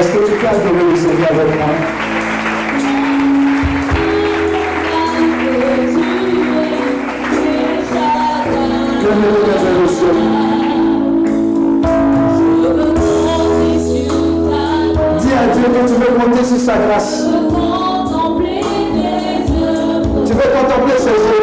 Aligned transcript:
Est-ce 0.00 0.12
que 0.12 0.24
tu 0.24 0.38
classes 0.38 0.56
de 0.56 0.92
le 0.92 0.96
Seigneur 0.96 1.28
avec 1.30 1.58
moi 1.58 1.66
Dis 15.18 15.32
à 15.34 15.54
Dieu 15.54 15.64
que 15.64 15.86
tu 15.86 15.94
veux 16.00 16.18
compter 16.18 16.44
sur 16.44 16.56
sa 16.56 16.78
grâce. 16.78 17.26
Tu 20.24 20.32
veux 20.32 20.40
contempler 20.40 20.96
ses 20.96 21.10
yeux. 21.10 21.39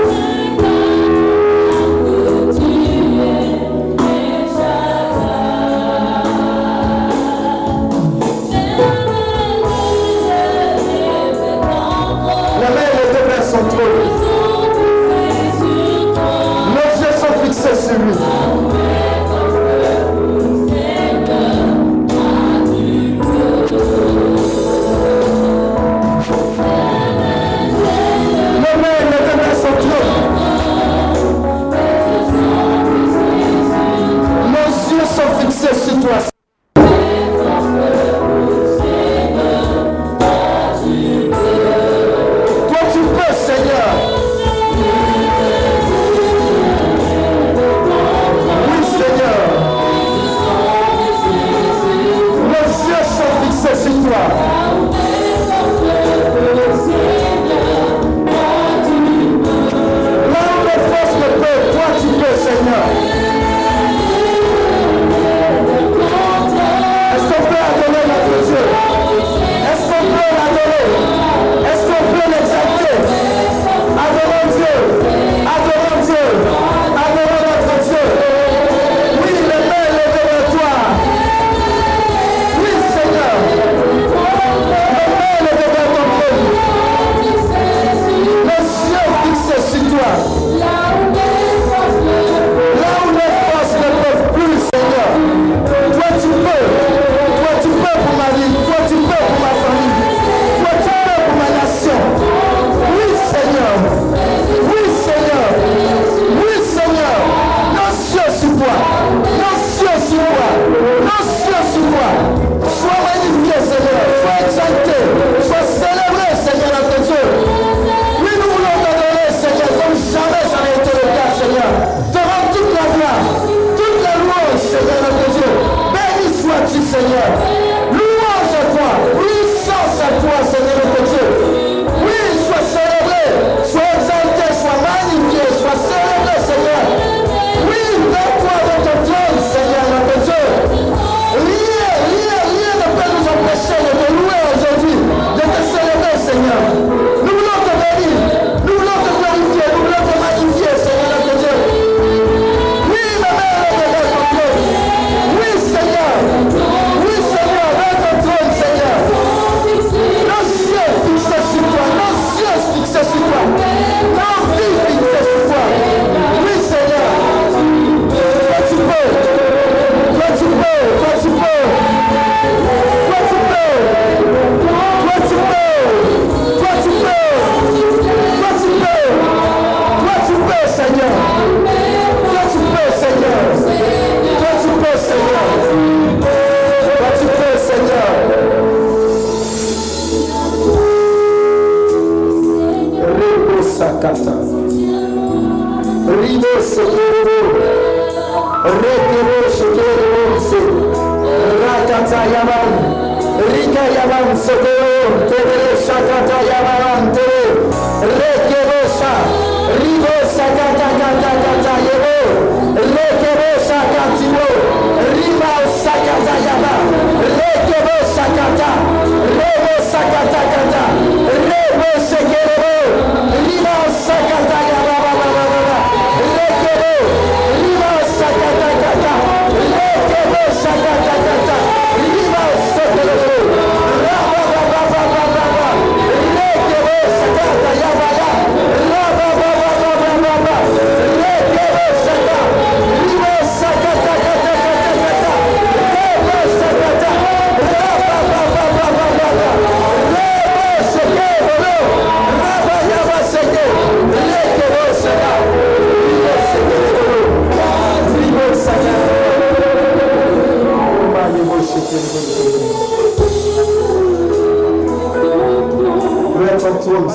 sur. 266.82 267.08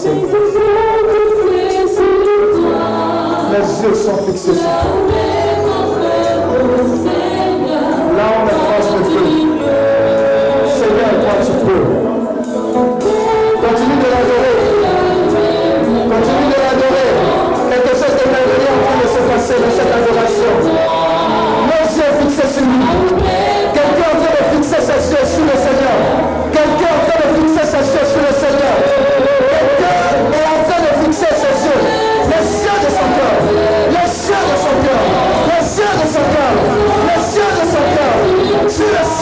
Les 3.53 3.83
yeux 3.83 3.95
sont 3.95 4.17
fixés 4.27 4.55
sur 4.55 4.63
toi. 4.63 5.42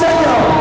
Señor. 0.01 0.60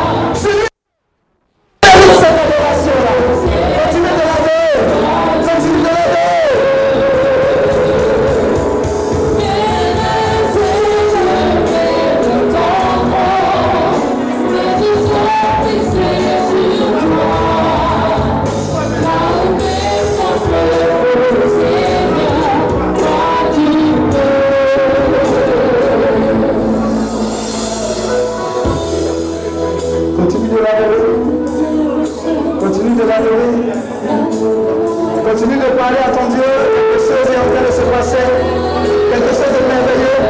quelque 38.00 39.28
chose 39.28 39.52
de 39.52 39.62
merveilleux. 39.68 40.20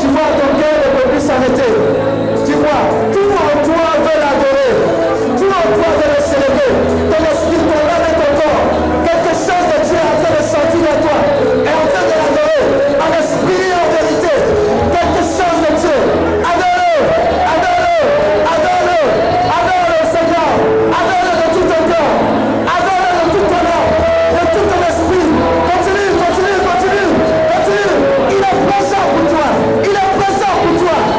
Tu 0.00 0.06
vois, 0.08 0.34
ton 0.34 0.50
cœur 0.58 0.74
ne 0.82 0.88
peut 0.98 1.08
plus 1.10 1.20
s'arrêter. 1.20 1.70
Tu 2.44 2.54
vois, 2.58 2.82
tout 3.14 3.30
en 3.38 3.54
toi 3.62 3.86
veut 4.02 4.18
l'adorer. 4.18 4.74
Tout 5.38 5.46
en 5.46 5.66
toi 5.78 5.88
veut 5.94 6.10
le 6.10 6.20
célébrer. 6.26 6.74
Ton 7.06 7.22
esprit, 7.22 7.62
ton 7.70 7.82
âme 7.86 8.10
ton 8.18 8.30
corps. 8.34 8.64
Quelque 9.06 9.30
chose 9.30 9.66
de 9.70 9.78
Dieu 9.86 9.94
est 9.94 10.10
en 10.10 10.16
train 10.18 10.34
de 10.34 10.42
sortir 10.42 10.80
de 10.82 10.94
toi. 11.06 11.18
Et 11.62 11.70
en 11.70 11.86
train 11.86 12.06
de 12.10 12.16
l'adorer. 12.18 12.66
En 12.98 13.10
esprit 13.14 13.62
et 13.62 13.78
en 13.78 13.86
vérité. 13.94 14.34
Quelque 14.90 15.22
chose 15.22 15.58
de 15.62 15.70
Dieu. 15.78 15.98
Adore, 16.50 17.02
adore, 17.54 17.94
adore, 18.42 19.06
adore 19.54 19.86
le 19.86 20.02
Seigneur. 20.02 20.50
Adore 20.98 21.30
de 21.30 21.46
tout 21.54 21.66
ton 21.70 21.80
cœur. 21.86 22.10
Adore 22.74 23.06
de 23.06 23.24
tout 23.30 23.46
ton 23.46 23.62
âme. 23.70 23.86
De 24.34 24.44
tout 24.50 24.66
ton 24.66 24.80
esprit. 24.82 25.26
Continue, 25.70 26.10
continue, 26.18 26.58
continue. 26.66 26.87
Il 28.50 28.56
est 28.56 28.66
présent 28.66 28.96
pour 29.14 29.30
toi. 29.30 29.46
Il 29.84 29.90
est 29.90 30.18
présent 30.18 30.54
pour 30.62 30.82
toi. 30.82 31.17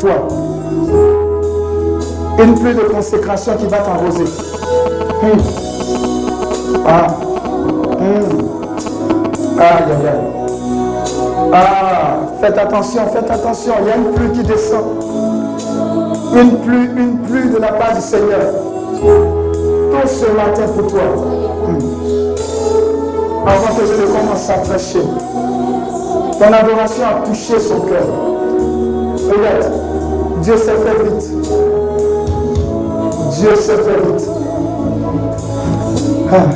Toi. 0.00 0.26
Une 2.42 2.54
pluie 2.54 2.74
de 2.74 2.80
consécration 2.80 3.52
qui 3.56 3.66
va 3.66 3.78
t'arroser. 3.78 4.24
Hum. 5.22 5.38
Ah. 6.86 7.06
Hum. 8.00 8.24
Aïe, 9.58 9.66
aïe, 9.68 10.08
aïe. 10.08 10.40
Ah, 11.52 12.18
faites 12.40 12.56
attention, 12.56 13.02
faites 13.12 13.30
attention. 13.30 13.74
Il 13.82 13.88
y 13.88 13.90
a 13.90 13.96
une 13.96 14.14
pluie 14.14 14.32
qui 14.32 14.42
descend. 14.42 14.84
Une 16.34 16.58
pluie, 16.60 16.88
une 16.96 17.18
pluie 17.18 17.50
de 17.50 17.58
la 17.58 17.72
part 17.72 17.94
du 17.94 18.00
Seigneur. 18.00 18.54
Tout 19.02 20.08
ce 20.08 20.26
matin 20.34 20.66
pour 20.76 20.90
toi. 20.90 21.02
Hum. 21.66 21.78
Avant 23.46 23.74
que 23.74 23.84
je 23.84 24.06
commence 24.06 24.48
à 24.48 24.54
prêcher. 24.54 25.02
Ton 26.38 26.52
adoration 26.54 27.02
a 27.04 27.26
touché 27.26 27.60
son 27.60 27.80
cœur. 27.80 28.06
Regarde, 29.30 29.89
Dieu 30.42 30.56
s'est 30.56 30.72
fait 30.72 31.02
vite. 31.04 31.30
Dieu 33.38 33.54
s'est 33.56 33.76
fait 33.76 34.00
vite. 34.06 34.28
Ah. 36.32 36.46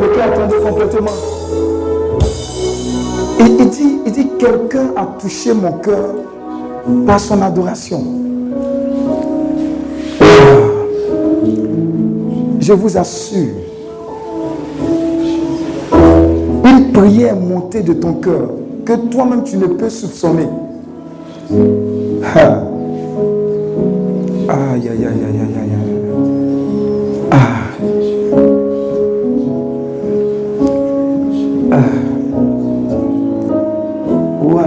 Le 0.00 0.06
cœur 0.14 0.24
attendait 0.24 0.60
complètement. 0.62 1.16
Il 3.40 3.70
dit, 3.70 3.98
il 4.04 4.12
dit, 4.12 4.28
quelqu'un 4.38 4.92
a 4.94 5.06
touché 5.18 5.54
mon 5.54 5.72
cœur 5.72 6.14
par 7.06 7.18
son 7.18 7.40
adoration. 7.40 8.04
Ah. 10.20 10.24
Je 12.60 12.72
vous 12.74 12.98
assure, 12.98 13.54
une 16.64 16.92
prière 16.92 17.36
montée 17.36 17.82
de 17.82 17.94
ton 17.94 18.14
cœur 18.14 18.50
que 18.84 18.92
toi-même 19.10 19.44
tu 19.44 19.56
ne 19.56 19.66
peux 19.66 19.88
soupçonner. 19.88 20.46
Ah. 24.48 24.72
Aïe, 24.72 24.88
aïe, 24.88 25.04
aïe, 25.04 25.06
aïe, 25.06 25.40
aïe, 25.40 25.54
aïe. 25.56 25.70
Ah. 27.30 27.36
Ah. 31.72 31.76
Wow. 34.42 34.58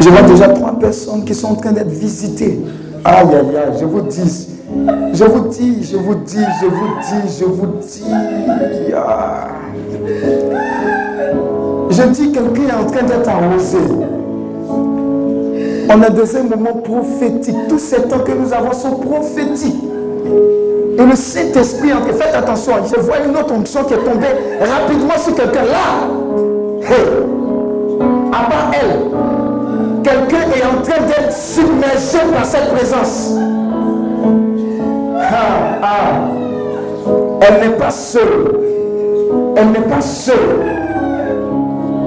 Je 0.00 0.08
vois 0.08 0.22
déjà 0.22 0.48
trois 0.48 0.78
personnes 0.78 1.24
qui 1.24 1.34
sont 1.34 1.48
en 1.48 1.54
train 1.54 1.72
d'être 1.72 1.88
visitées. 1.88 2.60
Aïe, 3.04 3.26
aïe, 3.34 3.56
aïe, 3.56 3.78
je 3.80 3.84
vous 3.84 4.00
dis. 4.02 4.48
Je 5.12 5.24
vous 5.24 5.48
dis, 5.48 5.82
je 5.84 5.96
vous 5.96 6.14
dis, 6.16 6.44
je 6.60 6.66
vous 6.66 6.88
dis, 7.02 7.38
je 7.38 7.44
vous 7.44 7.66
dis. 7.80 8.04
Ah. 8.94 9.55
Je 11.90 12.02
dis, 12.02 12.32
quelqu'un 12.32 12.68
est 12.68 12.84
en 12.84 12.86
train 12.86 13.02
d'être 13.02 13.28
arrosé. 13.28 13.78
On 15.88 16.02
a 16.02 16.10
dans 16.10 16.36
un 16.36 16.42
moment 16.42 16.74
prophétique. 16.82 17.56
Tous 17.68 17.78
ces 17.78 18.02
temps 18.02 18.18
que 18.18 18.32
nous 18.32 18.52
avons 18.52 18.72
sont 18.72 18.96
prophétiques. 18.96 19.82
Et 20.98 21.04
le 21.04 21.14
Saint-Esprit, 21.14 21.90
faites 22.18 22.34
attention, 22.34 22.72
je 22.90 23.00
vois 23.00 23.18
une 23.26 23.36
autre 23.36 23.52
onction 23.54 23.84
qui 23.84 23.94
est 23.94 23.98
tombée 23.98 24.26
rapidement 24.60 25.18
sur 25.18 25.34
quelqu'un 25.34 25.64
là. 25.64 26.08
Hey, 26.82 27.04
à 28.32 28.50
part 28.50 28.70
elle, 28.72 30.02
quelqu'un 30.02 30.46
est 30.56 30.64
en 30.64 30.82
train 30.82 31.06
d'être 31.06 31.32
submergé 31.32 32.18
par 32.34 32.46
cette 32.46 32.72
présence. 32.74 33.34
Ah, 35.20 35.78
ah. 35.82 36.30
Elle 37.42 37.68
n'est 37.68 37.76
pas 37.76 37.90
seule. 37.90 38.60
Elle 39.56 39.70
n'est 39.70 39.88
pas 39.88 40.00
seule. 40.00 40.75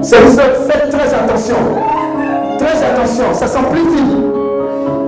C'est 0.02 0.16
faites 0.16 0.90
très 0.90 1.14
attention. 1.14 1.56
Très 2.58 2.82
attention, 2.84 3.34
ça 3.34 3.46
s'amplifie. 3.46 4.16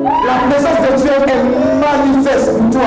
La 0.05 0.51
présence 0.51 0.91
de 0.91 0.97
Dieu 0.97 1.11
est 1.11 1.43
manifeste 1.81 2.59
pour 2.59 2.71
toi. 2.71 2.83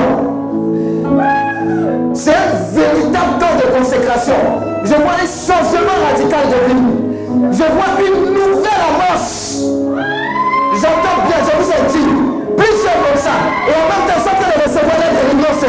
C'est 2.14 2.32
un 2.32 2.74
véritable 2.74 3.40
temps 3.40 3.56
de 3.58 3.78
consécration. 3.78 4.36
Je 4.84 4.94
vois 4.94 5.14
un 5.14 5.26
changement 5.26 5.98
radical 6.08 6.46
de 6.48 6.74
vie. 6.74 6.86
Je 7.52 7.64
vois 7.74 7.92
une 8.00 8.34
nouvelle 8.34 8.84
amorce. 8.94 9.64
J'entends 10.76 11.26
bien, 11.26 11.40
je 11.42 11.64
vous 11.64 11.72
ai 11.72 11.82
dit, 11.92 12.10
plusieurs 12.56 13.00
comme 13.04 13.18
ça. 13.18 13.36
Et 13.68 13.74
en 13.74 13.86
même 13.90 14.06
temps, 14.08 14.22
sans 14.24 14.38
de 14.38 14.64
recevoir 14.64 14.96
l'aide 15.00 15.18
de 15.18 15.32
l'ignorance, 15.32 15.66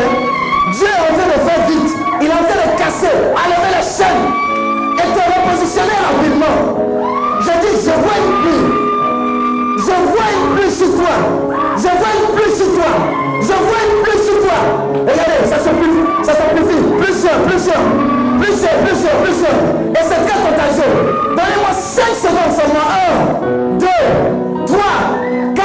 Dieu 0.77 0.87
est 0.87 1.01
en 1.01 1.17
train 1.17 1.29
de 1.29 1.49
faire 1.49 1.67
vite. 1.67 1.97
Il 2.21 2.27
est 2.27 2.31
en 2.31 2.37
train 2.37 2.73
de 2.73 2.79
casser, 2.79 3.17
enlever 3.33 3.73
les 3.79 3.83
chaînes 3.83 4.47
rapidement. 6.47 7.41
Je 7.41 7.51
dis, 7.61 7.85
je 7.85 7.91
vois 7.91 8.19
une 8.25 8.43
pluie. 8.43 8.67
Je 9.79 9.85
vois 9.85 10.29
une 10.33 10.57
pluie 10.57 10.71
sur 10.71 10.95
toi. 10.95 11.15
Je 11.77 11.83
vois 11.83 12.13
une 12.19 12.37
pluie 12.37 12.55
sur 12.57 12.75
toi. 12.75 12.91
Je 13.41 13.47
vois 13.47 13.83
une 13.89 14.03
pluie 14.03 14.23
sur 14.25 14.41
toi. 14.43 14.59
Regardez, 15.01 15.47
ça 15.47 15.59
s'amplifie. 15.59 16.25
Ça 16.25 16.33
s'amplifie. 16.33 16.83
Plusieurs, 17.01 17.41
plusieurs. 17.43 17.85
Plusieurs, 18.41 18.79
plusieurs, 18.85 19.17
plusieurs. 19.23 19.61
Et 19.95 20.03
c'est 20.03 20.23
très 20.27 20.39
contagieux. 20.41 20.93
Donnez-moi 21.31 21.73
5 21.73 22.03
secondes 22.15 22.53
seulement. 22.53 22.89
1, 23.75 23.79
2, 23.79 23.87
3, 24.67 24.79
4 25.55 25.65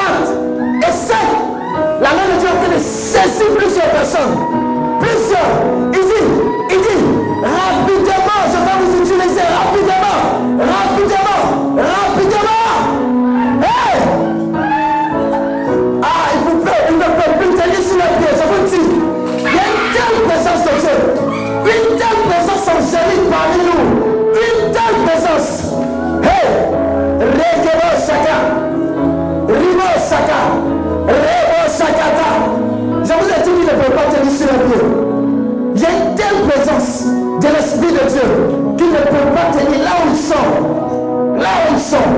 et 0.88 0.92
5. 0.92 1.16
La 2.02 2.10
main 2.10 2.36
de 2.36 2.40
Dieu 2.40 2.48
est 2.48 2.52
en 2.52 2.64
train 2.64 2.76
de 2.76 2.80
saisir 2.80 3.48
plusieurs 3.58 3.90
personnes. 3.92 4.51
Ne 38.92 38.98
peut 38.98 39.28
pas 39.34 39.48
tenir 39.58 39.80
là 39.84 39.94
où 40.04 40.10
ils 40.12 40.18
sont. 40.18 40.50
Là 41.38 41.50
où 41.66 41.74
ils 41.74 41.80
sont. 41.80 42.12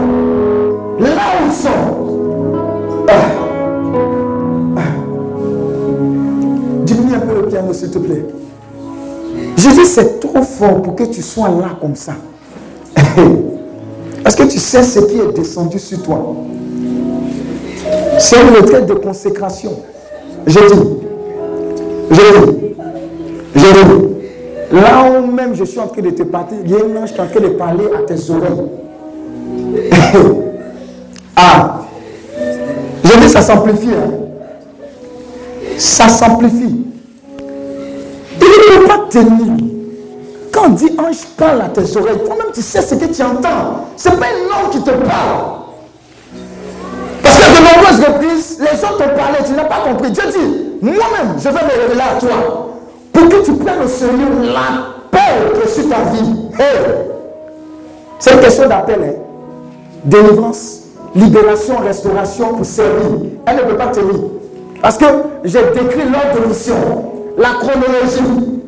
Là 0.99 1.25
où 1.39 1.45
ils 1.47 1.53
sont. 1.53 1.83
Ah. 3.09 3.13
Ah. 4.77 4.81
Diminue 6.85 7.15
un 7.15 7.19
peu 7.19 7.35
le 7.41 7.47
piano, 7.47 7.73
s'il 7.73 7.91
te 7.91 7.99
plaît. 7.99 8.25
Dis, 9.73 9.85
c'est 9.85 10.19
trop 10.19 10.43
fort 10.43 10.81
pour 10.81 10.95
que 10.95 11.03
tu 11.03 11.21
sois 11.21 11.49
là 11.49 11.77
comme 11.79 11.95
ça. 11.95 12.13
Est-ce 14.25 14.37
que 14.37 14.43
tu 14.43 14.59
sais 14.59 14.83
ce 14.83 14.99
qui 14.99 15.17
est 15.17 15.33
descendu 15.33 15.79
sur 15.79 16.01
toi? 16.03 16.35
C'est 18.19 18.41
une 18.41 18.49
retraite 18.55 18.85
de 18.85 18.93
consécration. 18.93 19.71
Je 20.45 20.59
dis, 20.59 20.89
je 22.11 22.15
je 23.55 23.61
dis, 23.61 24.12
là 24.73 25.03
où 25.19 25.25
même 25.31 25.55
je 25.55 25.63
suis 25.63 25.79
en 25.79 25.87
train 25.87 26.01
de 26.01 26.09
te 26.09 26.23
parler, 26.23 26.57
il 26.65 26.71
y 26.71 26.73
a 26.75 26.77
un 26.77 27.01
ange 27.03 27.11
qui 27.13 27.17
est 27.17 27.21
en 27.21 27.27
train 27.27 27.39
de 27.39 27.47
parler 27.49 27.85
à 27.97 28.01
tes 28.03 28.31
oreilles. 28.31 28.69
ah, 31.35 31.79
je 33.03 33.19
dis, 33.19 33.29
ça 33.29 33.41
s'amplifie. 33.41 33.89
hein. 33.93 34.11
Ça 35.77 36.07
s'amplifie. 36.07 36.85
Il 38.39 38.45
ne 38.45 38.79
peut 38.81 38.87
pas 38.87 38.99
tenir. 39.09 39.53
Quand 40.51 40.65
on 40.67 40.69
dit 40.69 40.91
ange 40.99 41.25
parle 41.37 41.61
à 41.61 41.69
tes 41.69 41.97
oreilles, 41.97 42.19
toi-même 42.25 42.47
tu 42.53 42.61
sais 42.61 42.81
ce 42.81 42.95
que 42.95 43.05
tu 43.05 43.21
entends. 43.23 43.87
Ce 43.97 44.09
n'est 44.09 44.15
pas 44.17 44.25
un 44.25 44.63
homme 44.63 44.69
qui 44.71 44.79
te 44.81 44.89
parle. 44.91 45.61
Parce 47.21 47.37
que 47.39 47.45
de 47.49 47.63
nombreuses 47.63 48.05
reprises, 48.05 48.57
les 48.59 48.77
gens 48.79 48.93
te 48.97 49.03
parlaient, 49.17 49.43
tu 49.45 49.53
n'as 49.53 49.65
pas 49.65 49.81
compris. 49.87 50.11
Dieu 50.11 50.23
dit, 50.31 50.67
moi-même, 50.81 51.35
je 51.37 51.43
vais 51.43 51.51
me 51.51 51.81
révéler 51.81 52.01
à 52.01 52.19
toi. 52.19 52.72
Pour 53.13 53.29
que 53.29 53.45
tu 53.45 53.53
prennes 53.53 53.83
au 53.83 53.87
sérieux 53.87 54.27
l'appel 54.53 55.61
que 55.61 55.69
sur 55.69 55.87
ta 55.87 56.03
vie. 56.11 56.49
Hey! 56.59 57.13
C'est 58.19 58.33
une 58.33 58.39
question 58.39 58.67
d'appel. 58.67 58.99
Hein? 59.03 59.21
Délivrance, 60.05 60.81
libération, 61.15 61.77
restauration 61.77 62.55
pour 62.55 62.65
servir. 62.65 63.29
Elle 63.45 63.57
ne 63.57 63.61
peut 63.61 63.77
pas 63.77 63.87
tenir. 63.87 64.15
Parce 64.81 64.97
que 64.97 65.05
j'ai 65.45 65.61
décrit 65.73 66.09
l'ordre 66.09 66.41
de 66.41 66.47
mission, 66.47 66.75
la 67.37 67.49
chronologie. 67.51 68.59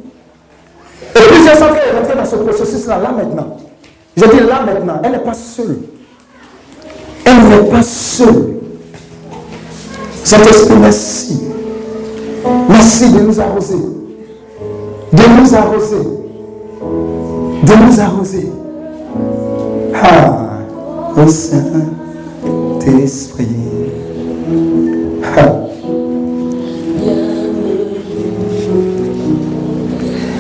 Et 1.16 1.20
puis 1.20 1.44
j'ai 1.44 1.58
senti 1.58 1.74
qu'elle 1.74 2.12
est 2.12 2.16
dans 2.16 2.26
ce 2.26 2.36
processus-là, 2.38 3.00
là 3.00 3.12
maintenant. 3.12 3.58
Je 4.16 4.24
dis 4.24 4.40
là 4.40 4.62
maintenant, 4.66 5.02
elle 5.04 5.12
n'est 5.12 5.20
pas 5.20 5.34
seule. 5.34 5.78
Elle 7.26 7.44
n'est 7.50 7.70
pas 7.70 7.82
seule. 7.82 8.56
Saint-Esprit, 10.24 10.76
merci. 10.80 11.42
Merci 12.70 13.12
de 13.12 13.20
nous 13.20 13.40
arroser. 13.40 13.95
De 15.16 15.24
nous 15.40 15.56
arroser. 15.56 16.06
De 17.64 17.74
nous 17.86 18.00
arroser. 18.00 18.52
Ah, 19.94 20.60
au 21.16 21.28
Saint-Esprit. 21.28 21.86
Ah. 25.38 25.54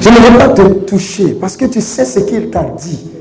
Je 0.01 0.10
ne 0.10 0.15
veux 0.15 0.38
pas 0.38 0.50
te 0.50 0.62
toucher 0.86 1.38
parce 1.39 1.55
que 1.58 1.65
tu 1.65 1.82
sais 1.82 2.05
ce 2.05 2.20
qu'il 2.20 2.50
t'a 2.50 2.63
dit. 2.63 3.12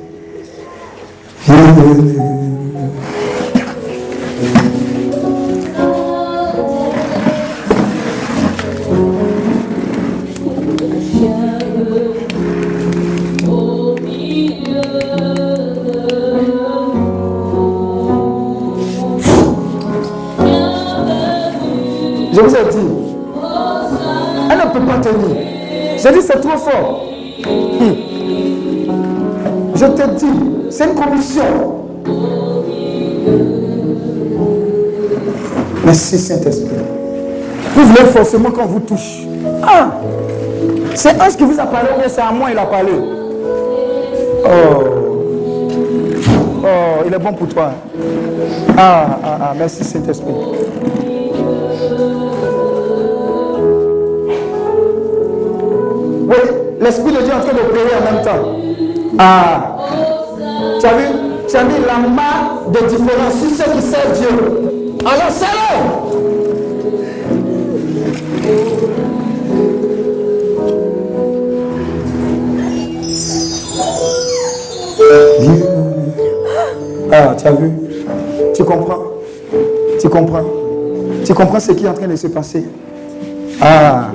C'est 31.21 31.41
une. 31.41 31.75
Merci 35.85 36.19
Saint-Esprit. 36.19 36.77
Vous 37.75 37.85
voulez 37.85 38.05
forcément 38.11 38.51
qu'on 38.51 38.67
vous 38.67 38.81
touche. 38.81 39.27
Ah, 39.63 39.91
c'est 40.95 41.21
un 41.21 41.29
qui 41.29 41.45
vous 41.45 41.59
a 41.59 41.67
parlé, 41.67 41.89
mais 41.99 42.09
c'est 42.09 42.21
à 42.21 42.31
moi 42.31 42.51
il 42.51 42.59
a 42.59 42.67
parlé. 42.67 42.93
Oh. 44.45 44.85
Oh, 46.63 47.03
il 47.07 47.13
est 47.13 47.19
bon 47.19 47.33
pour 47.33 47.49
toi. 47.49 47.73
Ah, 48.77 49.19
ah, 49.23 49.39
ah, 49.41 49.53
merci 49.57 49.85
Saint-Esprit. 49.85 50.33
Oui, 56.27 56.37
l'Esprit 56.81 57.13
de 57.13 57.23
Dieu 57.23 57.33
en 57.35 57.41
train 57.41 57.53
de 57.53 57.59
prier 57.71 57.95
en 58.01 58.13
même 58.13 58.25
temps. 58.25 58.59
Ah, 59.19 59.74
tu 60.85 60.91
as 60.91 60.97
vu, 60.97 61.05
tu 61.49 61.57
as 61.57 61.65
mis 61.65 61.85
la 61.87 62.09
main 62.09 62.71
de 62.71 62.87
différence 62.89 63.35
sur 63.41 63.49
ceux 63.49 63.73
qui 63.73 63.81
servent 63.81 64.19
Dieu. 64.19 64.29
Alors 65.07 65.31
c'est 65.31 65.47
Ah, 77.13 77.35
tu 77.39 77.47
as 77.47 77.53
vu? 77.53 77.71
Tu 78.55 78.65
comprends? 78.65 79.05
Tu 80.01 80.09
comprends? 80.09 80.45
Tu 81.25 81.33
comprends 81.33 81.61
ce 81.61 81.73
qui 81.73 81.85
est 81.87 81.89
en 81.89 81.95
train 81.95 82.09
de 82.09 82.17
se 82.17 82.27
passer? 82.27 82.65
Ah. 83.61 84.11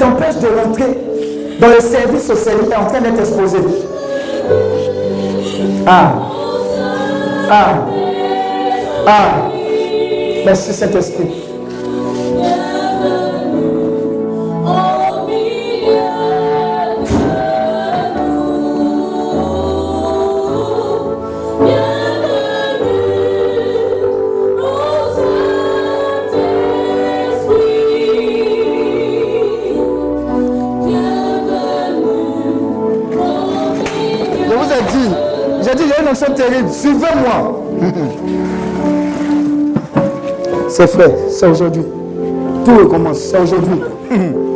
T'empêche 0.00 0.36
de 0.36 0.48
rentrer 0.48 0.98
dans 1.60 1.68
le 1.68 1.80
service 1.80 2.30
au 2.30 2.34
Seigneur 2.34 2.80
en 2.80 2.86
train 2.86 3.02
d'être 3.02 3.20
exposé. 3.20 3.58
Ah. 5.86 6.14
Ah. 7.50 7.86
Ah. 9.06 9.50
Merci 10.46 10.72
Saint-Esprit. 10.72 11.39
Terrible. 36.26 36.70
Suivez-moi. 36.70 37.62
C'est 40.68 40.86
fait. 40.86 41.14
C'est 41.30 41.46
aujourd'hui. 41.46 41.82
Tout 42.64 42.76
recommence. 42.76 43.18
C'est 43.18 43.40
aujourd'hui. 43.40 43.80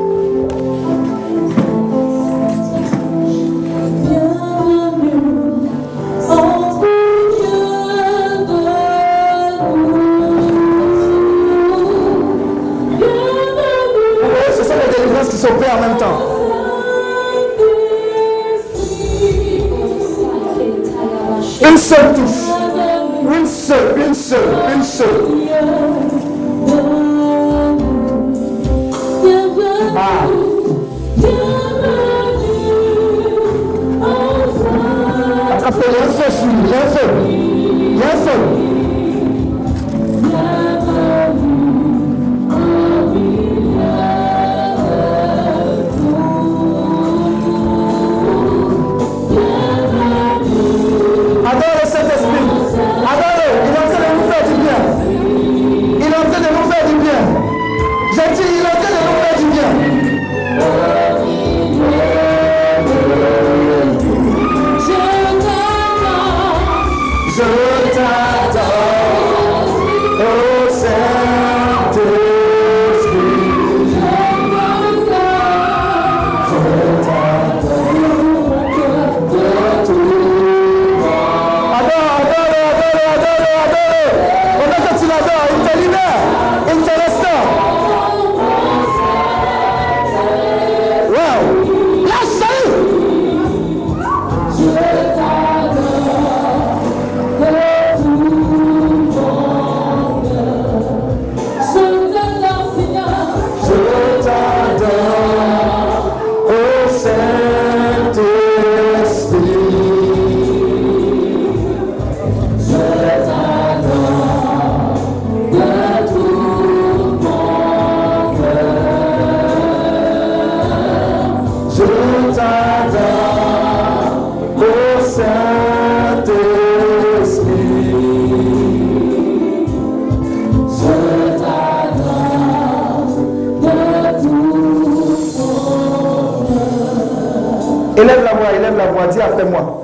voix, 139.04 139.12
dis 139.12 139.20
après 139.20 139.44
moi. 139.44 139.82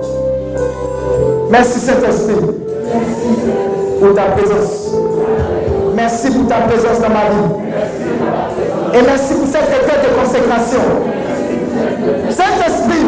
Merci 1.51 1.81
Saint-Esprit 1.81 2.35
pour 4.01 4.15
ta 4.15 4.23
présence. 4.23 4.91
Merci 5.95 6.31
pour 6.31 6.47
ta 6.49 6.57
présence 6.57 7.01
dans 7.01 7.09
ma 7.09 7.29
vie. 7.29 8.99
Et 8.99 9.03
merci 9.03 9.35
pour 9.35 9.47
cette 9.47 9.65
retraite 9.65 10.03
de 10.03 10.21
consécration. 10.21 10.81
Saint-Esprit, 12.31 13.07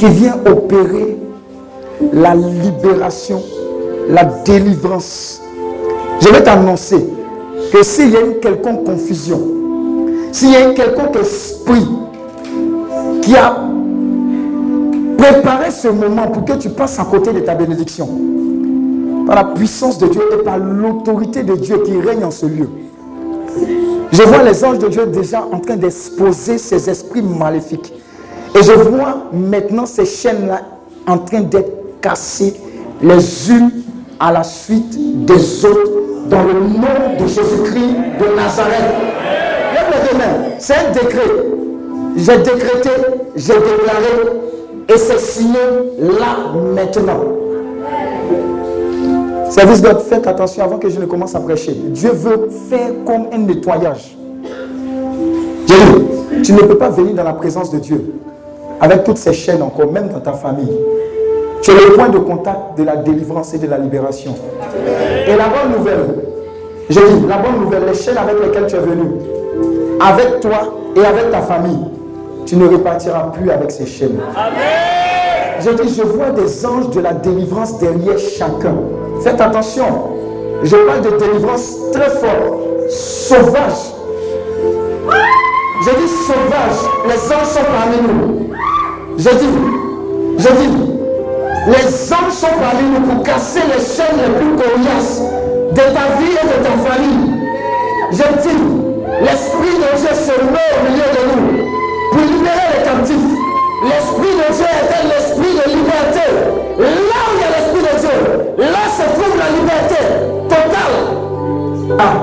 qui 0.00 0.06
vient 0.06 0.38
opérer 0.46 1.18
la 2.14 2.34
libération, 2.34 3.42
la 4.08 4.24
délivrance. 4.24 5.42
Je 6.22 6.28
vais 6.30 6.42
t'annoncer 6.42 7.06
que 7.70 7.82
s'il 7.82 8.10
y 8.10 8.16
a 8.16 8.22
une 8.22 8.40
quelconque 8.40 8.84
confusion, 8.84 9.38
s'il 10.32 10.52
y 10.52 10.56
a 10.56 10.70
un 10.70 10.72
quelconque 10.72 11.16
esprit 11.16 11.86
qui 13.20 13.36
a 13.36 13.58
préparé 15.18 15.70
ce 15.70 15.88
moment 15.88 16.28
pour 16.28 16.46
que 16.46 16.54
tu 16.54 16.70
passes 16.70 16.98
à 16.98 17.04
côté 17.04 17.34
de 17.34 17.40
ta 17.40 17.54
bénédiction, 17.54 18.08
par 19.26 19.36
la 19.36 19.44
puissance 19.44 19.98
de 19.98 20.06
Dieu 20.06 20.22
et 20.32 20.42
par 20.42 20.56
l'autorité 20.56 21.42
de 21.42 21.56
Dieu 21.56 21.76
qui 21.84 22.00
règne 22.00 22.24
en 22.24 22.30
ce 22.30 22.46
lieu, 22.46 22.70
je 24.12 24.22
vois 24.22 24.44
les 24.44 24.64
anges 24.64 24.78
de 24.78 24.88
Dieu 24.88 25.04
déjà 25.08 25.46
en 25.52 25.58
train 25.58 25.76
d'exposer 25.76 26.56
ces 26.56 26.88
esprits 26.88 27.20
maléfiques. 27.20 27.92
Et 28.58 28.62
je 28.62 28.72
vois 28.72 29.26
maintenant 29.32 29.86
ces 29.86 30.04
chaînes-là 30.04 30.62
en 31.06 31.18
train 31.18 31.40
d'être 31.40 32.00
cassées 32.00 32.54
les 33.02 33.50
unes 33.50 33.70
à 34.18 34.32
la 34.32 34.42
suite 34.42 35.24
des 35.24 35.64
autres 35.64 35.90
dans 36.28 36.42
le 36.42 36.52
nom 36.54 37.18
de 37.18 37.26
Jésus-Christ 37.26 37.96
de 38.20 38.36
Nazareth. 38.36 39.10
C'est 40.58 40.74
un 40.74 40.92
décret. 40.92 41.20
J'ai 42.16 42.36
décrété, 42.38 42.90
j'ai 43.36 43.54
déclaré 43.54 44.38
et 44.88 44.98
c'est 44.98 45.18
signé 45.18 45.58
là 45.98 46.52
maintenant. 46.74 47.20
Service 49.48 49.80
God, 49.82 50.00
faites 50.00 50.26
attention 50.26 50.64
avant 50.64 50.78
que 50.78 50.88
je 50.88 51.00
ne 51.00 51.06
commence 51.06 51.34
à 51.34 51.40
prêcher. 51.40 51.72
Dieu 51.72 52.10
veut 52.10 52.48
faire 52.68 52.90
comme 53.06 53.26
un 53.32 53.38
nettoyage. 53.38 54.16
Jésus, 55.66 56.42
tu 56.44 56.52
ne 56.52 56.58
peux 56.58 56.76
pas 56.76 56.90
venir 56.90 57.14
dans 57.14 57.24
la 57.24 57.32
présence 57.32 57.70
de 57.70 57.78
Dieu 57.78 58.12
avec 58.80 59.04
toutes 59.04 59.18
ces 59.18 59.32
chaînes 59.32 59.62
encore, 59.62 59.92
même 59.92 60.08
dans 60.08 60.20
ta 60.20 60.32
famille. 60.32 60.76
Tu 61.62 61.70
es 61.70 61.74
le 61.74 61.94
point 61.94 62.08
de 62.08 62.18
contact 62.18 62.78
de 62.78 62.84
la 62.84 62.96
délivrance 62.96 63.52
et 63.52 63.58
de 63.58 63.66
la 63.66 63.76
libération. 63.76 64.34
Et 65.26 65.36
la 65.36 65.48
bonne 65.48 65.78
nouvelle, 65.78 66.06
je 66.88 66.98
dis, 66.98 67.26
la 67.28 67.36
bonne 67.36 67.60
nouvelle, 67.60 67.82
les 67.86 67.94
chaînes 67.94 68.16
avec 68.16 68.42
lesquelles 68.42 68.66
tu 68.66 68.76
es 68.76 68.80
venu, 68.80 69.10
avec 70.00 70.40
toi 70.40 70.72
et 70.96 71.04
avec 71.04 71.30
ta 71.30 71.42
famille, 71.42 71.84
tu 72.46 72.56
ne 72.56 72.66
repartiras 72.66 73.30
plus 73.32 73.50
avec 73.50 73.70
ces 73.70 73.84
chaînes. 73.86 74.18
Je 75.60 75.70
dis, 75.70 75.94
je 75.94 76.02
vois 76.02 76.30
des 76.30 76.64
anges 76.64 76.88
de 76.90 77.00
la 77.00 77.12
délivrance 77.12 77.78
derrière 77.78 78.18
chacun. 78.18 78.74
Faites 79.22 79.40
attention. 79.40 79.84
Je 80.62 80.76
parle 80.76 81.02
de 81.02 81.18
délivrance 81.18 81.76
très 81.92 82.08
forte, 82.08 82.88
sauvage. 82.88 83.92
Je 85.82 85.90
dis 85.90 86.08
sauvage. 86.08 86.90
Les 87.06 87.32
anges 87.32 87.46
sont 87.46 87.60
parmi 87.60 87.96
nous. 88.08 88.39
Je 89.20 89.28
dis, 89.28 89.52
je 90.38 90.48
dis, 90.48 90.72
les 91.66 92.10
anges 92.10 92.32
sont 92.32 92.46
parmi 92.58 92.84
nous 92.88 93.06
pour 93.06 93.22
casser 93.22 93.60
les 93.68 93.84
chaînes 93.84 94.16
les 94.16 94.32
plus 94.32 94.56
coriaces 94.56 95.20
de 95.72 95.76
ta 95.76 96.16
vie 96.16 96.32
et 96.40 96.46
de 96.48 96.64
ta 96.64 96.72
famille. 96.88 97.28
Je 98.12 98.24
dis, 98.40 98.60
l'Esprit 99.20 99.76
de 99.76 99.90
Dieu 99.98 100.14
se 100.14 100.32
met 100.40 100.70
au 100.72 100.80
milieu 100.88 101.08
de 101.12 101.22
nous 101.28 101.44
pour 102.12 102.22
libérer 102.22 102.68
les 102.78 102.82
captifs. 102.82 103.30
L'Esprit 103.84 104.34
de 104.40 104.54
Dieu 104.54 104.70
est 104.88 105.04
l'esprit 105.12 105.52
de 105.52 105.66
liberté. 105.68 106.24
Là 106.78 107.20
où 107.28 107.32
il 107.36 107.40
y 107.40 107.44
a 107.44 107.50
l'Esprit 107.58 107.82
de 107.82 107.94
Dieu, 108.00 108.16
là 108.56 108.84
se 108.88 109.04
trouve 109.20 109.36
la 109.36 109.50
liberté 109.50 110.00
totale. 110.48 110.96
Ah. 111.98 112.14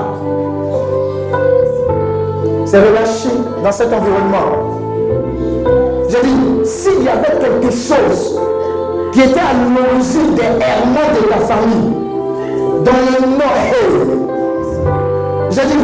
C'est 2.66 2.80
relâché 2.80 3.30
dans 3.62 3.72
cet 3.72 3.92
environnement 3.92 4.67
y 7.08 7.10
avait 7.10 7.38
quelque 7.40 7.70
chose 7.72 8.38
qui 9.12 9.20
était 9.22 9.40
à 9.40 9.54
l'origine 9.54 10.34
des 10.34 10.42
errements 10.42 11.10
de 11.14 11.26
ta 11.28 11.38
famille 11.46 12.08
dans 12.84 12.92
le 12.92 13.36
nord 13.36 13.56
J'ai 15.50 15.62
dit, 15.62 15.78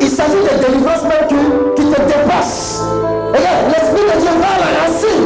il 0.00 0.08
s'agit 0.08 0.32
de 0.32 0.64
délivrance 0.64 1.02
même 1.02 1.26
qui, 1.28 1.82
qui 1.82 1.88
te 1.90 2.00
dépassent. 2.02 2.82
Regarde, 3.28 3.68
l'Esprit 3.68 4.02
de 4.02 4.20
Dieu 4.20 4.30
va 4.40 4.50
à 4.54 4.60
la 4.60 4.70
racine. 4.82 5.22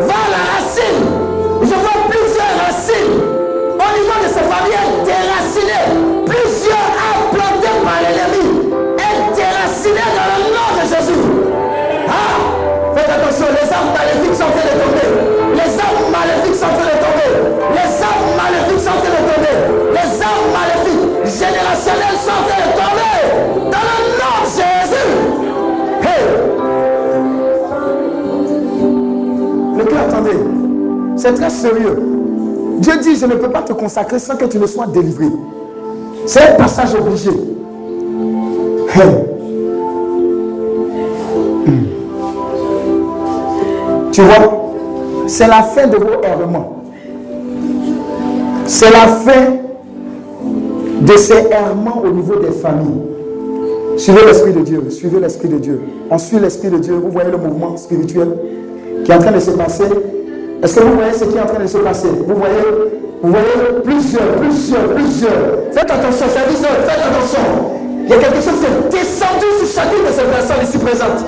Va 0.00 0.14
à 0.14 0.30
la 0.30 0.42
racine. 0.54 1.00
Je 1.62 1.74
vois 1.74 1.98
plusieurs 2.08 2.54
racines 2.64 3.18
au 3.74 3.88
niveau 3.98 4.16
de 4.22 4.28
ces 4.28 4.44
familles 4.46 5.04
terrasses. 5.04 5.45
dans 23.70 23.84
le 23.88 24.02
nom 24.20 24.36
Jésus. 24.56 25.12
Mais 29.76 29.84
qu'entendez, 29.84 30.38
C'est 31.16 31.34
très 31.34 31.50
sérieux. 31.50 31.98
Dieu 32.78 32.92
dit, 33.02 33.16
je 33.16 33.26
ne 33.26 33.34
peux 33.34 33.50
pas 33.50 33.62
te 33.62 33.72
consacrer 33.72 34.18
sans 34.18 34.36
que 34.36 34.44
tu 34.44 34.58
ne 34.58 34.66
sois 34.66 34.86
délivré. 34.86 35.26
C'est 36.26 36.42
un 36.42 36.54
passage 36.56 36.94
obligé. 36.94 37.30
Hey. 37.30 39.08
Hmm. 41.66 41.86
Tu 44.12 44.20
vois, 44.22 44.72
c'est 45.26 45.46
la 45.48 45.62
fin 45.62 45.86
de 45.86 45.96
vos 45.96 46.22
errements. 46.22 46.82
C'est 48.66 48.90
la 48.90 49.06
fin 49.06 49.65
de 51.06 51.16
ces 51.16 51.46
errements 51.50 52.02
au 52.04 52.10
niveau 52.10 52.36
des 52.36 52.50
familles. 52.50 53.02
Suivez 53.96 54.26
l'Esprit 54.26 54.52
de 54.52 54.60
Dieu, 54.60 54.82
suivez 54.90 55.20
l'Esprit 55.20 55.48
de 55.48 55.58
Dieu. 55.58 55.80
On 56.10 56.18
suit 56.18 56.38
l'Esprit 56.38 56.68
de 56.68 56.78
Dieu. 56.78 56.94
Vous 56.94 57.10
voyez 57.10 57.30
le 57.30 57.38
mouvement 57.38 57.76
spirituel 57.76 58.28
qui 59.04 59.10
est 59.10 59.14
en 59.14 59.18
train 59.18 59.32
de 59.32 59.40
se 59.40 59.52
passer. 59.52 59.84
Est-ce 60.62 60.74
que 60.74 60.80
vous 60.80 60.94
voyez 60.94 61.12
ce 61.12 61.24
qui 61.24 61.36
est 61.36 61.40
en 61.40 61.46
train 61.46 61.62
de 61.62 61.66
se 61.66 61.78
passer? 61.78 62.08
Vous 62.08 62.34
voyez, 62.34 62.90
vous 63.22 63.30
voyez 63.30 63.82
plusieurs, 63.84 64.32
plusieurs, 64.40 64.94
plusieurs. 64.94 65.72
Faites 65.72 65.90
attention, 65.90 66.26
service 66.28 66.58
faites 66.58 67.00
attention. 67.00 67.40
Il 68.04 68.10
y 68.10 68.12
a 68.12 68.18
quelque 68.18 68.42
chose 68.42 68.60
qui 68.60 68.66
est 68.66 69.00
descendu 69.00 69.46
sur 69.64 69.82
chacune 69.82 70.04
de 70.04 70.12
ces 70.12 70.24
personnes 70.24 70.62
ici 70.62 70.78
présentes. 70.78 71.24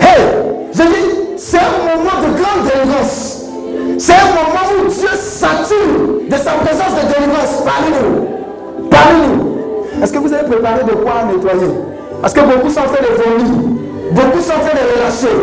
Hey, 0.00 0.20
je 0.72 0.82
dis, 0.82 1.36
c'est 1.36 1.58
un 1.58 1.96
moment 1.96 2.16
de 2.22 2.40
grande 2.40 2.68
délivrance. 2.72 3.44
C'est 3.98 4.14
un 4.14 4.34
moment 4.34 4.84
où 4.84 4.88
Dieu 4.88 5.08
sature 5.16 6.20
de 6.28 6.36
sa 6.36 6.52
présence 6.52 6.94
de 7.00 7.14
délivrance 7.14 7.62
parmi 7.64 7.90
nous. 7.90 8.33
Parmi 8.90 9.26
nous. 9.28 10.02
Est-ce 10.02 10.12
que 10.12 10.18
vous 10.18 10.32
avez 10.32 10.44
préparé 10.44 10.84
de 10.84 10.92
quoi 10.92 11.24
nettoyer? 11.30 11.72
Parce 12.20 12.32
que 12.34 12.40
beaucoup 12.40 12.70
sont 12.70 12.80
en 12.80 12.90
train 12.90 13.02
de 13.02 13.14
vomir? 13.14 13.52
Beaucoup 14.12 14.40
sont 14.40 14.52
en 14.52 14.64
train 14.64 14.74
de 14.74 14.84
relâcher. 14.92 15.36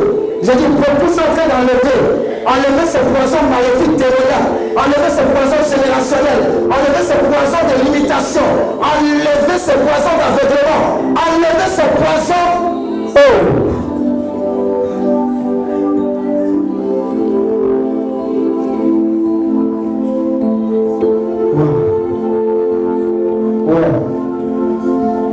J'ai 0.43 0.55
dit 0.55 0.67
beaucoup 0.67 1.11
sont 1.13 1.21
en 1.21 1.33
train 1.35 1.47
d'enlever. 1.47 1.99
Enlever 2.45 2.85
ces 2.85 2.99
poisons 2.99 3.45
maléfiques 3.49 3.97
démoniaques. 3.97 4.51
Enlever 4.75 5.11
ces 5.13 5.27
poisons 5.29 5.63
générationnels. 5.69 6.65
Enlever 6.65 7.03
ces 7.05 7.19
poisons 7.21 7.63
de 7.69 7.75
limitation. 7.85 8.47
Enlever 8.81 9.59
ces 9.59 9.77
poisons 9.77 10.15
d'aveuglement. 10.17 11.13
Enlever 11.13 11.69
ces 11.69 11.89
poisons. 11.95 12.49
Oh 13.15 13.60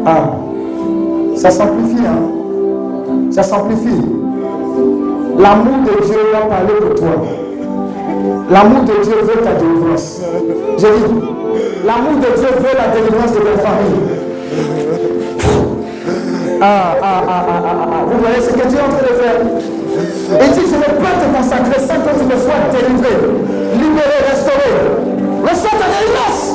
Ah, 0.06 0.30
ça 1.37 1.50
s'amplifie, 1.50 2.06
hein? 2.06 3.30
Ça 3.30 3.42
s'amplifie. 3.42 4.02
L'amour 5.38 5.78
de 5.84 6.04
Dieu 6.04 6.18
va 6.32 6.46
parler 6.46 6.74
pour 6.80 6.94
toi. 6.94 7.24
L'amour 8.50 8.82
de 8.82 9.04
Dieu 9.04 9.14
veut 9.22 9.42
ta 9.42 9.52
délivrance. 9.52 10.20
Je 10.78 10.87
dis, 10.87 11.14
l'amour 11.87 12.16
de 12.16 12.38
Dieu 12.38 12.48
veut 12.58 12.76
la 12.76 12.88
délivrance 12.88 13.32
de 13.32 13.38
ta 13.38 13.58
famille. 13.58 14.18
Ah, 16.61 16.96
ah, 17.00 17.22
ah, 17.28 17.46
ah, 17.48 17.62
ah, 17.64 17.88
ah. 17.92 18.04
Vous 18.11 18.18
voyez 18.20 18.40
ce 18.40 18.50
que 18.50 18.66
Dieu 18.66 18.78
est 18.78 18.82
en 18.82 18.88
train 18.88 19.02
de 19.02 19.14
faire? 19.14 19.40
Il 20.40 20.50
dit, 20.52 20.66
je 20.68 20.76
ne 20.76 20.82
peux 20.82 21.02
pas 21.02 21.14
te 21.20 21.37
consacrer 21.37 21.80
sans 21.80 22.00
que 22.02 22.18
tu 22.18 22.24
me 22.24 22.37
sois 22.40 22.61
délivré, 22.72 23.14
libéré, 23.74 24.18
restauré. 24.28 24.70
Reçois 25.42 25.70
ta 25.70 25.87
délivrance. 25.87 26.47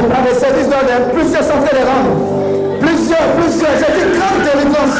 Dans 0.00 0.24
les 0.24 0.34
services 0.34 0.68
d'ordre, 0.68 1.12
plusieurs 1.12 1.42
sont 1.44 1.60
de 1.60 1.82
rendre. 1.84 2.80
Plusieurs, 2.80 3.28
plusieurs. 3.36 3.76
J'ai 3.78 3.92
dit 3.92 4.06
grande 4.16 4.40
délivrance. 4.42 4.96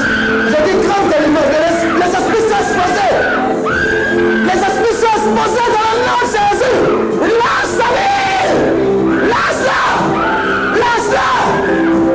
J'ai 0.49 0.63
dit 0.69 0.77
grande 0.87 1.09
délivrance. 1.09 1.49
Les, 1.53 1.65
les 1.99 2.13
esprits 2.13 2.47
sont. 2.49 2.63
Les 4.45 4.59
esprits 4.59 4.97
sont 5.01 5.15
exposés 5.17 5.69
dans 5.73 5.89
le 5.89 6.03
nom 6.07 6.21
de 6.21 6.29
Jésus. 6.35 6.79
Lâche-la. 7.41 7.89
Lâche-la. 9.33 9.81
Lâche-la. 10.83 11.29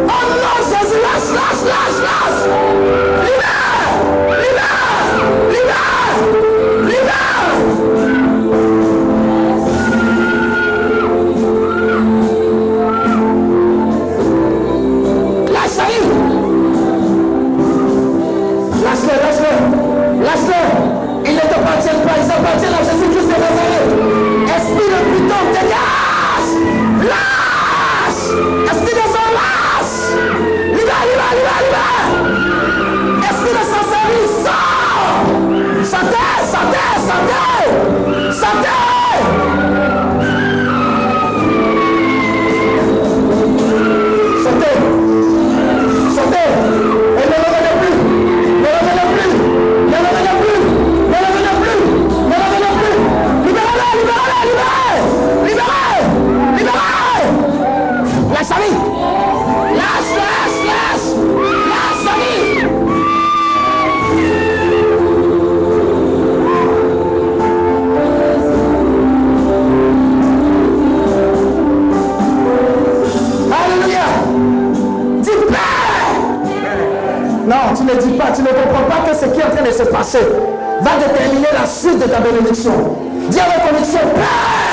Oh 0.06 0.24
non, 0.44 0.58
Jésus, 0.70 1.00
lâche, 1.02 1.32
lâche, 1.34 1.64
lâche, 1.66 2.00
lâche. 2.04 3.07
Ne 77.88 78.02
dis 78.02 78.18
pas, 78.18 78.32
tu 78.36 78.42
ne 78.42 78.48
comprends 78.48 78.88
pas 78.90 79.10
que 79.10 79.16
ce 79.16 79.26
qui 79.26 79.40
est 79.40 79.44
en 79.44 79.50
train 79.50 79.66
de 79.66 79.72
se 79.72 79.84
passer 79.84 80.20
va 80.82 80.92
déterminer 80.98 81.48
la 81.60 81.66
suite 81.66 82.00
de 82.00 82.06
ta 82.06 82.20
bénédiction. 82.20 82.72
Dis 83.30 83.40
à 83.40 83.48
la 83.58 83.68
connexion, 83.68 84.00
Père, 84.14 84.67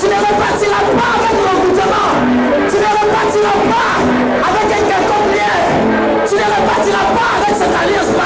tu 0.00 0.08
ne 0.08 0.14
repartiras 0.14 0.80
pas 0.96 1.10
avec 1.20 1.34
un 1.36 1.52
recrutement. 1.52 2.10
Tu 2.70 2.76
ne 2.80 2.90
repartiras 3.00 3.60
pas 3.68 3.92
avec 4.48 4.66
un 4.72 4.82
quelconque 4.88 5.32
lien. 5.36 5.60
Tu 6.26 6.34
ne 6.36 6.46
repartiras 6.56 7.08
pas 7.12 7.30
avec 7.36 7.54
cette 7.60 7.74
alliance 7.82 8.19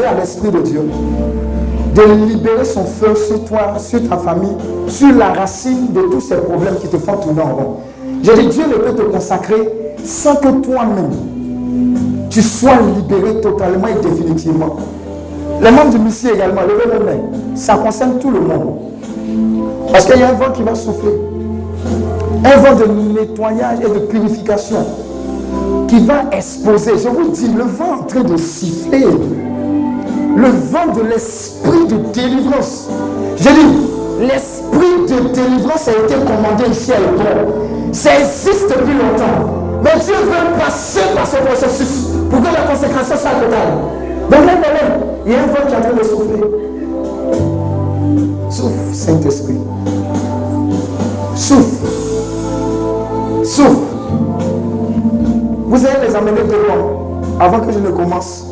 à 0.00 0.18
l'Esprit 0.18 0.50
de 0.50 0.60
Dieu 0.60 0.80
de 1.94 2.02
libérer 2.26 2.64
son 2.64 2.84
feu 2.84 3.14
sur 3.14 3.44
toi, 3.44 3.74
sur 3.78 4.08
ta 4.08 4.16
famille, 4.16 4.56
sur 4.88 5.12
la 5.14 5.32
racine 5.32 5.92
de 5.92 6.00
tous 6.02 6.20
ces 6.20 6.36
problèmes 6.36 6.76
qui 6.80 6.88
te 6.88 6.96
font 6.96 7.16
tourner 7.16 7.42
en 7.42 7.54
rond. 7.54 7.76
J'ai 8.22 8.34
dit, 8.34 8.46
Dieu 8.46 8.64
ne 8.66 8.74
peut 8.74 8.94
te 8.94 9.02
consacrer 9.02 9.94
sans 10.02 10.36
que 10.36 10.48
toi-même, 10.48 11.10
tu 12.30 12.40
sois 12.40 12.78
libéré 12.96 13.40
totalement 13.40 13.88
et 13.88 14.00
définitivement. 14.00 14.76
Les 15.60 15.70
membres 15.70 15.90
du 15.90 15.98
Messie 15.98 16.28
également, 16.34 16.62
levez 16.62 16.96
vos 16.98 17.04
mains. 17.04 17.20
Ça 17.54 17.76
concerne 17.76 18.18
tout 18.18 18.30
le 18.30 18.40
monde. 18.40 18.76
Parce 19.92 20.06
qu'il 20.06 20.18
y 20.18 20.22
a 20.22 20.30
un 20.30 20.32
vent 20.32 20.50
qui 20.52 20.62
va 20.62 20.74
souffler. 20.74 21.12
Un 22.44 22.56
vent 22.56 22.74
de 22.74 23.20
nettoyage 23.20 23.78
et 23.80 23.88
de 23.88 24.06
purification 24.06 24.78
qui 25.88 26.00
va 26.00 26.24
exposer. 26.32 26.92
Je 26.96 27.08
vous 27.08 27.28
dis, 27.28 27.48
le 27.48 27.64
vent 27.64 27.84
est 27.84 28.00
en 28.00 28.04
train 28.04 28.24
de 28.24 28.36
siffler 28.36 29.04
le 30.42 30.48
vent 30.48 30.92
de 30.92 31.02
l'esprit 31.08 31.86
de 31.86 31.96
délivrance. 32.12 32.88
J'ai 33.36 33.50
dit, 33.50 34.26
l'esprit 34.26 35.06
de 35.08 35.28
délivrance 35.28 35.86
a 35.86 35.92
été 35.92 36.14
commandé 36.14 36.64
ici 36.70 36.92
à 36.92 36.98
l'époque. 36.98 37.54
Ça 37.92 38.18
existe 38.18 38.68
depuis 38.68 38.94
longtemps. 38.94 39.80
Mais 39.84 39.92
Dieu 40.04 40.14
veut 40.14 40.58
passer 40.58 41.00
par 41.14 41.26
ce 41.26 41.36
processus 41.36 42.08
pour 42.30 42.40
que 42.40 42.46
la 42.46 42.62
consécration 42.62 43.16
soit 43.16 43.30
totale. 43.30 43.72
Donc 44.30 44.46
là, 44.46 44.52
il 45.24 45.32
y 45.32 45.34
a 45.34 45.42
un 45.42 45.46
vent 45.46 45.66
qui 45.66 45.72
est 45.72 45.76
en 45.76 45.80
train 45.80 45.92
de 45.92 46.02
souffler. 46.02 46.40
Souffle, 48.50 48.94
Saint-Esprit. 48.94 49.58
Souffle. 51.36 51.86
Souffle. 53.44 53.76
Vous 55.66 55.86
allez 55.86 56.08
les 56.08 56.16
amener 56.16 56.42
devant 56.42 57.20
avant 57.40 57.60
que 57.60 57.72
je 57.72 57.78
ne 57.78 57.90
commence. 57.90 58.51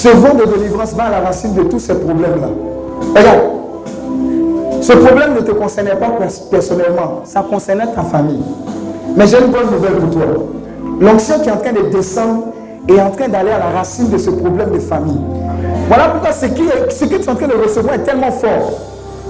Ce 0.00 0.06
vent 0.10 0.32
de 0.32 0.44
délivrance 0.44 0.94
va 0.94 1.06
à 1.06 1.10
la 1.10 1.18
racine 1.22 1.54
de 1.54 1.64
tous 1.64 1.80
ces 1.80 1.94
problèmes-là. 1.94 2.46
Regarde, 3.16 3.40
ce 4.80 4.92
problème 4.92 5.34
ne 5.34 5.40
te 5.40 5.50
concernait 5.50 5.96
pas 5.96 6.10
personnellement, 6.52 7.22
ça 7.24 7.42
concernait 7.42 7.92
ta 7.92 8.02
famille. 8.02 8.38
Mais 9.16 9.26
j'ai 9.26 9.40
une 9.40 9.50
bonne 9.50 9.68
nouvelle 9.72 9.94
pour 9.94 10.10
toi. 10.10 10.22
L'onction 11.00 11.40
qui 11.40 11.48
est 11.48 11.52
en 11.52 11.56
train 11.56 11.72
de 11.72 11.90
descendre 11.90 12.44
est 12.88 13.00
en 13.00 13.10
train 13.10 13.26
d'aller 13.26 13.50
à 13.50 13.58
la 13.58 13.70
racine 13.76 14.08
de 14.08 14.18
ce 14.18 14.30
problème 14.30 14.70
de 14.70 14.78
famille. 14.78 15.18
Voilà 15.88 16.10
pourquoi 16.10 16.30
ce, 16.30 16.46
qui 16.46 16.62
ce 16.90 17.04
que 17.04 17.16
tu 17.16 17.22
es 17.22 17.28
en 17.28 17.34
train 17.34 17.48
de 17.48 17.60
recevoir 17.60 17.94
est 17.96 18.04
tellement 18.04 18.30
fort 18.30 18.70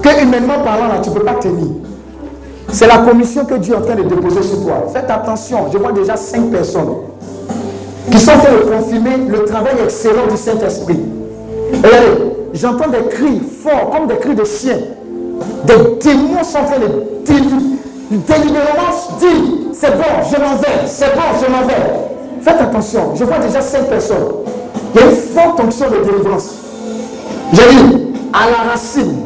que 0.03 0.21
humainement 0.21 0.59
parlant, 0.63 0.87
là, 0.87 0.99
tu 1.01 1.09
ne 1.09 1.15
peux 1.15 1.25
pas 1.25 1.33
tenir. 1.33 1.65
C'est 2.67 2.85
la 2.85 2.99
commission 2.99 3.43
que 3.43 3.55
Dieu 3.55 3.73
est 3.73 3.77
en 3.77 3.81
train 3.81 3.95
de 3.95 4.03
déposer 4.03 4.43
sur 4.43 4.61
toi. 4.63 4.85
Faites 4.93 5.09
attention, 5.09 5.65
je 5.73 5.79
vois 5.79 5.93
déjà 5.93 6.15
cinq 6.15 6.51
personnes 6.51 7.08
qui 8.11 8.19
sont 8.19 8.31
de 8.33 8.69
confirmer 8.69 9.17
le 9.27 9.45
travail 9.45 9.75
excellent 9.83 10.27
du 10.29 10.37
Saint-Esprit. 10.37 10.99
Regardez, 11.83 12.33
j'entends 12.53 12.89
des 12.89 13.07
cris 13.09 13.41
forts, 13.63 13.91
comme 13.91 14.07
des 14.07 14.17
cris 14.17 14.35
de 14.35 14.43
chiens. 14.43 14.79
Des 15.65 15.75
démons 16.01 16.43
sont 16.43 16.59
en 16.59 16.65
train 16.65 16.79
de 16.79 16.87
délibérément 18.09 18.89
dire 19.19 19.29
c'est 19.73 19.95
bon, 19.95 20.03
je 20.29 20.41
m'en 20.41 20.55
vais, 20.55 20.87
c'est 20.87 21.13
bon, 21.15 21.21
je 21.41 21.51
m'en 21.51 21.65
vais. 21.67 21.75
Faites 22.41 22.59
attention, 22.61 23.15
je 23.15 23.23
vois 23.23 23.39
déjà 23.39 23.61
cinq 23.61 23.87
personnes. 23.89 24.27
Il 24.95 25.01
y 25.01 25.03
a 25.03 25.09
une 25.09 25.15
forte 25.15 25.59
onction 25.59 25.85
de 25.89 25.97
délivrance. 26.03 26.55
J'ai 27.53 27.69
dit 27.69 28.07
à 28.33 28.49
la 28.49 28.71
racine. 28.71 29.17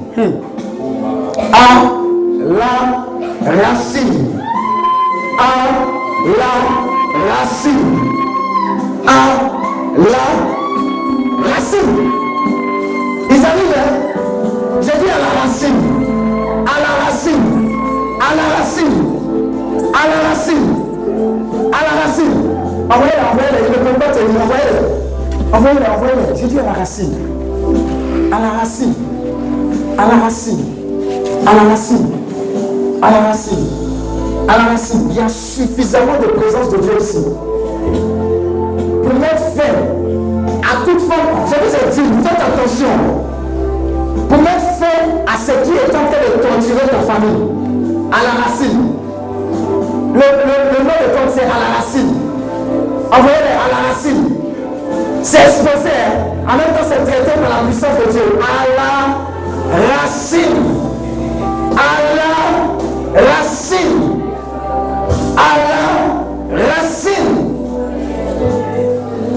À 1.52 2.03
Il 35.15 35.19
y 35.19 35.21
a 35.21 35.30
suffisamment 35.30 36.17
de 36.19 36.26
présence 36.26 36.69
de 36.71 36.78
Dieu 36.78 36.93
ici 36.99 37.23
pour 39.04 39.13
mettre 39.19 39.43
fin 39.54 39.73
à 40.63 40.84
toute 40.86 41.02
forme, 41.02 41.45
je 41.45 41.54
vous 41.54 41.76
ai 41.76 41.91
dit, 41.91 42.10
faites 42.23 42.41
attention, 42.41 42.88
pour 44.28 44.38
mettre 44.39 44.66
fin 44.80 45.22
à 45.32 45.38
ce 45.38 45.51
qui 45.51 45.78
est 45.78 45.95
en 45.95 46.05
train 46.09 46.20
de 46.20 46.41
torturer 46.41 46.88
ta 46.89 47.14
famille, 47.14 47.45
à 48.11 48.24
la 48.24 48.43
racine. 48.43 48.93
Le, 50.16 50.20
le, 50.20 50.84
nom 50.84 50.89
de 50.89 51.14
ton 51.14 51.32
c'est 51.32 51.43
à 51.43 51.59
la 51.61 51.78
racine. 51.78 52.16
Envoyez-les 53.11 53.53
à 53.53 53.70
la 53.70 53.89
racine. 53.89 54.30
C'est 55.22 55.41
exposé, 55.43 55.93
hein. 55.93 56.49
en 56.49 56.57
même 56.57 56.74
temps 56.76 56.88
c'est 56.89 57.03
traité 57.05 57.39
par 57.39 57.49
la 57.51 57.68
puissance 57.68 57.99
de 58.03 58.11
Dieu. 58.11 58.39
À 58.41 59.78
la 59.78 60.01
racine. 60.01 60.57
À 61.78 62.16
la 62.16 63.22
racine. 63.22 63.43
À 65.36 65.57
la 65.57 66.65
racine. 66.65 67.34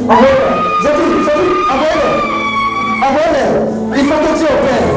Envoyez-les. 0.08 0.56
J'ai 0.82 0.92
dit, 0.92 1.08
j'ai 1.24 1.36
dit. 1.42 1.52
Envoyez-les. 3.02 3.48
Il 3.96 4.04
faut 4.06 4.18
que 4.18 4.30
Dieu 4.38 4.46
opère. 4.46 4.88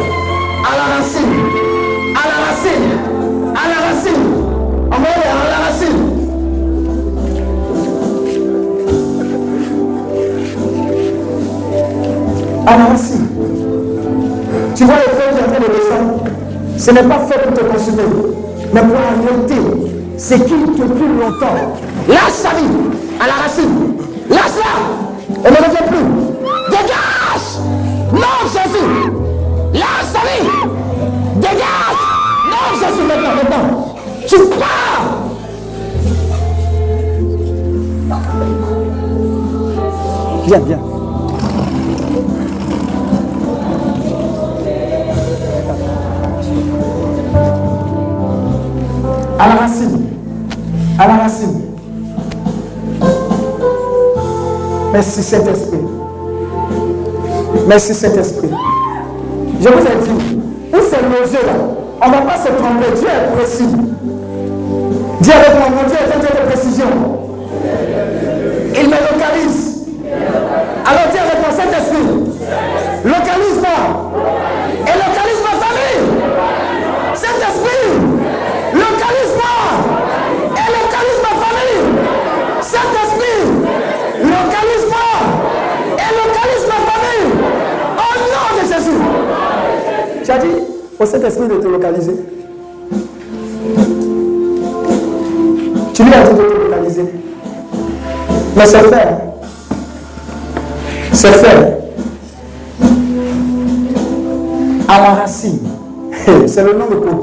À 0.63 0.71
la 0.77 0.85
racine. 0.95 1.33
À 2.15 2.23
la 2.27 2.37
racine. 2.45 2.87
À 3.55 3.63
la 3.69 3.77
racine. 3.87 4.23
Envoyez-les 4.91 5.29
à 5.29 5.33
la 5.49 5.59
racine. 5.65 5.99
À 12.67 12.77
la 12.77 12.85
racine. 12.85 13.27
Tu 14.75 14.85
vois 14.85 14.95
le 14.95 15.01
feu 15.01 15.27
qui 15.31 15.39
est 15.39 15.43
en 15.43 15.47
train 15.47 15.59
de 15.59 15.71
descendre 15.73 16.23
Ce 16.77 16.91
n'est 16.91 17.03
pas 17.03 17.19
fait 17.27 17.39
pour 17.41 17.53
te 17.53 17.61
consumer, 17.61 18.03
mais 18.73 18.81
pour 18.81 18.95
arrêter 18.95 19.98
ce 20.20 20.34
qui 20.34 20.41
te 20.41 20.84
plus 20.84 21.17
longtemps. 21.17 21.78
Lâche 22.07 22.34
sa 22.34 22.49
vie 22.49 22.65
à 23.20 23.28
la 23.28 23.34
racine. 23.34 23.95
Lâche-la. 24.30 25.45
Elle 25.45 25.53
ne 25.53 25.57
revient 25.57 25.88
plus. 25.88 26.07
Dégage. 26.70 27.49
Non, 28.13 28.47
Jésus. 28.51 29.11
Lâche 29.74 30.09
sa 30.11 30.20
vie. 30.20 30.49
Dégage. 31.36 32.03
Non, 32.51 32.80
Jésus, 32.80 33.07
maintenant, 33.07 33.36
maintenant. 33.36 33.95
Tu 34.28 34.38
pars. 34.59 35.20
Viens, 40.45 40.59
viens. 40.59 40.80
À 49.39 49.47
la 49.47 49.55
racine. 49.55 49.78
Merci 54.91 55.23
Saint-Esprit. 55.23 55.79
Merci 57.67 57.93
Saint-Esprit. 57.93 58.49
Je 59.61 59.67
vous 59.67 59.79
ai 59.79 59.95
dit, 60.03 60.39
où 60.73 60.77
c'est 60.89 61.03
nos 61.03 61.25
yeux 61.25 61.45
là? 61.45 61.53
On 62.01 62.07
ne 62.07 62.13
va 62.13 62.21
pas 62.21 62.37
se 62.37 62.47
tromper. 62.47 62.91
Dieu 62.95 63.07
est 63.07 63.35
précis. 63.35 63.67
Dieu 65.21 65.33
avec 65.33 65.59
moi, 65.59 65.69
mon 65.69 65.87
Dieu 65.87 65.97
est 65.97 66.19
vision. 66.69 66.85
Il 68.75 68.87
me 68.87 68.95
localise. 68.95 69.85
Alors 70.85 71.07
dis 71.11 71.19
avec 71.19 71.39
moi, 71.41 71.51
Saint-Esprit, 71.51 72.07
localise-moi. 73.03 73.79
Et 74.87 74.95
localise 74.95 75.41
ma 75.43 75.55
famille. 75.65 76.01
Saint-Esprit, 77.13 77.87
localise-moi. 78.73 79.55
Et 80.55 80.67
localise 80.77 81.19
ma 81.25 81.33
famille. 81.43 81.83
Saint-Esprit, 82.61 83.41
localise-moi. 84.23 85.09
Et 85.97 86.11
localise 86.21 86.65
ma 86.67 86.79
famille. 86.89 87.29
Au 87.97 88.11
nom 88.31 88.47
de 88.57 88.63
Jésus. 88.73 89.01
Tu 90.23 90.31
as 90.31 90.37
dit 90.37 90.57
au 90.99 91.05
Saint-Esprit 91.05 91.47
de 91.47 91.55
te 91.55 91.67
localiser. 91.67 92.15
Tu 95.93 96.03
lui 96.03 96.13
as 96.13 96.23
dit 96.23 96.33
de 96.33 96.43
te 96.43 96.63
localiser. 96.65 97.05
Mais 98.57 98.65
c'est 98.65 98.83
fait. 98.83 99.07
C'est 101.13 101.31
fait. 101.33 101.77
À 104.87 105.01
la 105.01 105.09
racine. 105.21 105.59
C'est 106.47 106.63
le 106.63 106.73
nom 106.73 106.85
de 106.89 106.95
Paul. 106.95 107.19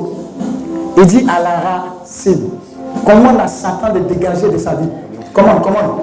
Il 0.98 1.06
dit 1.06 1.26
à 1.28 1.42
la 1.42 1.50
racine. 1.50 2.48
Comment 3.04 3.32
la 3.32 3.46
Satan 3.46 3.92
de 3.92 3.98
dégager 4.00 4.48
de 4.48 4.56
sa 4.56 4.74
vie 4.74 4.88
Comment 5.34 5.60
Comment? 5.60 6.02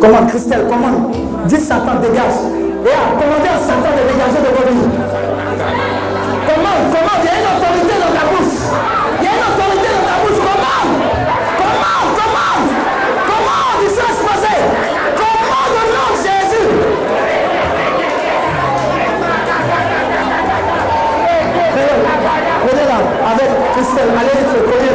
Comment 0.00 0.26
Christelle 0.26 0.64
Comment? 0.68 1.10
Dis 1.46 1.56
Satan 1.60 2.00
dégage. 2.02 2.34
Et 2.84 2.90
à 2.90 3.20
commander 3.20 3.48
à 3.48 3.58
Satan 3.58 3.90
de 3.96 4.12
dégager 4.12 4.40
de 4.40 4.56
votre 4.56 4.72
vie. 4.72 4.95
Comment 6.92 7.16
Il 7.22 7.26
y 7.26 7.30
a 7.30 7.36
une 7.40 7.48
autorité 7.56 7.94
dans 8.02 8.12
ta 8.18 8.24
bouche. 8.30 8.56
Il 9.20 9.24
y 9.24 9.28
a 9.28 9.32
une 9.36 9.46
autorité 9.50 9.88
dans 9.96 10.06
ta 10.10 10.16
bouche. 10.22 10.40
Comment 10.46 10.82
Comment 11.60 11.98
Comment 12.18 12.54
Comment 13.28 13.64
Dis 13.80 13.92
ça 13.94 14.04
exposé. 14.10 14.54
Comment 15.20 15.66
le 15.74 15.82
nom 15.94 16.08
de 16.12 16.18
Jésus 16.26 16.66
Venez 22.66 22.86
avec 23.30 23.50
Christelle, 23.74 24.10
allez, 24.18 24.85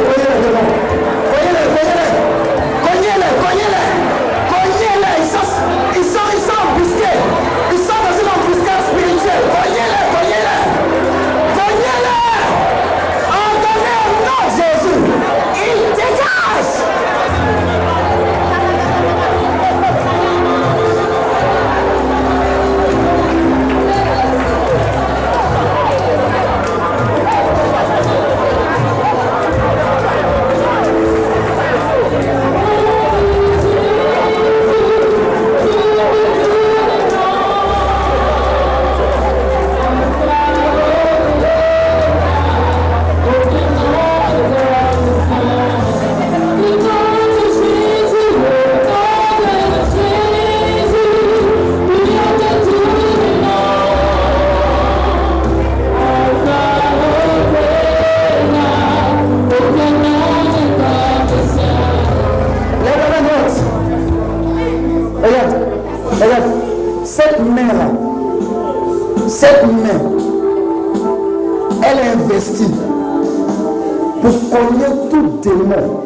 démon 75.42 76.00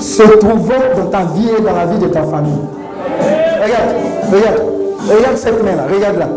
se 0.00 0.22
trouvant 0.22 0.74
dans 0.96 1.06
ta 1.10 1.24
vie 1.34 1.48
et 1.58 1.62
dans 1.62 1.72
la 1.72 1.86
vie 1.86 1.98
de 1.98 2.08
ta 2.08 2.22
famille. 2.22 2.52
Regarde, 3.62 3.94
regarde, 4.32 4.62
regarde 5.08 5.36
cette 5.36 5.62
main-là, 5.62 5.84
regarde-la. 5.92 6.28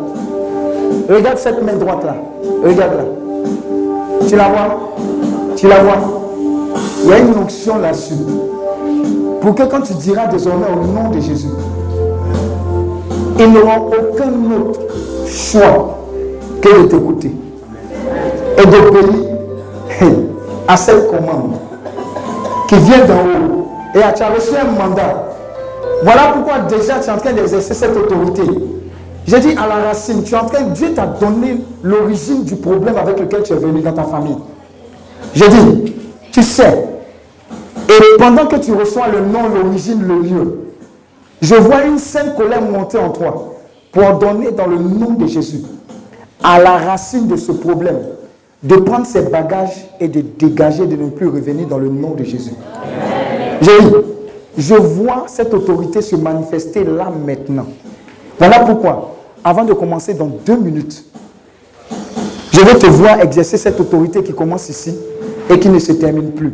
Regarde 1.13 1.38
cette 1.38 1.63
main 1.63 1.74
droite-là, 1.74 2.16
regarde-la. 2.63 3.05
Tu 4.28 4.36
la 4.36 4.49
vois? 4.49 4.91
Tu 5.55 5.68
la 5.68 5.84
vois? 5.84 5.97
Il 7.03 7.09
y 7.09 7.13
a 7.13 7.20
une 7.20 7.38
onction 7.38 7.78
là-dessus. 7.80 8.16
Pour 9.41 9.55
que 9.55 9.63
quand 9.63 9.82
tu 9.82 9.93
diras 9.93 10.28
désormais 10.28 10.68
au 10.72 10.86
nom 10.86 11.09
de 11.09 11.20
Jésus, 11.20 11.49
ils 13.39 13.51
n'auront 13.51 13.88
aucun 13.88 14.32
autre 14.55 14.80
choix 15.28 15.97
que 16.61 16.82
de 16.82 16.88
t'écouter 16.88 17.32
et 18.57 18.66
d'obéir 18.66 19.26
à 20.68 20.78
cette 20.78 21.07
commande 21.09 21.44
qui 22.68 22.76
vient 22.76 23.05
d'en 23.05 23.13
haut. 23.16 23.68
Et 23.93 23.99
tu 24.16 24.24
as 24.24 24.30
reçu 24.30 24.51
un 24.55 24.72
mandat. 24.72 25.32
Voilà 26.03 26.34
pourquoi 26.34 26.59
déjà 26.59 26.99
tu 26.99 27.09
es 27.09 27.11
en 27.11 27.18
train 27.18 27.34
d'exercer 27.34 27.74
cette 27.74 27.95
autorité. 27.95 28.43
J'ai 29.28 29.39
dit 29.39 29.55
à 29.57 29.68
la 29.68 29.88
racine, 29.88 30.24
tu 30.24 30.34
es 30.34 30.38
en 30.38 30.45
train, 30.45 30.63
Dieu 30.63 30.93
t'a 30.93 31.05
donné 31.05 31.61
l'origine 31.82 32.43
du 32.43 32.55
problème 32.57 32.97
avec 32.97 33.20
lequel 33.20 33.43
tu 33.43 33.53
es 33.53 33.55
venu 33.55 33.82
dans 33.82 33.93
ta 33.93 34.03
famille. 34.03 34.38
J'ai 35.34 35.47
dit, 35.47 35.93
tu 36.32 36.43
sais, 36.43 36.86
et 37.88 38.18
pendant 38.18 38.45
que 38.45 38.57
tu 38.57 38.74
reçois 38.74 39.07
le 39.07 39.22
nom, 39.22 39.47
l'origine, 39.47 40.05
le 40.05 40.20
lieu, 40.20 40.59
je 41.41 41.55
vois 41.55 41.84
une 41.84 41.97
sainte 41.97 42.36
colère 42.36 42.61
monter 42.61 42.97
en 42.97 43.09
toi 43.09 43.53
pour 43.91 44.03
ordonner 44.03 44.51
dans 44.51 44.68
le 44.68 44.78
nom 44.78 45.11
de 45.11 45.28
Jésus 45.28 45.61
à 46.43 46.59
la 46.59 46.78
racine 46.78 47.28
de 47.28 47.36
ce 47.36 47.51
problème 47.51 47.99
de 48.66 48.76
prendre 48.78 49.05
ses 49.05 49.22
bagages 49.22 49.86
et 49.99 50.07
de 50.07 50.22
dégager, 50.22 50.86
de 50.88 50.95
ne 50.95 51.09
plus 51.09 51.28
revenir 51.28 51.68
dans 51.68 51.78
le 51.78 51.88
nom 51.88 52.11
de 52.11 52.24
Jésus. 52.24 52.53
J'ai 53.61 53.72
je 54.57 54.74
vois 54.74 55.26
cette 55.28 55.53
autorité 55.53 56.01
se 56.01 56.16
manifester 56.16 56.84
là 56.86 57.11
maintenant. 57.26 57.66
Voilà 58.39 58.59
pourquoi, 58.59 59.16
avant 59.43 59.66
de 59.66 59.74
commencer 59.74 60.13
dans 60.13 60.28
deux 60.45 60.55
minutes, 60.55 61.03
je 62.53 62.61
vais 62.61 62.76
te 62.76 62.86
voir 62.88 63.20
exercer 63.20 63.57
cette 63.57 63.80
autorité 63.80 64.24
qui 64.24 64.34
commence 64.34 64.70
ici 64.70 64.95
et 65.49 65.59
qui 65.59 65.68
ne 65.68 65.78
se 65.78 65.91
termine 65.91 66.32
plus. 66.32 66.53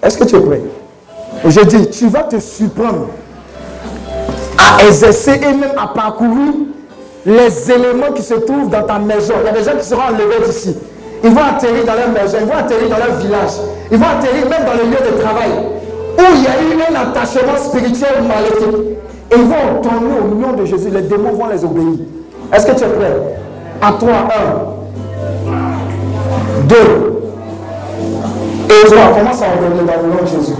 Est-ce 0.00 0.16
que 0.16 0.24
tu 0.24 0.36
es 0.36 0.40
prêt? 0.40 0.62
Je 1.44 1.60
dis, 1.62 1.90
tu 1.90 2.06
vas 2.06 2.22
te 2.22 2.38
surprendre 2.38 3.08
à 4.56 4.84
exercer 4.86 5.32
et 5.42 5.52
même 5.52 5.76
à 5.76 5.88
parcourir 5.88 6.52
les 7.26 7.70
éléments 7.70 8.12
qui 8.14 8.22
se 8.22 8.34
trouvent 8.34 8.70
dans 8.70 8.84
ta 8.84 8.98
maison. 8.98 9.34
Il 9.42 9.46
y 9.46 9.48
a 9.48 9.52
des 9.52 9.64
gens 9.64 9.76
qui 9.76 9.84
seront 9.84 10.02
enlevés 10.02 10.46
d'ici. 10.46 10.76
Ils 11.24 11.30
vont 11.30 11.40
atterrir 11.42 11.84
dans 11.86 11.94
leur 11.94 12.10
maison, 12.10 12.36
ils 12.40 12.46
vont 12.46 12.56
atterrir 12.56 12.88
dans 12.90 12.98
leur 12.98 13.16
village, 13.16 13.52
ils 13.90 13.96
vont 13.98 14.06
atterrir 14.06 14.48
même 14.48 14.64
dans 14.66 14.74
le 14.74 14.90
lieu 14.90 15.10
de 15.10 15.20
travail 15.22 15.50
où 16.18 16.22
il 16.36 16.42
y 16.42 16.46
a 16.46 16.60
eu 16.60 16.80
un 16.90 16.94
attachement 17.00 17.56
spirituel 17.56 18.22
maléfique. 18.28 18.98
Et 19.30 19.36
ils 19.36 19.44
vont 19.44 19.80
tourner 19.82 20.18
au 20.22 20.34
nom 20.34 20.52
de 20.52 20.64
Jésus. 20.64 20.90
Les 20.90 21.02
démons 21.02 21.32
vont 21.32 21.48
les 21.48 21.64
obéir. 21.64 21.98
Est-ce 22.52 22.66
que 22.66 22.72
tu 22.72 22.84
es 22.84 22.88
prêt? 22.88 23.16
À 23.80 23.92
toi, 23.92 24.28
un, 24.30 25.54
deux, 26.64 27.22
et 28.68 28.86
trois. 28.86 29.18
Commence 29.18 29.42
à 29.42 29.46
ordonner 29.46 29.92
dans 29.92 30.02
le 30.02 30.08
nom 30.08 30.22
de 30.22 30.26
Jésus. 30.26 30.54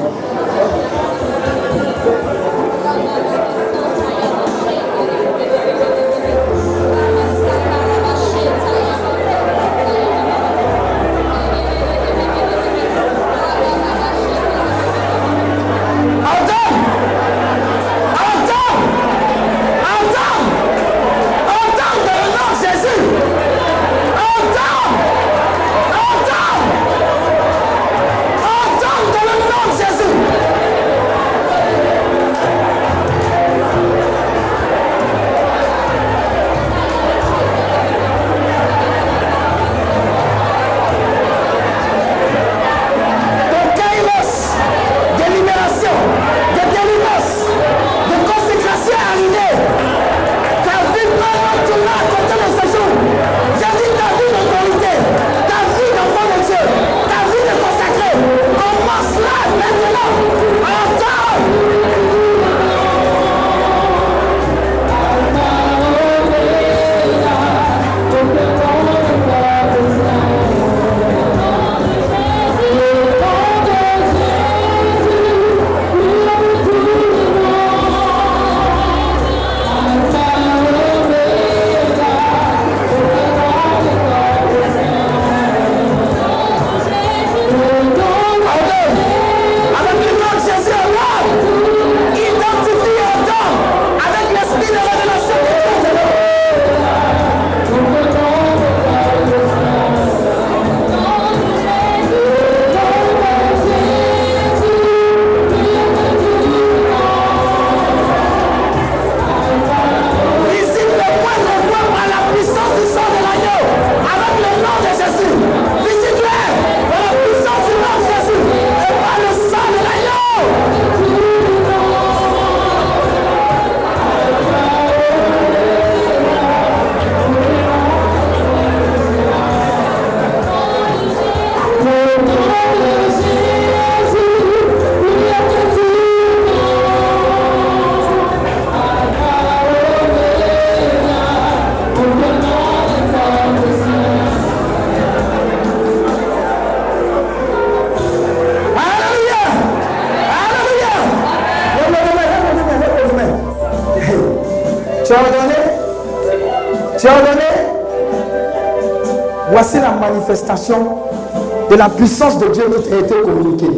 De 161.71 161.75
la 161.77 161.89
puissance 161.89 162.39
de 162.39 162.49
Dieu 162.49 162.65
a 162.65 162.99
été 163.01 163.15
communiquée. 163.23 163.71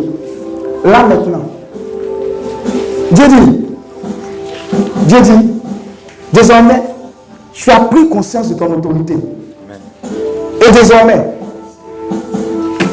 Là 0.85 1.05
maintenant. 1.05 1.43
Dieu 3.13 3.29
dit, 3.29 3.67
Dieu 5.07 5.21
dit, 5.21 5.51
désormais, 6.33 6.83
tu 7.53 7.71
as 7.71 7.81
pris 7.81 8.09
conscience 8.09 8.49
de 8.49 8.55
ton 8.55 8.73
autorité. 8.73 9.15
Et 10.67 10.73
désormais, 10.73 11.25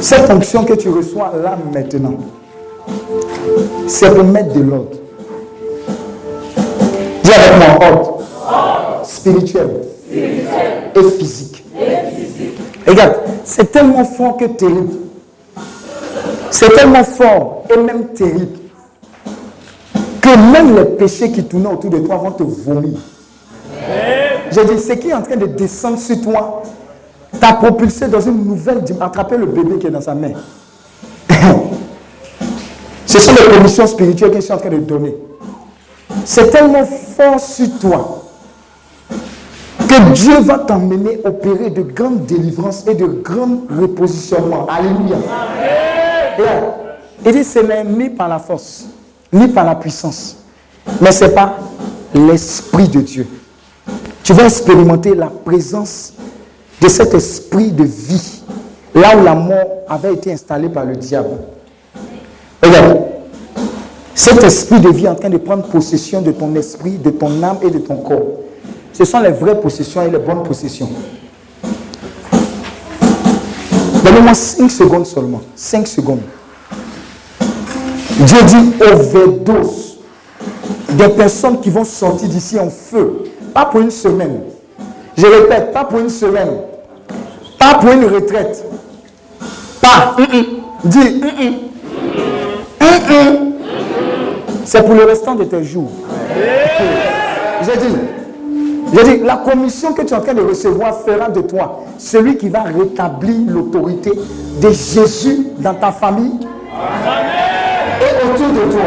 cette 0.01 0.27
fonction 0.27 0.63
que 0.63 0.73
tu 0.73 0.89
reçois 0.89 1.31
là 1.43 1.57
maintenant, 1.73 2.15
c'est 3.87 4.13
pour 4.13 4.23
mettre 4.23 4.53
de 4.53 4.61
l'ordre. 4.61 4.89
Dis 7.23 7.31
avec 7.31 7.57
moi, 7.57 7.89
ordre. 7.89 8.19
Spirituel. 9.03 9.69
Et 10.11 11.03
physique. 11.17 11.63
Regarde, 12.87 13.15
c'est 13.63 13.71
tellement 13.71 14.03
fort 14.03 14.35
que 14.35 14.43
terrible. 14.43 14.91
C'est 16.51 16.67
tellement 16.75 17.05
fort 17.05 17.63
et 17.73 17.77
même 17.77 18.07
terrible 18.07 18.57
que 20.19 20.51
même 20.51 20.75
les 20.75 20.83
péchés 20.83 21.31
qui 21.31 21.45
tournent 21.45 21.67
autour 21.67 21.89
de 21.89 21.99
toi 21.99 22.17
vont 22.17 22.31
te 22.31 22.43
vomir. 22.43 22.99
J'ai 24.51 24.65
dit, 24.65 24.77
ce 24.79 24.91
qui 24.93 25.09
est 25.09 25.13
en 25.13 25.21
train 25.21 25.37
de 25.37 25.45
descendre 25.45 25.97
sur 25.97 26.19
toi 26.21 26.61
t'a 27.39 27.53
propulsé 27.53 28.09
dans 28.09 28.19
une 28.19 28.43
nouvelle. 28.43 28.83
Attraper 28.99 29.37
le 29.37 29.45
bébé 29.45 29.77
qui 29.79 29.87
est 29.87 29.91
dans 29.91 30.01
sa 30.01 30.13
main. 30.13 30.33
Ce 33.05 33.17
sont 33.17 33.31
les 33.31 33.57
conditions 33.57 33.87
spirituelles 33.87 34.31
que 34.31 34.35
je 34.37 34.41
suis 34.41 34.53
en 34.53 34.57
train 34.57 34.69
de 34.71 34.77
donner. 34.77 35.15
C'est 36.25 36.49
tellement 36.49 36.83
fort 36.85 37.39
sur 37.39 37.79
toi 37.79 38.22
Dieu 40.13 40.39
va 40.41 40.59
t'emmener 40.59 41.19
opérer 41.23 41.69
de 41.69 41.81
grandes 41.81 42.25
délivrances 42.25 42.85
et 42.87 42.95
de 42.95 43.05
grands 43.05 43.61
repositionnements. 43.69 44.67
Alléluia. 44.67 45.17
Il 47.25 47.31
dit, 47.31 47.43
ce 47.43 47.59
n'est 47.59 47.83
ni 47.83 48.09
par 48.09 48.27
la 48.27 48.39
force, 48.39 48.85
ni 49.31 49.47
par 49.47 49.65
la 49.65 49.75
puissance, 49.75 50.37
mais 50.99 51.11
c'est 51.11 51.33
par 51.33 51.55
l'Esprit 52.13 52.87
de 52.87 53.01
Dieu. 53.01 53.27
Tu 54.23 54.33
vas 54.33 54.45
expérimenter 54.45 55.15
la 55.15 55.27
présence 55.27 56.13
de 56.81 56.87
cet 56.87 57.13
esprit 57.13 57.71
de 57.71 57.83
vie, 57.83 58.43
là 58.93 59.17
où 59.17 59.23
la 59.23 59.35
mort 59.35 59.67
avait 59.87 60.13
été 60.13 60.33
installée 60.33 60.69
par 60.69 60.85
le 60.85 60.95
diable. 60.95 61.37
Regarde, 62.61 62.99
cet 64.15 64.43
esprit 64.43 64.79
de 64.79 64.89
vie 64.89 65.05
est 65.05 65.09
en 65.09 65.15
train 65.15 65.29
de 65.29 65.37
prendre 65.37 65.63
possession 65.63 66.21
de 66.21 66.31
ton 66.31 66.53
esprit, 66.55 66.97
de 66.97 67.09
ton 67.09 67.41
âme 67.41 67.57
et 67.63 67.69
de 67.69 67.79
ton 67.79 67.97
corps. 67.97 68.21
Ce 68.93 69.05
sont 69.05 69.19
les 69.19 69.31
vraies 69.31 69.59
possessions 69.59 70.03
et 70.03 70.09
les 70.09 70.19
bonnes 70.19 70.43
possessions. 70.43 70.89
Donnez-moi 74.05 74.33
5 74.35 74.69
secondes 74.69 75.07
seulement. 75.07 75.41
5 75.55 75.87
secondes. 75.87 76.21
Dieu 78.19 78.37
dit 78.45 78.73
overdose. 78.81 79.97
Des 80.89 81.09
personnes 81.09 81.59
qui 81.59 81.71
vont 81.71 81.83
sortir 81.83 82.29
d'ici 82.29 82.59
en 82.59 82.69
feu. 82.69 83.23
Pas 83.51 83.65
pour 83.65 83.79
une 83.81 83.89
semaine. 83.89 84.41
Je 85.17 85.25
répète, 85.25 85.73
pas 85.73 85.85
pour 85.85 85.99
une 85.99 86.09
semaine. 86.09 86.51
Pas 87.57 87.75
pour 87.75 87.91
une 87.91 88.05
retraite. 88.05 88.63
Pas. 89.81 90.15
Dis. 90.83 91.21
C'est 94.65 94.83
pour 94.85 94.95
le 94.95 95.03
restant 95.05 95.35
de 95.35 95.43
tes 95.45 95.63
jours. 95.63 95.91
J'ai 97.63 97.77
dit. 97.77 97.95
Je 98.93 99.01
dis, 99.01 99.23
la 99.23 99.37
commission 99.37 99.93
que 99.93 100.03
tu 100.03 100.13
es 100.13 100.17
en 100.17 100.21
train 100.21 100.35
de 100.35 100.41
recevoir 100.41 100.93
fera 100.99 101.29
de 101.29 101.41
toi 101.41 101.83
celui 101.97 102.37
qui 102.37 102.49
va 102.49 102.63
rétablir 102.63 103.37
l'autorité 103.47 104.11
de 104.61 104.69
Jésus 104.69 105.47
dans 105.57 105.73
ta 105.73 105.91
famille 105.91 106.39
et 108.01 108.25
autour 108.25 108.49
de 108.49 108.71
toi. 108.71 108.81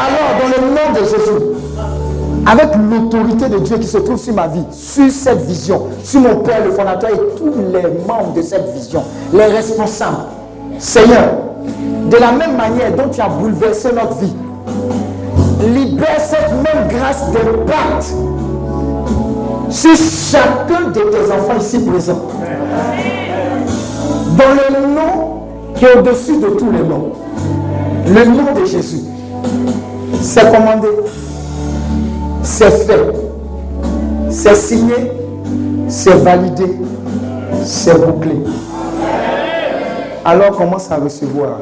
Alors, 0.00 0.40
dans 0.40 0.48
le 0.48 0.74
nom 0.74 1.00
de 1.00 1.04
Jésus, 1.04 1.44
avec 2.46 2.70
l'autorité 2.90 3.48
de 3.48 3.58
Dieu 3.58 3.76
qui 3.78 3.86
se 3.86 3.98
trouve 3.98 4.18
sur 4.18 4.34
ma 4.34 4.48
vie, 4.48 4.64
sur 4.72 5.08
cette 5.08 5.42
vision, 5.42 5.82
sur 6.02 6.20
mon 6.22 6.40
Père, 6.40 6.64
le 6.64 6.72
fondateur 6.72 7.10
et 7.10 7.36
tous 7.36 7.52
les 7.72 7.82
membres 8.08 8.32
de 8.34 8.42
cette 8.42 8.74
vision, 8.74 9.04
les 9.32 9.44
responsables, 9.44 10.24
Seigneur, 10.78 11.30
de 12.10 12.16
la 12.16 12.32
même 12.32 12.56
manière 12.56 12.92
dont 12.96 13.08
tu 13.08 13.20
as 13.20 13.28
bouleversé 13.28 13.90
notre 13.92 14.14
vie, 14.14 14.34
libère 15.74 16.18
cette 16.18 16.50
même 16.50 16.88
grâce 16.88 17.30
de 17.30 17.38
pacte 17.66 18.14
sur 19.70 19.94
chacun 19.96 20.88
de 20.88 21.00
tes 21.00 21.32
enfants 21.32 21.58
ici 21.58 21.78
présents. 21.84 22.26
Dans 24.36 24.54
le 24.54 24.94
nom 24.94 25.42
qui 25.74 25.84
est 25.84 25.96
au-dessus 25.96 26.38
de 26.38 26.48
tous 26.58 26.70
les 26.70 26.82
noms. 26.82 27.12
Le 28.06 28.24
nom 28.24 28.52
de 28.60 28.66
Jésus. 28.66 29.02
C'est 30.20 30.50
commandé. 30.52 30.88
C'est 32.42 32.70
fait. 32.70 33.00
C'est 34.30 34.54
signé. 34.56 35.12
C'est 35.88 36.16
validé. 36.16 36.78
C'est 37.64 37.94
bouclé. 37.94 38.42
Alors 40.24 40.56
commence 40.56 40.90
à 40.90 40.96
recevoir. 40.96 41.60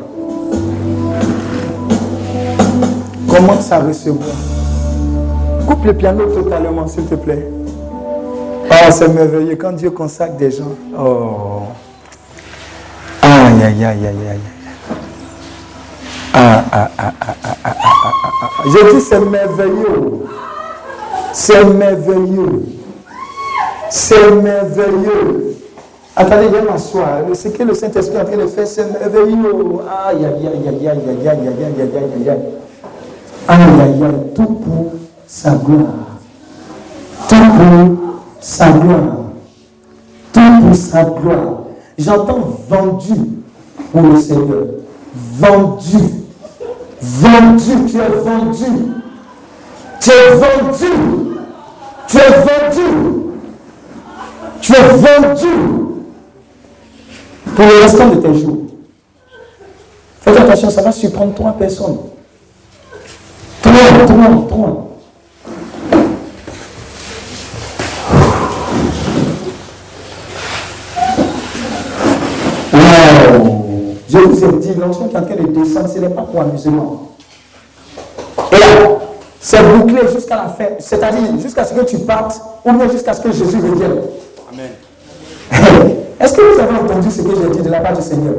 Commence 3.28 3.70
à 3.70 3.80
recevoir. 3.80 4.34
Coupe 5.66 5.84
le 5.84 5.92
piano 5.92 6.24
totalement, 6.24 6.86
s'il 6.86 7.04
te 7.04 7.14
plaît. 7.14 7.57
Oh, 8.70 8.90
c'est 8.90 9.08
merveilleux 9.08 9.56
quand 9.56 9.72
Dieu 9.72 9.90
consacre 9.90 10.34
des 10.36 10.50
gens. 10.50 10.74
Oh. 10.98 11.62
Aïe, 13.22 13.62
aïe, 13.62 13.84
aïe, 13.84 14.06
aïe, 14.06 14.28
aïe. 14.30 14.40
Ah, 16.34 16.64
ah, 16.70 16.90
ah, 16.98 17.12
ah, 17.20 17.34
ah, 17.44 17.56
ah, 17.64 17.74
ah, 18.04 18.30
ah. 18.42 18.62
Je 18.66 18.94
dis 18.94 19.00
c'est 19.00 19.20
merveilleux. 19.20 20.24
C'est 21.32 21.64
merveilleux. 21.64 22.62
C'est 23.90 24.30
merveilleux. 24.30 25.56
Attendez, 26.14 26.48
viens 26.48 26.62
m'asseoir. 26.62 27.20
Ce 27.32 27.48
que 27.48 27.62
le 27.62 27.74
Saint-Esprit 27.74 28.16
est 28.16 28.20
en 28.20 28.24
train 28.24 28.36
de 28.36 28.46
faire, 28.46 28.66
c'est 28.66 28.92
merveilleux. 28.92 29.80
Aïe, 30.06 30.24
aïe, 30.24 30.48
aïe, 30.48 30.68
aïe, 30.68 30.88
aïe, 30.88 30.88
aïe, 30.88 31.28
aïe, 31.28 31.28
aïe, 31.28 31.48
aïe, 31.48 31.80
aïe, 31.80 31.96
aïe, 31.96 32.28
aïe. 32.28 32.38
Aïe, 33.48 33.62
aïe, 33.80 34.04
aïe, 34.04 34.32
tout 34.34 34.44
pour 34.44 34.92
sa 35.26 35.52
gloire. 35.52 36.20
Tout 37.28 37.36
pour 37.36 38.17
sa 38.48 38.70
gloire. 38.70 39.02
Tout 40.32 40.40
pour 40.62 40.74
sa 40.74 41.04
gloire. 41.04 41.58
J'entends 41.98 42.58
vendu 42.66 43.14
pour 43.92 44.02
le 44.02 44.18
Seigneur. 44.18 44.64
Vendu. 45.14 45.98
Vendu, 47.00 47.72
tu 47.86 47.98
es 47.98 48.08
vendu. 48.08 48.64
Tu 50.00 50.10
es 50.10 50.30
vendu. 50.34 50.86
Tu 52.08 52.16
es 52.16 52.30
vendu. 52.30 52.86
Tu 54.62 54.72
es 54.72 54.88
vendu 54.96 55.54
pour 57.54 57.66
le 57.66 57.82
restant 57.82 58.08
de 58.08 58.14
tes 58.16 58.34
jours. 58.34 58.62
Fais 60.22 60.36
attention, 60.38 60.70
ça 60.70 60.82
va 60.82 60.92
surprendre 60.92 61.34
trois 61.34 61.52
personnes. 61.52 61.98
Trois, 63.60 64.06
trois, 64.06 64.46
trois. 64.48 64.87
Je 74.18 74.24
vous 74.24 74.44
ai 74.44 74.58
dit, 74.58 74.74
lorsqu'on 74.78 75.08
est 75.08 75.16
en 75.16 75.22
train 75.22 75.36
de 75.36 75.46
descendre, 75.46 75.88
ce 75.88 75.98
n'est 76.00 76.08
pas 76.08 76.22
pour 76.22 76.40
amusement. 76.40 77.12
Et 78.52 78.58
là, 78.58 78.66
c'est 79.38 79.62
bouclé 79.62 80.00
jusqu'à 80.12 80.36
la 80.36 80.48
fin, 80.48 80.74
c'est-à-dire 80.80 81.38
jusqu'à 81.40 81.64
ce 81.64 81.72
que 81.72 81.84
tu 81.84 81.98
partes, 81.98 82.40
ou 82.64 82.72
bien 82.72 82.88
jusqu'à 82.90 83.12
ce 83.14 83.20
que 83.20 83.30
Jésus 83.30 83.58
revienne. 83.58 84.00
Amen. 84.52 84.70
Est-ce 86.20 86.34
que 86.34 86.40
vous 86.40 86.60
avez 86.60 86.76
entendu 86.78 87.10
ce 87.10 87.22
que 87.22 87.30
j'ai 87.30 87.48
dit 87.50 87.62
de 87.62 87.70
la 87.70 87.78
part 87.80 87.96
du 87.96 88.02
Seigneur? 88.02 88.34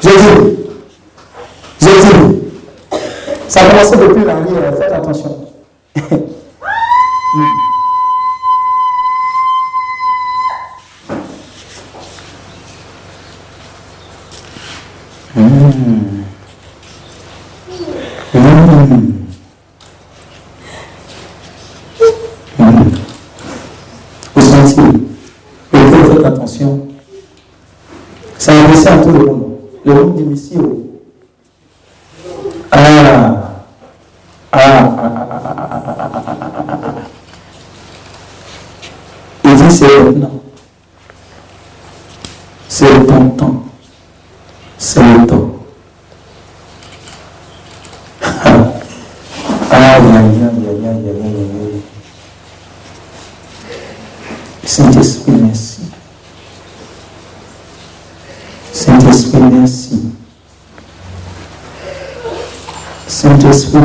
J'ai 0.00 0.08
dit, 0.08 0.56
j'ai 1.80 1.88
dit, 1.88 2.42
ça 3.46 3.60
a 3.60 3.70
commencé 3.70 3.96
depuis 3.96 4.24
l'arrière, 4.24 4.74
faites 4.78 4.92
attention. 4.92 5.36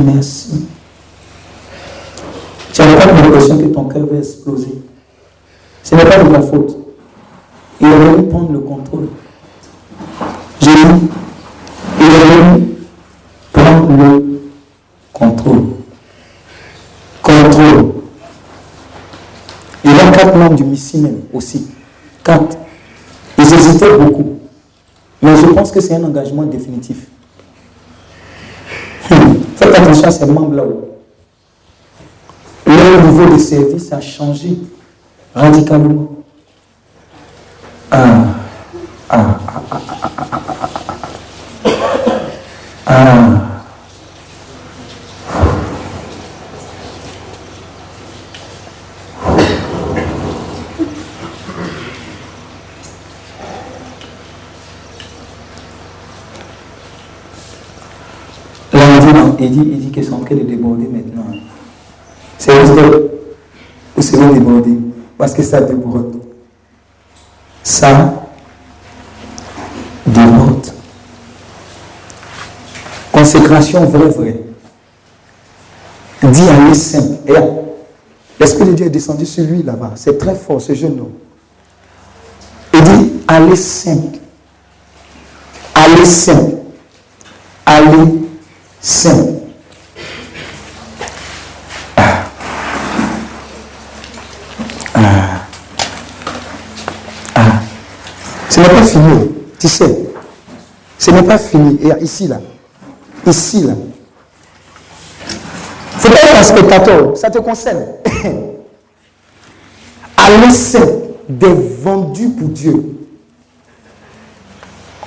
merci. 0.04 0.68
Tu 2.74 2.82
n'as 2.82 2.96
pas 2.96 3.12
l'impression 3.12 3.58
que 3.58 3.66
ton 3.66 3.86
cœur 3.86 4.06
va 4.12 4.18
exploser. 4.18 4.82
Ce 5.84 5.96
n'est 5.96 6.06
pas 6.06 6.24
de 6.24 6.30
ta 6.32 6.42
faute. 6.42 6.78
Il 7.80 7.88
est 7.88 7.98
venu 7.98 8.28
prendre 8.28 8.52
le 8.52 8.60
contrôle. 8.60 9.08
J'ai 10.62 10.74
dit, 10.74 11.10
il 12.00 12.06
est 12.06 12.10
venu 12.10 12.68
prendre 13.54 13.92
le 13.92 14.42
contrôle. 15.14 15.66
Contrôle. 17.22 17.92
Il 19.84 19.92
y 19.92 20.00
a 20.00 20.12
quatre 20.12 20.36
membres 20.36 20.45
du 20.56 20.64
Messie 20.64 20.98
même 21.00 21.22
aussi. 21.34 21.68
Quatre. 22.24 22.58
Ils 23.38 23.44
hésitaient 23.54 23.98
beaucoup. 23.98 24.40
Mais 25.22 25.36
je 25.36 25.46
pense 25.48 25.72
que 25.72 25.80
c'est 25.82 25.96
un 25.96 26.04
engagement 26.04 26.44
définitif 26.44 27.08
attention 29.62 30.08
à 30.08 30.12
ces 30.12 30.26
membres-là-haut. 30.26 30.98
Leur 32.66 33.04
niveau 33.04 33.34
de 33.34 33.38
service 33.40 33.92
a 33.92 34.02
changé 34.02 34.58
radicalement. 35.34 36.08
Ah, 37.92 38.26
ah, 39.10 39.40
ah, 39.48 39.62
ah, 39.72 39.82
ah, 39.82 40.12
ah, 40.18 40.30
ah. 40.58 40.70
ah. 42.88 43.46
Il 59.40 59.52
dit, 59.52 59.70
il 59.72 59.80
dit 59.80 59.92
qu'ils 59.92 60.06
sont 60.06 60.16
en 60.16 60.20
train 60.20 60.36
de 60.36 60.42
déborder 60.42 60.88
maintenant. 60.88 61.26
C'est 62.38 62.52
que 62.52 63.12
vous 63.96 64.02
serez 64.02 64.34
débordés 64.34 64.78
parce 65.18 65.34
que 65.34 65.42
ça 65.44 65.62
déborde. 65.62 66.18
Ça 67.64 68.14
déborde. 70.06 70.68
Consécration 73.12 73.86
vraie, 73.86 74.10
vraie. 74.10 74.42
Dit 76.24 76.50
aller 76.50 76.74
simple. 76.74 77.18
Et 77.28 77.34
l'Esprit 78.40 78.66
de 78.66 78.74
Dieu 78.74 78.86
est 78.88 78.90
descendu 78.90 79.26
sur 79.26 79.46
lui 79.46 79.64
là-bas. 79.64 79.94
C'est 79.96 80.18
très 80.18 80.36
fort, 80.36 80.60
ce 80.60 80.74
jeune 80.74 81.00
homme. 81.00 81.14
Il 82.74 82.84
dit 82.84 83.12
aller 83.28 83.56
simple. 83.56 84.18
Aller 85.74 86.06
simple. 86.06 86.56
Aller 87.66 88.26
simple. 88.86 89.34
Ah. 91.98 92.28
Ah. 94.94 95.02
Ah. 97.34 97.42
Ce 98.48 98.60
n'est 98.60 98.70
pas 98.70 98.84
fini, 98.84 99.32
tu 99.60 99.68
sais. 99.68 100.06
Ce 101.00 101.10
n'est 101.10 101.24
pas 101.24 101.40
fini. 101.40 101.80
Et 101.82 102.04
ici, 102.04 102.28
là. 102.28 102.40
Ici, 103.26 103.64
là. 103.64 103.74
C'est 105.98 106.12
pas 106.12 106.40
un 106.40 106.44
spectateur, 106.44 107.18
ça 107.18 107.32
te 107.32 107.40
concerne. 107.40 107.86
à 110.18 110.30
l'essai 110.30 110.84
des 111.28 111.54
vendus 111.82 112.30
pour 112.30 112.50
Dieu. 112.50 112.84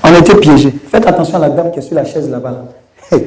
On 0.03 0.13
était 0.17 0.35
piégés. 0.35 0.75
Faites 0.91 1.07
attention 1.07 1.37
à 1.37 1.41
la 1.41 1.51
dame 1.51 1.71
qui 1.71 1.79
est 1.79 1.83
sur 1.83 1.95
la 1.95 2.05
chaise 2.05 2.29
là-bas. 2.29 2.51
Là. 2.51 3.19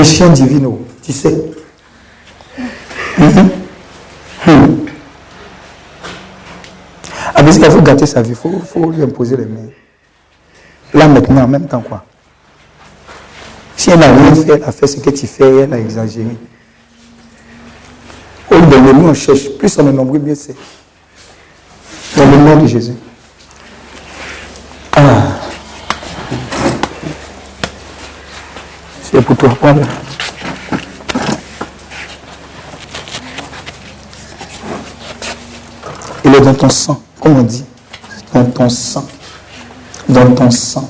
Commission 0.00 0.32
divine, 0.32 0.66
tu 1.02 1.12
sais. 1.12 1.44
Mm 3.18 3.50
Ah, 7.34 7.42
faut 7.70 7.82
gâter 7.82 8.06
sa 8.06 8.22
vie, 8.22 8.30
il 8.30 8.34
faut, 8.34 8.50
faut, 8.60 8.90
lui 8.90 9.02
imposer 9.02 9.36
les 9.36 9.44
mains. 9.44 9.68
Là, 10.94 11.06
maintenant, 11.06 11.42
en 11.42 11.48
même 11.48 11.66
temps, 11.66 11.82
quoi. 11.82 12.06
Si 13.76 13.90
elle 13.90 13.98
n'a 13.98 14.10
rien 14.10 14.34
fait, 14.34 14.52
elle 14.54 14.64
a 14.64 14.72
fait 14.72 14.86
ce 14.86 15.00
que 15.00 15.10
tu 15.10 15.26
fais, 15.26 15.64
elle 15.64 15.74
a 15.74 15.78
exagéré. 15.78 16.34
Au 18.50 18.54
le 18.54 18.92
nous, 18.94 19.08
on 19.08 19.14
cherche. 19.14 19.50
Plus 19.58 19.78
on 19.78 19.86
est 19.86 19.92
nombreux, 19.92 20.18
mieux 20.18 20.34
c'est. 20.34 20.56
Dans 22.16 22.24
le 22.30 22.38
nom 22.38 22.62
de 22.62 22.66
Jésus. 22.66 22.94
C'est 29.12 29.22
pour 29.22 29.36
toi, 29.36 29.50
Il 36.24 36.34
est 36.34 36.40
dans 36.40 36.54
ton 36.54 36.68
sang, 36.68 37.02
comme 37.20 37.38
on 37.38 37.42
dit. 37.42 37.64
Dans 38.32 38.44
ton 38.44 38.68
sang. 38.68 39.04
dans 40.08 40.34
ton 40.34 40.50
sang. 40.50 40.88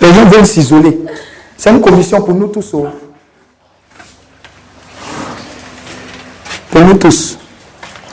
Les 0.00 0.14
gens 0.14 0.24
veulent 0.26 0.46
s'isoler. 0.46 0.98
C'est 1.56 1.70
une 1.70 1.80
commission 1.80 2.20
pour 2.22 2.34
nous 2.34 2.48
tous. 2.48 2.70
Oh. 2.74 2.86
Pour 6.70 6.80
nous 6.82 6.94
tous. 6.94 7.38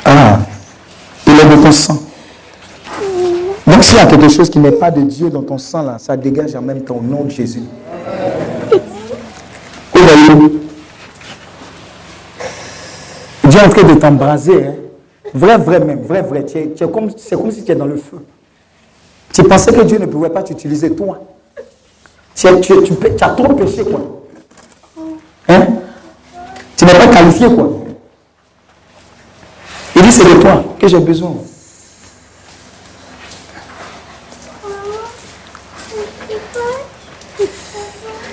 Ah, 0.06 0.40
il 1.26 1.34
est 1.34 1.46
de 1.46 1.62
ton 1.62 1.72
sang. 1.72 2.07
Donc 3.78 3.84
s'il 3.84 3.98
y 3.98 4.02
a 4.02 4.08
quelque 4.08 4.28
chose 4.30 4.50
qui 4.50 4.58
n'est 4.58 4.72
pas 4.72 4.90
de 4.90 5.02
Dieu 5.02 5.30
dans 5.30 5.44
ton 5.44 5.60
sang, 5.60 5.84
là, 5.84 6.00
ça 6.00 6.18
dégage 6.18 6.56
en 6.56 6.64
même 6.64 6.82
temps 6.82 6.96
au 6.96 7.02
nom 7.04 7.26
de 7.26 7.30
Jésus. 7.30 7.62
Dieu 13.44 13.60
est 13.60 13.64
en 13.64 13.70
train 13.70 13.84
de 13.84 13.94
t'embraser. 14.00 14.66
Hein? 14.66 14.74
Vrai, 15.32 15.60
vrai 15.60 15.80
même, 15.80 16.02
vrai, 16.02 16.24
vrai. 16.24 16.44
C'est 16.48 16.92
comme, 16.92 17.12
comme 17.12 17.52
si 17.52 17.64
tu 17.64 17.72
es 17.72 17.76
dans 17.76 17.86
le 17.86 17.98
feu. 17.98 18.18
Tu 19.32 19.44
pensais 19.44 19.72
que 19.72 19.82
Dieu 19.82 20.00
ne 20.00 20.08
pouvait 20.08 20.32
pas 20.32 20.42
t'utiliser, 20.42 20.96
toi. 20.96 21.22
Tu, 22.34 22.48
tu, 22.62 22.74
tu, 22.84 22.94
as 23.22 23.30
trop 23.30 23.54
péché, 23.54 23.84
quoi. 23.84 24.24
Hein? 25.50 25.68
Tu 26.76 26.84
n'es 26.84 26.94
pas 26.94 27.08
qualifié, 27.10 27.46
quoi. 27.54 27.74
Il 29.96 30.02
dit, 30.02 30.12
c'est 30.12 30.24
de 30.36 30.42
toi 30.42 30.64
que 30.80 30.88
j'ai 30.88 31.00
besoin. 31.00 31.36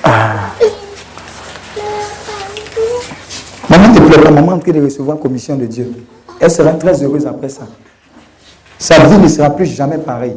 Ah. 0.07 0.51
Pas, 4.25 4.31
maman 4.31 4.53
en 4.53 4.59
train 4.59 4.73
de 4.73 4.83
recevoir 4.83 5.19
commission 5.19 5.57
de 5.57 5.67
Dieu. 5.67 5.93
Elle 6.41 6.51
sera 6.51 6.73
très 6.73 7.03
heureuse 7.03 7.27
après 7.27 7.51
ça. 7.51 7.67
Sa 8.79 9.07
vie 9.07 9.19
ne 9.19 9.29
sera 9.29 9.51
plus 9.51 9.67
jamais 9.67 9.99
pareille. 9.99 10.37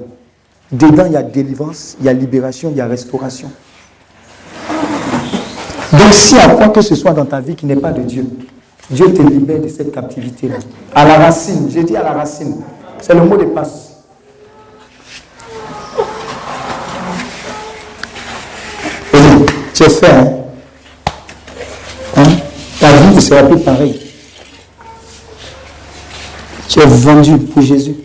Dedans, 0.69 1.05
il 1.05 1.13
y 1.13 1.15
a 1.15 1.23
délivrance, 1.23 1.95
il 1.99 2.05
y 2.05 2.09
a 2.09 2.13
libération, 2.13 2.69
il 2.69 2.77
y 2.77 2.81
a 2.81 2.87
restauration. 2.87 3.49
Donc, 5.93 6.31
y 6.31 6.37
a 6.37 6.49
quoi 6.49 6.67
que 6.67 6.81
ce 6.81 6.95
soit 6.95 7.13
dans 7.13 7.25
ta 7.25 7.39
vie 7.39 7.55
qui 7.55 7.65
n'est 7.65 7.77
pas 7.77 7.93
de 7.93 8.01
Dieu, 8.01 8.25
Dieu 8.89 9.13
te 9.13 9.21
libère 9.21 9.61
de 9.61 9.69
cette 9.69 9.93
captivité-là. 9.93 10.55
À 10.93 11.05
la 11.05 11.17
racine, 11.19 11.69
j'ai 11.69 11.83
dit 11.85 11.95
à 11.95 12.03
la 12.03 12.11
racine, 12.11 12.57
c'est 12.99 13.13
le 13.13 13.21
mot 13.21 13.37
de 13.37 13.45
passe. 13.45 13.93
tu 19.73 19.83
es 19.83 19.89
fait, 19.89 20.07
hein? 20.07 20.46
Ta 22.87 22.93
vie 22.93 23.15
ne 23.15 23.19
sera 23.19 23.43
plus 23.43 23.59
pareille. 23.59 23.99
Tu 26.69 26.79
es 26.79 26.85
vendu 26.85 27.37
pour 27.37 27.61
Jésus. 27.61 27.95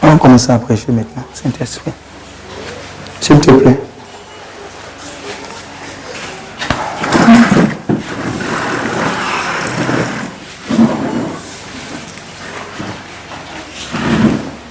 On 0.00 0.10
va 0.12 0.16
commencer 0.16 0.52
à 0.52 0.60
prêcher 0.60 0.92
maintenant, 0.92 1.24
Saint-Esprit. 1.34 1.90
S'il 3.20 3.40
te 3.40 3.50
plaît. 3.50 3.80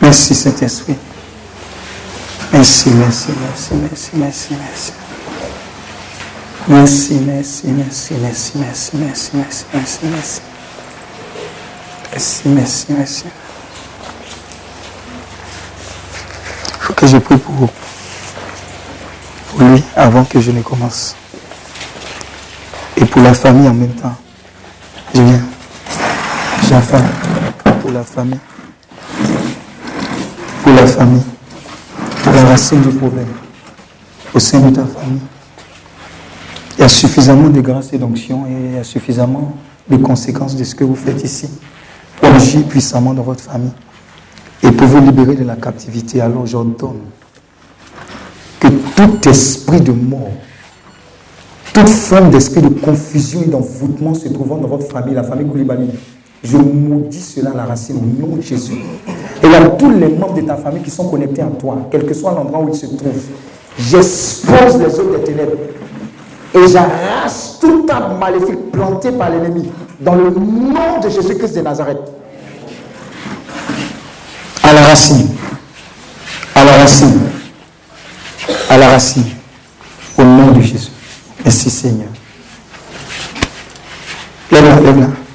Merci 0.01 0.33
Saint-Esprit. 0.33 0.95
Merci, 2.53 2.89
merci, 2.91 3.27
merci, 3.41 3.73
merci, 3.75 4.09
merci, 4.15 4.55
merci. 4.55 4.93
Merci, 6.67 7.13
merci, 7.25 7.67
merci, 7.67 8.13
merci, 8.19 8.53
merci, 8.57 8.91
merci, 8.97 9.31
merci, 9.33 9.65
merci, 9.73 9.99
merci. 10.03 10.41
Merci, 12.11 12.41
merci, 12.49 12.85
merci. 12.89 13.23
Il 16.73 16.79
faut 16.79 16.93
que 16.93 17.07
je 17.07 17.17
prie 17.17 17.37
pour, 17.37 17.69
pour 19.49 19.59
lui 19.61 19.83
avant 19.95 20.23
que 20.23 20.39
je 20.41 20.51
ne 20.51 20.61
commence. 20.61 21.15
Et 22.95 23.05
pour 23.05 23.21
la 23.21 23.33
famille 23.33 23.67
en 23.67 23.73
même 23.73 23.93
temps. 23.95 24.15
Je 25.13 25.21
viens. 25.21 25.41
J'ai 26.63 26.81
faim 26.81 27.03
pour 27.81 27.91
la 27.91 28.03
famille. 28.03 28.39
Pour 30.63 30.73
la 30.73 30.87
famille. 30.87 31.36
La 32.33 32.43
racine 32.43 32.81
du 32.81 32.89
problème. 32.89 33.27
Au 34.33 34.39
sein 34.39 34.59
de 34.59 34.75
ta 34.75 34.83
famille. 34.85 35.19
Il 36.77 36.81
y 36.81 36.83
a 36.83 36.87
suffisamment 36.89 37.49
de 37.49 37.61
grâce 37.61 37.93
et 37.93 37.97
d'onction 37.97 38.45
et 38.47 38.51
il 38.51 38.75
y 38.75 38.77
a 38.77 38.83
suffisamment 38.83 39.55
de 39.89 39.97
conséquences 39.97 40.55
de 40.55 40.63
ce 40.63 40.75
que 40.75 40.83
vous 40.83 40.95
faites 40.95 41.23
ici 41.23 41.49
pour 42.19 42.29
agir 42.29 42.63
puissamment 42.65 43.13
dans 43.13 43.23
votre 43.23 43.41
famille 43.41 43.71
et 44.61 44.71
pour 44.71 44.87
vous 44.87 45.01
libérer 45.01 45.35
de 45.35 45.45
la 45.45 45.55
captivité. 45.55 46.19
Alors 46.19 46.45
j'ordonne 46.45 46.99
que 48.59 48.67
tout 48.67 49.29
esprit 49.29 49.81
de 49.81 49.93
mort, 49.93 50.31
toute 51.73 51.89
forme 51.89 52.29
d'esprit 52.29 52.61
de 52.61 52.69
confusion 52.69 53.41
et 53.41 53.47
d'envoûtement 53.47 54.13
se 54.13 54.27
trouvant 54.27 54.57
dans 54.57 54.67
votre 54.67 54.91
famille, 54.91 55.15
la 55.15 55.23
famille 55.23 55.47
Koulibaly, 55.47 55.89
je 56.49 56.57
maudis 56.57 57.21
cela 57.35 57.51
à 57.51 57.55
la 57.55 57.65
racine 57.65 57.97
au 57.97 58.27
nom 58.27 58.35
de 58.35 58.41
Jésus. 58.41 58.77
Et 59.43 59.47
a 59.53 59.69
tous 59.69 59.91
les 59.91 60.07
membres 60.07 60.33
de 60.33 60.41
ta 60.41 60.55
famille 60.55 60.81
qui 60.81 60.89
sont 60.89 61.09
connectés 61.09 61.41
à 61.41 61.47
toi, 61.47 61.77
quel 61.91 62.05
que 62.05 62.13
soit 62.13 62.31
l'endroit 62.31 62.61
où 62.61 62.69
ils 62.69 62.75
se 62.75 62.85
trouvent. 62.85 63.23
J'expose 63.77 64.77
les 64.79 64.99
eaux 64.99 65.15
des 65.15 65.23
ténèbres 65.23 65.57
et 66.53 66.67
j'arrache 66.67 67.59
tout 67.59 67.85
arbre 67.89 68.17
maléfique 68.17 68.71
planté 68.71 69.11
par 69.11 69.29
l'ennemi 69.29 69.69
dans 69.99 70.15
le 70.15 70.29
nom 70.29 70.99
de 71.03 71.09
Jésus-Christ 71.09 71.55
de 71.55 71.61
Nazareth. 71.61 71.99
À 74.63 74.73
la 74.73 74.81
racine. 74.81 75.29
À 76.55 76.63
la 76.63 76.71
racine. 76.71 77.19
À 78.69 78.77
la 78.77 78.89
racine. 78.89 79.25
Au 80.17 80.23
nom 80.23 80.51
de 80.51 80.61
Jésus. 80.61 80.91
Merci 81.43 81.69
Seigneur. 81.69 82.09
Lève-la, 84.51 84.79
lève-la. 84.79 85.26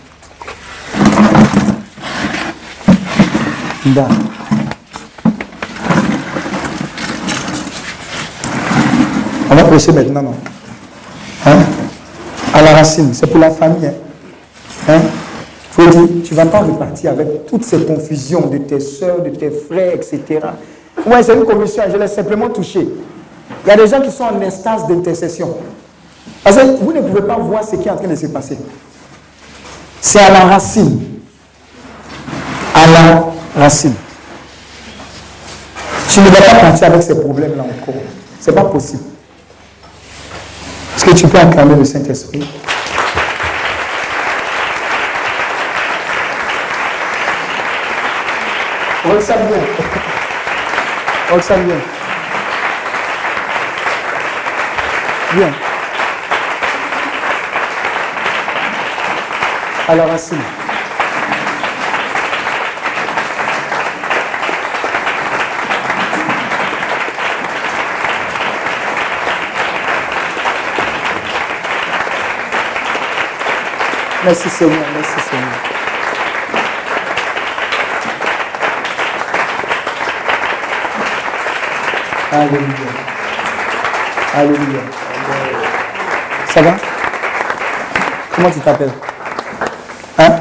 On 3.84 3.90
va 9.56 9.64
prêcher 9.64 9.90
maintenant, 9.90 10.22
non? 10.22 10.34
Hein? 11.44 11.58
À 12.54 12.62
la 12.62 12.74
racine, 12.74 13.12
c'est 13.12 13.26
pour 13.26 13.40
la 13.40 13.50
famille. 13.50 13.86
Hein? 13.86 13.92
hein? 14.88 15.00
Faut 15.72 15.84
dire, 15.86 16.00
tu 16.24 16.32
ne 16.32 16.36
vas 16.36 16.46
pas 16.46 16.60
repartir 16.60 17.10
avec 17.10 17.46
toutes 17.46 17.64
ces 17.64 17.84
confusions 17.84 18.46
de 18.46 18.58
tes 18.58 18.78
soeurs, 18.78 19.20
de 19.20 19.30
tes 19.30 19.50
frères, 19.50 19.94
etc. 19.94 20.22
Ouais, 21.04 21.24
c'est 21.24 21.34
une 21.34 21.44
commission, 21.44 21.82
je 21.90 21.96
l'ai 21.96 22.06
simplement 22.06 22.50
touché. 22.50 22.86
Il 23.64 23.68
y 23.68 23.72
a 23.72 23.76
des 23.76 23.88
gens 23.88 24.00
qui 24.00 24.12
sont 24.12 24.24
en 24.24 24.40
instance 24.42 24.86
d'intercession. 24.86 25.56
Vous 26.44 26.92
ne 26.92 27.00
pouvez 27.00 27.22
pas 27.22 27.36
voir 27.36 27.64
ce 27.64 27.74
qui 27.74 27.88
est 27.88 27.90
en 27.90 27.96
train 27.96 28.06
de 28.06 28.14
se 28.14 28.26
passer. 28.26 28.58
C'est 30.00 30.20
à 30.20 30.30
la 30.30 30.44
racine. 30.44 31.00
À 32.74 32.86
la 32.86 33.31
racine. 33.56 33.94
Tu 36.08 36.20
ne 36.20 36.28
vas 36.28 36.42
pas 36.42 36.54
partir 36.60 36.86
avec 36.88 37.02
ces 37.02 37.18
problèmes-là 37.18 37.62
encore. 37.62 37.94
Ce 38.40 38.50
n'est 38.50 38.56
pas 38.56 38.64
possible. 38.64 39.04
Est-ce 40.96 41.04
que 41.04 41.10
tu 41.12 41.26
peux 41.26 41.38
acclamer 41.38 41.76
le 41.76 41.84
Saint-Esprit? 41.84 42.46
Roxane, 49.04 49.46
bien. 49.48 49.58
Roxane, 51.30 51.64
bien. 51.64 51.76
Bien. 55.34 55.52
Alors, 59.88 60.10
assis. 60.12 60.36
Merci 74.24 74.48
Seigneur, 74.48 74.78
merci 74.94 75.28
Seigneur. 75.28 75.48
Alléluia. 82.30 82.66
Alléluia. 84.32 84.80
Ça 86.54 86.62
va? 86.62 86.70
Comment 88.36 88.50
tu 88.50 88.60
t'appelles? 88.60 88.92
Hein? 90.18 90.36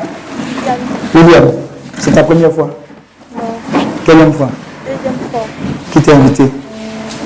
Liliane. 1.15 1.51
C'est 1.97 2.11
ta 2.11 2.23
première 2.23 2.53
fois? 2.53 2.69
Non. 3.35 3.41
Quelle 4.05 4.31
fois? 4.31 4.49
Deuxième 4.85 5.13
fois. 5.31 5.47
Qui 5.91 6.01
t'a 6.03 6.11
invité? 6.17 6.51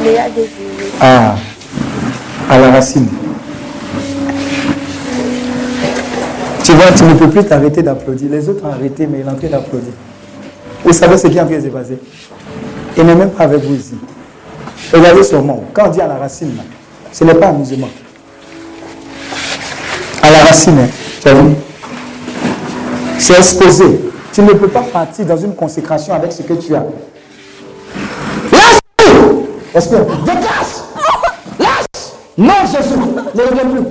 Léa 0.04 0.30
Désiré. 0.30 0.92
Ah, 1.02 1.36
à 2.50 2.58
la 2.58 2.72
racine. 2.72 3.25
Tu 6.98 7.04
ne 7.04 7.14
peux 7.14 7.30
plus 7.30 7.44
t'arrêter 7.44 7.82
d'applaudir. 7.84 8.30
Les 8.32 8.50
autres 8.50 8.66
ont 8.66 8.72
arrêté, 8.72 9.08
mais 9.08 9.20
il 9.20 9.26
est 9.26 9.30
en 9.30 9.36
train 9.36 9.48
d'applaudir. 9.48 9.94
Vous 10.84 10.94
savez 10.94 11.18
ce 11.18 11.28
qui 11.28 11.38
est 11.38 11.42
en 11.42 11.46
train 11.46 11.58
de 11.58 11.62
se 11.64 11.68
passer 11.68 11.98
Il 12.98 13.04
n'est 13.06 13.16
même 13.16 13.32
pas 13.32 13.44
avec 13.44 13.64
vous 13.64 13.76
ici. 13.76 13.96
Regardez 14.94 15.24
sur 15.24 15.42
moi. 15.42 15.58
Quand 15.74 15.88
on 15.88 15.92
dit 15.92 16.02
à 16.02 16.08
la 16.08 16.16
racine, 16.16 16.56
ce 17.12 17.24
n'est 17.24 17.34
pas 17.34 17.48
amusement. 17.48 17.90
À 20.22 20.32
la 20.32 20.40
racine, 20.40 20.78
hein, 20.80 20.88
tu 21.22 21.28
as 21.28 21.34
vu? 21.34 21.56
C'est 23.20 23.38
exposé. 23.38 24.02
Tu 24.34 24.42
ne 24.42 24.54
peux 24.54 24.68
pas 24.68 24.82
partir 24.82 25.26
dans 25.26 25.38
une 25.38 25.56
consécration 25.56 26.14
avec 26.14 26.32
ce 26.32 26.42
que 26.42 26.54
tu 26.54 26.76
as. 26.76 26.84
Lâche 28.52 28.80
Espère, 29.74 30.06
dégage 30.06 30.76
Lâche 31.60 32.12
Non, 32.38 32.54
Jésus, 32.66 32.96
ne 33.34 33.42
reviens 33.42 33.66
plus. 33.66 33.90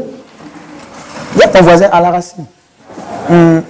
Il 1.35 1.41
y 1.41 1.43
a 1.43 1.49
ton 1.49 1.62
voisin 1.62 1.89
à 1.91 2.01
la 2.01 2.11
racine. 2.11 2.45
Hmm. 3.29 3.61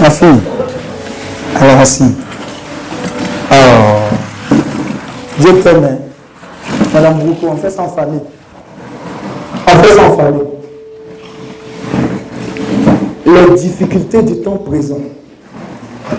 Ma 0.00 0.10
fille, 0.10 0.40
la 1.54 1.76
racine. 1.76 2.14
Oh. 3.50 3.54
Dieu 5.38 5.60
t'aime. 5.62 5.98
Madame 6.92 7.18
Broukou, 7.18 7.46
on 7.48 7.56
fait 7.56 7.78
en 7.78 7.88
famille. 7.88 8.20
On 9.66 9.82
fait 9.82 10.00
en 10.00 10.16
famille. 10.16 10.42
Les 13.26 13.54
difficultés 13.54 14.22
du 14.22 14.40
temps 14.42 14.58
présent 14.58 15.00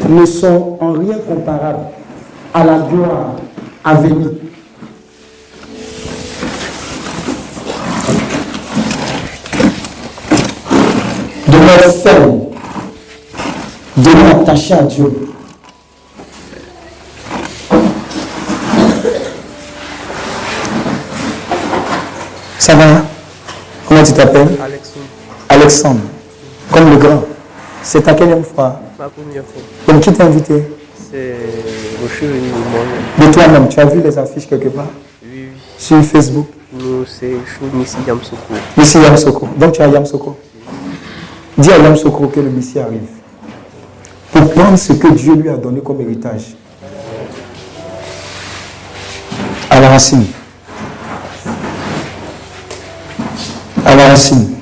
ne 0.10 0.26
sont 0.26 0.78
en 0.80 0.94
rien 0.94 1.18
comparables 1.28 1.86
à 2.54 2.64
la 2.64 2.80
gloire 2.80 3.36
à 3.84 3.96
venir. 3.96 4.30
De 11.48 11.58
ferme, 11.92 12.42
de 13.98 14.42
attaché 14.42 14.74
à 14.74 14.84
Dieu. 14.84 15.12
Ça 22.58 22.76
va 22.76 23.02
Comment 23.88 24.04
tu 24.04 24.14
t'appelles? 24.14 24.48
Alexandre. 24.64 25.06
Alexandre. 25.50 26.00
Comme 26.72 26.90
le 26.92 26.98
grand. 26.98 27.24
C'est 27.84 28.02
ta 28.04 28.14
quelle 28.14 28.44
fois 28.44 28.80
Ma 28.98 29.10
première 29.10 29.44
fois. 29.44 29.62
Donc 29.88 30.02
qui 30.02 30.14
t'a 30.14 30.26
invité? 30.26 30.64
C'est 30.96 31.36
Rocher 32.02 32.28
moi-même. 32.28 33.28
De 33.28 33.34
toi-même, 33.34 33.68
tu 33.68 33.80
as 33.80 33.86
vu 33.86 34.02
les 34.02 34.18
affiches 34.18 34.48
quelque 34.48 34.70
part? 34.70 34.86
Oui, 35.24 35.30
oui. 35.34 35.62
Sur 35.78 36.02
Facebook? 36.04 36.48
Nous, 36.72 37.06
c'est 37.06 37.32
Chou 37.32 37.66
Nissi 37.74 37.98
Yamsoko. 38.08 38.54
Ici 38.78 39.00
Yamsoko. 39.00 39.50
Donc 39.58 39.74
tu 39.74 39.82
as 39.82 39.88
Yamsoko. 39.88 40.38
Dis 41.62 41.72
à 41.72 41.78
Yamsoko 41.78 42.26
que 42.30 42.40
le 42.40 42.50
Messie 42.50 42.80
arrive. 42.80 43.08
Pour 44.32 44.52
prendre 44.52 44.80
ce 44.80 44.94
que 44.94 45.14
Dieu 45.14 45.36
lui 45.36 45.48
a 45.48 45.58
donné 45.58 45.80
comme 45.82 46.02
héritage. 46.02 46.56
À 49.70 49.80
la 49.80 49.90
racine. 49.90 50.26
À 53.86 53.96
la 53.96 54.08
racine. 54.08 54.56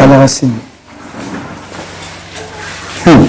À 0.00 0.06
la 0.08 0.18
racine. 0.18 0.54
Hmm. 3.06 3.24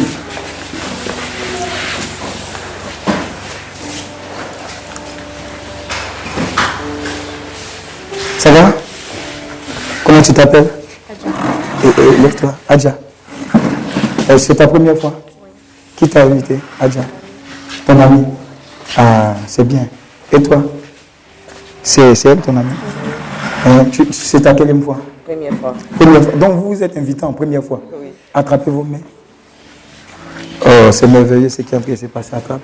Ça 8.40 8.52
va? 8.52 8.74
Comment 10.04 10.22
tu 10.24 10.34
t'appelles? 10.34 10.77
Et, 11.98 12.22
Lève-toi. 12.22 12.56
Adja. 12.70 12.98
Euh, 14.30 14.38
C'est 14.38 14.56
ta 14.56 14.68
première 14.68 14.98
fois 14.98 15.14
Qui 15.96 16.08
t'a 16.10 16.24
invité 16.24 16.60
Adja. 16.80 17.02
Ton 17.86 18.00
ami 18.00 18.26
Ah, 18.98 19.36
c'est 19.48 19.64
bien. 19.66 19.88
Et 20.32 20.42
toi? 20.42 20.64
C'est 21.84 22.26
elle, 22.26 22.40
ton 22.40 22.56
ami 22.58 22.70
Euh, 23.68 23.84
C'est 24.12 24.42
ta 24.42 24.54
quelle 24.54 24.82
fois 24.82 24.98
Première 25.26 25.54
fois. 25.56 25.74
Première 26.00 26.24
fois. 26.24 26.32
Donc 26.34 26.52
vous 26.54 26.68
vous 26.74 26.84
êtes 26.84 26.96
invité 26.98 27.24
en 27.26 27.34
première 27.34 27.64
fois. 27.64 27.82
Oui. 28.02 28.08
Attrapez 28.34 28.72
vos 28.72 28.84
mains. 28.84 29.00
Oh, 30.66 30.92
c'est 30.92 31.08
merveilleux 31.08 31.50
ce 31.50 31.62
qui 31.62 31.74
est 31.74 31.78
en 31.78 31.82
train 31.82 31.92
de 31.92 31.96
se 31.98 32.06
passer. 32.06 32.36
Attrape. 32.36 32.62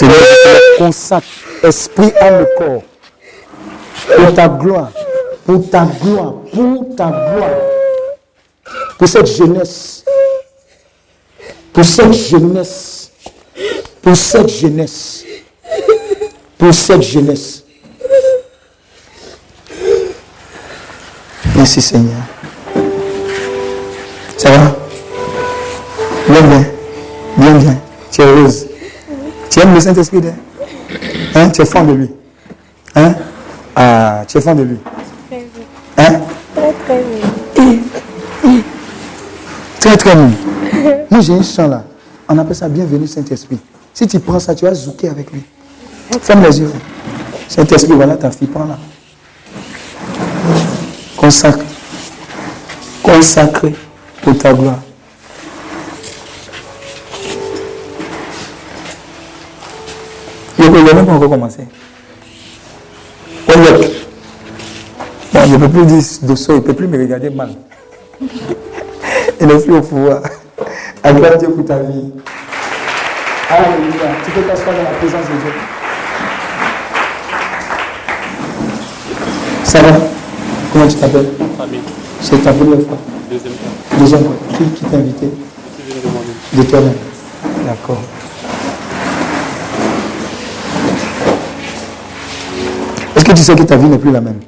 Seigneur, 0.00 0.16
je 0.16 0.76
te 0.76 0.78
consacre 0.78 1.26
esprit, 1.62 2.10
âme 2.22 2.46
corps 2.56 2.82
pour 4.16 4.34
ta 4.34 4.48
gloire, 4.48 4.90
pour 5.44 5.68
ta 5.68 5.84
gloire, 6.00 6.32
pour 6.54 6.96
ta 6.96 7.08
gloire, 7.08 7.50
pour 8.98 9.06
cette 9.06 9.26
jeunesse, 9.26 10.02
pour 11.74 11.84
cette 11.84 12.14
jeunesse, 12.14 13.10
pour 14.00 14.16
cette 14.16 14.48
jeunesse, 14.48 15.24
pour 16.56 16.72
cette 16.72 17.02
jeunesse. 17.02 17.64
Merci 21.56 21.82
Seigneur. 21.82 22.22
Ça 24.38 24.50
va? 24.50 24.76
Bien, 26.26 26.40
bien. 26.40 26.48
Bien, 26.48 26.59
Tu 29.60 29.66
aimes 29.66 29.74
le 29.74 29.80
Saint-Esprit 29.80 30.20
hein? 30.24 30.32
hein? 31.34 31.50
Tu 31.50 31.60
es 31.60 31.66
fan 31.66 31.86
de 31.86 31.92
lui? 31.92 32.10
Hein? 32.94 33.14
Ah, 33.76 34.22
tu 34.26 34.38
es 34.38 34.40
fan 34.40 34.56
de 34.56 34.62
lui? 34.62 34.78
Hein? 35.98 36.20
Très 36.54 36.72
très 36.72 37.02
bien. 37.02 38.62
Très, 39.78 39.96
très 39.98 40.16
mignon. 40.16 40.32
Moi, 41.10 41.20
j'ai 41.20 41.34
un 41.34 41.42
chant 41.42 41.68
là. 41.68 41.84
On 42.26 42.38
appelle 42.38 42.56
ça 42.56 42.70
Bienvenue 42.70 43.06
Saint-Esprit. 43.06 43.58
Si 43.92 44.06
tu 44.06 44.18
prends 44.18 44.40
ça, 44.40 44.54
tu 44.54 44.64
vas 44.64 44.72
zouker 44.72 45.10
avec 45.10 45.30
lui. 45.30 45.42
Ferme 46.22 46.42
les 46.42 46.60
yeux. 46.60 46.72
Saint-Esprit, 47.46 47.92
voilà 47.92 48.16
ta 48.16 48.30
fille. 48.30 48.48
Prends-la. 48.48 48.78
Consacre. 51.18 51.66
Consacré 53.02 53.74
pour 54.22 54.38
ta 54.38 54.54
gloire. 54.54 54.78
Il 60.72 60.84
n'a 60.84 60.94
même 60.94 61.06
pas 61.06 61.12
encore 61.12 61.30
commencé. 61.30 61.62
Oyek. 63.48 63.90
Bon, 65.32 65.40
je 65.46 65.52
ne 65.54 65.56
peux 65.58 65.68
plus 65.68 65.86
dire 65.86 66.02
de 66.22 66.34
ça, 66.34 66.52
il 66.52 66.56
ne 66.56 66.60
peut 66.60 66.74
plus 66.74 66.86
me 66.86 66.98
regarder 66.98 67.30
mal. 67.30 67.50
Il 69.40 69.46
plus 69.46 69.74
au 69.74 69.80
pouvoir. 69.80 70.20
Acclame 71.02 71.38
Dieu 71.38 71.48
pour 71.48 71.64
ta 71.64 71.78
vie. 71.78 72.12
Alléluia. 73.48 74.10
Tu 74.24 74.30
peux 74.32 74.42
t'asseoir 74.42 74.76
dans 74.76 74.82
la 74.82 74.90
présence 74.90 75.24
de 75.24 75.40
Dieu. 75.40 75.52
Ça 79.64 79.80
va? 79.80 79.98
Comment 80.72 80.86
tu 80.86 80.96
t'appelles? 80.96 81.30
Famille. 81.56 81.80
C'est 82.20 82.42
ta 82.42 82.52
première 82.52 82.86
fois? 82.86 82.98
Deuxième 83.30 83.52
fois. 83.54 83.98
Deuxième 83.98 84.24
fois. 84.24 84.34
Qui, 84.56 84.64
qui 84.64 84.84
t'a 84.84 84.96
invité? 84.98 85.30
De 86.52 86.62
toi-même. 86.64 86.94
D'accord. 87.66 88.02
Tu 93.34 93.42
sais 93.42 93.54
que 93.54 93.62
ta 93.62 93.76
vie 93.76 93.86
n'est 93.86 93.98
plus 93.98 94.10
la 94.10 94.20
même 94.20 94.40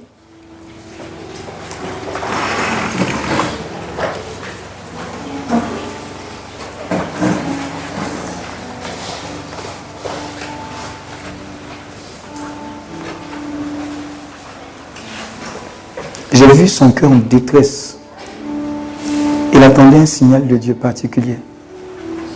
J'ai 16.32 16.46
vu 16.46 16.66
son 16.66 16.90
cœur 16.90 17.10
en 17.10 17.16
détresse. 17.16 17.98
Il 19.52 19.62
attendait 19.62 19.98
un 19.98 20.06
signal 20.06 20.46
de 20.46 20.56
Dieu 20.56 20.74
particulier. 20.74 21.36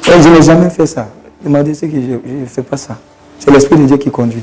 Je 0.04 0.28
n'ai 0.28 0.42
jamais 0.42 0.70
fait 0.70 0.86
ça. 0.86 1.08
Dit 1.44 1.74
c'est 1.74 1.88
que 1.88 1.96
je 1.96 2.30
ne 2.40 2.46
fais 2.46 2.62
pas 2.62 2.76
ça. 2.76 2.98
C'est 3.38 3.50
l'Esprit 3.50 3.78
de 3.78 3.86
Dieu 3.86 3.96
qui 3.96 4.10
conduit. 4.10 4.42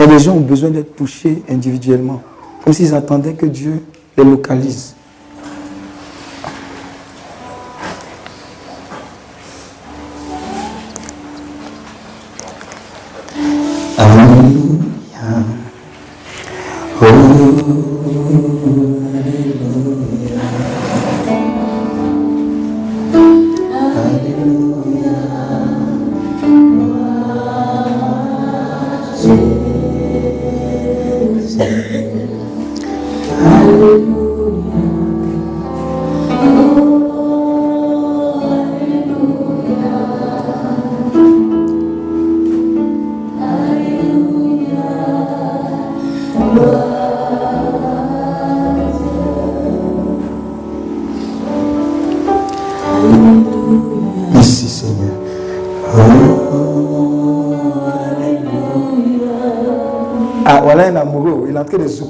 Et 0.00 0.06
les 0.06 0.18
gens 0.18 0.36
ont 0.36 0.40
besoin 0.40 0.70
d'être 0.70 0.94
touchés 0.94 1.42
individuellement. 1.48 2.22
Comme 2.64 2.72
s'ils 2.72 2.94
attendaient 2.94 3.34
que 3.34 3.46
Dieu 3.46 3.82
les 4.16 4.24
localise. 4.24 4.94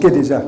Il 0.03 0.11
déjà. 0.11 0.43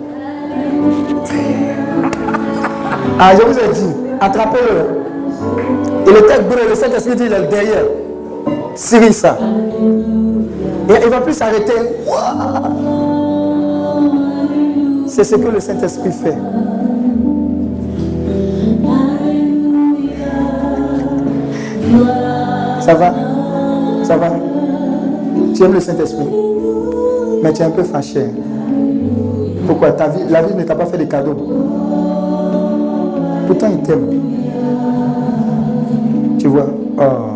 Ah, 3.18 3.32
je 3.36 3.42
vous 3.42 3.58
ai 3.58 3.68
dit, 3.72 3.94
attrapez-le. 4.20 5.00
Le 6.12 6.26
texte 6.26 6.42
brûle, 6.44 6.68
le 6.68 6.74
Saint-Esprit 6.74 7.16
dit, 7.16 7.24
il 7.26 7.32
est 7.32 7.48
derrière. 7.48 7.84
Syrie 8.74 9.12
ça. 9.12 9.36
Et 10.88 10.92
il 11.02 11.06
ne 11.06 11.10
va 11.10 11.20
plus 11.20 11.34
s'arrêter. 11.34 11.72
C'est 15.06 15.24
ce 15.24 15.36
que 15.36 15.48
le 15.48 15.60
Saint-Esprit 15.60 16.12
fait. 16.12 16.36
Ça 22.80 22.94
va? 22.94 23.12
Ça 24.02 24.16
va? 24.16 24.30
Tu 25.54 25.62
aimes 25.62 25.74
le 25.74 25.80
Saint-Esprit? 25.80 26.26
Mais 27.42 27.52
tu 27.52 27.62
es 27.62 27.64
un 27.64 27.70
peu 27.70 27.82
fâché. 27.82 28.26
Pourquoi 29.70 29.92
Ta 29.92 30.08
vie, 30.08 30.24
La 30.28 30.42
vie 30.42 30.52
ne 30.56 30.64
t'a 30.64 30.74
pas 30.74 30.84
fait 30.84 30.98
de 30.98 31.04
cadeaux? 31.04 31.36
Pourtant, 33.46 33.68
il 33.70 33.80
t'aime. 33.82 34.08
Tu 36.40 36.48
vois 36.48 36.66
Oh. 36.98 37.29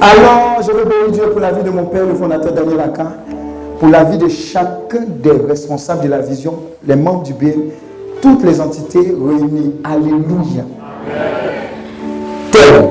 Alors, 0.00 0.62
je 0.62 0.70
veux 0.70 0.84
bénir 0.84 1.10
Dieu 1.10 1.30
pour 1.30 1.40
la 1.40 1.50
vie 1.50 1.64
de 1.64 1.70
mon 1.70 1.84
père, 1.86 2.06
le 2.06 2.14
fondateur 2.14 2.52
Daniel 2.52 2.80
Akan, 2.80 3.08
pour 3.80 3.88
la 3.88 4.04
vie 4.04 4.18
de 4.18 4.28
chacun 4.28 5.04
des 5.08 5.32
responsables 5.32 6.04
de 6.04 6.08
la 6.08 6.20
vision, 6.20 6.54
les 6.86 6.94
membres 6.94 7.24
du 7.24 7.34
bien, 7.34 7.52
toutes 8.22 8.44
les 8.44 8.60
entités 8.60 9.00
réunies. 9.00 9.74
Alléluia. 9.82 10.64
Tel. 12.52 12.88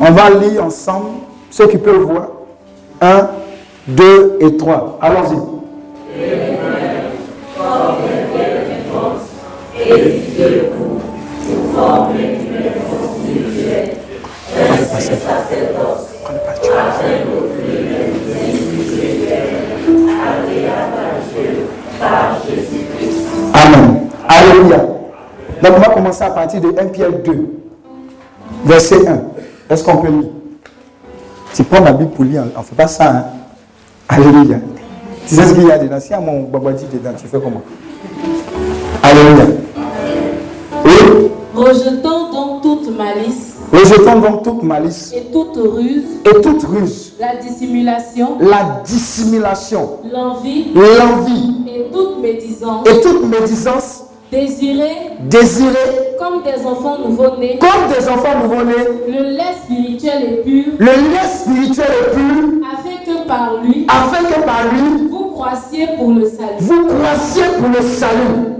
On 0.00 0.10
va 0.10 0.30
lire 0.30 0.64
ensemble, 0.64 1.08
ceux 1.50 1.66
qui 1.66 1.76
peuvent 1.76 2.02
voir. 2.02 2.28
Un, 3.00 3.28
deux 3.86 4.38
et 4.40 4.56
trois. 4.56 4.98
Allons-y. 5.02 5.36
Amen. 23.54 24.08
Alléluia. 24.28 24.78
Donc 25.62 25.72
on 25.76 25.80
va 25.80 25.88
commencer 25.88 26.22
à 26.24 26.30
partir 26.30 26.60
de 26.60 26.68
1 26.68 26.86
Pierre 26.88 27.12
2, 27.24 27.46
verset 28.64 29.06
1. 29.06 29.20
Est-ce 29.70 29.84
qu'on 29.84 29.96
peut 29.98 30.08
lire? 30.08 30.30
Tu 31.54 31.64
prends 31.64 31.80
la 31.84 31.92
Bible 31.92 32.10
pour 32.10 32.24
lire, 32.24 32.44
on 32.54 32.60
ne 32.60 32.64
fait 32.64 32.74
pas 32.76 32.86
ça. 32.86 33.10
hein. 33.10 33.24
Alléluia. 34.08 34.58
Tu 35.26 35.34
sais 35.34 35.44
ce 35.46 35.54
qu'il 35.54 35.66
y 35.66 35.72
a 35.72 35.78
dedans? 35.78 36.00
Si 36.00 36.10
y 36.10 36.14
a 36.14 36.20
mon 36.20 36.44
babadi 36.44 36.84
dedans, 36.92 37.10
tu 37.20 37.26
fais 37.26 37.38
comment? 37.40 37.62
Alléluia. 39.02 39.44
Et? 40.86 41.30
Rejetant 41.54 42.32
donc 42.32 42.62
toute 42.62 42.96
malice 42.96 43.47
rejetons 43.72 44.20
donc 44.20 44.42
toute 44.42 44.62
malice. 44.62 45.12
Et 45.14 45.30
toute 45.32 45.56
ruse, 45.56 46.04
et 46.24 46.40
toute 46.40 46.62
ruse, 46.64 47.12
la 47.18 47.36
dissimulation, 47.36 48.38
la 48.40 48.80
dissimulation, 48.84 49.98
l'envie. 50.12 50.66
L'envie. 50.74 51.54
Et 51.68 51.90
toute 51.92 52.20
médisance, 52.20 52.88
et 52.88 53.00
toute 53.00 53.24
médisance, 53.24 54.04
désirer 54.30 55.12
désirer 55.20 56.16
comme 56.18 56.42
des 56.42 56.64
enfants 56.66 56.98
nouveau-nés. 57.06 57.58
Comme 57.60 57.92
des 57.92 58.08
enfants 58.08 58.42
nouveau-nés. 58.42 58.74
Le 59.08 59.36
lait 59.36 59.54
spirituel 59.64 60.22
et 60.24 60.36
pur, 60.42 60.64
le 60.78 60.86
lait 60.86 61.28
spirituel 61.32 61.86
est 61.86 62.14
pur, 62.14 62.48
afin 62.72 63.04
que 63.04 63.26
par 63.26 63.62
lui. 63.62 63.86
Afin 63.88 64.24
que 64.24 64.40
par 64.44 64.64
lui, 64.72 65.08
vous 65.08 65.26
croissiez 65.30 65.86
pour 65.96 66.10
le 66.12 66.26
salut. 66.28 66.58
vous 66.60 66.86
croissiez 66.86 67.44
pour 67.58 67.68
le 67.68 67.82
salut. 67.82 68.57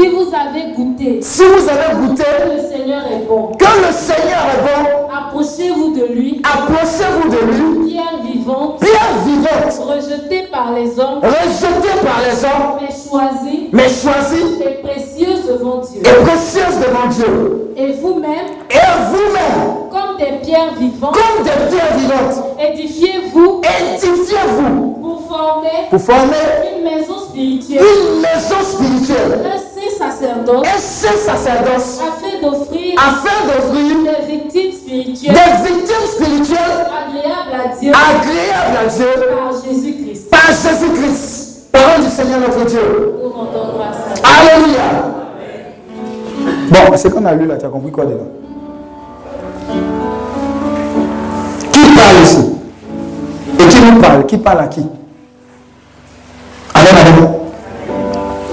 Si 0.00 0.08
vous 0.08 0.32
avez 0.34 0.72
goûté 0.74 1.18
Si 1.20 1.42
vous 1.42 1.68
avez 1.68 1.94
goûté 1.94 2.22
que 2.24 2.56
le 2.56 2.62
Seigneur 2.70 3.02
est 3.12 3.26
bon, 3.28 3.52
que 3.58 3.64
le 3.64 3.92
Seigneur 3.92 4.46
est 4.48 4.62
bon, 4.62 5.14
approchez-vous 5.14 5.94
de 5.94 6.06
lui, 6.14 6.40
approchez-vous 6.42 7.28
de 7.28 7.36
lui, 7.36 7.90
pierre 7.90 8.18
vivante, 8.24 8.80
pierre 8.80 9.14
vivante, 9.26 9.86
rejetée 9.86 10.44
par 10.50 10.72
les 10.72 10.98
hommes, 10.98 11.20
rejetée 11.22 12.00
par 12.02 12.20
les 12.24 12.44
hommes, 12.44 12.78
mais 12.80 12.88
choisie 12.88 13.68
mais 13.72 13.88
choisie 13.90 14.62
et 14.64 14.80
précieuse 14.82 15.46
devant 15.46 15.82
Dieu. 15.82 16.00
et 16.00 16.24
précieuse 16.24 16.78
devant 16.78 17.08
Dieu. 17.10 17.74
Et 17.76 17.92
vous-même, 18.00 18.46
Et 18.70 19.10
vous-même, 19.10 19.90
comme 19.90 20.16
des 20.16 20.38
pierres 20.46 20.72
vivantes, 20.78 21.14
comme 21.14 21.44
des 21.44 21.76
pierres 21.76 21.96
vivantes, 21.98 22.44
édifiez-vous. 22.58 23.60
Édifiez-vous. 23.92 24.96
Pour 25.02 25.28
former 25.28 25.68
pour 25.90 26.00
former 26.00 26.36
une 26.76 26.84
maison 26.84 27.18
spirituelle, 27.28 27.82
une 27.82 28.20
maison 28.20 28.56
spirituelle, 28.64 29.40
un 29.54 29.58
saint 29.88 30.10
sacerdoce, 30.10 30.66
un 30.66 30.78
saint 30.78 31.16
sacerdoce, 31.16 32.00
afin 32.00 32.40
d'offrir 32.42 32.94
afin 32.98 33.46
d'offrir 33.46 33.96
des 34.04 34.32
victimes 34.32 34.72
spirituelles 34.72 35.34
des 35.34 35.68
victimes 35.74 36.06
spirituelles 36.06 36.86
agréables 36.90 37.54
à 37.54 37.76
Dieu 37.78 37.92
agréables 37.92 38.76
à 38.76 38.86
Dieu 38.86 39.06
par 39.36 39.52
Jésus-Christ. 39.64 40.30
par 40.30 40.46
Jésus-Christ. 40.48 41.70
Parole 41.72 42.02
du 42.04 42.10
Seigneur 42.10 42.40
notre 42.40 42.64
Dieu. 42.66 42.80
Alléluia. 44.24 44.82
Bon, 46.70 46.96
c'est 46.96 47.10
qu'on 47.10 47.24
a 47.24 47.32
lu 47.34 47.46
là, 47.46 47.56
tu 47.56 47.66
as 47.66 47.68
compris 47.68 47.92
quoi 47.92 48.04
dedans? 48.06 48.26
Qui 51.72 51.80
parle 51.94 52.22
ici? 52.22 52.44
Et 53.58 53.68
qui 53.68 53.80
nous 53.82 54.00
parle? 54.00 54.26
Qui 54.26 54.38
parle 54.38 54.60
à 54.60 54.66
qui? 54.66 54.84
Amen. 56.74 57.30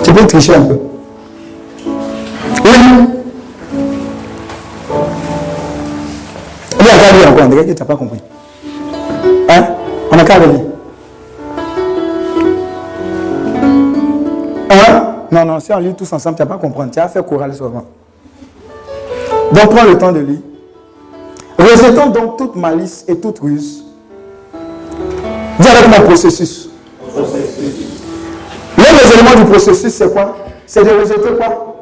Tu 0.03 0.13
peux 0.13 0.27
tricher 0.27 0.55
un 0.55 0.61
peu. 0.61 0.79
Oui. 2.67 2.73
Oui, 6.79 6.85
encore 6.95 7.17
lire 7.17 7.29
encore, 7.31 7.45
on 7.45 7.49
dirait 7.49 7.65
que 7.65 7.71
tu 7.71 7.79
n'as 7.79 7.85
pas 7.85 7.95
compris. 7.95 8.21
On 10.11 10.19
a 10.19 10.23
qu'à 10.23 10.39
relire. 10.39 10.61
Non, 15.29 15.45
non, 15.45 15.59
si 15.59 15.71
on 15.71 15.77
lit 15.77 15.93
tous 15.93 16.11
ensemble, 16.13 16.35
tu 16.35 16.43
vas 16.43 16.47
pas 16.47 16.57
comprendre. 16.57 16.91
Tu 16.91 16.99
vas 16.99 17.07
faire 17.07 17.25
chorale 17.25 17.53
seulement. 17.53 17.85
Donc 19.51 19.69
prends 19.69 19.83
le 19.85 19.97
temps 19.97 20.11
de 20.11 20.19
lire. 20.19 20.39
Rejetons 21.59 22.07
donc 22.07 22.37
toute 22.37 22.55
malice 22.55 23.05
et 23.07 23.19
toute 23.19 23.39
ruse. 23.39 23.83
Dis 25.59 25.67
avec 25.67 25.87
mon 25.87 26.05
processus. 26.05 26.69
L'un 27.15 28.83
des 28.83 29.13
éléments 29.13 29.43
du 29.43 29.45
processus, 29.49 29.93
c'est 29.93 30.11
quoi 30.11 30.35
C'est 30.65 30.83
de 30.83 30.89
rejeter 30.89 31.35
quoi 31.37 31.76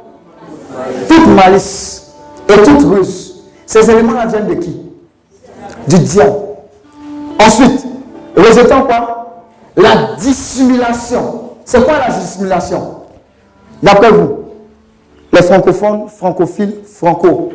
Toute 1.07 1.27
malice 1.27 2.13
et 2.47 2.63
toute 2.63 2.83
ruse. 2.83 3.43
Ces 3.65 3.89
éléments-là 3.89 4.27
viennent 4.27 4.47
de 4.47 4.55
qui? 4.55 4.81
Du 5.87 5.99
diable. 5.99 6.35
Ensuite, 7.39 7.85
rejetons 8.35 8.83
quoi? 8.83 9.43
La 9.75 10.15
dissimulation. 10.19 11.51
C'est 11.65 11.83
quoi 11.83 11.97
la 11.99 12.13
dissimulation? 12.13 13.01
D'après 13.81 14.11
vous, 14.11 14.45
les 15.33 15.41
francophones, 15.41 16.07
francophiles, 16.07 16.75
franco. 16.85 17.51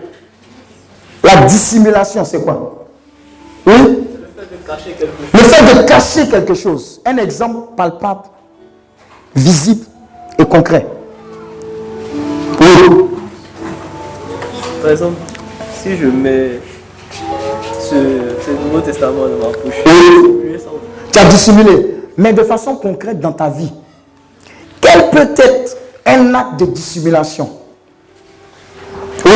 La 1.23 1.43
dissimulation, 1.47 2.25
c'est 2.25 2.43
quoi? 2.43 2.87
Oui? 3.67 3.75
Le 5.33 5.39
fait 5.39 5.75
de 5.77 5.83
cacher 5.83 6.29
quelque 6.29 6.55
chose. 6.55 7.01
Un 7.05 7.17
exemple 7.19 7.75
palpable, 7.77 8.23
visible 9.35 9.87
et 10.39 10.45
concret. 10.45 10.87
Oui. 12.61 13.10
Par 14.81 14.91
exemple, 14.91 15.17
si 15.75 15.97
je 15.97 16.07
mets 16.07 16.61
ce, 17.81 17.95
ce 18.45 18.51
Nouveau 18.65 18.81
Testament 18.81 19.27
dans 19.29 19.49
ma 19.49 19.53
poche, 19.53 19.75
Oui. 19.87 20.57
Tu 21.13 21.19
as 21.19 21.25
dissimulé. 21.25 21.97
Mais 22.17 22.33
de 22.33 22.43
façon 22.43 22.77
concrète 22.77 23.21
dans 23.21 23.33
ta 23.33 23.49
vie, 23.49 23.73
quel 24.81 25.11
peut 25.11 25.35
être 25.43 25.77
un 26.07 26.35
acte 26.35 26.61
de 26.61 26.67
dissimulation? 26.67 27.49
Oui 29.25 29.33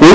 Oui 0.00 0.08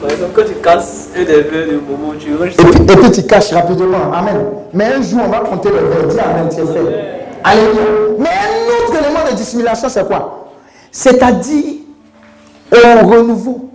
Par 0.00 0.10
exemple, 0.10 0.32
quand 0.34 0.44
tu 0.44 0.54
casses 0.62 1.08
un 1.16 1.24
des 1.24 1.42
verres 1.42 1.68
du 1.68 1.74
moment, 1.76 2.12
tu 2.18 2.34
ranges 2.36 2.52
et 2.52 2.54
puis, 2.56 2.92
et 2.92 2.96
puis 2.96 3.10
tu 3.10 3.22
caches 3.26 3.52
rapidement. 3.52 4.12
Amen. 4.12 4.36
Mais 4.72 4.84
un 4.86 5.02
jour, 5.02 5.20
on 5.24 5.28
va 5.30 5.40
compter 5.40 5.70
le 5.70 5.76
verre. 5.88 6.08
Dis 6.08 6.18
Amen, 6.18 6.48
tu 6.48 6.60
es 6.60 6.66
fait. 6.66 7.38
Alléluia. 7.42 7.82
Mais 8.18 8.28
un 8.28 8.84
autre 8.84 9.02
élément 9.04 9.30
de 9.30 9.36
dissimulation, 9.36 9.88
c'est 9.88 10.06
quoi? 10.06 10.48
C'est-à-dire 10.90 11.85
au 12.72 13.06
renouveau. 13.06 13.70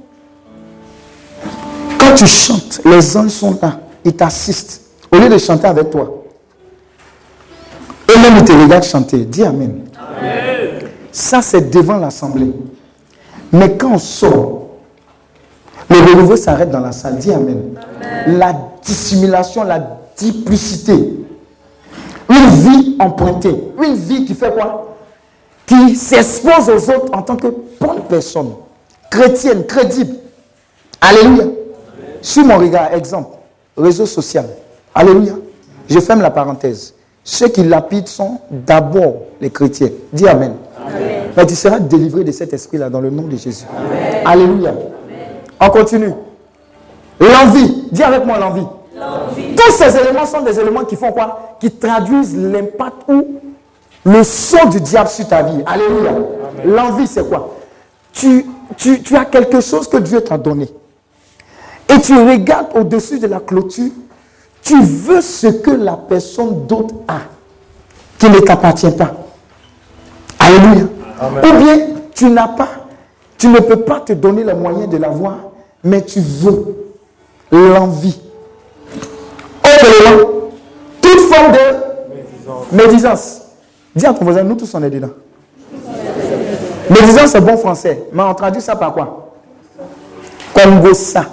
Quand 1.97 2.15
tu 2.15 2.25
chantes, 2.27 2.81
les 2.85 3.15
anges 3.17 3.29
sont 3.29 3.57
là. 3.61 3.79
Ils 4.03 4.13
t'assistent. 4.15 4.81
Au 5.11 5.17
lieu 5.17 5.29
de 5.29 5.37
chanter 5.37 5.67
avec 5.67 5.89
toi. 5.89 6.23
Eux-mêmes, 8.09 8.37
ils 8.39 8.45
te 8.45 8.51
regardent 8.51 8.83
chanter. 8.83 9.19
Dis 9.19 9.43
Amen. 9.43 9.85
Ça, 11.11 11.41
c'est 11.41 11.69
devant 11.69 11.97
l'assemblée. 11.97 12.51
Mais 13.51 13.75
quand 13.77 13.93
on 13.93 13.97
sort, 13.97 14.67
le 15.89 15.97
renouveau 15.97 16.35
s'arrête 16.35 16.71
dans 16.71 16.79
la 16.79 16.91
salle. 16.91 17.17
Dis 17.17 17.31
Amen. 17.31 17.73
La 18.27 18.53
dissimulation, 18.83 19.63
la 19.63 19.79
duplicité. 20.17 20.93
Une 22.29 22.49
vie 22.49 22.95
empruntée. 22.99 23.55
Une 23.83 23.95
vie 23.95 24.25
qui 24.25 24.33
fait 24.33 24.53
quoi? 24.53 24.95
Qui 25.65 25.95
s'expose 25.95 26.69
aux 26.69 26.89
autres 26.89 27.13
en 27.13 27.21
tant 27.21 27.35
que 27.35 27.47
bonne 27.79 28.01
personne. 28.09 28.51
Chrétienne, 29.12 29.66
crédible. 29.66 30.16
Alléluia. 31.01 31.43
Sur 32.22 32.45
mon 32.45 32.57
regard, 32.57 32.93
exemple, 32.93 33.36
réseau 33.78 34.05
social. 34.05 34.45
Alléluia. 34.95 35.34
Je 35.89 35.99
ferme 35.99 36.22
la 36.22 36.32
parenthèse. 36.32 36.95
Ceux 37.24 37.49
qui 37.49 37.64
lapident 37.64 38.07
sont 38.07 38.39
d'abord 38.49 39.16
les 39.41 39.49
chrétiens. 39.49 39.89
Dis 40.14 40.28
Amen. 40.28 40.53
Mais 41.36 41.45
tu 41.45 41.55
seras 41.55 41.80
délivré 41.80 42.24
de 42.24 42.32
cet 42.32 42.53
esprit-là 42.53 42.89
dans 42.89 43.01
le 43.01 43.09
nom 43.09 43.24
de 43.24 43.36
Jésus. 43.36 43.66
Alléluia. 44.26 44.74
On 45.59 45.70
continue. 45.70 46.14
L'envie. 47.20 47.88
Dis 47.91 48.03
avec 48.03 48.26
moi 48.26 48.39
l'envie. 48.39 48.66
Tous 49.55 49.72
ces 49.74 49.97
éléments 49.97 50.26
sont 50.26 50.41
des 50.41 50.57
éléments 50.59 50.86
qui 50.86 50.95
font 50.95 51.12
quoi? 51.12 51.57
Qui 51.59 51.70
traduisent 51.72 52.36
l'impact 52.38 53.04
ou 53.09 53.25
le 54.05 54.24
saut 54.24 54.67
du 54.70 54.79
diable 54.79 55.09
sur 55.09 55.28
ta 55.28 55.43
vie. 55.43 55.62
Alléluia. 55.66 56.12
L'envie, 56.66 57.08
c'est 57.08 57.28
quoi? 57.28 57.55
Tu, 58.13 58.46
tu, 58.78 59.01
tu 59.01 59.16
as 59.16 59.25
quelque 59.25 59.62
chose 59.62 59.88
que 59.88 59.97
Dieu 59.97 60.21
t'a 60.21 60.38
donné. 60.38 60.70
Et 61.89 62.00
tu 62.01 62.13
regardes 62.13 62.75
au-dessus 62.75 63.20
de 63.20 63.28
la 63.28 63.39
clôture. 63.39 63.92
Tu 64.62 64.82
veux 64.82 65.21
ce 65.21 65.47
que 65.47 65.71
la 65.71 65.97
personne 65.97 66.67
d'autre 66.67 66.93
a, 67.08 67.20
qui 68.20 68.29
ne 68.29 68.39
t'appartient 68.39 68.92
pas. 68.92 69.12
Alléluia. 70.39 70.86
Ou 71.21 71.58
bien 71.58 71.88
tu 72.13 72.29
n'as 72.29 72.47
pas, 72.50 72.70
tu 73.38 73.47
ne 73.47 73.59
peux 73.59 73.82
pas 73.82 74.01
te 74.01 74.13
donner 74.13 74.43
les 74.43 74.54
moyens 74.54 74.89
de 74.89 74.97
l'avoir, 74.97 75.38
mais 75.83 76.04
tu 76.04 76.20
veux 76.20 76.75
l'envie. 77.51 78.20
Élément, 79.63 80.29
toute 81.01 81.20
forme 81.21 81.51
de 81.54 82.75
médisance. 82.75 83.42
Dis 83.96 84.05
à 84.05 84.13
ton 84.13 84.24
voisin, 84.24 84.43
nous 84.43 84.55
tous 84.55 84.74
on 84.74 84.83
est 84.83 84.89
dedans. 84.89 85.09
Médisance 86.92 87.32
c'est 87.32 87.39
bon 87.39 87.55
français, 87.55 88.04
mais 88.12 88.22
on 88.22 88.34
traduit 88.34 88.62
ça 88.62 88.76
par 88.76 88.92
quoi? 88.93 89.30
Congo 90.54 90.93
ça. 90.93 91.26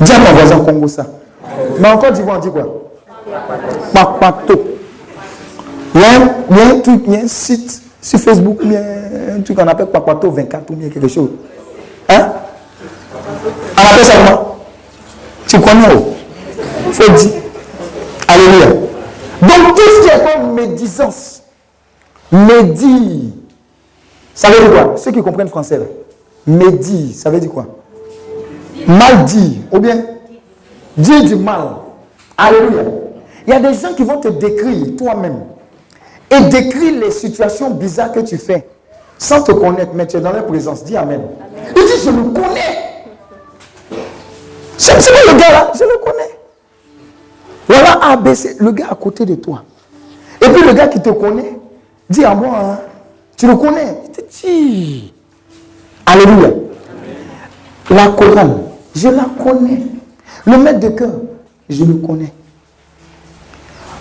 Dis 0.00 0.12
à 0.12 0.16
ton 0.16 0.32
voisin 0.32 0.58
Congo 0.60 0.86
ça. 0.86 1.06
Mais 1.80 1.88
encore 1.88 2.12
d'Ivoire, 2.12 2.36
on 2.36 2.40
dit 2.40 2.50
quoi? 2.50 2.84
Papato. 3.92 4.76
Il 5.92 6.00
y, 6.00 6.04
a 6.04 6.10
un, 6.72 6.80
truc, 6.80 7.02
il 7.06 7.12
y 7.14 7.16
a 7.16 7.20
un 7.20 7.26
site 7.26 7.82
sur 8.00 8.20
Facebook, 8.20 8.58
il 8.62 8.72
y 8.72 8.76
a 8.76 8.80
un 9.36 9.40
truc 9.40 9.56
qu'on 9.56 9.66
appelle 9.66 9.86
Papato 9.86 10.30
24 10.30 10.70
ou 10.70 10.74
bien 10.76 10.88
quelque 10.88 11.08
chose. 11.08 11.30
Hein? 12.08 12.28
On 13.76 13.80
appelle 13.80 14.04
ça 14.04 14.12
comment? 14.24 14.56
Tu 15.48 15.58
connais 15.58 15.88
oh 15.96 16.14
Faut 16.92 17.12
dire. 17.12 17.42
Alléluia. 18.28 18.66
Donc 19.42 19.74
tout 19.74 19.82
ce 19.82 20.02
qui 20.02 20.14
est 20.14 20.32
comme 20.32 20.52
médisance, 20.52 21.42
médire, 22.30 23.32
ça 24.38 24.50
veut 24.50 24.60
dire 24.60 24.70
quoi? 24.70 24.96
Ceux 24.96 25.10
qui 25.10 25.20
comprennent 25.20 25.48
français, 25.48 25.78
là. 25.78 25.84
médire, 26.46 27.12
ça 27.12 27.28
veut 27.28 27.40
dire 27.40 27.50
quoi? 27.50 27.66
Mal 28.86 29.24
dire, 29.24 29.62
ou 29.72 29.80
bien 29.80 30.00
dire 30.96 31.24
du 31.24 31.34
mal. 31.34 31.70
Alléluia. 32.36 32.84
Il 33.44 33.52
y 33.52 33.56
a 33.56 33.58
des 33.58 33.74
gens 33.74 33.94
qui 33.94 34.04
vont 34.04 34.20
te 34.20 34.28
décrire 34.28 34.96
toi-même 34.96 35.40
et 36.30 36.40
décrire 36.42 37.00
les 37.00 37.10
situations 37.10 37.70
bizarres 37.70 38.12
que 38.12 38.20
tu 38.20 38.38
fais 38.38 38.68
sans 39.18 39.42
te 39.42 39.50
connaître, 39.50 39.90
mais 39.92 40.06
tu 40.06 40.18
es 40.18 40.20
dans 40.20 40.30
leur 40.30 40.46
présence. 40.46 40.84
Dis 40.84 40.96
Amen. 40.96 41.22
Il 41.74 41.82
dit, 41.82 42.04
je 42.04 42.10
le 42.10 42.22
connais. 42.30 42.78
C'est 44.76 45.00
c'est 45.00 45.10
pas 45.10 45.32
le 45.32 45.36
gars 45.36 45.50
là, 45.50 45.72
je 45.74 45.82
le 45.82 45.98
connais. 45.98 46.38
Voilà 47.66 48.12
ABC, 48.12 48.54
le 48.60 48.70
gars 48.70 48.86
à 48.92 48.94
côté 48.94 49.26
de 49.26 49.34
toi. 49.34 49.64
Et 50.40 50.48
puis 50.48 50.62
le 50.64 50.74
gars 50.74 50.86
qui 50.86 51.02
te 51.02 51.10
connaît, 51.10 51.58
dit 52.08 52.24
à 52.24 52.36
moi, 52.36 52.56
hein, 52.56 52.78
tu 53.36 53.48
le 53.48 53.56
connais. 53.56 54.07
Alléluia. 56.06 56.50
La 57.90 58.08
chorale, 58.08 58.50
je 58.94 59.08
la 59.08 59.26
connais. 59.42 59.82
Le 60.46 60.56
maître 60.58 60.80
de 60.80 60.88
cœur, 60.88 61.10
je 61.68 61.84
le 61.84 61.94
connais. 61.94 62.32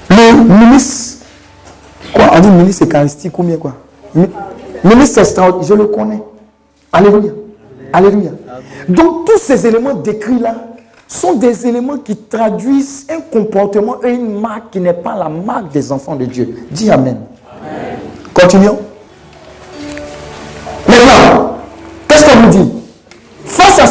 Le 0.09 0.43
ministre, 0.43 1.25
quoi, 2.13 2.31
on 2.35 2.39
dit 2.39 2.49
ministre 2.49 2.85
eucharistique 2.85 3.37
ou 3.37 3.43
bien 3.43 3.57
quoi? 3.57 3.73
Mi- 4.15 4.27
Ministre 4.83 5.19
extraordinaire, 5.19 5.67
je 5.67 5.73
le 5.73 5.85
connais. 5.87 6.21
Alléluia. 6.93 7.31
Alléluia. 7.91 8.31
Donc 8.87 9.25
tous 9.25 9.39
ces 9.39 9.65
éléments 9.65 9.95
décrits 9.95 10.39
là 10.39 10.55
sont 11.07 11.33
des 11.33 11.65
éléments 11.67 11.97
qui 11.97 12.15
traduisent 12.15 13.07
un 13.09 13.21
comportement 13.21 14.03
et 14.03 14.11
une 14.11 14.39
marque 14.39 14.71
qui 14.71 14.79
n'est 14.79 14.93
pas 14.93 15.15
la 15.15 15.29
marque 15.29 15.71
des 15.71 15.91
enfants 15.91 16.15
de 16.15 16.25
Dieu. 16.25 16.55
Dis 16.71 16.89
Amen. 16.91 17.17
Continuons. 18.33 18.79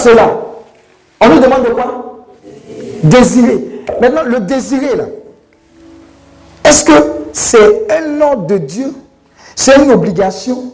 Cela, 0.07 0.41
on 1.21 1.29
nous 1.29 1.41
demande 1.41 1.65
de 1.65 1.71
quoi? 1.71 2.25
Désirer. 3.03 3.83
Maintenant, 4.01 4.23
le 4.25 4.41
désirer, 4.41 4.95
là, 4.95 5.05
est-ce 6.65 6.85
que 6.85 6.93
c'est 7.33 7.91
un 7.91 8.21
ordre 8.21 8.47
de 8.47 8.59
Dieu? 8.59 8.93
C'est 9.57 9.77
une 9.83 9.91
obligation? 9.91 10.73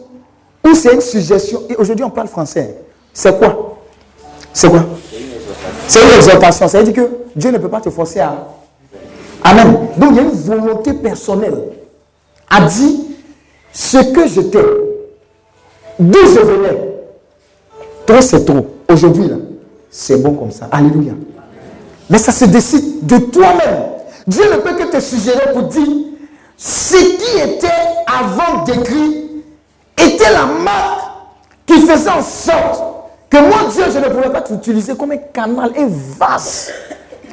Ou 0.63 0.75
c'est 0.75 0.93
une 0.93 1.01
suggestion? 1.01 1.63
Et 1.69 1.75
aujourd'hui, 1.75 2.05
on 2.05 2.09
parle 2.09 2.27
français. 2.27 2.77
C'est 3.13 3.37
quoi? 3.37 3.79
C'est 4.53 4.69
quoi? 4.69 4.85
C'est 5.87 6.03
une 6.03 6.15
exhortation. 6.15 6.67
Ça 6.67 6.77
veut 6.79 6.91
dire 6.91 6.93
que 6.93 7.09
Dieu 7.35 7.51
ne 7.51 7.57
peut 7.57 7.69
pas 7.69 7.81
te 7.81 7.89
forcer 7.89 8.19
à... 8.19 8.47
Amen. 9.43 9.87
Donc, 9.97 10.11
il 10.11 10.17
y 10.17 10.19
a 10.19 10.23
une 10.23 10.29
volonté 10.29 10.93
personnelle 10.93 11.57
à 12.49 12.61
dire 12.61 12.99
ce 13.71 13.97
que 13.97 14.27
j'étais, 14.27 14.63
d'où 15.99 16.19
je 16.19 16.39
venais? 16.39 16.77
Trop, 18.05 18.21
c'est 18.21 18.45
trop. 18.45 18.67
Aujourd'hui, 18.89 19.27
là, 19.27 19.35
c'est 19.89 20.17
bon 20.21 20.33
comme 20.33 20.51
ça. 20.51 20.67
Alléluia. 20.71 21.13
Mais 22.09 22.17
ça 22.17 22.31
se 22.31 22.45
décide 22.45 23.05
de 23.05 23.17
toi-même. 23.17 23.83
Dieu 24.27 24.43
ne 24.51 24.57
peut 24.57 24.75
que 24.75 24.83
te 24.91 24.99
suggérer 24.99 25.51
pour 25.53 25.63
dire 25.63 25.87
ce 26.57 26.95
qui 26.95 27.37
était 27.39 27.67
avant 28.07 28.63
d'écrire 28.63 29.11
était 29.97 30.31
la 30.31 30.45
marque 30.45 31.01
qui 31.65 31.79
faisait 31.81 32.09
en 32.09 32.21
sorte 32.21 32.83
que 33.29 33.37
moi, 33.37 33.59
Dieu, 33.73 33.83
je 33.91 33.99
ne 33.99 34.05
pouvais 34.09 34.29
pas 34.31 34.41
t'utiliser 34.41 34.95
comme 34.95 35.11
un 35.11 35.17
canal, 35.17 35.71
un 35.77 35.87
vase 36.19 36.71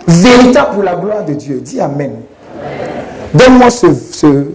véritable 0.06 0.74
pour 0.74 0.82
la 0.82 0.94
gloire 0.96 1.24
de 1.24 1.34
Dieu. 1.34 1.60
Dis 1.60 1.80
Amen. 1.80 2.20
Donne-moi 3.34 3.70
ce, 3.70 3.86
ce- 3.94 4.46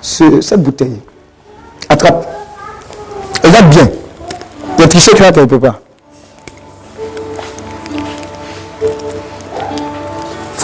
ce- 0.00 0.40
cette 0.40 0.62
bouteille. 0.62 1.00
Attrape. 1.88 2.26
Regarde 3.44 3.70
bien. 3.70 3.88
Le 4.78 4.86
tricher, 4.88 5.12
tu 5.14 5.22
ne 5.22 5.44
peux 5.46 5.60
pas. 5.60 5.80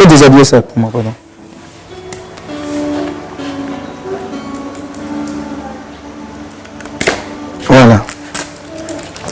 Faut 0.04 0.10
déshabiller 0.10 0.44
ça 0.44 0.60
pour 0.60 0.78
moi, 0.78 0.90
pardon. 0.92 1.12
Voilà. 7.66 8.04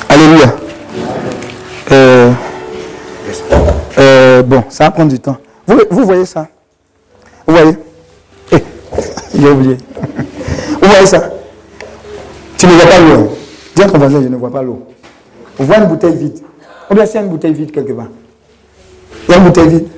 Alléluia. 0.09 0.55
Euh, 1.90 2.31
euh, 3.99 4.43
bon, 4.43 4.65
ça 4.70 4.85
va 4.85 4.90
prendre 4.90 5.11
du 5.11 5.20
temps. 5.20 5.36
Vous, 5.66 5.78
vous 5.90 6.05
voyez 6.05 6.24
ça? 6.24 6.49
Vous 7.47 7.55
voyez? 7.55 7.77
Eh, 8.53 8.57
J'ai 9.39 9.51
oublié. 9.51 9.77
Vous 10.81 10.89
voyez 10.89 11.07
ça? 11.07 11.31
Tu 12.57 12.66
ne 12.66 12.73
vois 12.73 12.86
pas 12.86 12.99
l'eau. 12.99 13.20
hein? 13.20 13.28
Dis 13.74 13.82
à 13.82 13.86
ton 13.86 13.99
voisin, 13.99 14.23
je 14.23 14.28
ne 14.28 14.36
vois 14.36 14.51
pas 14.51 14.62
l'eau. 14.62 14.86
On 15.59 15.65
voit 15.65 15.78
une 15.78 15.86
bouteille 15.86 16.16
vide. 16.16 16.39
Ou 16.90 16.94
bien 16.94 17.05
a 17.05 17.19
une 17.20 17.28
bouteille 17.28 17.53
vide 17.53 17.73
quelque 17.73 17.93
part. 17.93 18.09
Une 19.28 19.44
bouteille 19.44 19.69
vide. 19.69 19.89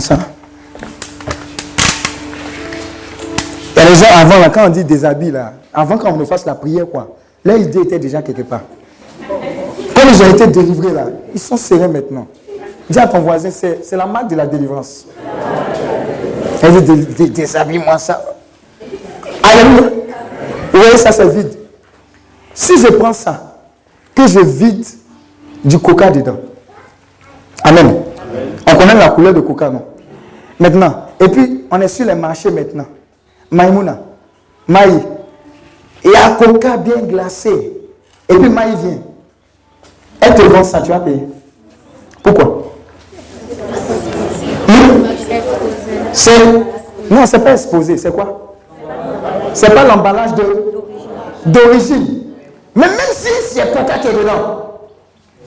Ça? 0.00 0.18
Les 3.76 3.94
gens 3.94 4.06
avant, 4.14 4.38
là, 4.38 4.50
quand 4.50 4.66
on 4.66 4.70
dit 4.70 4.84
déshabille, 4.84 5.30
là, 5.30 5.52
avant 5.72 5.96
qu'on 5.96 6.16
ne 6.16 6.24
fasse 6.24 6.44
la 6.44 6.54
prière, 6.54 6.86
quoi, 6.90 7.16
leur 7.44 7.56
idée 7.56 7.80
était 7.80 7.98
déjà 7.98 8.20
quelque 8.20 8.42
part. 8.42 8.62
Comme 9.28 10.08
ils 10.08 10.22
ont 10.22 10.30
été 10.30 10.46
délivrés, 10.48 10.92
là, 10.92 11.06
ils 11.32 11.40
sont 11.40 11.56
serrés 11.56 11.88
maintenant. 11.88 12.26
Dis 12.90 12.98
à 12.98 13.06
ton 13.06 13.20
voisin, 13.20 13.50
c'est 13.50 13.96
la 13.96 14.06
marque 14.06 14.28
de 14.28 14.36
la 14.36 14.46
délivrance. 14.46 15.06
Elle 16.62 17.30
déshabille-moi 17.30 17.98
ça. 17.98 18.24
Alléluia. 19.42 19.90
Vous 20.72 20.80
voyez, 20.80 20.96
ça, 20.96 21.12
c'est 21.12 21.28
vide. 21.28 21.52
Si 22.54 22.78
je 22.78 22.88
prends 22.88 23.12
ça, 23.12 23.56
que 24.14 24.26
je 24.26 24.40
vide 24.40 24.86
du 25.64 25.78
coca 25.78 26.10
dedans. 26.10 26.38
Amen. 27.62 28.05
On 28.66 28.74
connaît 28.74 28.94
la 28.94 29.10
couleur 29.10 29.32
de 29.34 29.40
coca, 29.40 29.70
non? 29.70 29.84
Maintenant, 30.58 31.06
et 31.20 31.28
puis 31.28 31.64
on 31.70 31.80
est 31.80 31.88
sur 31.88 32.06
les 32.06 32.14
marchés 32.14 32.50
maintenant. 32.50 32.86
Maïmouna, 33.50 33.98
Maï, 34.66 35.02
il 36.04 36.10
y 36.10 36.16
a 36.16 36.30
coca 36.30 36.76
bien 36.76 36.96
glacé. 37.02 37.72
Et 38.28 38.34
puis 38.34 38.48
Maï 38.48 38.74
vient. 38.76 38.98
Elle 40.20 40.34
te 40.34 40.42
vend 40.42 40.64
ça, 40.64 40.80
tu 40.80 40.90
vas 40.90 41.00
payer. 41.00 41.28
Pourquoi? 42.22 42.72
Hmm? 44.68 45.04
C'est. 46.12 46.32
Non, 47.08 47.24
c'est 47.26 47.38
pas 47.38 47.52
exposé, 47.52 47.96
c'est 47.96 48.10
quoi? 48.10 48.56
C'est 49.54 49.72
pas 49.72 49.84
l'emballage 49.84 50.30
d'origine. 51.44 52.22
Mais 52.74 52.88
même 52.88 53.12
si 53.12 53.28
c'est 53.48 53.72
coca 53.72 53.98
qui 53.98 54.08
est 54.08 54.12
dedans, 54.12 54.80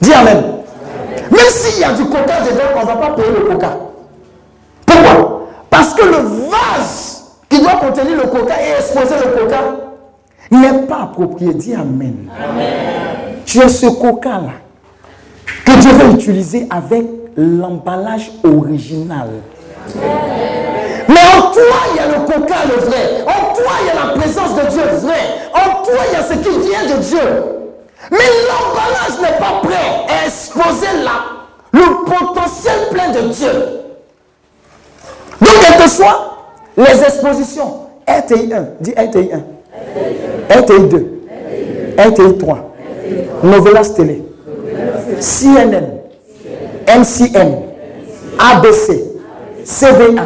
dis 0.00 0.12
Amen. 0.12 0.59
Même 1.40 1.50
s'il 1.50 1.80
y 1.80 1.84
a 1.84 1.92
du 1.92 2.04
coca 2.04 2.40
dedans, 2.42 2.64
on 2.76 2.80
ne 2.80 2.86
va 2.86 2.96
pas 2.96 3.10
payer 3.14 3.30
le 3.30 3.44
coca. 3.46 3.76
Pourquoi? 4.84 5.48
Parce 5.70 5.94
que 5.94 6.04
le 6.04 6.16
vase 6.50 7.24
qui 7.48 7.60
doit 7.60 7.76
contenir 7.76 8.16
le 8.16 8.28
coca 8.28 8.54
et 8.60 8.78
exposer 8.78 9.14
le 9.24 9.40
coca 9.40 9.60
n'est 10.50 10.86
pas 10.86 11.02
approprié. 11.04 11.54
Dis 11.54 11.74
Amen. 11.74 12.28
Tu 13.46 13.62
as 13.62 13.68
ce 13.68 13.86
coca-là 13.86 14.52
que 15.64 15.80
Dieu 15.80 15.90
veut 15.92 16.12
utiliser 16.12 16.66
avec 16.70 17.06
l'emballage 17.36 18.32
original. 18.44 19.28
Mais 19.96 21.20
en 21.36 21.50
toi, 21.50 21.76
il 21.90 21.96
y 21.96 22.00
a 22.00 22.06
le 22.06 22.24
coca, 22.26 22.56
le 22.68 22.84
vrai. 22.84 23.24
En 23.26 23.54
toi, 23.54 23.72
il 23.80 23.86
y 23.86 23.90
a 23.90 24.06
la 24.06 24.12
présence 24.12 24.54
de 24.56 24.70
Dieu 24.70 24.82
vrai. 24.82 25.20
En 25.54 25.82
toi, 25.82 26.00
il 26.08 26.12
y 26.12 26.16
a 26.16 26.22
ce 26.22 26.34
qui 26.34 26.68
vient 26.68 26.96
de 26.96 27.02
Dieu. 27.02 27.59
Mais 28.10 28.18
l'emballage 28.48 29.20
n'est 29.20 29.38
pas 29.38 29.60
prêt 29.62 30.06
à 30.08 30.26
exposer 30.26 30.86
la, 31.04 31.78
le 31.78 32.04
potentiel 32.04 32.88
plein 32.90 33.10
de 33.10 33.28
Dieu. 33.28 33.52
Donc, 35.40 35.50
quelles 35.60 35.82
que 35.82 35.88
soient 35.88 36.36
les 36.76 37.02
expositions, 37.02 37.86
RTI 38.06 38.52
1, 38.52 38.66
dis 38.80 38.92
RTI 38.92 39.30
1, 39.32 40.58
RTI 40.60 40.88
2, 40.88 41.20
RTI 41.98 42.38
3, 42.38 42.74
Novelas 43.44 43.92
Télé, 43.94 44.22
CNN, 45.20 46.00
MCM, 46.88 47.54
ABC, 48.38 49.04
CVA, 49.64 50.22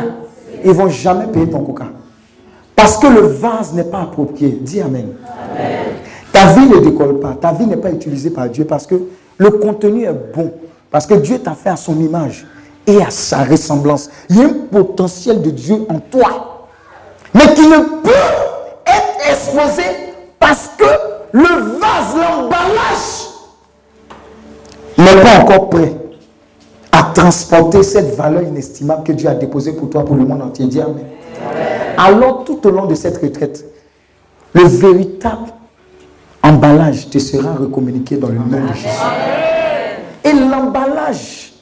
ils 0.65 0.69
ne 0.70 0.74
vont 0.74 0.89
jamais 0.89 1.27
payer 1.27 1.51
ton 1.51 1.61
coca. 1.61 1.86
Parce 2.74 2.97
que 2.98 3.06
le 3.06 3.20
vase 3.20 3.73
n'est 3.74 3.85
pas 3.85 4.02
approprié. 4.02 4.59
Dis 4.61 4.81
Amen. 4.81 5.09
Ta 6.35 6.47
vie 6.52 6.66
ne 6.66 6.81
décolle 6.81 7.20
pas. 7.20 7.36
Ta 7.40 7.52
vie 7.52 7.65
n'est 7.65 7.77
pas 7.77 7.93
utilisée 7.93 8.31
par 8.31 8.48
Dieu 8.48 8.65
parce 8.65 8.89
que 8.89 8.97
le 9.39 9.51
contenu 9.51 10.02
est 10.05 10.35
bon. 10.35 10.52
Parce 10.90 11.06
que 11.06 11.15
Dieu 11.15 11.39
t'a 11.39 11.52
fait 11.52 11.70
à 11.70 11.77
son 11.77 11.97
image 12.01 12.44
et 12.89 13.01
à 13.01 13.11
sa 13.11 13.44
ressemblance. 13.44 14.11
Il 14.28 14.39
y 14.39 14.43
a 14.43 14.47
un 14.47 14.52
potentiel 14.70 15.40
de 15.43 15.51
Dieu 15.51 15.86
en 15.89 16.01
toi. 16.01 16.66
Mais 17.32 17.55
qui 17.55 17.69
ne 17.69 17.78
peut 18.02 18.11
être 18.85 19.31
exposé 19.31 19.85
parce 20.40 20.70
que 20.77 20.85
le 21.32 21.78
vase, 21.78 22.16
l'emballage, 22.16 23.31
n'est 24.98 25.23
pas 25.23 25.40
encore 25.40 25.70
prêt 25.70 25.94
à 26.90 27.12
transporter 27.15 27.85
cette 27.85 28.16
valeur 28.16 28.43
inestimable 28.43 29.05
que 29.05 29.12
Dieu 29.12 29.28
a 29.28 29.35
déposée 29.35 29.73
pour 29.73 29.89
toi, 29.89 30.05
pour 30.05 30.16
le 30.16 30.24
monde 30.24 30.43
entier. 30.43 30.66
Dis 30.66 30.81
Amen. 30.81 31.05
Alors, 31.97 32.43
tout 32.44 32.66
au 32.66 32.70
long 32.70 32.86
de 32.86 32.97
cette 32.97 33.19
retraite, 33.19 33.65
le 34.52 34.65
véritable 34.65 35.53
emballage 36.45 37.09
te 37.09 37.19
sera 37.19 37.55
recommuniqué 37.55 38.16
dans 38.16 38.29
le 38.29 38.35
nom 38.35 38.45
de 38.45 38.75
Jésus. 38.75 38.89
Et 40.23 40.33
l'emballage, 40.33 41.53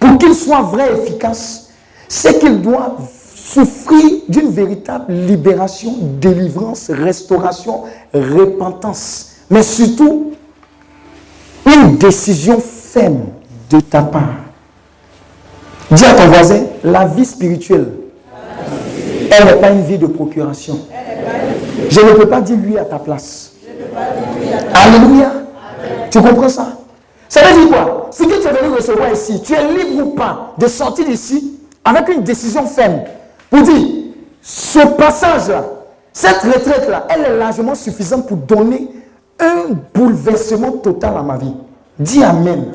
pour 0.00 0.18
qu'il 0.18 0.34
soit 0.34 0.62
vrai 0.62 0.90
et 0.90 1.02
efficace, 1.02 1.70
c'est 2.08 2.38
qu'il 2.38 2.60
doit 2.60 2.96
souffrir 3.34 4.04
d'une 4.28 4.50
véritable 4.50 5.12
libération, 5.12 5.94
délivrance, 6.20 6.90
restauration, 6.90 7.82
repentance. 8.14 9.32
Mais 9.50 9.62
surtout, 9.62 10.32
une 11.66 11.96
décision 11.96 12.58
ferme 12.60 13.26
de 13.70 13.80
ta 13.80 14.02
part. 14.02 14.36
Dis 15.90 16.04
à 16.04 16.14
ton 16.14 16.28
voisin, 16.28 16.62
la 16.82 17.04
vie 17.04 17.26
spirituelle, 17.26 17.92
elle 19.30 19.44
n'est 19.44 19.60
pas 19.60 19.70
une 19.70 19.82
vie 19.82 19.98
de 19.98 20.06
procuration. 20.06 20.78
Je 21.90 22.00
ne 22.00 22.12
peux 22.12 22.28
pas 22.28 22.40
dire 22.40 22.56
lui 22.56 22.78
à 22.78 22.84
ta 22.84 22.98
place. 22.98 23.51
Alléluia. 24.74 25.32
Tu 26.10 26.20
comprends 26.20 26.48
ça? 26.48 26.68
Ça 27.28 27.40
veut 27.44 27.62
dire 27.62 27.70
quoi? 27.70 28.08
Si 28.10 28.26
que 28.26 28.42
tu 28.42 28.46
es 28.46 28.52
venu 28.52 28.74
recevoir 28.74 29.10
ici, 29.10 29.40
tu 29.42 29.54
es 29.54 29.66
libre 29.66 30.06
ou 30.06 30.10
pas 30.10 30.52
de 30.58 30.66
sortir 30.66 31.06
d'ici 31.06 31.58
avec 31.84 32.08
une 32.08 32.22
décision 32.22 32.66
ferme 32.66 33.00
pour 33.48 33.62
dire, 33.62 33.88
ce 34.42 34.80
passage-là, 34.80 35.64
cette 36.12 36.42
retraite-là, 36.42 37.06
elle 37.08 37.24
est 37.24 37.38
largement 37.38 37.74
suffisante 37.74 38.26
pour 38.26 38.36
donner 38.36 38.90
un 39.40 39.74
bouleversement 39.94 40.72
total 40.72 41.16
à 41.16 41.22
ma 41.22 41.38
vie. 41.38 41.54
Dis 41.98 42.22
Amen. 42.22 42.72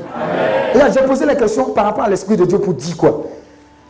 Et 0.73 0.77
là, 0.77 0.89
j'ai 0.89 1.01
posé 1.01 1.25
la 1.25 1.35
question 1.35 1.65
par 1.65 1.85
rapport 1.85 2.05
à 2.05 2.09
l'Esprit 2.09 2.35
de 2.35 2.45
Dieu 2.45 2.57
pour 2.59 2.73
dire 2.73 2.97
quoi? 2.97 3.25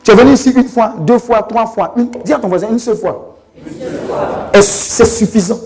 Tu 0.03 0.11
es 0.11 0.15
venu 0.15 0.33
ici 0.33 0.51
une 0.51 0.67
fois, 0.67 0.93
deux 0.99 1.19
fois, 1.19 1.43
trois 1.43 1.65
fois, 1.65 1.93
une, 1.95 2.09
dis 2.25 2.33
à 2.33 2.39
ton 2.39 2.49
voisin 2.49 2.67
une 2.69 2.79
seule 2.79 2.97
fois. 2.97 3.35
Et 4.53 4.61
c'est 4.61 5.05
suffisant 5.05 5.59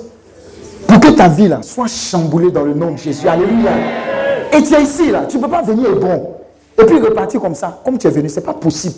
pour 0.92 1.00
que 1.00 1.08
ta 1.08 1.30
vie 1.30 1.48
là 1.48 1.62
soit 1.62 1.88
chamboulée 1.88 2.52
dans 2.52 2.64
le 2.64 2.74
nom 2.74 2.92
de 2.92 2.98
Jésus. 2.98 3.26
Alléluia. 3.26 3.72
Et 4.52 4.62
tu 4.62 4.74
es 4.74 4.82
ici 4.82 5.10
là, 5.10 5.24
tu 5.28 5.38
ne 5.38 5.42
peux 5.42 5.50
pas 5.50 5.62
venir 5.62 5.96
bon 5.96 6.36
et 6.78 6.84
puis 6.84 7.00
repartir 7.00 7.40
comme 7.40 7.56
ça, 7.56 7.80
comme 7.86 7.98
tu 7.98 8.08
es 8.08 8.10
venu, 8.10 8.28
ce 8.28 8.36
n'est 8.36 8.46
pas 8.46 8.54
possible. 8.54 8.96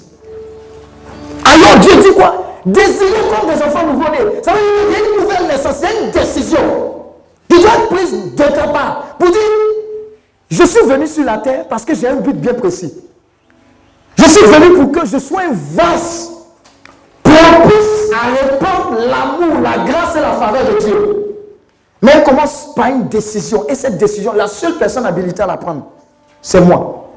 Alors 1.45 1.79
Dieu 1.81 2.01
dit 2.01 2.15
quoi? 2.15 2.61
Désirez 2.65 3.29
comme 3.29 3.53
des 3.53 3.61
enfants 3.61 3.85
nouveau-nés. 3.85 4.41
Ça 4.41 4.53
veut 4.53 4.59
dire 4.59 4.87
qu'il 4.87 4.91
y 4.91 4.95
a 4.95 5.07
une 5.07 5.21
nouvelle 5.21 5.47
naissance, 5.47 5.81
il 5.81 5.83
y 5.83 5.85
a 5.85 6.05
une 6.05 6.11
décision 6.11 6.59
qui 7.47 7.59
doit 7.61 7.71
être 7.75 7.89
prise 7.89 8.33
de 8.33 8.43
ta 8.43 8.67
part 8.69 9.15
pour 9.19 9.29
dire 9.29 9.41
je 10.49 10.63
suis 10.63 10.85
venu 10.87 11.05
sur 11.05 11.25
la 11.25 11.37
terre 11.37 11.67
parce 11.67 11.85
que 11.85 11.93
j'ai 11.93 12.07
un 12.07 12.15
but 12.15 12.35
bien 12.35 12.55
précis. 12.55 12.91
Je 14.17 14.23
suis 14.23 14.45
venu 14.45 14.79
pour 14.79 14.91
que 14.91 15.07
je 15.07 15.19
sois 15.19 15.41
un 15.41 15.53
vase 15.53 16.31
propice 17.21 18.11
à 18.13 18.29
répandre 18.31 18.97
l'amour, 18.99 19.61
la 19.61 19.83
grâce 19.83 20.15
et 20.15 20.21
la 20.21 20.31
faveur 20.31 20.73
de 20.73 20.79
Dieu. 20.79 21.32
Mais 22.03 22.11
elle 22.15 22.23
commence 22.23 22.75
par 22.75 22.87
une 22.87 23.07
décision. 23.07 23.65
Et 23.69 23.75
cette 23.75 23.97
décision, 23.97 24.33
la 24.33 24.47
seule 24.47 24.77
personne 24.77 25.05
habilitée 25.05 25.41
à 25.41 25.47
la 25.47 25.55
prendre, 25.55 25.87
c'est 26.41 26.59
moi. 26.59 27.09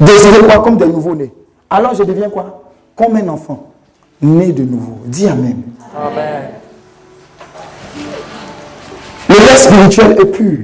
Désirer 0.00 0.40
quoi 0.44 0.58
comme 0.64 0.76
des 0.76 0.86
nouveaux-nés. 0.88 1.32
Alors 1.70 1.94
je 1.94 2.02
deviens 2.02 2.28
quoi? 2.28 2.62
Comme 2.96 3.14
un 3.16 3.28
enfant. 3.28 3.68
né 4.20 4.52
de 4.52 4.64
nouveau. 4.64 4.98
Dis 5.06 5.28
Amen. 5.28 5.62
Amen. 5.96 6.50
Le 9.28 9.34
lait 9.34 9.56
spirituel 9.56 10.16
est 10.20 10.24
pur. 10.32 10.58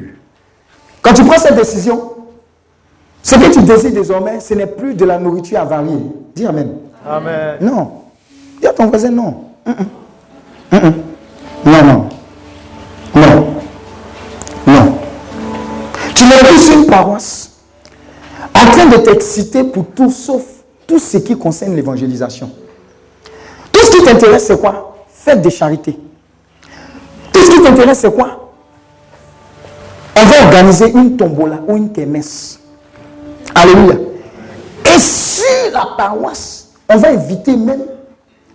Quand 1.01 1.12
tu 1.15 1.25
prends 1.25 1.39
cette 1.39 1.55
décision, 1.57 2.12
ce 3.23 3.37
que 3.37 3.53
tu 3.53 3.62
désires 3.62 3.93
désormais, 3.93 4.41
ce 4.41 4.55
n'est 4.55 4.67
plus 4.67 4.95
de 4.95 5.05
la 5.05 5.17
nourriture 5.19 5.61
avariée. 5.61 5.97
Dis 6.35 6.45
Amen. 6.45 6.73
Amen. 7.09 7.57
Non. 7.61 7.93
Dis 8.61 8.67
à 8.67 8.73
ton 8.73 8.87
voisin 8.89 9.11
non. 9.12 9.45
Mm, 9.65 9.71
mm. 9.71 9.87
Mm, 10.73 10.87
mm. 10.89 10.95
Non, 11.67 11.85
non. 11.85 11.93
Non. 11.93 11.99
Paroisse 16.91 17.51
en 18.55 18.71
train 18.71 18.87
de 18.87 18.97
t'exciter 18.97 19.65
pour 19.65 19.87
tout 19.95 20.11
sauf 20.11 20.43
tout 20.87 20.99
ce 20.99 21.19
qui 21.19 21.37
concerne 21.39 21.75
l'évangélisation. 21.77 22.51
Tout 23.71 23.81
ce 23.81 23.91
qui 23.93 24.05
t'intéresse, 24.05 24.47
c'est 24.47 24.61
quoi? 24.61 24.97
Faites 25.09 25.41
des 25.41 25.51
charités. 25.51 25.99
Tout 27.33 27.41
ce 27.41 27.51
qui 27.51 27.62
t'intéresse, 27.62 28.01
c'est 28.01 28.12
quoi? 28.12 28.51
On 30.17 30.25
va 30.25 30.47
organiser 30.47 30.91
une 30.91 31.17
tombola 31.17 31.61
ou 31.67 31.77
une 31.77 31.93
kermesse. 31.93 32.59
Alléluia. 33.55 33.97
Et 34.85 34.99
sur 34.99 35.73
la 35.73 35.87
paroisse, 35.97 36.71
on 36.89 36.97
va 36.97 37.11
inviter 37.11 37.57
même 37.57 37.83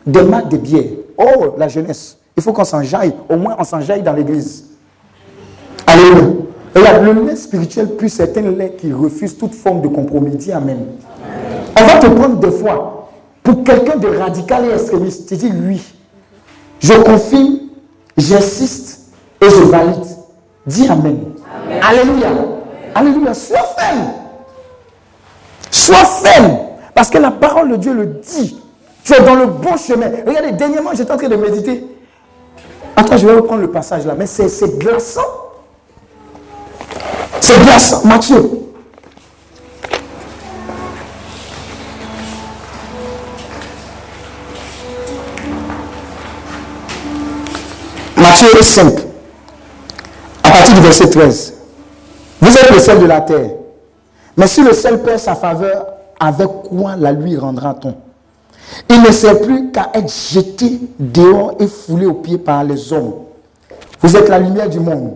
des 0.06 0.24
marques 0.24 0.50
de 0.50 0.58
bière. 0.58 0.84
Oh, 1.18 1.56
la 1.58 1.68
jeunesse. 1.68 2.18
Il 2.36 2.44
faut 2.44 2.52
qu'on 2.52 2.66
s'enjaille. 2.66 3.14
Au 3.30 3.38
moins, 3.38 3.56
on 3.58 3.64
s'enjaille 3.64 4.04
dans 4.04 4.14
l'église. 4.14 4.66
Alléluia. 5.88 6.45
Regarde, 6.76 7.04
le 7.04 7.26
lait 7.26 7.36
spirituel 7.38 7.96
plus 7.96 8.10
c'est 8.10 8.38
un 8.38 8.52
lait 8.52 8.76
qui 8.78 8.92
refuse 8.92 9.38
toute 9.38 9.56
forme 9.56 9.82
de 9.82 9.88
compromis. 9.88 10.32
Dis 10.32 10.52
Amen. 10.52 10.86
On 11.80 11.84
va 11.84 12.00
te 12.00 12.08
prendre 12.08 12.36
des 12.36 12.52
fois 12.52 13.10
pour 13.42 13.64
quelqu'un 13.64 13.96
de 13.96 14.08
radical 14.08 14.66
et 14.66 14.74
extrémiste. 14.74 15.30
Tu 15.30 15.38
dis 15.38 15.52
oui. 15.68 15.82
Je 16.80 16.94
confirme, 16.94 17.60
j'insiste 18.18 19.14
et 19.42 19.50
je 19.50 19.64
valide. 19.64 20.06
Dis 20.66 20.88
Amen. 20.90 21.18
Alléluia. 21.82 22.28
Alléluia. 22.94 23.34
Sois 23.34 23.64
ferme. 23.78 24.08
Sois 25.72 25.96
ferme. 25.96 26.58
Parce 26.94 27.10
que 27.10 27.18
la 27.18 27.32
parole 27.32 27.72
de 27.72 27.76
Dieu 27.78 27.94
le 27.94 28.06
dit. 28.06 28.62
Tu 29.06 29.14
es 29.14 29.22
dans 29.22 29.36
le 29.36 29.46
bon 29.46 29.78
chemin. 29.78 30.10
Regardez, 30.26 30.52
dernièrement, 30.54 30.90
j'étais 30.94 31.12
en 31.12 31.18
train 31.18 31.30
de 31.30 31.36
méditer. 31.36 31.86
Attends, 32.96 33.18
je 33.18 33.28
vais 33.28 33.36
reprendre 33.36 33.62
le 33.62 33.70
passage 33.72 34.06
là. 34.06 34.16
Mais 34.18 34.26
c'est 34.26 34.80
glaçant. 34.80 35.22
C'est 37.42 37.60
glaçant. 37.64 38.06
Matthieu. 38.06 38.66
Matthieu 48.18 48.62
5. 48.62 48.94
À 50.44 50.50
partir 50.52 50.76
du 50.76 50.82
verset 50.82 51.10
13. 51.10 51.54
Vous 52.42 52.58
êtes 52.58 52.72
le 52.72 52.80
sel 52.80 53.00
de 53.00 53.06
la 53.06 53.22
terre. 53.22 53.52
Mais 54.38 54.48
si 54.48 54.62
le 54.62 54.74
sel 54.74 55.02
perd 55.02 55.20
sa 55.20 55.36
faveur, 55.36 55.86
avec 56.20 56.48
quoi 56.70 56.96
la 56.98 57.12
lui 57.12 57.38
rendra-t-on 57.38 57.96
Il 58.90 59.02
ne 59.02 59.12
sert 59.12 59.40
plus 59.42 59.72
qu'à 59.72 59.90
être 59.94 60.12
jeté 60.12 60.80
dehors 61.00 61.56
et 61.60 61.68
foulé 61.68 62.06
aux 62.06 62.14
pieds 62.14 62.38
par 62.38 62.64
les 62.64 62.92
hommes. 62.92 63.14
Vous 64.02 64.16
êtes 64.16 64.30
la 64.30 64.40
lumière 64.40 64.70
du 64.70 64.80
monde. 64.80 65.14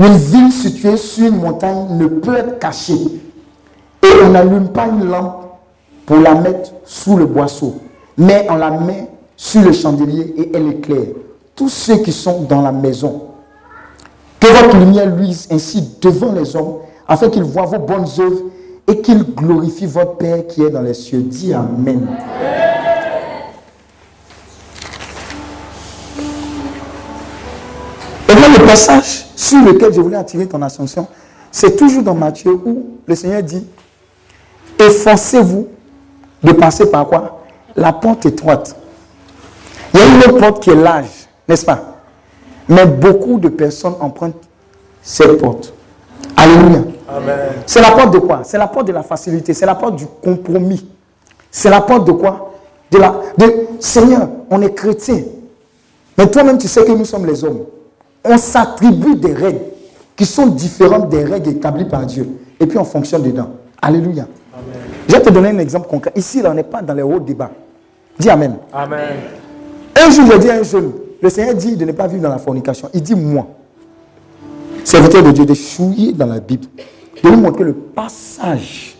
Une 0.00 0.16
ville 0.16 0.50
située 0.50 0.96
sur 0.96 1.26
une 1.26 1.36
montagne 1.36 1.88
ne 1.98 2.06
peut 2.06 2.34
être 2.34 2.58
cachée. 2.58 3.20
Et 4.02 4.08
on 4.24 4.30
n'allume 4.30 4.68
pas 4.68 4.86
une 4.86 5.04
lampe 5.10 5.44
pour 6.06 6.16
la 6.16 6.34
mettre 6.34 6.72
sous 6.86 7.18
le 7.18 7.26
boisseau, 7.26 7.74
mais 8.16 8.46
on 8.48 8.56
la 8.56 8.70
met 8.70 9.08
sur 9.36 9.60
le 9.60 9.72
chandelier 9.72 10.32
et 10.38 10.56
elle 10.56 10.68
éclaire 10.68 11.06
tous 11.54 11.68
ceux 11.68 11.98
qui 11.98 12.12
sont 12.12 12.44
dans 12.48 12.62
la 12.62 12.72
maison. 12.72 13.24
Que 14.40 14.46
votre 14.46 14.78
lumière 14.78 15.14
luise 15.14 15.46
ainsi 15.50 15.96
devant 16.00 16.32
les 16.32 16.56
hommes, 16.56 16.78
afin 17.06 17.28
qu'ils 17.28 17.42
voient 17.42 17.66
vos 17.66 17.78
bonnes 17.78 18.06
œuvres 18.18 18.40
et 18.88 19.02
qu'ils 19.02 19.22
glorifient 19.22 19.84
votre 19.84 20.16
Père 20.16 20.46
qui 20.46 20.62
est 20.62 20.70
dans 20.70 20.80
les 20.80 20.94
cieux. 20.94 21.20
Dis 21.20 21.52
Amen. 21.52 22.08
Et 22.42 22.59
passage 28.70 29.26
sur 29.34 29.58
lequel 29.64 29.92
je 29.92 30.00
voulais 30.00 30.16
attirer 30.16 30.46
ton 30.46 30.62
attention, 30.62 31.08
c'est 31.50 31.76
toujours 31.76 32.04
dans 32.04 32.14
Matthieu 32.14 32.52
où 32.52 32.98
le 33.04 33.14
Seigneur 33.16 33.42
dit 33.42 33.66
Efforcez-vous 34.78 35.66
de 36.42 36.52
passer 36.52 36.88
par 36.90 37.06
quoi? 37.08 37.42
La 37.74 37.92
porte 37.92 38.26
étroite. 38.26 38.76
Il 39.92 40.00
y 40.00 40.02
a 40.02 40.06
une 40.06 40.18
autre 40.18 40.38
porte 40.38 40.62
qui 40.62 40.70
est 40.70 40.76
large, 40.76 41.28
n'est-ce 41.48 41.66
pas? 41.66 41.96
Mais 42.68 42.86
beaucoup 42.86 43.38
de 43.40 43.48
personnes 43.48 43.94
empruntent 44.00 44.36
cette 45.02 45.38
porte. 45.40 45.74
Alléluia. 46.36 46.84
Amen. 47.08 47.38
C'est 47.66 47.80
la 47.80 47.90
porte 47.90 48.12
de 48.12 48.18
quoi? 48.20 48.42
C'est 48.44 48.58
la 48.58 48.68
porte 48.68 48.86
de 48.86 48.92
la 48.92 49.02
facilité, 49.02 49.52
c'est 49.52 49.66
la 49.66 49.74
porte 49.74 49.96
du 49.96 50.06
compromis. 50.22 50.86
C'est 51.50 51.70
la 51.70 51.80
porte 51.80 52.06
de 52.06 52.12
quoi? 52.12 52.52
De 52.92 52.98
la 52.98 53.20
de 53.36 53.66
Seigneur, 53.80 54.28
on 54.48 54.62
est 54.62 54.74
chrétien. 54.74 55.22
Mais 56.16 56.30
toi-même 56.30 56.58
tu 56.58 56.68
sais 56.68 56.84
que 56.84 56.92
nous 56.92 57.04
sommes 57.04 57.26
les 57.26 57.42
hommes. 57.42 57.64
On 58.24 58.36
s'attribue 58.36 59.16
des 59.16 59.32
règles 59.32 59.60
qui 60.16 60.26
sont 60.26 60.46
différentes 60.46 61.08
des 61.08 61.24
règles 61.24 61.50
établies 61.50 61.86
par 61.86 62.04
Dieu 62.04 62.28
et 62.58 62.66
puis 62.66 62.78
on 62.78 62.84
fonctionne 62.84 63.22
dedans. 63.22 63.50
Alléluia. 63.80 64.26
Je 65.08 65.14
vais 65.14 65.22
te 65.22 65.30
donner 65.30 65.48
un 65.48 65.58
exemple 65.58 65.88
concret. 65.88 66.12
Ici, 66.14 66.42
là, 66.42 66.50
on 66.50 66.54
n'est 66.54 66.62
pas 66.62 66.82
dans 66.82 66.94
les 66.94 67.02
hauts 67.02 67.18
débats. 67.18 67.50
Dis 68.18 68.28
Amen. 68.28 68.56
Amen. 68.72 69.00
Un 69.96 70.10
jour, 70.10 70.24
j'ai 70.30 70.38
dit 70.38 70.50
à 70.50 70.54
un 70.54 70.62
jeune, 70.62 70.92
le 71.20 71.28
Seigneur 71.30 71.54
dit 71.54 71.76
de 71.76 71.84
ne 71.84 71.92
pas 71.92 72.06
vivre 72.06 72.22
dans 72.22 72.28
la 72.28 72.38
fornication. 72.38 72.88
Il 72.94 73.02
dit, 73.02 73.14
moi, 73.14 73.46
serviteur 74.84 75.22
de 75.22 75.30
Dieu, 75.32 75.44
de 75.44 75.54
chouiller 75.54 76.12
dans 76.12 76.26
la 76.26 76.40
Bible, 76.40 76.66
de 77.22 77.28
lui 77.28 77.36
montrer 77.36 77.64
le 77.64 77.74
passage 77.74 78.96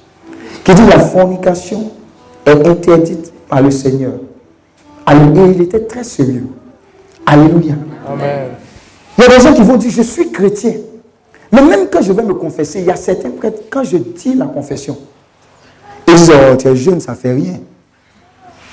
qui 0.65 0.75
dit 0.75 0.87
la 0.87 0.99
fornication 0.99 1.91
est 2.45 2.67
interdite 2.67 3.33
par 3.49 3.63
le 3.63 3.71
Seigneur. 3.71 4.13
Et 5.11 5.13
il 5.55 5.63
était 5.63 5.87
très 5.87 6.05
sérieux. 6.05 6.47
Alléluia. 7.27 7.75
Amen. 8.07 8.49
Il 9.21 9.25
y 9.25 9.35
a 9.35 9.37
des 9.37 9.45
gens 9.45 9.53
qui 9.53 9.61
vont 9.61 9.77
dire, 9.77 9.91
je 9.91 10.01
suis 10.01 10.33
chrétien. 10.33 10.77
Mais 11.53 11.61
même 11.61 11.89
quand 11.93 12.01
je 12.01 12.11
vais 12.13 12.23
me 12.23 12.33
confesser, 12.33 12.81
il 12.81 12.87
y 12.87 12.91
a 12.91 12.97
certains 12.97 13.29
prêtres, 13.29 13.65
quand 13.69 13.85
je 13.85 13.99
dis 13.99 14.35
la 14.35 14.47
confession, 14.47 14.97
ils 16.09 16.15
disent, 16.15 16.33
oh, 16.33 16.57
tu 16.57 16.69
es 16.69 16.77
jeune, 16.77 17.01
ça 17.01 17.15
fait 17.15 17.33
rien. 17.35 17.61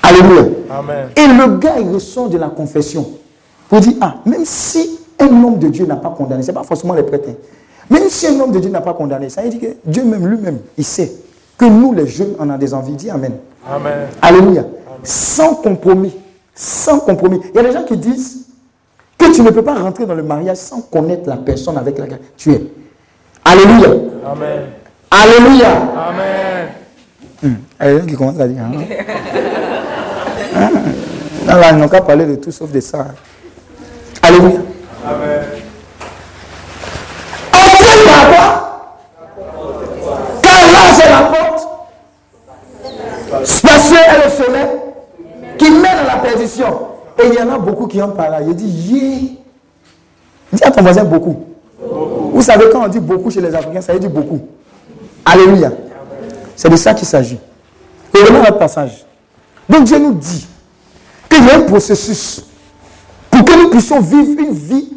Alléluia. 0.02 0.48
Amen. 0.70 1.08
Et 1.14 1.26
le 1.26 1.58
gars, 1.58 1.74
il 1.78 1.90
ressort 1.90 2.30
de 2.30 2.38
la 2.38 2.48
confession 2.48 3.10
pour 3.68 3.80
dire, 3.80 3.92
ah, 4.00 4.14
même 4.24 4.46
si 4.46 4.98
un 5.18 5.26
homme 5.44 5.58
de 5.58 5.68
Dieu 5.68 5.84
n'a 5.84 5.96
pas 5.96 6.10
condamné, 6.10 6.42
ce 6.42 6.46
n'est 6.46 6.54
pas 6.54 6.62
forcément 6.62 6.94
les 6.94 7.02
prêtres, 7.02 7.28
hein. 7.28 7.34
même 7.90 8.08
si 8.08 8.26
un 8.26 8.40
homme 8.40 8.52
de 8.52 8.58
Dieu 8.58 8.70
n'a 8.70 8.80
pas 8.80 8.94
condamné, 8.94 9.28
ça 9.28 9.42
veut 9.42 9.50
dire 9.50 9.60
que 9.60 9.76
Dieu 9.84 10.02
même 10.04 10.26
lui-même, 10.26 10.60
il 10.78 10.84
sait 10.84 11.12
que 11.58 11.66
nous, 11.66 11.92
les 11.92 12.06
jeunes, 12.06 12.34
on 12.38 12.48
a 12.48 12.56
des 12.56 12.72
envies. 12.72 12.92
Dis 12.92 13.10
Amen. 13.10 13.32
Amen. 13.68 14.06
Alléluia. 14.22 14.64
Sans 15.02 15.56
compromis. 15.56 16.14
Sans 16.54 17.00
compromis. 17.00 17.40
Il 17.52 17.56
y 17.56 17.58
a 17.58 17.64
des 17.64 17.72
gens 17.72 17.84
qui 17.84 17.98
disent 17.98 18.47
que 19.18 19.32
tu 19.34 19.42
ne 19.42 19.50
peux 19.50 19.62
pas 19.62 19.74
rentrer 19.74 20.06
dans 20.06 20.14
le 20.14 20.22
mariage 20.22 20.56
sans 20.58 20.80
connaître 20.80 21.28
la 21.28 21.36
personne 21.36 21.76
avec 21.76 21.98
laquelle 21.98 22.20
tu 22.36 22.52
es. 22.52 22.62
Alléluia. 23.44 23.88
Amen. 24.26 24.60
Alléluia. 25.10 25.68
Amen. 25.70 26.68
Hum, 27.44 27.56
Il 27.80 27.86
y 27.86 27.88
a 27.88 27.92
des 27.94 28.00
gens 28.00 28.06
qui 28.06 28.14
commencent 28.16 28.40
à 28.40 28.48
dire. 28.48 28.62
hein. 28.62 28.72
Ah, 30.54 30.70
non, 31.46 31.56
là, 31.60 31.70
ils 31.72 31.76
n'ont 31.78 31.88
qu'à 31.88 32.00
parler 32.00 32.26
de 32.26 32.34
tout 32.36 32.50
sauf 32.50 32.70
de 32.70 32.80
ça. 32.80 33.06
Alléluia. 34.22 34.58
Amen. 35.06 35.40
Entrez 37.52 38.04
par 38.04 38.28
quoi 38.30 38.94
Quand 40.42 40.72
là, 40.72 40.92
c'est 40.94 41.10
la 41.10 41.22
porte 41.22 41.68
spacieuse 43.46 43.98
et 43.98 44.24
le 44.24 44.30
sommet 44.44 44.68
qui 45.58 45.70
mène 45.70 45.86
à 45.86 46.04
la 46.16 46.16
perdition. 46.22 46.78
Et 47.20 47.26
il 47.26 47.34
y 47.34 47.42
en 47.42 47.52
a 47.52 47.58
beaucoup 47.58 47.86
qui 47.86 48.00
ont 48.00 48.10
par 48.10 48.30
là. 48.30 48.40
Il 48.42 48.54
dit, 48.54 48.66
yeah. 48.66 49.38
Dis 50.52 50.64
à 50.64 50.70
ton 50.70 50.82
voisin 50.82 51.04
beaucoup. 51.04 51.36
Vous 52.32 52.42
savez, 52.42 52.66
quand 52.72 52.84
on 52.84 52.88
dit 52.88 53.00
beaucoup 53.00 53.30
chez 53.30 53.40
les 53.40 53.54
Africains, 53.54 53.80
ça 53.80 53.92
veut 53.92 53.98
dire 53.98 54.10
beaucoup. 54.10 54.40
Alléluia. 55.24 55.72
C'est 56.56 56.68
de 56.68 56.76
ça 56.76 56.94
qu'il 56.94 57.06
s'agit. 57.06 57.38
Revenons 58.14 58.40
à 58.40 58.46
notre 58.46 58.58
passage. 58.58 59.04
Donc 59.68 59.84
Dieu 59.84 59.98
nous 59.98 60.14
dit 60.14 60.46
qu'il 61.28 61.44
y 61.44 61.50
a 61.50 61.56
un 61.56 61.62
processus 61.62 62.44
pour 63.30 63.44
que 63.44 63.62
nous 63.62 63.70
puissions 63.70 64.00
vivre 64.00 64.40
une 64.40 64.54
vie 64.54 64.88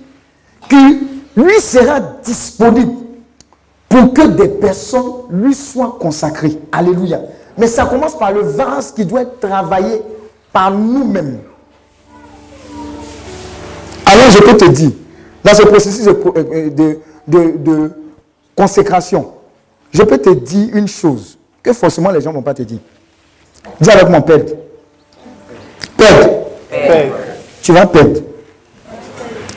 qui 0.70 1.00
lui 1.36 1.60
sera 1.60 2.00
disponible 2.24 2.94
pour 3.90 4.14
que 4.14 4.28
des 4.28 4.48
personnes 4.48 5.12
lui 5.30 5.54
soient 5.54 5.98
consacrées. 6.00 6.58
Alléluia. 6.72 7.20
Mais 7.58 7.68
ça 7.68 7.86
commence 7.86 8.18
par 8.18 8.32
le 8.32 8.42
vase 8.42 8.94
qui 8.94 9.06
doit 9.06 9.24
être 9.24 9.40
travaillé 9.40 10.02
par 10.54 10.72
nous-mêmes. 10.72 11.40
Je 14.32 14.38
peux 14.40 14.56
te 14.58 14.66
dire, 14.70 14.92
dans 15.44 15.54
ce 15.54 15.64
processus 15.64 16.06
de, 16.06 16.12
euh, 16.36 16.70
de- 16.70 17.00
de- 17.28 17.58
de 17.58 17.92
consécration, 18.56 19.32
je 19.94 20.02
peux 20.04 20.18
te 20.18 20.30
dire 20.30 20.70
une 20.76 20.88
chose 20.88 21.38
que 21.62 21.74
forcément 21.74 22.12
les 22.12 22.22
gens 22.22 22.32
ne 22.32 22.36
vont 22.38 22.42
pas 22.42 22.54
te 22.54 22.64
dire. 22.64 22.80
Dis 23.80 23.90
avec 23.92 24.08
mon 24.10 24.22
père. 24.22 24.40
Perdre. 25.98 26.30
Tu 27.62 27.72
vas 27.74 27.86
perdre. 27.86 28.22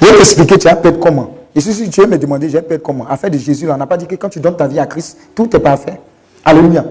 Je 0.01 0.07
vais 0.07 0.17
t'expliquer, 0.17 0.59
tu 0.59 0.69
vas 0.69 0.77
perdre 0.77 0.99
comment. 1.01 1.35
Et 1.55 1.61
si 1.61 1.73
si 1.73 1.89
tu 1.89 2.01
veux 2.01 2.07
me 2.09 2.19
demander, 2.19 2.49
je 2.49 2.55
vais 2.55 2.63
perdre 2.63 2.83
comment. 2.83 3.07
Affaire 3.09 3.31
de 3.31 3.39
Jésus, 3.39 3.67
là, 3.67 3.75
on 3.75 3.79
n'a 3.79 3.87
pas 3.87 3.97
dit 3.97 4.07
que 4.07 4.17
quand 4.17 4.29
tu 4.29 4.41
donnes 4.41 4.57
ta 4.57 4.67
vie 4.67 4.79
à 4.81 4.87
Christ, 4.87 5.17
tout 5.35 5.55
est 5.57 5.61
parfait. 5.61 6.01
Alléluia. 6.45 6.85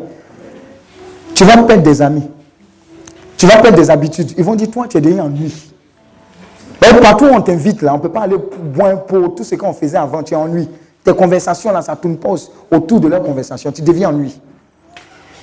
Tu 1.35 1.43
vas 1.43 1.57
perdre 1.63 1.83
des 1.83 2.01
amis. 2.01 2.23
Tu 3.37 3.45
vas 3.45 3.57
perdre 3.57 3.77
des 3.77 3.89
habitudes. 3.89 4.31
Ils 4.37 4.43
vont 4.43 4.55
dire, 4.55 4.71
toi, 4.71 4.87
tu 4.87 4.97
es 4.97 5.01
devenu 5.01 5.19
ennui. 5.21 5.72
Et 6.89 7.01
partout 7.01 7.25
où 7.25 7.33
on 7.33 7.41
t'invite, 7.41 7.81
là, 7.81 7.93
on 7.93 7.97
ne 7.97 8.01
peut 8.01 8.09
pas 8.09 8.21
aller 8.21 8.37
boire 8.37 9.03
pour 9.03 9.35
tout 9.35 9.43
ce 9.43 9.55
qu'on 9.55 9.73
faisait 9.73 9.97
avant, 9.97 10.23
tu 10.23 10.33
es 10.33 10.37
ennui. 10.37 10.67
Tes 11.03 11.13
conversations, 11.13 11.71
là, 11.71 11.81
ça 11.81 11.95
tourne 11.95 12.17
pas 12.17 12.33
autour 12.71 12.99
de 12.99 13.07
leur 13.07 13.21
conversation. 13.23 13.71
Tu 13.71 13.81
deviens 13.81 14.09
ennui. 14.09 14.39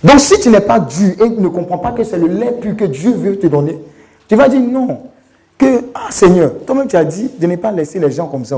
Donc, 0.02 0.20
si 0.20 0.38
tu 0.40 0.48
n'es 0.48 0.60
pas 0.60 0.80
Dieu 0.80 1.16
et 1.20 1.28
ne 1.28 1.48
comprends 1.48 1.78
pas 1.78 1.92
que 1.92 2.04
c'est 2.04 2.18
le 2.18 2.26
lait 2.26 2.52
pur 2.52 2.76
que 2.76 2.84
Dieu 2.84 3.12
veut 3.12 3.38
te 3.38 3.46
donner, 3.46 3.78
tu 4.28 4.36
vas 4.36 4.48
dire 4.48 4.60
non. 4.60 5.00
Que, 5.58 5.84
ah 5.94 6.08
Seigneur, 6.10 6.52
toi-même 6.66 6.88
tu 6.88 6.96
as 6.96 7.04
dit 7.04 7.30
de 7.38 7.46
ne 7.46 7.56
pas 7.56 7.70
laisser 7.70 7.98
les 7.98 8.10
gens 8.10 8.26
comme 8.26 8.44
ça. 8.44 8.56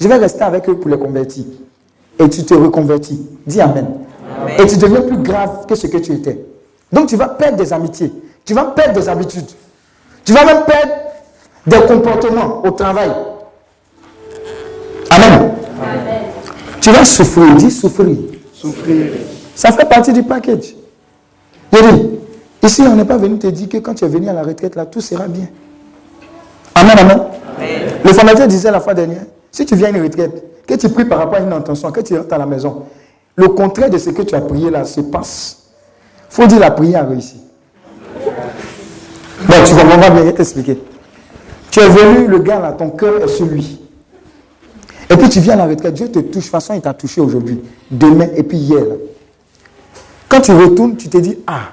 Je 0.00 0.08
vais 0.08 0.16
rester 0.16 0.42
avec 0.42 0.68
eux 0.68 0.76
pour 0.76 0.90
les 0.90 0.98
convertir. 0.98 1.44
Et 2.18 2.28
tu 2.28 2.42
te 2.44 2.54
reconvertis. 2.54 3.20
Dis 3.46 3.60
Amen. 3.60 3.86
Et 4.58 4.66
tu 4.66 4.76
deviens 4.76 5.02
plus 5.02 5.18
grave 5.18 5.66
que 5.66 5.74
ce 5.74 5.86
que 5.86 5.98
tu 5.98 6.12
étais. 6.12 6.42
Donc 6.92 7.08
tu 7.08 7.16
vas 7.16 7.28
perdre 7.28 7.58
des 7.58 7.72
amitiés. 7.72 8.12
Tu 8.44 8.54
vas 8.54 8.64
perdre 8.64 8.94
des 8.94 9.08
habitudes. 9.08 9.50
Tu 10.24 10.32
vas 10.32 10.44
même 10.44 10.64
perdre 10.64 10.92
des 11.66 11.80
comportements 11.86 12.62
au 12.64 12.70
travail. 12.70 13.10
Amen. 15.10 15.52
Tu 16.80 16.90
vas 16.90 17.04
souffrir. 17.04 17.54
Dis 17.56 17.70
souffrir. 17.70 18.16
Souffrir. 18.52 19.06
Ça 19.54 19.72
fait 19.72 19.88
partie 19.88 20.12
du 20.12 20.22
package. 20.22 20.74
Je 21.72 21.78
dis, 21.78 22.08
ici, 22.62 22.82
on 22.82 22.94
n'est 22.94 23.04
pas 23.04 23.16
venu 23.16 23.38
te 23.38 23.46
dire 23.48 23.68
que 23.68 23.78
quand 23.78 23.94
tu 23.94 24.04
es 24.04 24.08
venu 24.08 24.28
à 24.28 24.32
la 24.32 24.42
retraite, 24.42 24.76
là, 24.76 24.86
tout 24.86 25.00
sera 25.00 25.26
bien. 25.26 25.48
Amen, 26.74 26.98
amen. 26.98 27.20
Le 28.04 28.12
formateur 28.12 28.46
disait 28.46 28.70
la 28.70 28.80
fois 28.80 28.94
dernière, 28.94 29.22
si 29.50 29.66
tu 29.66 29.74
viens 29.74 29.88
à 29.88 29.90
une 29.90 30.02
retraite, 30.02 30.44
que 30.66 30.74
tu 30.74 30.88
pries 30.88 31.04
par 31.04 31.18
rapport 31.18 31.36
à 31.36 31.40
une 31.40 31.52
intention, 31.52 31.90
que 31.90 32.00
tu 32.00 32.16
rentres 32.16 32.32
à 32.32 32.38
la 32.38 32.46
maison, 32.46 32.84
le 33.34 33.48
contraire 33.48 33.90
de 33.90 33.98
ce 33.98 34.10
que 34.10 34.22
tu 34.22 34.34
as 34.34 34.40
prié 34.40 34.70
là 34.70 34.84
se 34.84 35.00
passe. 35.00 35.58
Il 36.30 36.34
faut 36.34 36.46
dire 36.46 36.58
la 36.58 36.70
prière 36.70 37.04
a 37.04 37.06
réussi. 37.08 37.40
Bon, 38.24 39.54
tu 39.64 39.74
comprends 39.74 39.98
pas 39.98 40.10
bien, 40.10 40.20
je 40.20 40.24
vais 40.24 40.32
t'expliquer. 40.34 40.78
Tu 41.78 41.84
venu, 41.84 42.26
le 42.26 42.40
gars 42.40 42.58
là, 42.58 42.72
ton 42.72 42.90
cœur 42.90 43.22
est 43.22 43.28
celui. 43.28 43.78
Et 45.08 45.16
puis 45.16 45.28
tu 45.28 45.38
viens 45.38 45.54
à 45.54 45.58
la 45.58 45.66
retraite, 45.66 45.94
Dieu 45.94 46.08
te 46.08 46.18
touche, 46.18 46.24
de 46.24 46.32
toute 46.32 46.44
façon 46.44 46.74
il 46.74 46.80
t'a 46.80 46.92
touché 46.92 47.20
aujourd'hui, 47.20 47.60
demain 47.88 48.26
et 48.34 48.42
puis 48.42 48.58
hier. 48.58 48.84
Quand 50.28 50.40
tu 50.40 50.50
retournes, 50.50 50.96
tu 50.96 51.08
te 51.08 51.18
dis, 51.18 51.38
ah, 51.46 51.70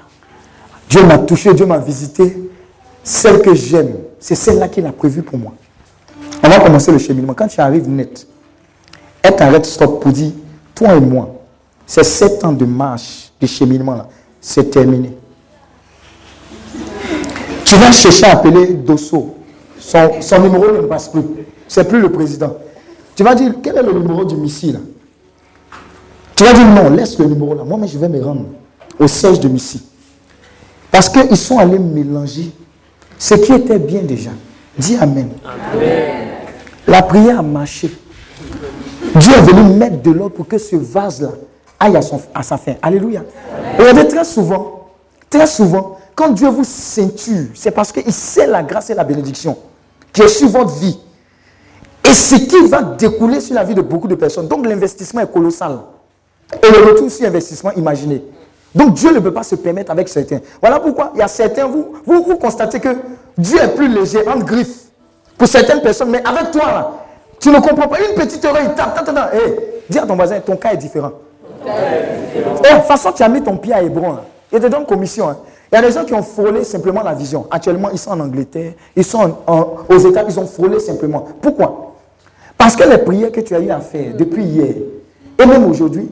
Dieu 0.88 1.02
m'a 1.02 1.18
touché, 1.18 1.52
Dieu 1.54 1.66
m'a 1.66 1.78
visité. 1.78 2.50
Celle 3.02 3.42
que 3.42 3.52
j'aime, 3.54 3.96
c'est 4.20 4.36
celle-là 4.36 4.68
qu'il 4.68 4.86
a 4.86 4.92
prévue 4.92 5.22
pour 5.22 5.38
moi. 5.38 5.52
On 6.42 6.48
va 6.48 6.60
commencer 6.60 6.92
le 6.92 6.98
cheminement. 6.98 7.34
Quand 7.34 7.48
tu 7.48 7.60
arrives 7.60 7.88
net, 7.88 8.26
elle 9.22 9.34
t'arrête 9.34 9.66
stop 9.66 10.00
pour 10.00 10.12
dire, 10.12 10.30
toi 10.74 10.94
et 10.94 11.00
moi, 11.00 11.34
ces 11.84 12.04
sept 12.04 12.44
ans 12.44 12.52
de 12.52 12.64
marche, 12.64 13.32
de 13.40 13.46
cheminement 13.46 13.96
là, 13.96 14.08
c'est 14.40 14.70
terminé. 14.70 15.16
Tu 17.64 17.74
vas 17.74 17.90
chercher 17.90 18.26
à 18.26 18.34
appeler 18.34 18.68
Dosso. 18.68 19.35
Son, 19.86 20.20
son 20.20 20.40
numéro 20.40 20.64
ne 20.72 20.80
passe 20.82 21.08
plus. 21.08 21.22
C'est 21.68 21.86
plus 21.88 22.00
le 22.00 22.10
président. 22.10 22.56
Tu 23.14 23.22
vas 23.22 23.36
dire, 23.36 23.54
quel 23.62 23.76
est 23.76 23.82
le 23.82 23.92
numéro 23.92 24.24
du 24.24 24.34
missile 24.34 24.80
Tu 26.34 26.42
vas 26.42 26.52
dire, 26.52 26.66
non, 26.66 26.90
laisse 26.90 27.16
le 27.20 27.26
numéro 27.26 27.54
là. 27.54 27.62
Moi, 27.62 27.78
mais 27.80 27.86
je 27.86 27.96
vais 27.96 28.08
me 28.08 28.20
rendre 28.20 28.46
au 28.98 29.06
siège 29.06 29.38
de 29.38 29.48
Missy. 29.48 29.82
Parce 30.90 31.08
qu'ils 31.08 31.36
sont 31.36 31.58
allés 31.58 31.78
mélanger 31.78 32.50
ce 33.16 33.34
qui 33.34 33.52
était 33.52 33.78
bien 33.78 34.02
déjà. 34.02 34.30
Dis 34.76 34.96
Amen. 35.00 35.28
La 36.88 37.02
prière 37.02 37.38
a 37.38 37.42
marché. 37.42 37.90
Dieu 39.14 39.32
est 39.34 39.42
venu 39.42 39.74
mettre 39.74 40.02
de 40.02 40.10
l'ordre 40.10 40.34
pour 40.34 40.48
que 40.48 40.58
ce 40.58 40.74
vase-là 40.76 41.30
aille 41.78 41.96
à, 41.96 42.02
son- 42.02 42.20
à 42.34 42.42
sa 42.42 42.56
fin. 42.56 42.74
Alléluia. 42.82 43.22
Regardez 43.78 44.08
très 44.08 44.24
souvent, 44.24 44.88
très 45.30 45.46
souvent, 45.46 45.96
quand 46.14 46.30
Dieu 46.30 46.48
vous 46.48 46.64
ceinture, 46.64 47.46
c'est 47.54 47.70
parce 47.70 47.92
qu'il 47.92 48.12
sait 48.12 48.46
la 48.46 48.62
grâce 48.62 48.90
et 48.90 48.94
la 48.94 49.04
bénédiction 49.04 49.56
qui 50.16 50.22
est 50.22 50.28
sur 50.28 50.48
votre 50.48 50.72
vie. 50.76 50.98
Et 52.08 52.14
ce 52.14 52.36
qui 52.36 52.66
va 52.68 52.82
découler 52.82 53.38
sur 53.40 53.54
la 53.54 53.64
vie 53.64 53.74
de 53.74 53.82
beaucoup 53.82 54.08
de 54.08 54.14
personnes. 54.14 54.48
Donc 54.48 54.66
l'investissement 54.66 55.20
est 55.20 55.30
colossal. 55.30 55.78
Et 56.62 56.70
le 56.70 56.90
retour 56.90 57.10
sur 57.10 57.26
investissement 57.26 57.72
imaginé. 57.72 58.24
Donc 58.74 58.94
Dieu 58.94 59.12
ne 59.12 59.18
peut 59.18 59.32
pas 59.32 59.42
se 59.42 59.56
permettre 59.56 59.92
avec 59.92 60.08
certains. 60.08 60.38
Voilà 60.60 60.80
pourquoi 60.80 61.10
il 61.14 61.18
y 61.18 61.22
a 61.22 61.28
certains, 61.28 61.66
vous, 61.66 61.96
vous, 62.06 62.22
vous 62.22 62.36
constatez 62.36 62.80
que 62.80 62.96
Dieu 63.36 63.58
est 63.60 63.74
plus 63.74 63.88
léger, 63.88 64.26
en 64.26 64.38
griffe, 64.38 64.84
pour 65.36 65.48
certaines 65.48 65.82
personnes. 65.82 66.08
Mais 66.08 66.22
avec 66.24 66.50
toi, 66.50 66.64
là, 66.64 66.90
tu 67.38 67.50
ne 67.50 67.58
comprends 67.60 67.86
pas. 67.88 67.98
Une 68.00 68.14
petite 68.14 68.42
il 68.42 68.74
tape, 68.74 68.94
tape, 68.94 69.04
tape. 69.04 69.34
Hey, 69.34 69.54
dis 69.90 69.98
à 69.98 70.06
ton 70.06 70.16
voisin, 70.16 70.40
ton 70.40 70.56
cas 70.56 70.72
est 70.72 70.78
différent. 70.78 71.12
Et 71.66 71.68
de 71.68 72.76
toute 72.76 72.84
façon, 72.86 73.12
tu 73.12 73.22
as 73.22 73.28
mis 73.28 73.42
ton 73.42 73.58
pied 73.58 73.74
à 73.74 73.82
Hébron. 73.82 74.12
Là. 74.12 74.24
Il 74.50 74.60
te 74.60 74.66
donne 74.66 74.86
commission. 74.86 75.28
hein. 75.28 75.36
Il 75.78 75.82
y 75.82 75.84
a 75.84 75.88
des 75.88 75.94
gens 75.94 76.06
qui 76.06 76.14
ont 76.14 76.22
frôlé 76.22 76.64
simplement 76.64 77.02
la 77.02 77.12
vision. 77.12 77.44
Actuellement, 77.50 77.90
ils 77.92 77.98
sont 77.98 78.12
en 78.12 78.20
Angleterre, 78.20 78.72
ils 78.96 79.04
sont 79.04 79.18
en- 79.46 79.52
en- 79.52 79.66
aux 79.94 79.98
États, 79.98 80.24
ils 80.26 80.40
ont 80.40 80.46
frôlé 80.46 80.80
simplement. 80.80 81.22
Pourquoi? 81.42 81.92
Parce 82.56 82.74
que 82.74 82.88
les 82.88 82.96
prières 82.96 83.30
que 83.30 83.42
tu 83.42 83.54
as 83.54 83.60
eu 83.60 83.68
à 83.68 83.80
faire 83.80 84.16
depuis 84.16 84.42
hier, 84.42 84.74
et 85.38 85.44
même 85.44 85.66
aujourd'hui, 85.66 86.08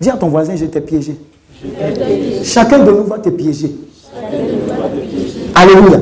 dis 0.00 0.08
à 0.08 0.12
ton 0.16 0.28
voisin, 0.28 0.54
je 0.54 0.66
t'ai 0.66 0.80
piégé. 0.80 1.16
Chacun 2.44 2.78
de 2.78 2.92
nous 2.92 3.02
va 3.02 3.18
te 3.18 3.30
piéger. 3.30 3.74
Alléluia. 5.52 5.98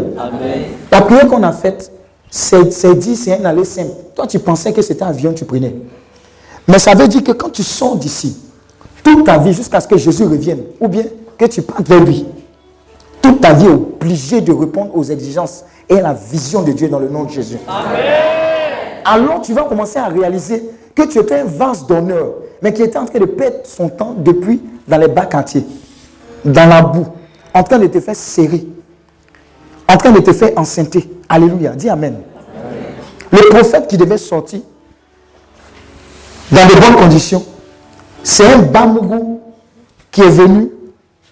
La 0.93 1.01
prière 1.01 1.26
qu'on 1.26 1.43
a 1.43 1.52
faite, 1.52 1.90
c'est 2.30 2.70
c'est 2.70 2.94
dit, 2.97 3.16
c'est 3.16 3.40
un 3.40 3.47
aller 3.47 3.64
simple. 3.64 3.93
Toi, 4.14 4.26
tu 4.26 4.38
pensais 4.40 4.74
que 4.74 4.82
c'était 4.82 5.05
un 5.05 5.09
avion 5.09 5.32
que 5.32 5.38
tu 5.38 5.47
prenais. 5.47 5.74
Mais 6.68 6.78
ça 6.78 6.94
veut 6.94 7.09
dire 7.09 7.24
que 7.24 7.32
quand 7.32 7.48
tu 7.48 7.62
sors 7.62 7.97
d'ici, 7.97 8.36
toute 9.02 9.24
ta 9.24 9.38
vie 9.38 9.55
jusqu'à 9.55 9.80
ce 9.80 9.88
que 9.88 9.97
Jésus 9.97 10.24
revienne, 10.24 10.60
ou 10.78 10.86
bien 10.86 11.05
que 11.38 11.47
tu 11.47 11.62
partes 11.62 11.88
vers 11.88 12.05
lui, 12.05 12.26
toute 13.27 13.40
ta 13.40 13.53
vie 13.53 13.66
obligée 13.66 14.40
de 14.40 14.53
répondre 14.53 14.97
aux 14.97 15.03
exigences 15.03 15.65
et 15.89 15.98
à 15.98 16.03
la 16.03 16.12
vision 16.15 16.62
de 16.62 16.70
Dieu 16.73 16.89
dans 16.89 17.01
le 17.01 17.09
nom 17.09 17.24
de 17.24 17.31
Jésus. 17.31 17.59
Alors 19.05 19.40
tu 19.43 19.53
vas 19.53 19.65
commencer 19.65 19.98
à 19.98 20.07
réaliser 20.07 20.62
que 20.94 21.03
tu 21.03 21.19
étais 21.19 21.40
un 21.40 21.44
vase 21.44 21.86
d'honneur, 21.86 22.35
mais 22.62 22.73
qui 22.73 22.82
était 22.82 22.98
en 22.98 23.05
train 23.05 23.19
de 23.19 23.24
perdre 23.24 23.59
son 23.65 23.89
temps 23.89 24.15
depuis 24.16 24.61
dans 24.86 24.98
les 24.98 25.09
bas 25.09 25.27
quartiers, 25.27 25.65
dans 26.44 26.69
la 26.69 26.82
boue, 26.82 27.07
en 27.53 27.62
train 27.65 27.78
de 27.78 27.89
te 27.89 27.98
faire 27.98 28.15
serrer, 28.15 28.65
en 29.89 29.97
train 29.97 30.12
de 30.12 30.20
te 30.20 30.32
faire 30.32 30.51
enceinter. 30.57 31.09
Alléluia. 31.28 31.70
Dis 31.70 31.89
Amen. 31.89 32.19
Le 33.32 33.48
prophète 33.51 33.89
qui 33.89 33.97
devait 33.97 34.19
sortir 34.19 34.61
dans 36.53 36.66
de 36.69 36.81
bonnes 36.81 37.03
conditions, 37.03 37.44
c'est 38.23 38.47
un 38.47 38.59
Bamougou 38.59 39.40
qui 40.12 40.20
est 40.20 40.31
venu 40.31 40.70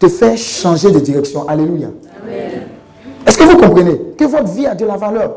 te 0.05 0.09
faire 0.09 0.37
changer 0.37 0.91
de 0.91 1.01
direction. 1.01 1.49
Alléluia. 1.49 1.89
Est-ce 3.27 3.39
que 3.39 3.45
vous 3.45 3.57
comprenez 3.57 3.99
que 4.19 4.25
votre 4.25 4.49
vie 4.49 4.67
a 4.67 4.75
de 4.75 4.85
la 4.85 4.97
valeur? 4.97 5.35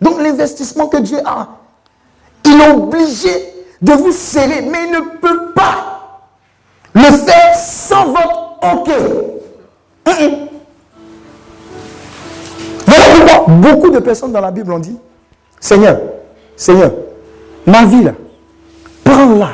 Donc 0.00 0.20
l'investissement 0.20 0.86
que 0.86 0.98
Dieu 0.98 1.18
a, 1.24 1.48
il 2.44 2.60
est 2.60 2.70
obligé 2.72 3.30
de 3.80 3.92
vous 3.92 4.12
serrer, 4.12 4.62
mais 4.62 4.86
il 4.86 4.92
ne 4.92 5.18
peut 5.18 5.52
pas 5.54 6.20
le 6.94 7.02
faire 7.02 7.54
sans 7.56 8.06
votre 8.06 8.58
OK. 8.62 8.90
Voilà 12.86 13.04
pourquoi 13.16 13.46
beaucoup 13.48 13.90
de 13.90 13.98
personnes 14.00 14.32
dans 14.32 14.40
la 14.40 14.50
Bible 14.50 14.72
ont 14.72 14.78
dit, 14.78 14.96
Seigneur, 15.58 15.98
Seigneur, 16.56 16.92
ma 17.66 17.84
vie 17.86 18.02
là, 18.02 18.12
prends-la, 19.04 19.50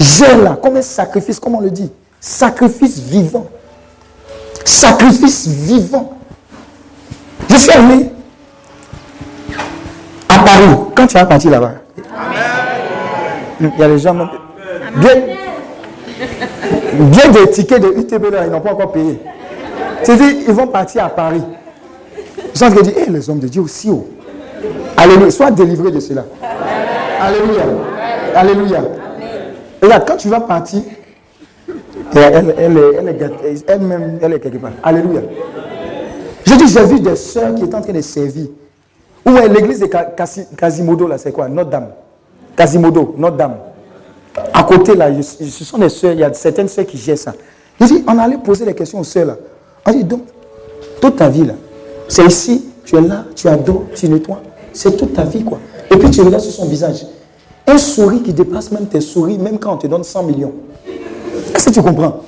gère-la 0.00 0.56
comme 0.56 0.76
un 0.76 0.82
sacrifice, 0.82 1.38
comme 1.38 1.56
on 1.56 1.60
le 1.60 1.70
dit, 1.70 1.90
sacrifice 2.20 3.00
vivant. 3.00 3.46
Sacrifice 4.66 5.46
vivant. 5.46 6.18
Je 7.48 7.54
suis 7.54 7.70
allé 7.70 8.10
à 10.28 10.38
Paris, 10.40 10.64
quand 10.96 11.06
tu 11.06 11.16
es 11.16 11.24
parti 11.24 11.48
là-bas. 11.48 11.74
Il 13.60 13.70
y 13.78 13.82
a 13.82 13.88
les 13.88 13.98
gens. 14.00 14.14
Bien, 16.94 17.28
des 17.28 17.50
tickets 17.50 17.80
de 17.80 17.88
UTB 18.00 18.32
là, 18.32 18.46
ils 18.46 18.50
n'ont 18.50 18.60
pas 18.60 18.72
encore 18.72 18.90
payé. 18.90 19.20
C'est-à-dire, 20.02 20.34
ils 20.48 20.54
vont 20.54 20.66
partir 20.66 21.04
à 21.04 21.10
Paris. 21.10 21.42
En 22.38 22.52
train 22.58 22.70
de 22.70 22.80
dire, 22.82 22.94
Eh, 23.06 23.10
les 23.10 23.30
hommes 23.30 23.38
de 23.38 23.46
Dieu 23.48 23.62
aussi 23.62 23.88
haut. 23.88 24.08
Alléluia. 24.96 25.30
Sois 25.30 25.52
délivré 25.52 25.92
de 25.92 26.00
cela. 26.00 26.24
Alléluia. 27.20 27.62
Alléluia. 28.34 28.82
Et 29.80 29.86
là, 29.86 30.00
quand 30.00 30.16
tu 30.16 30.28
vas 30.28 30.40
partir, 30.40 30.82
elle-même, 32.14 34.18
elle 34.22 34.32
est 34.32 34.40
quelque 34.40 34.58
part. 34.58 34.72
Alléluia. 34.82 35.22
Je 36.44 36.54
dis, 36.54 36.68
j'ai 36.68 36.84
vu 36.84 37.00
des 37.00 37.16
sœurs 37.16 37.54
qui 37.54 37.64
étaient 37.64 37.74
en 37.74 37.82
train 37.82 37.92
de 37.92 38.00
servir. 38.00 38.46
Où 39.24 39.30
est 39.30 39.48
l'église 39.48 39.80
de 39.80 39.88
Quasimodo, 40.56 41.08
là, 41.08 41.18
c'est 41.18 41.32
quoi? 41.32 41.48
Notre-Dame. 41.48 41.88
Quasimodo, 42.56 43.14
Notre-Dame. 43.18 43.56
À 44.52 44.62
côté, 44.62 44.94
là, 44.94 45.10
ce 45.22 45.64
sont 45.64 45.78
des 45.78 45.88
sœurs, 45.88 46.12
il 46.12 46.20
y 46.20 46.24
a 46.24 46.32
certaines 46.32 46.68
sœurs 46.68 46.86
qui 46.86 46.98
gèrent 46.98 47.18
ça. 47.18 47.34
Je 47.80 47.86
dis, 47.86 48.04
on 48.06 48.18
allait 48.18 48.38
poser 48.38 48.64
des 48.64 48.74
questions 48.74 49.00
aux 49.00 49.04
sœurs, 49.04 49.26
là. 49.26 49.36
On 49.84 49.92
dit, 49.92 50.04
donc, 50.04 50.22
toute 51.00 51.16
ta 51.16 51.28
vie, 51.28 51.44
là, 51.44 51.54
c'est 52.08 52.24
ici 52.24 52.66
Tu 52.86 52.96
es 52.96 53.00
là, 53.00 53.24
tu 53.34 53.48
adores, 53.48 53.86
tu 53.94 54.08
nettoies. 54.08 54.40
C'est 54.72 54.96
toute 54.96 55.12
ta 55.12 55.24
vie, 55.24 55.42
quoi. 55.42 55.58
Et 55.90 55.96
puis 55.96 56.08
tu 56.10 56.22
regardes 56.22 56.42
sur 56.42 56.52
son 56.52 56.66
visage. 56.66 57.04
Un 57.66 57.78
sourire 57.78 58.22
qui 58.22 58.32
dépasse 58.32 58.70
même 58.70 58.86
tes 58.86 59.00
souris, 59.00 59.38
même 59.38 59.58
quand 59.58 59.74
on 59.74 59.76
te 59.76 59.88
donne 59.88 60.04
100 60.04 60.22
millions. 60.22 60.52
Est-ce 61.54 61.66
que 61.66 61.74
tu 61.74 61.82
comprends? 61.82 62.22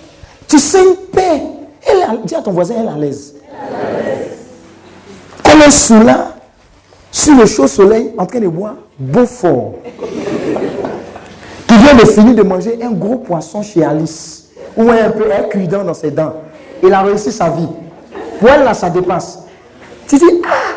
Tu 0.47 0.59
sais 0.59 0.83
une 0.83 0.97
paix. 1.13 1.43
Elle, 1.87 2.21
dis 2.25 2.35
à 2.35 2.43
ton 2.43 2.53
voisin, 2.53 2.75
elle 2.79 2.87
est 2.87 2.91
à 2.91 2.97
l'aise. 2.97 3.35
Elle 5.45 5.63
est 5.63 5.71
sous 5.71 6.03
là, 6.03 6.35
sur 7.11 7.35
le 7.35 7.47
chaud 7.47 7.67
soleil, 7.67 8.13
en 8.19 8.27
train 8.27 8.41
de 8.41 8.49
boire 8.49 8.77
Beaufort. 8.99 9.75
Qui 11.67 11.77
vient 11.77 11.95
de 11.95 12.07
finir 12.07 12.35
de 12.35 12.43
manger 12.43 12.79
un 12.83 12.93
gros 12.93 13.17
poisson 13.17 13.63
chez 13.63 13.85
Alice. 13.85 14.49
Ou 14.77 14.91
un 14.91 15.11
peu 15.11 15.27
un 15.33 15.43
cuidant 15.49 15.85
dans 15.85 15.95
ses 15.95 16.11
dents. 16.11 16.35
Il 16.83 16.93
a 16.93 17.03
réussi 17.03 17.33
sa 17.33 17.51
vie. 17.51 17.69
Pour 18.39 18.49
elle, 18.49 18.65
là, 18.65 18.75
ça 18.75 18.89
dépasse. 18.89 19.41
Tu 20.07 20.17
dis, 20.17 20.25
ah 20.47 20.77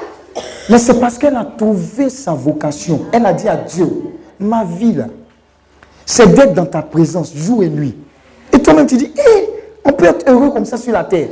Mais 0.69 0.79
c'est 0.79 0.99
parce 0.99 1.17
qu'elle 1.17 1.35
a 1.35 1.45
trouvé 1.45 2.09
sa 2.09 2.33
vocation. 2.33 3.01
Elle 3.11 3.25
a 3.25 3.33
dit 3.33 3.47
à 3.47 3.55
Dieu, 3.55 3.87
ma 4.39 4.63
vie, 4.63 4.93
là, 4.93 5.05
c'est 6.05 6.27
d'être 6.33 6.53
dans 6.53 6.65
ta 6.65 6.81
présence 6.81 7.33
jour 7.33 7.63
et 7.63 7.69
nuit. 7.69 7.95
Et 8.61 8.63
toi-même, 8.63 8.85
tu 8.85 8.95
dis, 8.95 9.11
hé, 9.17 9.49
on 9.83 9.91
peut 9.91 10.05
être 10.05 10.29
heureux 10.29 10.51
comme 10.51 10.65
ça 10.65 10.77
sur 10.77 10.93
la 10.93 11.03
terre. 11.03 11.29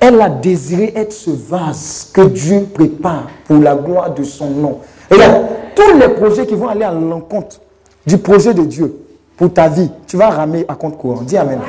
Elle 0.00 0.18
a 0.22 0.30
désiré 0.30 0.90
être 0.96 1.12
ce 1.12 1.28
vase 1.28 2.08
que 2.14 2.22
Dieu 2.22 2.66
prépare 2.72 3.26
pour 3.46 3.58
la 3.58 3.74
gloire 3.74 4.14
de 4.14 4.24
son 4.24 4.48
nom. 4.48 4.78
Regarde, 5.10 5.44
tous 5.74 5.98
les 5.98 6.08
projets 6.08 6.46
qui 6.46 6.54
vont 6.54 6.68
aller 6.68 6.84
à 6.84 6.92
l'encontre 6.92 7.60
du 8.06 8.16
projet 8.16 8.54
de 8.54 8.62
Dieu 8.62 8.96
pour 9.36 9.52
ta 9.52 9.68
vie, 9.68 9.90
tu 10.06 10.16
vas 10.16 10.30
ramer 10.30 10.64
à 10.66 10.76
compte 10.76 10.96
courant. 10.96 11.20
Dis 11.20 11.36
Amen. 11.36 11.60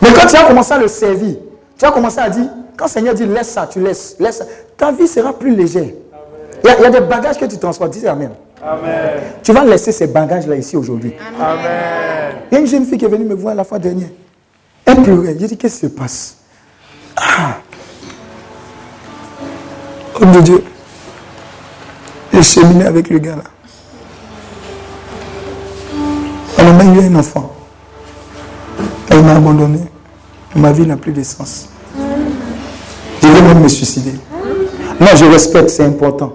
Mais 0.00 0.08
quand 0.14 0.26
tu 0.26 0.36
vas 0.36 0.44
commencer 0.44 0.72
à 0.72 0.78
le 0.78 0.88
servir, 0.88 1.36
tu 1.76 1.84
vas 1.84 1.92
commencer 1.92 2.20
à 2.20 2.30
dire, 2.30 2.48
quand 2.78 2.86
le 2.86 2.90
Seigneur 2.90 3.12
dit 3.12 3.26
laisse 3.26 3.48
ça, 3.48 3.68
tu 3.70 3.80
laisses, 3.80 4.16
laisse 4.18 4.38
ça, 4.38 4.44
ta 4.74 4.90
vie 4.90 5.06
sera 5.06 5.34
plus 5.34 5.54
légère. 5.54 5.90
Il 6.64 6.68
y, 6.68 6.72
a, 6.72 6.78
il 6.78 6.82
y 6.82 6.86
a 6.86 6.90
des 6.90 7.00
bagages 7.00 7.38
que 7.38 7.44
tu 7.46 7.58
transportes. 7.58 7.92
Dis 7.92 8.06
Amen. 8.06 8.30
Amen. 8.62 9.20
Tu 9.42 9.52
vas 9.52 9.64
laisser 9.64 9.92
ces 9.92 10.06
bagages-là 10.08 10.56
ici 10.56 10.76
aujourd'hui. 10.76 11.14
Amen. 11.40 12.34
Il 12.50 12.54
y 12.54 12.56
a 12.56 12.60
une 12.60 12.66
jeune 12.66 12.84
fille 12.84 12.98
qui 12.98 13.04
est 13.04 13.08
venue 13.08 13.24
me 13.24 13.34
voir 13.34 13.54
la 13.54 13.64
fois 13.64 13.78
dernière. 13.78 14.08
Elle 14.84 15.02
pleurait. 15.02 15.36
J'ai 15.38 15.46
dit, 15.46 15.56
qu'est-ce 15.56 15.80
qui 15.80 15.86
se 15.86 15.92
passe? 15.92 16.36
Ah 17.16 17.58
Oh 20.20 20.24
mon 20.24 20.40
Dieu. 20.40 20.64
J'ai 22.32 22.42
cheminé 22.42 22.84
avec 22.86 23.08
le 23.08 23.18
gars 23.18 23.36
là. 23.36 23.44
On 26.58 26.66
a 26.66 26.72
même 26.72 26.94
eu 26.96 27.00
un 27.02 27.14
enfant. 27.16 27.52
Elle 29.10 29.22
m'a 29.22 29.36
abandonné. 29.36 29.80
Ma 30.56 30.72
vie 30.72 30.86
n'a 30.86 30.96
plus 30.96 31.12
de 31.12 31.22
sens. 31.22 31.68
Je 33.22 33.26
vais 33.28 33.42
même 33.42 33.60
me 33.60 33.68
suicider. 33.68 34.14
Non, 35.00 35.06
je 35.14 35.24
respecte, 35.26 35.70
c'est 35.70 35.84
important. 35.84 36.32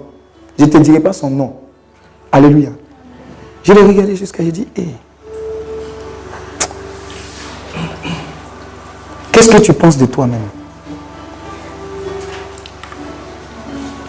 Je 0.58 0.66
ne 0.66 0.70
te 0.70 0.78
dirai 0.78 1.00
pas 1.00 1.14
son 1.14 1.30
nom. 1.30 1.56
Alléluia. 2.32 2.70
Je 3.64 3.74
l'ai 3.74 3.82
regardé 3.82 4.16
jusqu'à, 4.16 4.44
j'ai 4.44 4.52
dit, 4.52 4.68
hé. 4.76 4.88
Qu'est-ce 9.32 9.50
que 9.50 9.62
tu 9.62 9.74
penses 9.74 9.98
de 9.98 10.06
toi-même? 10.06 10.40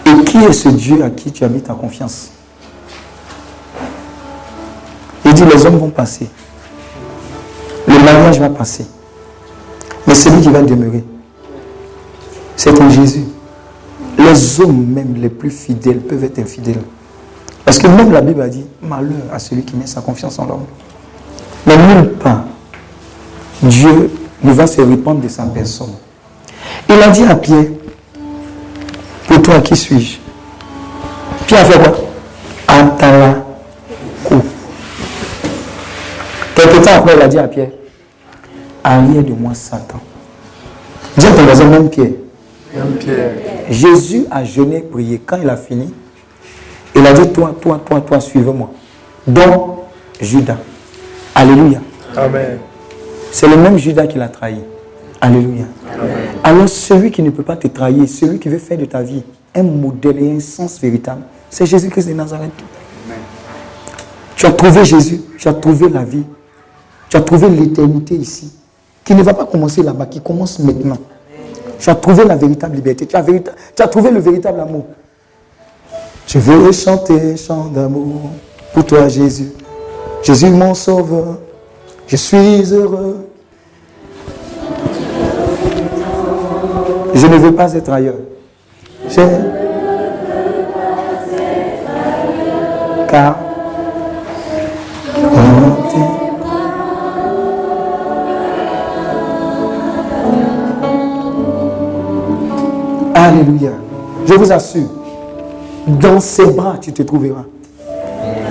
Et 0.05 0.23
qui 0.23 0.37
est 0.37 0.53
ce 0.53 0.69
Dieu 0.69 1.03
à 1.03 1.09
qui 1.09 1.31
tu 1.31 1.43
as 1.43 1.49
mis 1.49 1.61
ta 1.61 1.73
confiance? 1.73 2.31
Il 5.23 5.33
dit, 5.33 5.45
les 5.45 5.65
hommes 5.65 5.77
vont 5.77 5.89
passer. 5.89 6.29
Le 7.87 7.95
mariage 7.95 8.39
va 8.39 8.49
passer. 8.49 8.85
Mais 10.05 10.13
celui 10.13 10.41
qui 10.41 10.49
va 10.49 10.61
demeurer, 10.61 11.03
c'est 12.55 12.73
ton 12.73 12.89
Jésus. 12.89 13.25
Les 14.35 14.59
hommes 14.59 14.85
même 14.85 15.15
les 15.15 15.29
plus 15.29 15.49
fidèles 15.49 15.99
peuvent 15.99 16.25
être 16.25 16.39
infidèles. 16.39 16.81
Parce 17.63 17.79
que 17.79 17.87
même 17.87 18.11
la 18.11 18.19
Bible 18.19 18.41
a 18.41 18.49
dit, 18.49 18.65
malheur 18.81 19.13
à 19.31 19.39
celui 19.39 19.63
qui 19.63 19.77
met 19.77 19.87
sa 19.87 20.01
confiance 20.01 20.37
en 20.39 20.45
l'homme. 20.45 20.65
Mais 21.65 21.77
nulle 21.77 22.11
part, 22.15 22.43
Dieu 23.63 24.11
ne 24.43 24.51
va 24.51 24.67
se 24.67 24.81
répandre 24.81 25.21
de 25.21 25.29
sa 25.29 25.43
personne. 25.43 25.93
Il 26.89 27.01
a 27.01 27.07
dit 27.07 27.23
à 27.23 27.35
Pierre, 27.35 27.67
pour 29.25 29.41
toi, 29.41 29.61
qui 29.61 29.75
suis-je? 29.77 30.17
Pierre 31.47 31.61
a 31.61 31.65
fait 31.65 31.79
quoi? 31.79 31.95
Antala. 32.67 33.35
Quelque 36.55 36.83
temps 36.83 36.91
après, 36.97 37.13
il 37.15 37.21
a 37.21 37.27
dit 37.29 37.39
à 37.39 37.47
Pierre, 37.47 37.69
arrière 38.83 39.23
de 39.23 39.31
moi, 39.31 39.53
Satan. 39.53 40.01
Dis 41.17 41.25
à 41.25 41.31
ton 41.31 41.43
voisin, 41.43 41.65
même 41.65 41.89
Pierre. 41.89 42.11
Jésus 43.69 44.25
a 44.31 44.43
jeûné, 44.43 44.81
prié. 44.81 45.21
Quand 45.25 45.37
il 45.41 45.49
a 45.49 45.57
fini, 45.57 45.93
il 46.95 47.05
a 47.05 47.13
dit, 47.13 47.31
toi, 47.31 47.55
toi, 47.59 47.81
toi, 47.85 48.01
toi, 48.01 48.19
suivez-moi. 48.19 48.71
Donc, 49.27 49.79
Judas. 50.21 50.57
Alléluia. 51.33 51.81
Amen. 52.15 52.59
C'est 53.31 53.47
le 53.47 53.57
même 53.57 53.77
Judas 53.77 54.07
qui 54.07 54.17
l'a 54.17 54.29
trahi. 54.29 54.59
Alléluia. 55.19 55.65
Alors 56.43 56.69
celui 56.69 57.11
qui 57.11 57.23
ne 57.23 57.31
peut 57.31 57.43
pas 57.43 57.55
te 57.55 57.67
trahir, 57.67 58.07
celui 58.07 58.39
qui 58.39 58.49
veut 58.49 58.59
faire 58.59 58.77
de 58.77 58.85
ta 58.85 59.01
vie 59.01 59.23
un 59.55 59.63
modèle 59.63 60.21
et 60.21 60.31
un 60.35 60.39
sens 60.39 60.79
véritable, 60.79 61.21
c'est 61.49 61.65
Jésus-Christ 61.65 62.07
de 62.09 62.13
Nazareth. 62.13 62.51
Tu 64.35 64.45
as 64.45 64.51
trouvé 64.51 64.83
Jésus, 64.83 65.21
tu 65.37 65.47
as 65.47 65.53
trouvé 65.53 65.89
la 65.89 66.03
vie, 66.03 66.23
tu 67.09 67.17
as 67.17 67.21
trouvé 67.21 67.49
l'éternité 67.49 68.15
ici, 68.15 68.51
qui 69.03 69.15
ne 69.15 69.23
va 69.23 69.33
pas 69.33 69.45
commencer 69.45 69.81
là-bas, 69.81 70.05
qui 70.05 70.21
commence 70.21 70.59
maintenant. 70.59 70.97
Tu 71.85 71.91
as 71.91 71.95
trouvé 71.95 72.25
la 72.25 72.35
véritable 72.35 72.77
liberté, 72.77 73.05
tu 73.05 73.15
as, 73.15 73.87
trouvé 73.87 74.09
le 74.09 74.19
véritable 74.19 74.59
amour. 74.59 74.87
Je 76.25 76.39
veux 76.39 76.71
chanter 76.71 77.37
chant 77.37 77.65
d'amour 77.65 78.31
pour 78.73 78.83
toi, 78.87 79.07
Jésus. 79.07 79.51
Jésus, 80.23 80.49
mon 80.49 80.73
sauveur, 80.73 81.37
je 82.07 82.15
suis 82.15 82.73
heureux. 82.73 83.27
Je 87.13 87.27
ne 87.27 87.37
veux 87.37 87.53
pas 87.53 87.71
être 87.71 87.91
ailleurs. 87.91 88.15
Je... 89.07 89.21
Car. 93.07 93.37
Alléluia. 103.25 103.71
Je 104.27 104.35
vous 104.35 104.51
assure, 104.51 104.87
dans 105.87 106.19
ses 106.19 106.45
bras, 106.45 106.75
tu 106.79 106.93
te 106.93 107.01
trouveras. 107.01 107.45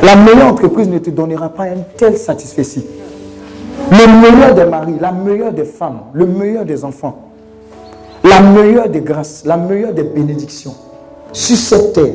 La 0.02 0.16
meilleure 0.16 0.48
entreprise 0.48 0.88
ne 0.88 0.98
te 0.98 1.10
donnera 1.10 1.48
pas 1.48 1.66
un 1.66 1.84
tel 1.96 2.16
satisfait. 2.16 2.82
Le 3.92 4.20
meilleur 4.20 4.52
des 4.52 4.64
maris, 4.64 4.96
la 5.00 5.12
meilleure 5.12 5.52
des 5.52 5.64
femmes, 5.64 6.00
le 6.12 6.26
meilleur 6.26 6.64
des 6.64 6.84
enfants, 6.84 7.30
la 8.24 8.40
meilleure 8.40 8.88
des 8.88 9.00
grâces, 9.00 9.44
la 9.46 9.56
meilleure 9.56 9.94
des 9.94 10.02
bénédictions 10.02 10.74
sur 11.32 11.56
cette 11.56 11.92
terre 11.92 12.14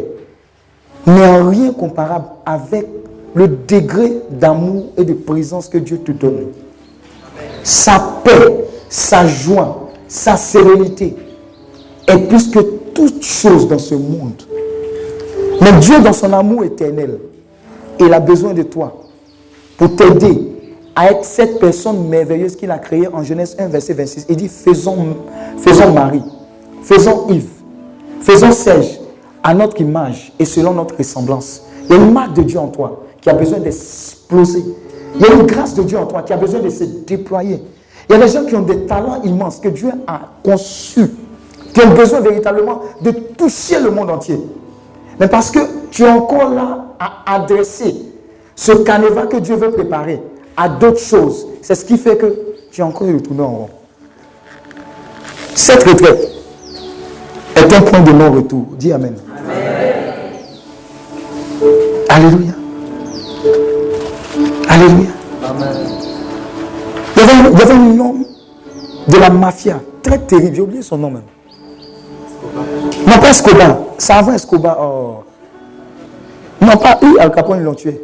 n'est 1.08 1.28
en 1.28 1.48
rien 1.50 1.72
comparable 1.72 2.26
avec 2.46 2.88
le 3.36 3.48
degré 3.48 4.18
d'amour 4.32 4.88
et 4.98 5.06
de 5.06 5.14
présence 5.14 5.70
que 5.70 5.78
Dieu 5.78 6.00
te 6.00 6.12
donne. 6.12 6.48
Sa 7.64 8.00
paix, 8.22 8.66
sa 8.90 9.26
joie, 9.26 9.92
sa 10.10 10.36
sérénité 10.36 11.16
est 12.10 12.28
plus 12.28 12.50
que 12.50 12.60
toute 12.94 13.24
chose 13.24 13.68
dans 13.68 13.80
ce 13.80 13.96
monde. 13.96 14.42
Mais 15.62 15.74
Dieu, 15.80 16.00
dans 16.00 16.14
son 16.14 16.32
amour 16.34 16.64
éternel, 16.64 17.20
il 18.00 18.14
a 18.14 18.20
besoin 18.20 18.54
de 18.54 18.64
toi 18.64 19.04
pour 19.78 19.96
t'aider 19.96 20.50
à 20.96 21.12
être 21.12 21.24
cette 21.24 21.60
personne 21.60 22.08
merveilleuse 22.08 22.56
qu'il 22.56 22.72
a 22.72 22.78
créée 22.78 23.08
en 23.08 23.24
Genèse 23.24 23.56
1, 23.58 23.68
verset 23.68 23.94
26. 23.94 24.26
Il 24.30 24.36
dit, 24.38 24.48
faisons, 24.48 25.16
faisons 25.58 25.94
Marie, 25.94 26.24
faisons 26.84 27.28
Yves, 27.30 27.48
faisons 28.22 28.52
Serge 28.52 29.00
à 29.44 29.54
notre 29.54 29.80
image 29.80 30.34
et 30.40 30.46
selon 30.46 30.74
notre 30.74 30.98
ressemblance. 30.98 31.64
Il 31.90 31.96
y 31.96 32.00
a 32.00 32.02
une 32.02 32.12
marque 32.12 32.36
de 32.36 32.44
Dieu 32.44 32.60
en 32.60 32.68
toi 32.68 33.04
qui 33.22 33.30
a 33.30 33.34
besoin 33.34 33.60
d'exploser. 33.60 34.64
Il 35.16 35.22
y 35.22 35.26
a 35.26 35.34
une 35.34 35.46
grâce 35.46 35.74
de 35.74 35.84
Dieu 35.84 35.98
en 35.98 36.06
toi 36.06 36.22
qui 36.22 36.34
a 36.34 36.38
besoin 36.38 36.60
de 36.60 36.70
se 36.70 36.84
déployer. 36.84 37.64
Il 38.10 38.14
y 38.14 38.16
a 38.16 38.26
des 38.26 38.32
gens 38.32 38.46
qui 38.46 38.56
ont 38.56 38.62
des 38.62 38.86
talents 38.86 39.22
immenses 39.24 39.60
que 39.60 39.70
Dieu 39.70 39.92
a 40.08 40.22
conçus, 40.44 41.12
qui 41.74 41.82
ont 41.82 41.94
besoin 41.94 42.20
véritablement 42.22 42.82
de 43.02 43.12
toucher 43.12 43.80
le 43.80 43.92
monde 43.92 44.10
entier. 44.10 44.40
Mais 45.20 45.28
parce 45.28 45.52
que 45.52 45.60
tu 45.92 46.04
es 46.04 46.10
encore 46.10 46.50
là 46.50 46.86
à 47.00 47.36
adresser 47.36 47.96
ce 48.56 48.72
canevas 48.72 49.28
que 49.28 49.38
Dieu 49.38 49.56
veut 49.56 49.72
préparer 49.72 50.22
à 50.58 50.70
d'autres 50.70 51.00
choses. 51.00 51.48
C'est 51.62 51.76
ce 51.76 51.86
qui 51.86 51.98
fait 51.98 52.18
que 52.18 52.38
tu 52.72 52.82
es 52.82 52.84
encore 52.84 53.08
retourné 53.08 53.42
en 53.42 53.50
rond. 53.50 53.70
Cette 55.56 55.84
retraite 55.84 56.30
est 57.56 57.74
un 57.74 57.82
point 57.82 58.02
de 58.02 58.12
non-retour. 58.12 58.66
Dis 58.78 58.92
Amen. 58.92 59.16
Alléluia. 62.10 62.52
Alléluia. 64.68 65.10
Il 67.16 67.24
y, 67.24 67.52
il 67.52 67.60
y 67.60 67.62
avait 67.62 67.74
un 67.74 68.00
homme 68.00 68.26
de 69.08 69.18
la 69.18 69.30
mafia, 69.30 69.80
très 70.04 70.20
terrible, 70.20 70.56
j'ai 70.56 70.62
oublié 70.62 70.82
son 70.82 70.98
nom 70.98 71.12
même. 71.12 71.24
Non, 73.08 73.20
pas 73.20 73.30
Escobar. 73.30 73.78
C'est 73.98 74.14
avant 74.14 74.34
Escobar. 74.34 74.78
Oh. 74.82 75.24
Non, 76.62 76.78
pas 76.78 77.00
eux, 77.04 77.16
Al 77.20 77.32
Capone, 77.32 77.60
ils 77.60 77.64
l'ont 77.64 77.74
tué. 77.74 78.00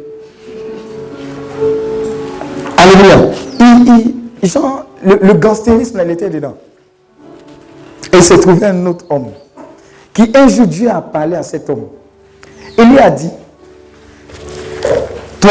Alléluia. 2.78 3.30
Il, 3.60 3.88
il- 3.88 4.14
ils 4.42 4.50
sont- 4.50 4.80
le, 5.04 5.18
le 5.20 5.32
gangstérisme, 5.34 5.98
elle 6.00 6.10
était 6.10 6.30
dedans. 6.30 6.54
Et 8.12 8.16
il 8.18 8.22
s'est 8.22 8.38
trouvé 8.38 8.66
un 8.66 8.86
autre 8.86 9.04
homme 9.10 9.28
qui 10.14 10.30
un 10.34 10.48
jour 10.48 10.66
Dieu 10.66 10.88
a 10.90 11.00
parlé 11.02 11.36
à 11.36 11.42
cet 11.42 11.68
homme. 11.68 11.86
Et 12.78 12.84
lui 12.84 12.98
a 12.98 13.10
dit, 13.10 13.30
toi, 15.40 15.50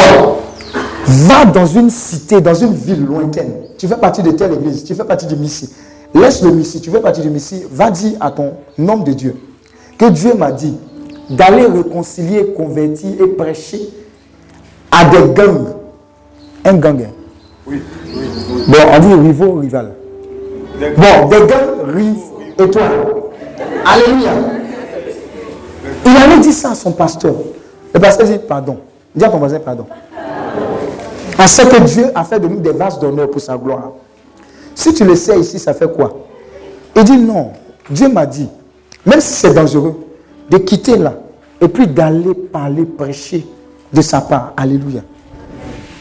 va 1.05 1.45
dans 1.45 1.65
une 1.67 1.89
cité, 1.89 2.41
dans 2.41 2.53
une 2.53 2.73
ville 2.73 3.05
lointaine. 3.05 3.53
Tu 3.77 3.87
fais 3.87 3.97
partie 3.97 4.23
de 4.23 4.31
telle 4.31 4.53
église, 4.53 4.83
tu 4.83 4.95
fais 4.95 5.03
partie 5.03 5.25
du 5.27 5.35
Missi. 5.35 5.69
Laisse 6.15 6.41
le 6.41 6.51
Missi, 6.51 6.79
tu 6.79 6.89
fais 6.89 7.01
partie 7.01 7.19
du 7.21 7.29
Missi. 7.29 7.63
Va 7.69 7.91
dire 7.91 8.13
à 8.21 8.31
ton 8.31 8.53
homme 8.79 9.03
de 9.03 9.11
Dieu 9.11 9.35
que 9.97 10.09
Dieu 10.09 10.33
m'a 10.33 10.51
dit 10.51 10.77
d'aller 11.29 11.65
réconcilier, 11.65 12.53
convertir 12.55 13.09
et 13.21 13.27
prêcher 13.27 13.89
à 14.91 15.05
des 15.05 15.33
gangs. 15.33 15.73
Un 16.63 16.73
gang. 16.75 17.01
hein? 17.01 17.73
Bon, 18.67 18.77
on 18.93 18.99
dit 18.99 19.13
rivaux, 19.13 19.53
rival. 19.59 19.91
Bon, 20.79 21.27
des 21.27 21.37
gangs, 21.39 21.93
rives 21.93 22.23
et 22.59 22.69
toi. 22.69 22.83
Alléluia. 23.85 24.31
Il 26.05 26.15
avait 26.15 26.39
dit 26.39 26.53
ça 26.53 26.71
à 26.71 26.75
son 26.75 26.91
pasteur. 26.93 27.35
Le 27.93 27.99
pasteur 27.99 28.25
dit 28.25 28.37
pardon. 28.37 28.77
Dis 29.13 29.25
à 29.25 29.29
ton 29.29 29.37
voisin 29.37 29.59
pardon. 29.59 29.85
On 31.37 31.47
sait 31.47 31.67
que 31.67 31.81
Dieu 31.83 32.05
a 32.15 32.23
fait 32.23 32.39
de 32.39 32.47
nous 32.47 32.61
des 32.61 32.71
vases 32.71 32.99
d'honneur 32.99 33.29
pour 33.29 33.41
sa 33.41 33.57
gloire. 33.57 33.91
Si 34.75 34.93
tu 34.93 35.05
le 35.05 35.15
sais 35.15 35.39
ici, 35.39 35.57
ça 35.57 35.73
fait 35.73 35.91
quoi? 35.91 36.13
Il 36.95 37.03
dit 37.03 37.17
non. 37.17 37.53
Dieu 37.89 38.09
m'a 38.09 38.25
dit, 38.25 38.49
même 39.05 39.21
si 39.21 39.33
c'est 39.33 39.53
dangereux, 39.53 39.95
de 40.49 40.57
quitter 40.57 40.97
là 40.97 41.13
et 41.61 41.67
puis 41.67 41.87
d'aller 41.87 42.33
parler, 42.33 42.83
prêcher 42.83 43.45
de 43.91 44.01
sa 44.01 44.21
part. 44.21 44.53
Alléluia. 44.57 45.01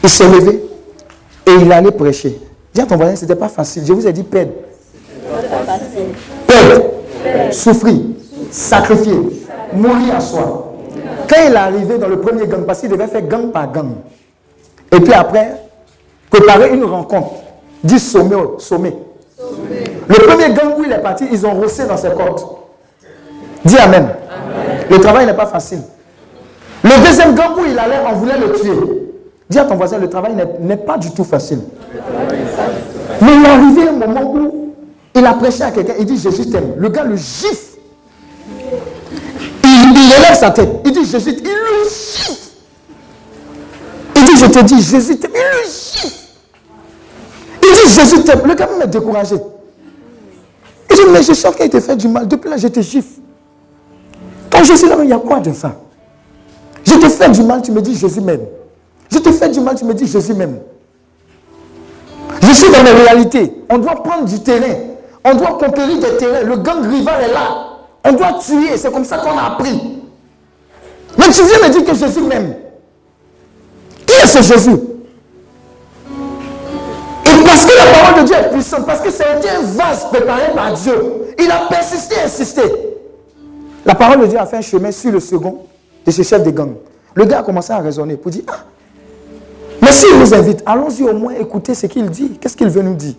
Il 0.03 0.09
s'est 0.09 0.27
levé 0.27 0.63
et 1.47 1.51
il 1.61 1.71
allait 1.71 1.91
prêcher. 1.91 2.39
Dis 2.73 2.81
à 2.81 2.85
ton 2.85 2.97
voisin, 2.97 3.15
c'était 3.15 3.35
pas 3.35 3.47
facile. 3.47 3.83
Je 3.85 3.93
vous 3.93 4.05
ai 4.05 4.11
dit 4.11 4.23
perdre. 4.23 4.51
Perdre, 6.45 6.83
souffrir, 7.51 7.99
sacrifier, 8.51 9.17
mourir 9.73 10.15
à 10.17 10.19
soi. 10.19 10.73
Quand 11.27 11.37
il 11.47 11.53
est 11.53 11.55
arrivé 11.55 11.97
dans 11.97 12.07
le 12.07 12.19
premier 12.19 12.45
gang, 12.45 12.65
parce 12.65 12.81
qu'il 12.81 12.89
devait 12.89 13.07
faire 13.07 13.23
gang 13.23 13.51
par 13.51 13.71
gang, 13.71 13.93
et 14.91 14.99
puis 14.99 15.13
après, 15.13 15.61
préparer 16.29 16.73
une 16.73 16.83
rencontre, 16.83 17.31
dit 17.85 17.99
sommet, 17.99 18.35
sommet. 18.57 18.95
Le 20.07 20.15
premier 20.15 20.53
gang 20.53 20.77
où 20.77 20.83
il 20.83 20.91
est 20.91 20.99
parti, 21.01 21.25
ils 21.31 21.45
ont 21.45 21.53
rossé 21.53 21.85
dans 21.87 21.97
ses 21.97 22.09
cordes. 22.11 22.41
Dis 23.63 23.77
Amen. 23.77 24.09
Le 24.89 24.99
travail 24.99 25.25
n'est 25.25 25.33
pas 25.33 25.45
facile. 25.47 25.79
Le 26.83 27.03
deuxième 27.05 27.33
gang 27.33 27.51
où 27.57 27.65
il 27.69 27.77
allait, 27.79 27.99
on 28.07 28.13
voulait 28.15 28.37
le 28.37 28.51
tuer. 28.53 29.07
Dis 29.49 29.57
à 29.59 29.65
ton 29.65 29.75
voisin, 29.75 29.97
le 29.97 30.09
travail 30.09 30.33
n'est- 30.35 30.59
n'est 30.59 30.77
pas 30.77 30.97
du 30.97 31.11
tout 31.11 31.23
facile. 31.23 31.59
Mais 33.21 33.31
il 33.35 33.45
est 33.45 33.47
arrivé 33.47 33.87
un 33.89 33.91
moment 34.07 34.31
où 34.33 34.73
il 35.15 35.25
a 35.25 35.33
prêché 35.33 35.63
à 35.63 35.71
quelqu'un, 35.71 35.93
il 35.99 36.05
dit 36.05 36.17
Jésus 36.17 36.49
t'aime. 36.49 36.73
Le 36.77 36.89
gars 36.89 37.03
le 37.03 37.15
gifle. 37.15 37.77
Il, 39.63 39.91
il 39.95 40.11
élève 40.19 40.35
sa 40.37 40.51
tête. 40.51 40.69
Il 40.85 40.91
dit 40.91 41.05
Jésus, 41.05 41.31
il 41.31 41.43
le 41.43 41.89
gifle. 41.89 42.31
Il 44.15 44.23
dit 44.25 44.37
Je 44.37 44.45
te 44.45 44.59
dis, 44.63 44.81
Jésus 44.81 45.17
t'aime. 45.17 45.31
Il 45.33 45.39
le 45.39 45.63
gifle. 45.63 46.24
Il 47.65 47.71
dit 47.71 47.93
Jésus 47.93 48.23
t'aime. 48.23 48.41
Le 48.45 48.53
gars 48.53 48.69
est 48.81 48.87
découragé. 48.87 49.35
Il 50.89 50.95
dit 50.95 51.01
Mais 51.09 51.23
je 51.23 51.33
sens 51.33 51.55
qu'il 51.55 51.69
t'a 51.69 51.81
fait 51.81 51.95
du 51.95 52.07
mal. 52.07 52.27
Depuis 52.27 52.49
là, 52.49 52.57
je 52.57 52.67
te. 52.67 52.79
Quand 54.51 54.63
Jésus 54.63 54.87
là, 54.87 54.97
il 55.03 55.09
y 55.09 55.13
a 55.13 55.19
quoi 55.19 55.39
de 55.39 55.51
ça? 55.53 55.75
Je 56.85 56.93
te 56.93 57.09
fais 57.09 57.29
du 57.29 57.41
mal, 57.43 57.61
tu 57.61 57.71
me 57.71 57.81
dis 57.81 57.95
Jésus 57.95 58.21
m'aime. 58.21 58.45
Je 59.11 59.17
te 59.17 59.31
fais 59.31 59.49
du 59.49 59.59
mal, 59.59 59.75
tu 59.75 59.85
me 59.85 59.93
dis 59.93 60.05
Jésus 60.07 60.33
m'aime. 60.33 60.59
Je 62.41 62.51
suis 62.53 62.71
dans 62.71 62.83
mes 62.83 62.91
réalités. 62.91 63.53
On 63.69 63.79
doit 63.79 63.95
prendre 63.95 64.25
du 64.25 64.39
terrain. 64.39 64.75
On 65.23 65.33
doit 65.33 65.57
conquérir 65.57 65.99
des 65.99 66.17
terrains. 66.17 66.43
Le 66.43 66.57
gang 66.57 66.87
rival 66.87 67.23
est 67.23 67.33
là. 67.33 67.77
On 68.03 68.13
doit 68.13 68.33
tuer. 68.39 68.77
C'est 68.77 68.91
comme 68.91 69.05
ça 69.05 69.17
qu'on 69.17 69.37
a 69.37 69.53
appris. 69.53 69.99
Mais 71.17 71.25
tu 71.25 71.41
viens 71.43 71.67
me 71.67 71.73
dire 71.73 71.83
que 71.85 71.95
Jésus 71.95 72.21
m'aime. 72.21 72.55
Qui 74.05 74.13
est 74.13 74.27
ce 74.27 74.41
Jésus? 74.43 74.79
Parce 77.55 77.65
que 77.67 77.77
la 77.77 77.99
parole 77.99 78.21
de 78.21 78.27
Dieu 78.27 78.35
est 78.35 78.49
puissante, 78.51 78.85
parce 78.85 78.99
que 78.99 79.09
c'était 79.09 79.49
un 79.49 79.61
vase 79.61 80.09
préparé 80.11 80.53
par 80.53 80.73
Dieu, 80.73 80.93
il 81.39 81.49
a 81.49 81.67
persisté, 81.69 82.15
insisté. 82.25 82.61
La 83.85 83.95
parole 83.95 84.21
de 84.21 84.25
Dieu 84.25 84.37
a 84.37 84.45
fait 84.45 84.57
un 84.57 84.61
chemin 84.61 84.91
sur 84.91 85.11
le 85.11 85.21
second 85.21 85.59
de 86.05 86.11
ce 86.11 86.21
chef 86.21 86.43
de 86.43 86.49
gang. 86.51 86.73
Le 87.13 87.23
gars 87.23 87.39
a 87.39 87.43
commencé 87.43 87.71
à 87.71 87.77
raisonner 87.79 88.17
pour 88.17 88.29
dire 88.29 88.43
Ah, 88.47 88.65
mais 89.81 89.87
s'il 89.89 90.19
nous 90.19 90.33
invite, 90.33 90.63
allons-y 90.65 91.03
au 91.03 91.13
moins 91.13 91.33
écouter 91.33 91.73
ce 91.75 91.85
qu'il 91.85 92.09
dit. 92.09 92.37
Qu'est-ce 92.41 92.57
qu'il 92.57 92.67
veut 92.67 92.81
nous 92.81 92.95
dire? 92.95 93.13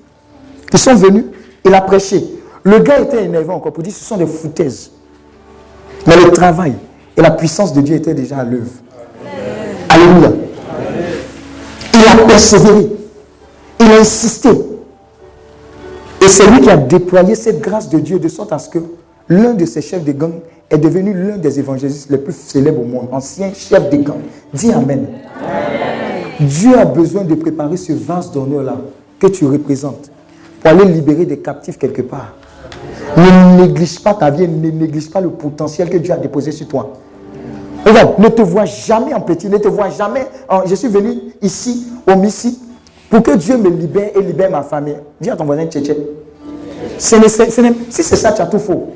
Ils 0.71 0.79
sont 0.79 0.95
venus, 0.95 1.25
il 1.65 1.73
a 1.73 1.81
prêché. 1.81 2.23
Le 2.63 2.81
gars 2.81 3.01
était 3.01 3.25
énervé 3.25 3.51
encore 3.51 3.73
pour 3.73 3.83
dire 3.83 3.95
ce 3.95 4.05
sont 4.05 4.19
des 4.19 4.27
foutaises. 4.27 4.91
Mais 6.07 6.17
le 6.17 6.31
travail 6.31 6.75
et 7.17 7.23
la 7.23 7.31
puissance 7.31 7.73
de 7.73 7.81
Dieu 7.81 7.97
étaient 7.97 8.13
déjà 8.13 8.39
à 8.39 8.45
l'œuvre. 8.45 8.71
Alléluia. 9.89 10.33
Il 11.95 12.07
a 12.07 12.27
persévéré. 12.27 12.96
Il 13.81 13.87
a 13.87 14.01
insisté. 14.01 14.51
Et 16.23 16.29
c'est 16.29 16.47
lui 16.51 16.61
qui 16.61 16.71
a 16.71 16.77
déployé 16.77 17.35
cette 17.35 17.61
grâce 17.61 17.89
de 17.89 17.99
Dieu 17.99 18.19
de 18.19 18.29
sorte 18.29 18.53
à 18.53 18.59
ce 18.59 18.69
que 18.69 18.79
l'un 19.29 19.55
de 19.55 19.65
ses 19.65 19.81
chefs 19.83 20.05
de 20.05 20.13
gang 20.13 20.33
est 20.71 20.79
devenu 20.79 21.13
l'un 21.15 21.37
des 21.37 21.59
évangélistes 21.61 22.11
les 22.11 22.19
plus 22.19 22.35
célèbres 22.35 22.81
au 22.83 22.85
monde, 22.85 23.09
ancien 23.13 23.53
chef 23.55 23.91
de 23.91 23.97
gang. 23.99 24.17
Dis 24.53 24.73
Amen. 24.73 25.07
Dieu 26.41 26.77
a 26.79 26.85
besoin 26.85 27.25
de 27.25 27.35
préparer 27.35 27.77
ce 27.77 27.93
vase 27.93 28.31
d'honneur-là 28.33 28.77
que 29.19 29.27
tu 29.29 29.47
représentes 29.47 30.11
pour 30.61 30.71
aller 30.71 30.85
libérer 30.85 31.25
des 31.25 31.39
captifs 31.39 31.79
quelque 31.79 32.03
part. 32.03 32.35
Ne 33.17 33.63
néglige 33.63 34.01
pas 34.03 34.15
ta 34.15 34.31
vie, 34.31 34.47
ne 34.49 34.71
néglige 34.71 35.11
pas 35.11 35.21
le 35.21 35.31
potentiel 35.31 35.89
que 35.89 35.97
Dieu 35.99 36.13
a 36.13 36.17
déposé 36.19 36.51
sur 36.53 36.67
toi. 36.67 36.93
Regarde, 37.85 38.19
ne 38.19 38.29
te 38.29 38.43
vois 38.43 38.65
jamais 38.65 39.15
en 39.15 39.21
petit, 39.21 39.49
ne 39.49 39.59
te 39.59 39.69
vois 39.69 39.91
jamais. 39.91 40.27
en- 40.49 40.67
je 40.67 40.75
suis 40.75 40.89
venu 40.89 41.19
ici, 41.41 41.87
au 42.07 42.17
Missi, 42.17 42.59
pour 43.11 43.23
que 43.23 43.37
Dieu 43.37 43.57
me 43.57 43.69
libère 43.71 44.11
et 44.15 44.21
libère 44.21 44.51
ma 44.51 44.63
famille. 44.63 44.97
Dis 45.21 45.31
à 45.31 45.37
ton 45.37 45.45
voisin 45.45 45.67
n'est- 47.63 47.75
si 47.91 48.03
c'est 48.03 48.17
ça, 48.17 48.33
tu 48.33 48.43
as 48.43 48.47
tout 48.47 48.59
faux. 48.59 48.93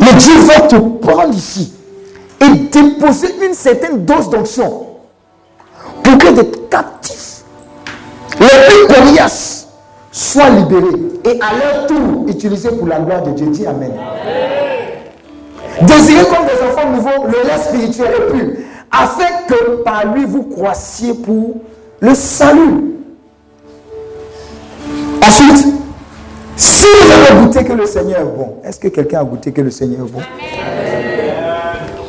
Mais 0.00 0.12
Dieu 0.18 0.34
va 0.46 0.60
te 0.66 0.76
prendre 0.76 1.34
ici 1.34 1.72
et 2.40 2.48
déposer 2.70 3.28
une 3.44 3.54
certaine 3.54 4.04
dose 4.04 4.30
d'onction 4.30 4.86
pour 6.02 6.18
que 6.18 6.32
des 6.32 6.50
captifs, 6.70 7.42
les 8.40 8.94
coriaces, 8.94 9.68
soient 10.12 10.48
libérés 10.50 11.02
et 11.24 11.38
à 11.40 11.52
leur 11.58 11.86
tour 11.86 12.24
utilisés 12.28 12.70
pour 12.70 12.86
la 12.88 12.98
gloire 13.00 13.22
de 13.22 13.30
Dieu. 13.32 13.46
Dis 13.48 13.66
Amen. 13.66 13.92
Désirez 15.82 16.24
comme 16.26 16.46
des 16.46 16.60
enfants 16.66 16.90
nouveaux 16.90 17.26
le 17.26 17.46
lait 17.46 17.58
spirituel 17.62 18.10
et 18.16 18.32
pur, 18.32 18.46
afin 18.90 19.42
que 19.48 19.82
par 19.82 20.14
lui 20.14 20.24
vous 20.24 20.44
croissiez 20.44 21.14
pour 21.14 21.60
le 22.00 22.14
salut. 22.14 22.94
Ensuite, 25.22 25.66
si 26.56 26.86
vous 26.86 27.12
avez 27.12 27.44
goûté 27.44 27.64
que 27.64 27.72
le 27.72 27.86
Seigneur 27.86 28.20
est 28.20 28.24
bon, 28.24 28.56
est-ce 28.64 28.78
que 28.80 28.88
quelqu'un 28.88 29.20
a 29.20 29.24
goûté 29.24 29.52
que 29.52 29.60
le 29.60 29.70
Seigneur 29.70 30.06
est 30.06 30.10
bon? 30.10 30.20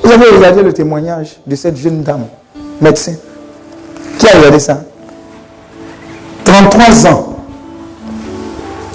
Vous 0.04 0.12
avez 0.12 0.30
regardé 0.36 0.64
le 0.64 0.74
témoignage 0.74 1.40
de 1.46 1.56
cette 1.56 1.78
jeune 1.78 2.02
dame, 2.02 2.26
médecin, 2.82 3.14
qui 4.18 4.28
a 4.28 4.38
regardé 4.38 4.60
ça 4.60 4.84
33 6.44 7.08
ans, 7.12 7.36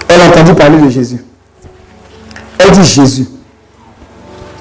elle 0.09 0.21
a 0.21 0.29
entendu 0.29 0.55
parler 0.55 0.79
de 0.79 0.89
Jésus. 0.89 1.25
Elle 2.59 2.73
dit 2.73 2.85
Jésus, 2.85 3.29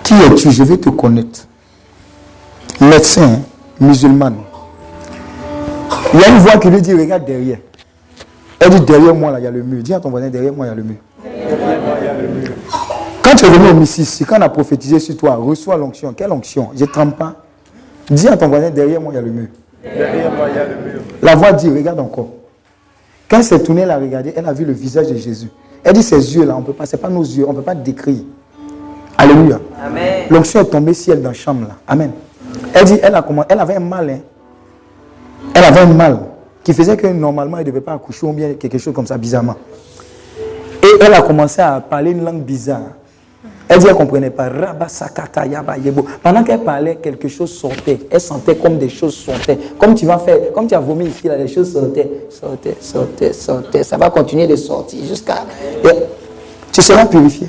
qui 0.03 0.13
es-tu? 0.13 0.51
Je 0.51 0.63
vais 0.63 0.77
te 0.77 0.89
connaître. 0.89 1.47
Médecin, 2.89 3.39
musulmane. 3.79 4.35
Il 6.13 6.19
y 6.19 6.23
a 6.23 6.29
une 6.29 6.37
voix 6.37 6.57
qui 6.57 6.69
lui 6.69 6.81
dit 6.81 6.93
Regarde 6.93 7.25
derrière. 7.25 7.57
Elle 8.59 8.69
dit 8.69 8.81
Derrière 8.81 9.15
moi, 9.15 9.31
là, 9.31 9.39
il 9.39 9.43
y 9.43 9.47
a 9.47 9.51
le 9.51 9.63
mur. 9.63 9.81
Dis 9.81 9.93
à 9.93 9.99
ton 9.99 10.09
voisin 10.09 10.29
Derrière 10.29 10.53
moi, 10.53 10.65
il 10.65 10.69
y 10.69 10.71
a 10.71 10.75
le 10.75 10.83
mur. 10.83 10.97
Quand 13.23 13.35
tu 13.35 13.45
es 13.45 13.49
venu 13.49 13.69
au 13.69 13.73
Mississippi, 13.73 14.29
quand 14.29 14.37
on 14.37 14.41
a 14.41 14.49
prophétisé 14.49 14.99
sur 14.99 15.15
toi, 15.15 15.35
reçois 15.35 15.77
l'onction. 15.77 16.13
Quelle 16.13 16.31
onction? 16.31 16.69
Je 16.75 16.83
ne 16.83 16.89
trempe 16.89 17.17
pas. 17.17 17.35
Dis 18.09 18.27
à 18.27 18.35
ton 18.35 18.49
voisin 18.49 18.69
Derrière 18.69 18.99
moi, 18.99 19.13
il 19.13 19.15
y 19.15 19.19
a 19.19 19.21
le 19.21 19.31
mur. 19.31 19.47
La 21.21 21.35
voix 21.35 21.53
dit 21.53 21.69
Regarde 21.69 21.99
encore. 21.99 22.29
Quand 23.29 23.37
elle 23.37 23.43
s'est 23.43 23.63
tournée, 23.63 23.81
elle 23.81 23.91
a 23.91 23.97
regardé, 23.97 24.33
elle 24.35 24.45
a 24.45 24.53
vu 24.53 24.65
le 24.65 24.73
visage 24.73 25.07
de 25.07 25.15
Jésus. 25.15 25.49
Elle 25.83 25.93
dit 25.93 26.03
Ces 26.03 26.35
yeux-là, 26.35 26.55
on 26.57 26.61
peut 26.61 26.73
pas, 26.73 26.85
ce 26.85 26.95
n'est 26.95 27.01
pas 27.01 27.09
nos 27.09 27.23
yeux, 27.23 27.45
on 27.47 27.53
ne 27.53 27.57
peut 27.57 27.63
pas 27.63 27.75
décrire. 27.75 28.23
Alléluia. 29.17 29.59
L'onction 30.29 30.61
est 30.61 30.65
tombée 30.65 30.91
elle 31.07 31.21
dans 31.21 31.29
la 31.29 31.33
chambre 31.33 31.67
là. 31.67 31.75
Amen. 31.87 32.11
Elle 32.73 32.85
dit, 32.85 32.99
elle, 33.01 33.15
a 33.15 33.21
comment, 33.21 33.45
elle 33.47 33.59
avait 33.59 33.75
un 33.75 33.79
mal. 33.79 34.09
hein. 34.09 34.19
Elle 35.53 35.63
avait 35.63 35.81
un 35.81 35.85
mal 35.87 36.19
qui 36.63 36.73
faisait 36.73 36.95
que 36.95 37.07
normalement 37.07 37.57
elle 37.57 37.65
ne 37.65 37.71
devait 37.71 37.81
pas 37.81 37.93
accoucher 37.93 38.25
ou 38.25 38.31
bien 38.31 38.53
quelque 38.53 38.77
chose 38.77 38.93
comme 38.93 39.05
ça 39.05 39.17
bizarrement. 39.17 39.55
Et 40.81 40.87
elle 41.01 41.13
a 41.13 41.21
commencé 41.21 41.61
à 41.61 41.79
parler 41.81 42.11
une 42.11 42.23
langue 42.23 42.41
bizarre. 42.41 42.79
Elle 43.67 43.79
dit 43.79 43.85
qu'elle 43.85 43.93
ne 43.93 43.99
comprenait 43.99 44.29
pas. 44.29 44.49
Rabba 44.49 44.87
sakata 44.87 45.45
yaba 45.45 45.77
yebo. 45.77 46.05
Pendant 46.21 46.43
qu'elle 46.43 46.61
parlait, 46.63 46.95
quelque 46.97 47.27
chose 47.27 47.51
sortait. 47.51 47.99
Elle 48.09 48.19
sentait 48.21 48.55
comme 48.55 48.77
des 48.77 48.89
choses 48.89 49.15
sortaient. 49.15 49.57
Comme 49.79 49.95
tu 49.95 50.05
vas 50.05 50.19
faire, 50.19 50.37
comme 50.53 50.67
tu 50.67 50.75
as 50.75 50.79
vomi 50.79 51.05
ici, 51.05 51.27
là, 51.27 51.37
les 51.37 51.47
choses 51.47 51.71
sortaient, 51.73 52.09
sortaient, 52.29 52.75
sortaient, 52.79 53.33
sortaient. 53.33 53.83
Ça 53.83 53.97
va 53.97 54.09
continuer 54.09 54.47
de 54.47 54.55
sortir 54.55 55.05
jusqu'à. 55.05 55.45
Tu 56.71 56.81
seras 56.81 57.05
purifié. 57.05 57.47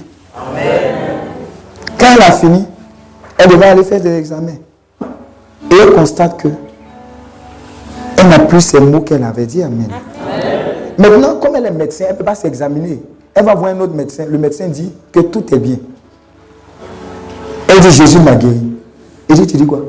Quand 1.99 2.07
elle 2.17 2.23
a 2.23 2.33
fini, 2.33 2.65
elle 3.39 3.49
devait 3.49 3.67
aller 3.67 3.85
faire 3.85 4.01
des 4.01 4.17
examens. 4.17 4.59
Et 5.75 5.77
elle 5.83 5.93
constate 5.93 6.41
que 6.41 6.49
elle 8.17 8.29
n'a 8.29 8.39
plus 8.39 8.61
ces 8.61 8.81
mots 8.81 9.01
qu'elle 9.01 9.25
avait 9.25 9.47
dit. 9.47 9.63
Amen. 9.63 9.89
Maintenant, 10.97 11.37
comme 11.37 11.57
elle 11.57 11.67
est 11.67 11.71
médecin, 11.73 12.05
elle 12.07 12.15
ne 12.15 12.19
peut 12.19 12.25
pas 12.25 12.37
s'examiner. 12.37 13.03
Elle 13.35 13.45
va 13.45 13.55
voir 13.55 13.73
un 13.73 13.81
autre 13.81 13.95
médecin. 13.95 14.25
Le 14.29 14.39
médecin 14.39 14.69
dit 14.69 14.93
que 15.11 15.21
tout 15.21 15.53
est 15.53 15.59
bien. 15.59 15.77
Elle 17.69 17.81
dit 17.81 17.91
Jésus 17.91 18.21
m'a 18.21 18.37
guéri. 18.37 18.61
Il 19.29 19.35
dit 19.35 19.47
Tu 19.47 19.57
dis 19.57 19.67
quoi? 19.67 19.81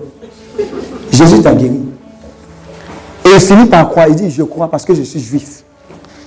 Jésus 1.12 1.42
t'a 1.42 1.54
guéri. 1.54 1.82
Et 3.24 3.30
il 3.36 3.40
finit 3.40 3.68
par 3.68 3.88
croire. 3.90 4.08
Il 4.10 4.16
dit 4.16 4.32
Je 4.32 4.42
crois 4.42 4.70
parce 4.70 4.86
que 4.86 4.96
je 4.96 5.04
suis 5.04 5.20
juif. 5.20 5.64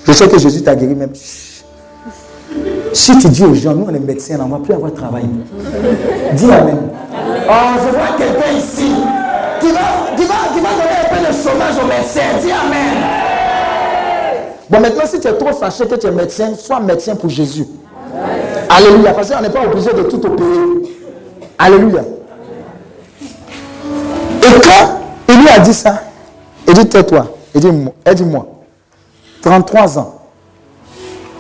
Je 0.06 0.12
sais 0.12 0.28
que 0.28 0.39
Jésus 0.39 0.62
t'a 0.62 0.76
guéri 0.76 0.94
même. 0.94 1.10
Chut. 1.14 1.64
Si 2.94 3.18
tu 3.18 3.28
dis 3.28 3.44
aux 3.44 3.55
gens, 3.55 3.74
nous 3.74 3.86
on 3.89 3.94
est 3.94 3.98
médecins, 3.98 4.39
on 4.40 4.47
ne 4.47 4.51
va 4.52 4.59
plus 4.59 4.72
avoir 4.72 4.93
de 4.93 4.97
travail. 4.97 5.24
Dis 6.35 6.51
Amen. 6.51 6.78
Oh, 7.51 7.52
je 7.85 7.90
vois 7.90 8.16
quelqu'un 8.16 8.56
ici 8.56 8.93
qui 9.69 9.74
va, 9.74 10.16
qui, 10.16 10.24
va, 10.24 10.35
qui 10.55 10.61
va 10.61 10.70
donner 10.70 10.99
un 11.05 11.15
peu 11.15 11.27
de 11.27 11.32
chômage 11.43 11.74
aux 11.82 11.86
médecins. 11.86 12.39
Dis 12.40 12.51
Amen. 12.51 13.19
Bon, 14.70 14.81
maintenant, 14.81 15.05
si 15.07 15.20
tu 15.20 15.28
es 15.28 15.32
trop 15.35 15.53
fâché 15.53 15.86
que 15.86 15.95
tu 15.95 16.07
es 16.07 16.11
médecin, 16.11 16.55
sois 16.55 16.81
médecin 16.81 17.16
pour 17.16 17.31
Jésus. 17.31 17.66
Alléluia. 18.69 19.12
Parce 19.12 19.31
qu'on 19.31 19.40
n'est 19.40 19.51
pas 19.51 19.65
obligé 19.65 19.93
de 19.93 20.03
tout 20.03 20.24
opérer. 20.27 20.49
Alléluia. 21.59 22.03
Et 24.43 24.61
quand 24.61 25.01
il 25.28 25.40
lui 25.40 25.49
a 25.49 25.59
dit 25.59 25.74
ça, 25.74 26.03
il 26.66 26.74
dit 26.74 26.89
tais-toi. 26.89 27.27
Il 27.55 27.61
dit, 27.61 27.70
elle 28.05 28.15
dit 28.15 28.24
moi, 28.24 28.47
33 29.43 29.99
ans, 29.99 30.15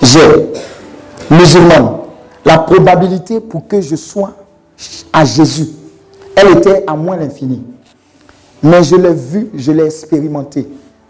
j'ai 0.02 0.50
musulmane. 1.30 1.98
La 2.44 2.58
probabilité 2.58 3.40
pour 3.40 3.68
que 3.68 3.80
je 3.80 3.94
sois 3.94 4.32
à 5.12 5.24
Jésus, 5.24 5.68
elle 6.34 6.56
était 6.56 6.84
à 6.86 6.94
moins 6.94 7.16
l'infini. 7.16 7.62
Mais 8.62 8.82
je 8.82 8.96
l'ai 8.96 9.14
vu, 9.14 9.50
je 9.54 9.72
l'ai 9.72 9.84
expérimenté. 9.84 10.68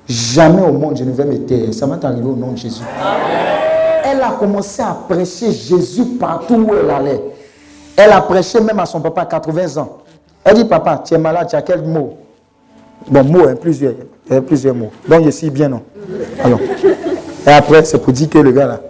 Jamais 0.08 0.62
au 0.62 0.72
monde 0.72 0.96
je 0.96 1.04
ne 1.04 1.12
vais 1.12 1.24
me 1.24 1.38
taire. 1.38 1.72
Ça 1.72 1.86
m'est 1.86 2.04
arrivé 2.04 2.26
au 2.26 2.36
nom 2.36 2.52
de 2.52 2.56
Jésus. 2.56 2.82
Elle 4.04 4.22
a 4.22 4.30
commencé 4.38 4.82
à 4.82 4.96
prêcher 5.08 5.52
Jésus 5.52 6.04
partout 6.18 6.54
où 6.54 6.74
elle 6.74 6.90
allait. 6.90 7.22
Elle 7.96 8.12
a 8.12 8.20
prêché 8.20 8.60
même 8.60 8.78
à 8.78 8.86
son 8.86 9.00
papa 9.00 9.22
à 9.22 9.26
80 9.26 9.76
ans. 9.80 9.98
Elle 10.44 10.54
dit, 10.54 10.64
papa, 10.64 11.02
tu 11.04 11.14
es 11.14 11.18
malade, 11.18 11.48
tu 11.50 11.56
as 11.56 11.62
quel 11.62 11.82
mot? 11.82 12.16
Bon, 13.10 13.24
mot, 13.24 13.46
hein, 13.46 13.54
plusieurs, 13.60 13.94
a 14.30 14.40
plusieurs 14.40 14.74
mots. 14.74 14.90
Donc, 15.06 15.24
je 15.24 15.30
suis 15.30 15.50
bien, 15.50 15.68
non? 15.68 15.82
Et 17.46 17.50
après, 17.50 17.84
c'est 17.84 17.98
pour 17.98 18.12
dire 18.12 18.28
que 18.28 18.38
le 18.38 18.52
gars 18.52 18.66
là, 18.66 18.80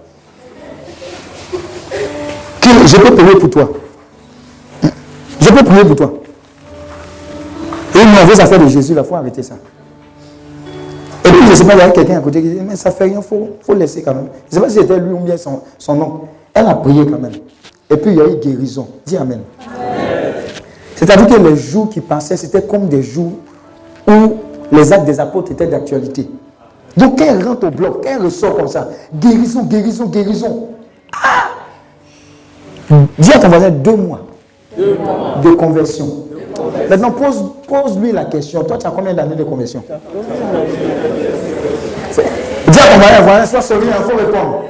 je 2.62 2.96
peux 2.96 3.14
prier 3.14 3.34
pour 3.36 3.50
toi. 3.50 3.70
Je 5.40 5.48
peux 5.48 5.64
prier 5.64 5.84
pour 5.84 5.96
toi. 5.96 6.12
Mauvaise 8.28 8.40
affaire 8.44 8.62
de 8.62 8.68
Jésus, 8.68 8.92
il 8.94 9.02
faut 9.04 9.14
arrêter 9.14 9.42
ça. 9.42 9.54
Et 11.24 11.28
puis, 11.30 11.46
je 11.46 11.50
ne 11.50 11.54
sais 11.54 11.64
pas, 11.64 11.72
il 11.72 11.78
y 11.78 11.80
a 11.80 11.88
quelqu'un 11.88 12.18
à 12.18 12.20
côté 12.20 12.42
qui 12.42 12.48
dit, 12.50 12.60
mais 12.60 12.76
ça 12.76 12.90
fait 12.90 13.04
rien, 13.04 13.20
il 13.20 13.22
faut, 13.22 13.56
faut 13.62 13.72
laisser 13.72 14.02
quand 14.02 14.14
même. 14.14 14.28
Je 14.50 14.56
ne 14.58 14.60
sais 14.60 14.66
pas 14.66 14.68
si 14.68 14.78
c'était 14.80 14.98
lui 14.98 15.14
ou 15.14 15.20
bien 15.20 15.38
son, 15.38 15.62
son 15.78 15.94
nom. 15.94 16.20
Elle 16.52 16.66
a 16.66 16.74
prié 16.74 17.06
quand 17.06 17.18
même. 17.18 17.32
Et 17.88 17.96
puis, 17.96 18.10
il 18.10 18.18
y 18.18 18.20
a 18.20 18.26
eu 18.26 18.36
guérison. 18.36 18.86
Dis 19.06 19.16
Amen. 19.16 19.40
C'est-à-dire 20.94 21.26
que 21.26 21.42
les 21.42 21.56
jours 21.56 21.88
qui 21.88 22.02
passaient, 22.02 22.36
c'était 22.36 22.60
comme 22.60 22.86
des 22.88 23.02
jours 23.02 23.32
où 24.06 24.34
les 24.72 24.92
actes 24.92 25.06
des 25.06 25.18
apôtres 25.20 25.52
étaient 25.52 25.66
d'actualité. 25.66 26.28
Donc, 26.98 27.18
quand 27.18 27.24
elle 27.24 27.42
rentre 27.42 27.68
au 27.68 27.70
bloc, 27.70 28.02
quand 28.02 28.10
elle 28.10 28.22
ressort 28.24 28.56
comme 28.58 28.68
ça, 28.68 28.90
guérison, 29.14 29.62
guérison, 29.62 30.04
guérison. 30.04 30.68
Ah 31.14 31.48
Dis 33.18 33.32
à 33.32 33.38
ton 33.38 33.48
voisin 33.48 33.70
deux 33.70 33.96
mois, 33.96 34.20
de 34.76 35.50
conversion. 35.54 36.27
Maintenant, 36.88 37.10
pose, 37.10 37.44
pose 37.66 37.98
lui 37.98 38.12
la 38.12 38.24
question. 38.24 38.64
Toi, 38.64 38.78
tu 38.78 38.86
as 38.86 38.90
combien 38.90 39.14
d'années 39.14 39.36
de 39.36 39.44
conversion 39.44 39.82
Dis 42.68 42.78
à 42.78 43.16
ton 43.18 43.24
voisin, 43.24 43.46
sois 43.46 43.60
sérieux, 43.60 43.88
il 43.88 44.04
faut 44.10 44.16
répondre. 44.16 44.64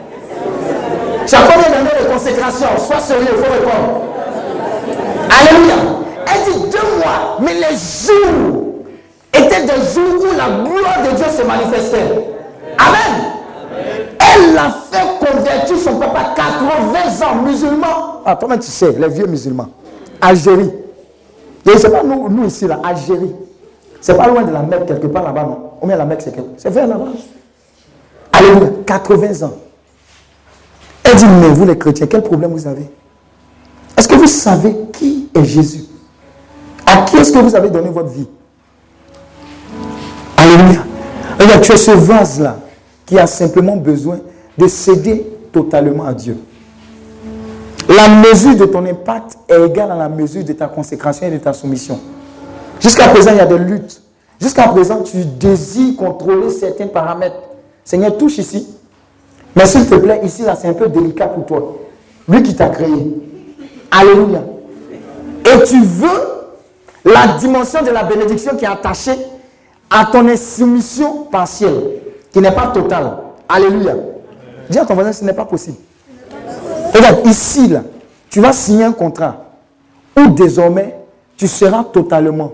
Tu 1.26 1.34
as 1.34 1.38
combien 1.40 1.70
d'années 1.70 2.02
de 2.02 2.12
consécration? 2.12 2.68
Sois 2.78 3.00
sérieux, 3.00 3.28
il 3.32 3.38
faut 3.44 3.52
répondre. 3.52 4.02
Alléluia. 5.40 5.74
Elle 6.26 6.52
dit 6.52 6.58
deux 6.70 6.98
mois, 6.98 7.38
mais 7.40 7.54
les 7.54 7.76
jours 7.76 8.64
étaient 9.32 9.62
des 9.62 9.80
jours 9.92 10.20
où 10.20 10.36
la 10.36 10.64
gloire 10.64 11.02
de 11.10 11.16
Dieu 11.16 11.26
se 11.30 11.42
manifestait. 11.42 12.34
Amen. 12.78 13.28
Elle 14.20 14.56
a 14.58 14.70
fait 14.90 15.26
convertir 15.26 15.76
son 15.76 15.96
papa 15.98 16.34
80 16.36 17.26
ans 17.26 17.34
musulman. 17.44 18.22
Ah, 18.24 18.36
toi-même 18.36 18.58
tu 18.60 18.70
sais, 18.70 18.92
les 18.98 19.08
vieux 19.08 19.26
musulmans. 19.26 19.68
Algérie. 20.20 20.72
Et 21.66 21.76
c'est 21.76 21.90
pas 21.90 22.02
nous, 22.02 22.28
nous 22.28 22.46
ici, 22.46 22.66
là, 22.66 22.80
Algérie. 22.84 23.34
C'est 24.00 24.16
pas 24.16 24.28
loin 24.28 24.42
de 24.42 24.52
la 24.52 24.62
Mecque, 24.62 24.86
quelque 24.86 25.06
part 25.08 25.24
là-bas, 25.24 25.42
non? 25.42 25.58
Combien 25.80 25.96
la 25.96 26.04
Mecque, 26.04 26.22
c'est 26.22 26.34
quelque 26.34 26.50
C'est 26.56 26.70
vers 26.70 26.86
là-bas. 26.86 27.06
Alléluia, 28.32 28.70
80 28.86 29.46
ans. 29.46 29.54
Elle 31.04 31.16
dit, 31.16 31.26
mais 31.26 31.48
vous 31.48 31.64
les 31.64 31.76
chrétiens, 31.78 32.06
quel 32.06 32.22
problème 32.22 32.52
vous 32.52 32.66
avez? 32.66 32.88
Est-ce 33.96 34.06
que 34.08 34.14
vous 34.14 34.26
savez 34.26 34.76
qui 34.92 35.28
est 35.34 35.44
Jésus? 35.44 35.84
À 36.86 37.02
qui 37.02 37.16
est-ce 37.16 37.32
que 37.32 37.38
vous 37.38 37.54
avez 37.54 37.70
donné 37.70 37.90
votre 37.90 38.10
vie? 38.10 38.28
Alléluia. 40.36 40.84
Regarde, 41.38 41.62
tu 41.62 41.72
es 41.72 41.76
ce 41.76 41.90
vase-là 41.90 42.56
qui 43.04 43.18
a 43.18 43.26
simplement 43.26 43.76
besoin 43.76 44.20
de 44.56 44.66
céder 44.68 45.26
totalement 45.52 46.04
à 46.04 46.14
Dieu. 46.14 46.36
La 47.88 48.08
mesure 48.08 48.54
de 48.54 48.66
ton 48.66 48.84
impact 48.84 49.38
est 49.48 49.60
égale 49.64 49.92
à 49.92 49.96
la 49.96 50.08
mesure 50.10 50.44
de 50.44 50.52
ta 50.52 50.66
consécration 50.66 51.26
et 51.26 51.30
de 51.30 51.38
ta 51.38 51.54
soumission. 51.54 51.98
Jusqu'à 52.80 53.08
présent, 53.08 53.30
il 53.32 53.38
y 53.38 53.40
a 53.40 53.46
des 53.46 53.58
luttes. 53.58 54.02
Jusqu'à 54.40 54.68
présent, 54.68 55.02
tu 55.02 55.24
désires 55.24 55.96
contrôler 55.96 56.50
certains 56.50 56.86
paramètres. 56.86 57.40
Seigneur, 57.84 58.16
touche 58.18 58.38
ici. 58.38 58.68
Mais 59.56 59.64
s'il 59.64 59.86
te 59.88 59.94
plaît, 59.94 60.20
ici, 60.22 60.42
là, 60.42 60.54
c'est 60.54 60.68
un 60.68 60.74
peu 60.74 60.88
délicat 60.88 61.28
pour 61.28 61.46
toi. 61.46 61.76
Lui 62.28 62.42
qui 62.42 62.54
t'a 62.54 62.68
créé. 62.68 63.16
Alléluia. 63.90 64.42
Et 65.46 65.64
tu 65.64 65.82
veux 65.82 66.28
la 67.06 67.38
dimension 67.38 67.82
de 67.82 67.90
la 67.90 68.04
bénédiction 68.04 68.54
qui 68.56 68.66
est 68.66 68.68
attachée 68.68 69.16
à 69.88 70.04
ton 70.12 70.26
soumission 70.36 71.24
partielle, 71.24 71.82
qui 72.30 72.40
n'est 72.40 72.52
pas 72.52 72.66
totale. 72.66 73.16
Alléluia. 73.48 73.94
Dis 74.68 74.78
à 74.78 74.84
ton 74.84 74.92
voisin, 74.92 75.12
ce 75.12 75.24
n'est 75.24 75.32
pas 75.32 75.46
possible. 75.46 75.78
Regarde, 76.94 77.26
ici, 77.26 77.68
là, 77.68 77.82
tu 78.30 78.40
vas 78.40 78.52
signer 78.52 78.84
un 78.84 78.92
contrat 78.92 79.44
où 80.16 80.28
désormais 80.28 80.96
tu 81.36 81.46
seras 81.46 81.84
totalement 81.84 82.52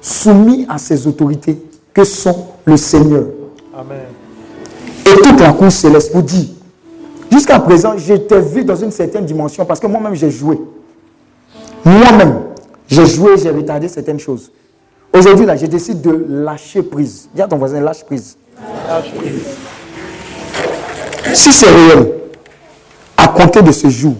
soumis 0.00 0.66
à 0.68 0.78
ces 0.78 1.06
autorités 1.06 1.60
que 1.92 2.04
sont 2.04 2.46
le 2.64 2.76
Seigneur. 2.76 3.24
Amen. 3.76 3.98
Et 5.06 5.20
toute 5.22 5.40
la 5.40 5.52
cour 5.52 5.70
céleste 5.70 6.12
vous 6.14 6.22
dit, 6.22 6.54
jusqu'à 7.30 7.58
présent, 7.60 7.96
je 7.96 8.14
t'ai 8.14 8.40
vu 8.40 8.64
dans 8.64 8.76
une 8.76 8.90
certaine 8.90 9.24
dimension 9.24 9.64
parce 9.64 9.80
que 9.80 9.86
moi-même 9.86 10.14
j'ai 10.14 10.30
joué. 10.30 10.58
Moi-même, 11.84 12.40
j'ai 12.88 13.06
joué, 13.06 13.36
j'ai 13.38 13.50
retardé 13.50 13.88
certaines 13.88 14.20
choses. 14.20 14.50
Aujourd'hui, 15.12 15.44
là, 15.44 15.56
je 15.56 15.66
décide 15.66 16.00
de 16.00 16.26
lâcher 16.28 16.82
prise. 16.82 17.28
Dis 17.34 17.42
à 17.42 17.48
ton 17.48 17.56
voisin, 17.56 17.80
lâche 17.80 18.04
prise. 18.04 18.36
Si 21.34 21.52
c'est 21.52 21.70
réel, 21.70 22.19
compter 23.30 23.62
de 23.62 23.72
ce 23.72 23.88
jour, 23.88 24.14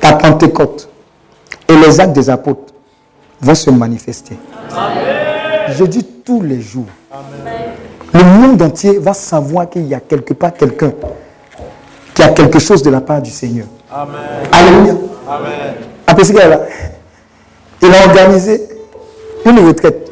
ta 0.00 0.14
Pentecôte 0.14 0.88
et 1.68 1.76
les 1.76 2.00
actes 2.00 2.12
des 2.12 2.30
apôtres 2.30 2.72
vont 3.40 3.54
se 3.54 3.70
manifester. 3.70 4.36
Je 5.68 5.84
dis 5.84 6.04
tous 6.24 6.42
les 6.42 6.60
jours. 6.60 6.86
Le 8.12 8.24
monde 8.24 8.62
entier 8.62 8.98
va 8.98 9.12
savoir 9.12 9.68
qu'il 9.68 9.86
y 9.86 9.94
a 9.94 10.00
quelque 10.00 10.32
part 10.34 10.54
quelqu'un 10.54 10.92
qui 12.14 12.22
a 12.22 12.28
quelque 12.28 12.58
chose 12.58 12.82
de 12.82 12.90
la 12.90 13.00
part 13.00 13.22
du 13.22 13.30
Seigneur. 13.30 13.66
Amen. 13.92 14.16
Alléluia. 14.50 14.94
Amen. 15.28 15.74
Après 16.06 16.24
ce 16.24 16.32
qu'il 16.32 16.40
a, 16.40 16.60
il 17.82 17.94
a 17.94 18.06
organisé 18.06 18.68
une 19.44 19.60
retraite. 19.66 20.10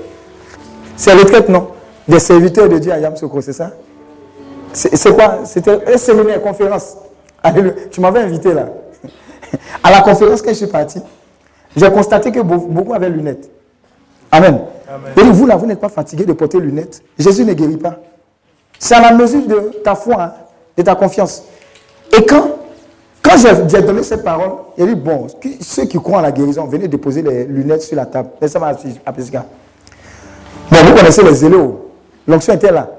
C'est 0.97 1.15
la 1.15 1.21
retraite, 1.21 1.49
non? 1.49 1.69
Des 2.07 2.21
serviteurs 2.21 2.69
de 2.69 2.79
Dieu 2.79 2.93
à 2.93 2.99
Yamsoko, 2.99 3.41
c'est 3.41 3.53
ça? 3.53 3.73
C'est 4.73 4.95
c'est 4.95 5.15
quoi? 5.15 5.41
C'était 5.45 5.79
un 5.93 5.97
séminaire, 5.97 6.41
conférence. 6.41 6.97
Tu 7.91 8.01
m'avais 8.01 8.21
invité 8.21 8.53
là. 8.55 8.69
À 9.83 9.91
la 9.91 10.01
conférence, 10.01 10.43
quand 10.43 10.51
je 10.51 10.55
suis 10.55 10.67
parti, 10.67 11.01
j'ai 11.77 11.91
constaté 11.91 12.33
que 12.33 12.41
beau- 12.41 12.67
beaucoup 12.69 12.95
avaient 12.95 13.11
lunettes. 13.11 13.49
Amen. 14.33 14.61
Amen. 14.89 15.13
Et 15.17 15.23
vous 15.33 15.47
là, 15.47 15.57
vous 15.57 15.67
n'êtes 15.67 15.81
pas 15.81 15.89
fatigué 15.89 16.25
de 16.25 16.33
porter 16.33 16.59
lunettes. 16.61 17.03
Jésus 17.19 17.45
ne 17.45 17.53
guérit 17.55 17.77
pas. 17.77 17.97
C'est 18.79 18.95
à 18.95 19.01
la 19.01 19.13
mesure 19.13 19.47
de 19.47 19.73
ta 19.85 19.95
foi, 19.95 20.23
hein, 20.23 20.33
de 20.77 20.83
ta 20.83 20.95
confiance. 20.95 21.45
Et 22.17 22.25
quand, 22.25 22.49
quand 23.23 23.37
j'ai 23.69 23.83
donné 23.83 24.03
cette 24.03 24.23
parole, 24.25 24.51
il 24.79 24.87
dit, 24.87 24.95
bon, 24.95 25.27
ceux 25.61 25.85
qui 25.85 25.99
croient 25.99 26.19
en 26.19 26.23
la 26.23 26.33
guérison, 26.33 26.67
venez 26.67 26.89
déposer 26.89 27.23
les 27.23 27.45
lunettes 27.45 27.83
sur 27.83 27.97
la 27.97 28.07
table. 28.07 28.31
Et 28.41 28.49
ça 28.49 28.59
m'a. 28.59 28.73
Bon, 28.73 28.81
vous 30.71 30.95
connaissez 30.95 31.23
les 31.23 31.35
zélos. 31.35 31.91
L'onction 32.27 32.55
était 32.55 32.73
là. 32.73 32.91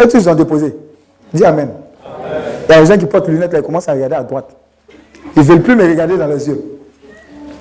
Eux 0.00 0.08
tous 0.08 0.26
ont 0.28 0.34
déposé. 0.34 0.74
Dis 1.32 1.44
Amen. 1.44 1.70
Il 2.68 2.72
y 2.72 2.74
a 2.74 2.80
des 2.80 2.86
gens 2.86 2.98
qui 2.98 3.06
portent 3.06 3.28
lunettes, 3.28 3.52
là, 3.52 3.60
ils 3.60 3.64
commencent 3.64 3.88
à 3.88 3.92
regarder 3.92 4.16
à 4.16 4.22
droite. 4.22 4.50
Ils 5.36 5.40
ne 5.42 5.44
veulent 5.44 5.62
plus 5.62 5.76
me 5.76 5.84
regarder 5.88 6.16
dans 6.16 6.26
les 6.26 6.48
yeux. 6.48 6.62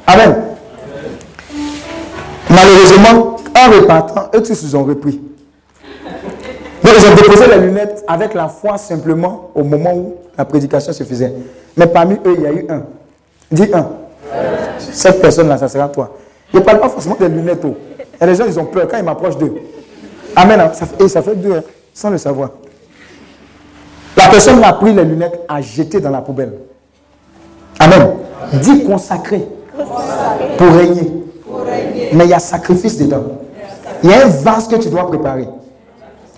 Amen. 0.07 0.35
Malheureusement, 2.49 3.37
en 3.55 3.71
repartant, 3.71 4.29
eux 4.35 4.41
tous 4.41 4.61
ils 4.63 4.75
ont 4.77 4.83
repris. 4.83 5.19
Donc 6.83 6.93
ils 6.99 7.05
ont 7.07 7.15
déposé 7.15 7.47
les 7.47 7.65
lunettes 7.65 8.03
avec 8.07 8.33
la 8.33 8.47
foi 8.47 8.77
simplement 8.77 9.49
au 9.55 9.63
moment 9.63 9.93
où 9.93 10.15
la 10.37 10.45
prédication 10.45 10.93
se 10.93 11.03
faisait. 11.03 11.33
Mais 11.75 11.87
parmi 11.87 12.15
eux, 12.25 12.35
il 12.37 12.41
y 12.43 12.47
a 12.47 12.51
eu 12.51 12.65
un. 12.69 12.83
Dis 13.51 13.69
un. 13.73 13.87
Cette 14.77 15.21
personne-là, 15.21 15.57
ça 15.57 15.67
sera 15.67 15.87
toi. 15.89 16.15
Je 16.53 16.59
ne 16.59 16.63
parle 16.63 16.79
pas 16.79 16.89
forcément 16.89 17.15
des 17.19 17.27
lunettes. 17.27 17.61
oh. 17.65 17.75
Il 17.99 18.21
y 18.21 18.23
a 18.23 18.27
des 18.27 18.35
gens, 18.35 18.45
ils 18.47 18.59
ont 18.59 18.65
peur 18.65 18.87
quand 18.87 18.97
ils 18.97 19.03
m'approchent 19.03 19.37
d'eux. 19.37 19.53
Amen. 20.35 20.59
hein. 20.59 20.71
Et 20.99 21.07
ça 21.07 21.21
fait 21.21 21.35
deux, 21.35 21.53
hein, 21.55 21.63
sans 21.93 22.09
le 22.09 22.17
savoir. 22.17 22.51
La 24.25 24.31
personne 24.31 24.63
a 24.63 24.73
pris 24.73 24.91
les 24.91 25.03
lunettes, 25.03 25.41
a 25.47 25.61
jeté 25.61 25.99
dans 25.99 26.09
la 26.09 26.19
poubelle. 26.19 26.53
Amen. 27.79 28.15
Dis 28.53 28.83
consacré 28.83 29.47
pour 30.57 30.67
régner. 30.67 31.11
Mais 32.11 32.23
il 32.23 32.29
y 32.31 32.33
a 32.33 32.39
sacrifice 32.39 32.97
dedans. 32.97 33.23
Il 34.01 34.09
y 34.09 34.13
a 34.13 34.25
un 34.25 34.29
vase 34.29 34.67
que 34.67 34.77
tu 34.77 34.89
dois 34.89 35.07
préparer. 35.07 35.47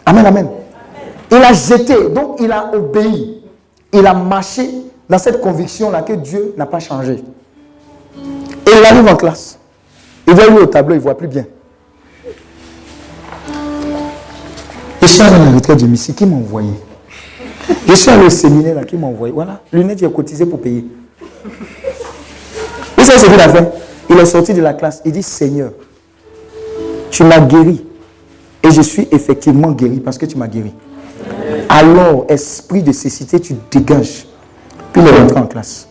Amen, 0.05 0.26
amen. 0.26 0.49
Il 1.31 1.38
a 1.38 1.53
jeté, 1.53 2.09
donc 2.09 2.41
il 2.41 2.51
a 2.51 2.72
obéi. 2.76 3.41
Il 3.93 4.05
a 4.05 4.14
marché 4.14 4.69
dans 5.09 5.18
cette 5.18 5.39
conviction-là 5.39 6.01
que 6.01 6.11
Dieu 6.11 6.55
n'a 6.57 6.65
pas 6.65 6.80
changé. 6.80 7.23
Et 8.18 8.72
il 8.77 8.85
arrive 8.85 9.07
en 9.07 9.15
classe. 9.15 9.59
Il 10.27 10.34
voit 10.34 10.47
lui 10.47 10.57
au 10.57 10.65
tableau, 10.65 10.95
il 10.95 10.97
ne 10.97 11.03
voit 11.03 11.18
plus 11.18 11.30
bien. 11.30 11.45
Je 15.01 15.07
suis 15.07 15.22
à 15.22 15.30
la 15.30 15.51
retraite 15.51 15.77
du 15.77 15.88
Missi, 15.88 16.14
qui 16.14 16.26
m'a 16.26 16.35
envoyé 16.35 16.73
Je 17.88 17.94
suis 17.94 18.10
allé 18.10 18.26
au 18.26 18.30
séminaire 18.30 18.76
là, 18.76 18.84
qui 18.84 18.95
m'a 18.95 19.07
envoyé. 19.07 19.34
Voilà, 19.34 19.61
lunettes, 19.72 19.99
j'ai 19.99 20.11
cotisé 20.11 20.45
pour 20.45 20.60
payer. 20.61 20.85
Vous 22.98 23.03
savez 23.03 23.19
ce 23.19 23.26
qu'il 23.26 23.39
a 23.39 23.49
fait? 23.49 23.72
Il 24.10 24.18
est 24.18 24.26
sorti 24.26 24.53
de 24.53 24.61
la 24.61 24.73
classe. 24.73 25.02
Il 25.06 25.11
dit 25.11 25.23
Seigneur, 25.23 25.72
tu 27.11 27.23
m'as 27.23 27.39
guéri. 27.39 27.85
Et 28.64 28.72
je 28.72 28.81
suis 28.81 29.07
effectivement 29.11 29.72
guéri 29.72 29.99
parce 29.99 30.18
que 30.18 30.26
tu 30.26 30.38
m'as 30.38 30.48
guéri. 30.48 30.73
Alors, 31.69 32.26
esprit 32.30 32.81
de 32.81 32.91
cécité, 32.91 33.39
tu 33.39 33.56
dégages. 33.72 34.27
Puis 34.91 35.02
il 35.02 35.07
est 35.07 35.18
rentré 35.18 35.39
en 35.39 35.48
classe. 35.48 35.88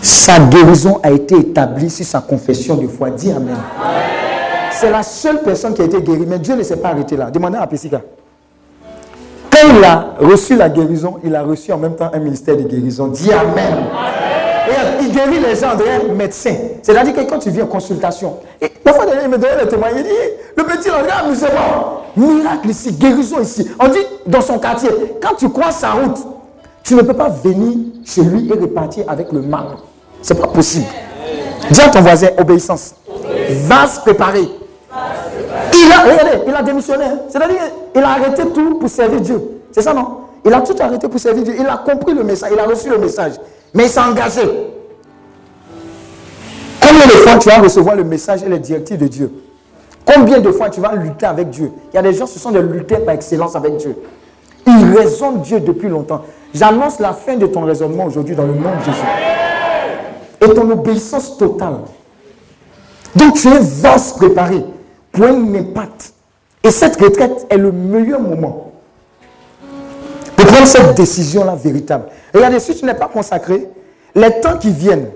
Sa 0.00 0.38
guérison 0.38 1.00
a 1.02 1.10
été 1.10 1.36
établie 1.36 1.90
sur 1.90 2.06
sa 2.06 2.20
confession 2.20 2.76
de 2.76 2.86
foi. 2.86 3.10
Dis 3.10 3.30
Amen. 3.30 3.56
C'est 4.70 4.90
la 4.90 5.02
seule 5.02 5.42
personne 5.42 5.74
qui 5.74 5.82
a 5.82 5.84
été 5.86 6.00
guérie, 6.00 6.24
mais 6.26 6.38
Dieu 6.38 6.54
ne 6.54 6.62
s'est 6.62 6.76
pas 6.76 6.90
arrêté 6.90 7.16
là. 7.16 7.30
Demandez 7.30 7.56
à 7.56 7.66
Pessika. 7.66 8.00
Il 9.66 9.84
a 9.84 10.14
reçu 10.20 10.56
la 10.56 10.68
guérison, 10.68 11.18
il 11.24 11.34
a 11.34 11.42
reçu 11.42 11.72
en 11.72 11.78
même 11.78 11.96
temps 11.96 12.10
un 12.12 12.18
ministère 12.18 12.56
de 12.56 12.62
guérison. 12.62 13.08
Dis 13.08 13.32
Amen. 13.32 13.84
Il 15.00 15.12
guérit 15.12 15.40
les 15.40 15.56
gens 15.56 15.74
derrière 15.74 16.04
médecin. 16.12 16.54
C'est-à-dire 16.82 17.14
que 17.14 17.28
quand 17.28 17.38
tu 17.38 17.50
viens 17.50 17.64
en 17.64 17.68
consultation, 17.68 18.36
et 18.60 18.70
la 18.84 18.92
fois 18.92 19.06
il 19.22 19.28
me 19.28 19.38
donnait 19.38 19.62
le 19.62 19.68
témoignage. 19.68 20.00
Il 20.00 20.04
dit 20.04 20.10
Le 20.56 20.64
petit, 20.64 20.88
là, 20.88 21.24
nous 21.26 21.34
bon. 21.34 22.26
Miracle 22.34 22.68
ici, 22.70 22.92
guérison 22.92 23.40
ici. 23.40 23.68
On 23.78 23.88
dit 23.88 23.98
dans 24.26 24.40
son 24.40 24.58
quartier, 24.58 24.90
quand 25.22 25.34
tu 25.36 25.48
crois 25.48 25.70
sa 25.70 25.92
route, 25.92 26.18
tu 26.82 26.94
ne 26.94 27.02
peux 27.02 27.14
pas 27.14 27.28
venir 27.28 27.78
chez 28.04 28.22
lui 28.22 28.48
et 28.48 28.52
repartir 28.58 29.04
avec 29.08 29.32
le 29.32 29.40
mal. 29.42 29.66
C'est 30.22 30.38
pas 30.38 30.48
possible. 30.48 30.86
Dis 31.70 31.80
à 31.80 31.88
ton 31.88 32.00
voisin, 32.00 32.28
obéissance. 32.38 32.94
Vase 33.66 34.00
préparé. 34.00 34.48
Il 35.80 35.92
a, 35.92 36.02
regardez, 36.02 36.42
il 36.46 36.54
a 36.54 36.62
démissionné. 36.62 37.04
hein. 37.04 37.18
C'est-à-dire 37.28 37.56
qu'il 37.92 38.02
a 38.02 38.08
arrêté 38.10 38.42
tout 38.54 38.78
pour 38.78 38.88
servir 38.88 39.20
Dieu. 39.20 39.40
C'est 39.70 39.82
ça, 39.82 39.94
non? 39.94 40.18
Il 40.44 40.52
a 40.52 40.60
tout 40.60 40.74
arrêté 40.80 41.08
pour 41.08 41.20
servir 41.20 41.44
Dieu. 41.44 41.54
Il 41.58 41.66
a 41.66 41.76
compris 41.76 42.14
le 42.14 42.24
message, 42.24 42.50
il 42.52 42.58
a 42.58 42.64
reçu 42.64 42.88
le 42.88 42.98
message. 42.98 43.34
Mais 43.74 43.84
il 43.84 43.88
s'est 43.88 44.00
engagé. 44.00 44.42
Combien 46.80 47.06
de 47.06 47.10
fois 47.10 47.38
tu 47.38 47.48
vas 47.48 47.58
recevoir 47.58 47.96
le 47.96 48.04
message 48.04 48.42
et 48.42 48.48
les 48.48 48.58
directives 48.58 48.98
de 48.98 49.06
Dieu? 49.08 49.32
Combien 50.06 50.40
de 50.40 50.50
fois 50.50 50.70
tu 50.70 50.80
vas 50.80 50.94
lutter 50.94 51.26
avec 51.26 51.50
Dieu? 51.50 51.70
Il 51.92 51.96
y 51.96 51.98
a 51.98 52.02
des 52.02 52.14
gens, 52.14 52.26
ce 52.26 52.38
sont 52.38 52.50
des 52.50 52.62
lutteurs 52.62 53.04
par 53.04 53.14
excellence 53.14 53.54
avec 53.54 53.76
Dieu. 53.76 53.94
Ils 54.66 54.96
raisonnent 54.96 55.42
Dieu 55.42 55.60
depuis 55.60 55.88
longtemps. 55.88 56.22
J'annonce 56.54 56.98
la 56.98 57.12
fin 57.12 57.36
de 57.36 57.46
ton 57.46 57.62
raisonnement 57.62 58.06
aujourd'hui 58.06 58.34
dans 58.34 58.44
le 58.44 58.54
nom 58.54 58.70
de 58.78 58.84
Jésus. 58.84 59.06
Et 60.40 60.54
ton 60.54 60.70
obéissance 60.70 61.36
totale. 61.36 61.78
Donc 63.14 63.34
tu 63.34 63.48
es 63.48 63.58
vase 63.58 64.12
préparé 64.14 64.64
pour 65.18 65.26
un 65.26 65.54
impact. 65.54 66.12
Et 66.62 66.70
cette 66.70 67.00
retraite 67.00 67.46
est 67.50 67.56
le 67.56 67.72
meilleur 67.72 68.20
moment 68.20 68.72
pour 70.36 70.46
prendre 70.46 70.66
cette 70.66 70.94
décision-là 70.94 71.56
véritable. 71.56 72.04
Regardez, 72.32 72.60
si 72.60 72.76
tu 72.76 72.84
n'es 72.84 72.94
pas 72.94 73.08
consacré, 73.08 73.68
les 74.14 74.40
temps 74.40 74.56
qui 74.58 74.70
viennent, 74.70 75.10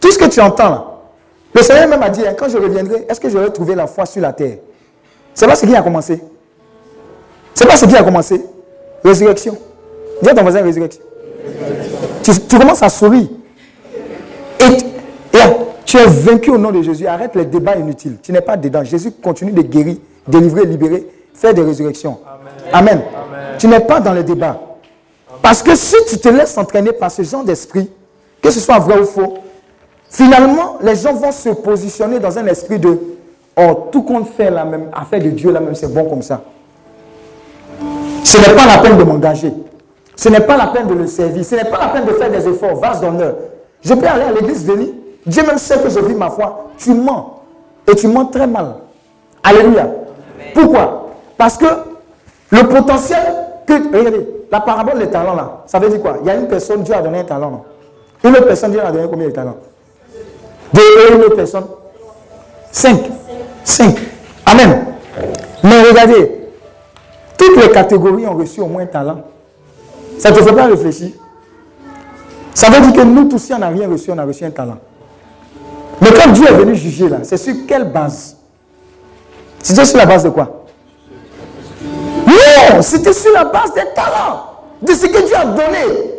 tout 0.00 0.10
ce 0.10 0.18
que 0.18 0.26
tu 0.26 0.40
entends 0.40 0.68
là, 0.68 0.84
le 1.54 1.62
Seigneur 1.62 1.88
même 1.88 2.02
a 2.02 2.10
dit, 2.10 2.26
hein, 2.26 2.34
quand 2.38 2.48
je 2.48 2.58
reviendrai, 2.58 3.06
est-ce 3.08 3.18
que 3.18 3.30
j'aurai 3.30 3.50
trouvé 3.52 3.74
la 3.74 3.86
foi 3.86 4.04
sur 4.04 4.20
la 4.20 4.32
terre? 4.32 4.58
C'est 5.34 5.46
pas 5.46 5.56
ce 5.56 5.64
qui 5.64 5.74
a 5.74 5.82
commencé. 5.82 6.20
C'est 7.54 7.66
pas 7.66 7.76
ce 7.76 7.86
qui 7.86 7.96
a 7.96 8.02
commencé. 8.02 8.44
Résurrection. 9.02 9.56
Dis 10.22 10.28
à 10.28 10.34
ton 10.34 10.42
voisin 10.42 10.62
résurrection. 10.62 11.02
Tu, 12.22 12.32
tu 12.46 12.58
commences 12.58 12.82
à 12.82 12.90
sourire. 12.90 13.28
Et, 14.60 15.36
et 15.36 15.65
tu 15.86 15.96
es 15.96 16.06
vaincu 16.06 16.50
au 16.50 16.58
nom 16.58 16.70
de 16.70 16.82
Jésus. 16.82 17.06
Arrête 17.06 17.34
les 17.34 17.44
débats 17.44 17.76
inutiles. 17.76 18.18
Tu 18.22 18.32
n'es 18.32 18.40
pas 18.40 18.56
dedans. 18.56 18.84
Jésus 18.84 19.12
continue 19.12 19.52
de 19.52 19.62
guérir, 19.62 19.96
délivrer, 20.26 20.66
libérer, 20.66 21.06
faire 21.32 21.54
des 21.54 21.62
résurrections. 21.62 22.18
Amen. 22.72 23.00
Tu 23.58 23.68
n'es 23.68 23.80
pas 23.80 24.00
dans 24.00 24.12
les 24.12 24.24
débats. 24.24 24.60
Parce 25.40 25.62
que 25.62 25.74
si 25.74 25.96
tu 26.08 26.18
te 26.18 26.28
laisses 26.28 26.58
entraîner 26.58 26.92
par 26.92 27.10
ce 27.10 27.22
genre 27.22 27.44
d'esprit, 27.44 27.90
que 28.42 28.50
ce 28.50 28.60
soit 28.60 28.78
vrai 28.78 28.98
ou 28.98 29.04
faux, 29.04 29.38
finalement, 30.10 30.78
les 30.82 30.96
gens 30.96 31.14
vont 31.14 31.32
se 31.32 31.50
positionner 31.50 32.18
dans 32.18 32.36
un 32.36 32.46
esprit 32.46 32.78
de 32.78 32.98
Oh, 33.58 33.88
tout 33.90 34.02
compte 34.02 34.28
fait 34.36 34.50
la 34.50 34.66
même 34.66 34.90
affaire 34.92 35.20
de 35.20 35.30
Dieu, 35.30 35.50
là 35.50 35.60
même, 35.60 35.74
c'est 35.74 35.92
bon 35.92 36.04
comme 36.04 36.20
ça. 36.20 36.42
Ce 38.22 38.36
n'est 38.38 38.54
pas 38.54 38.66
la 38.66 38.82
peine 38.82 38.98
de 38.98 39.04
m'engager. 39.04 39.50
Ce 40.14 40.28
n'est 40.28 40.40
pas 40.40 40.58
la 40.58 40.66
peine 40.66 40.86
de 40.88 40.94
le 40.94 41.06
servir. 41.06 41.42
Ce 41.42 41.54
n'est 41.54 41.64
pas 41.64 41.78
la 41.78 41.88
peine 41.88 42.04
de 42.04 42.12
faire 42.12 42.30
des 42.30 42.46
efforts. 42.46 42.76
Vase 42.76 43.00
d'honneur. 43.00 43.34
Je 43.82 43.94
peux 43.94 44.06
aller 44.06 44.24
à 44.24 44.32
l'église 44.32 44.66
venir. 44.66 44.88
Dieu 45.26 45.42
même 45.44 45.58
sait 45.58 45.78
que 45.80 45.88
je 45.90 45.98
vis 46.00 46.14
ma 46.14 46.30
foi. 46.30 46.68
Tu 46.78 46.94
mens. 46.94 47.40
Et 47.90 47.94
tu 47.94 48.08
mens 48.08 48.26
très 48.26 48.46
mal. 48.46 48.76
Alléluia. 49.42 49.88
Pourquoi? 50.54 51.10
Parce 51.36 51.56
que 51.56 51.66
le 52.50 52.62
potentiel 52.68 53.22
que. 53.66 53.72
Regardez, 53.96 54.26
la 54.50 54.60
parabole 54.60 54.98
des 54.98 55.10
talents 55.10 55.34
là, 55.34 55.64
ça 55.66 55.78
veut 55.78 55.88
dire 55.88 56.00
quoi? 56.00 56.18
Il 56.22 56.26
y 56.26 56.30
a 56.30 56.36
une 56.36 56.46
personne, 56.46 56.82
Dieu 56.82 56.94
a 56.94 57.02
donné 57.02 57.20
un 57.20 57.24
talent. 57.24 57.50
non? 57.50 57.62
Une 58.24 58.36
autre 58.36 58.46
personne, 58.46 58.70
Dieu 58.70 58.80
a 58.80 58.90
donné 58.90 59.08
combien 59.08 59.26
de 59.26 59.32
talents? 59.32 59.56
Deux 60.72 60.82
et 60.82 61.14
une 61.14 61.22
autre 61.22 61.36
personne 61.36 61.64
Cinq. 62.70 63.00
Cinq. 63.64 63.96
Amen. 64.44 64.84
Mais 65.62 65.82
regardez, 65.82 66.50
toutes 67.36 67.56
les 67.56 67.70
catégories 67.70 68.26
ont 68.26 68.36
reçu 68.36 68.60
au 68.60 68.66
moins 68.66 68.82
un 68.82 68.86
talent. 68.86 69.22
Ça 70.18 70.30
ne 70.30 70.36
te 70.36 70.42
fait 70.42 70.52
pas 70.52 70.66
réfléchir. 70.66 71.10
Ça 72.54 72.70
veut 72.70 72.80
dire 72.80 72.92
que 72.92 73.06
nous 73.06 73.24
tous, 73.28 73.38
si 73.38 73.52
on 73.52 73.58
n'a 73.58 73.68
rien 73.68 73.88
reçu, 73.88 74.10
on 74.10 74.18
a 74.18 74.24
reçu 74.24 74.44
un 74.44 74.50
talent. 74.50 74.78
Mais 76.00 76.08
quand 76.10 76.32
Dieu 76.32 76.46
est 76.46 76.54
venu 76.54 76.74
juger 76.74 77.08
là, 77.08 77.18
c'est 77.22 77.36
sur 77.36 77.54
quelle 77.66 77.84
base? 77.84 78.36
C'était 79.62 79.84
sur 79.84 79.98
la 79.98 80.06
base 80.06 80.24
de 80.24 80.30
quoi? 80.30 80.64
Non, 82.26 82.82
c'était 82.82 83.12
sur 83.12 83.32
la 83.32 83.44
base 83.44 83.72
des 83.74 83.86
talents, 83.94 84.44
de 84.82 84.92
ce 84.92 85.06
que 85.06 85.26
Dieu 85.26 85.36
a 85.36 85.44
donné. 85.44 86.12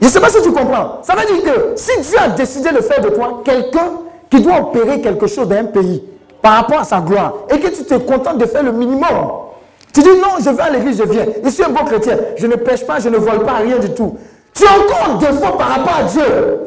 Je 0.00 0.06
ne 0.06 0.10
sais 0.10 0.20
pas 0.20 0.28
si 0.28 0.42
tu 0.42 0.52
comprends. 0.52 1.02
Ça 1.02 1.14
veut 1.14 1.26
dire 1.26 1.44
que 1.44 1.72
si 1.76 2.00
Dieu 2.00 2.18
a 2.18 2.28
décidé 2.28 2.70
de 2.70 2.80
faire 2.80 3.00
de 3.00 3.10
toi 3.10 3.42
quelqu'un 3.44 3.92
qui 4.30 4.40
doit 4.40 4.58
opérer 4.58 5.00
quelque 5.00 5.26
chose 5.26 5.48
dans 5.48 5.56
un 5.56 5.64
pays 5.64 6.02
par 6.42 6.54
rapport 6.54 6.80
à 6.80 6.84
sa 6.84 7.00
gloire 7.00 7.34
et 7.50 7.58
que 7.58 7.68
tu 7.68 7.84
te 7.84 7.94
contentes 7.94 8.38
de 8.38 8.46
faire 8.46 8.62
le 8.62 8.72
minimum, 8.72 9.30
tu 9.92 10.02
dis 10.02 10.08
non, 10.08 10.42
je 10.44 10.50
vais 10.50 10.62
à 10.62 10.70
l'église, 10.70 10.98
je 10.98 11.04
viens. 11.04 11.26
Je 11.42 11.48
suis 11.50 11.62
un 11.62 11.68
bon 11.68 11.84
chrétien. 11.84 12.18
Je 12.36 12.46
ne 12.46 12.56
pêche 12.56 12.84
pas, 12.84 12.98
je 12.98 13.08
ne 13.08 13.16
vole 13.16 13.44
pas, 13.44 13.58
rien 13.62 13.78
du 13.78 13.90
tout. 13.90 14.16
Tu 14.52 14.64
es 14.64 14.68
encore 14.68 15.14
en 15.14 15.14
défaut 15.18 15.56
par 15.56 15.68
rapport 15.68 15.96
à 16.00 16.02
Dieu. 16.02 16.60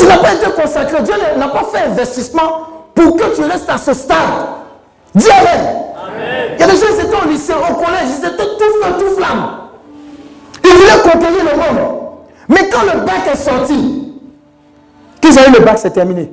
Tu 0.00 0.06
n'as 0.06 0.18
pas 0.18 0.34
été 0.34 0.50
consacré. 0.50 1.02
Dieu 1.02 1.14
n'a 1.36 1.48
pas 1.48 1.64
fait 1.72 1.86
investissement 1.86 2.66
pour 2.94 3.16
que 3.16 3.34
tu 3.34 3.42
restes 3.42 3.68
à 3.68 3.78
ce 3.78 3.92
stade. 3.94 4.16
Dis 5.14 5.30
Amen. 5.30 5.82
Il 6.54 6.60
y 6.60 6.62
a 6.62 6.66
des 6.66 6.76
gens 6.76 6.86
qui 6.86 7.06
étaient 7.06 7.26
au 7.26 7.28
lycée, 7.28 7.52
au 7.52 7.74
collège, 7.74 8.08
ils 8.18 8.26
étaient 8.26 8.36
tout 8.36 8.82
feu, 8.82 8.92
tout 8.98 9.16
flamme. 9.16 9.48
Ils 10.64 10.70
voulaient 10.70 11.02
conquérir 11.02 11.44
le 11.44 11.56
monde. 11.56 11.88
Mais 12.48 12.68
quand 12.70 12.82
le 12.82 13.00
bac 13.00 13.26
est 13.32 13.36
sorti, 13.36 14.12
qu'ils 15.20 15.38
ont 15.38 15.42
eu 15.48 15.58
le 15.58 15.64
bac, 15.64 15.78
c'est 15.78 15.90
terminé. 15.90 16.30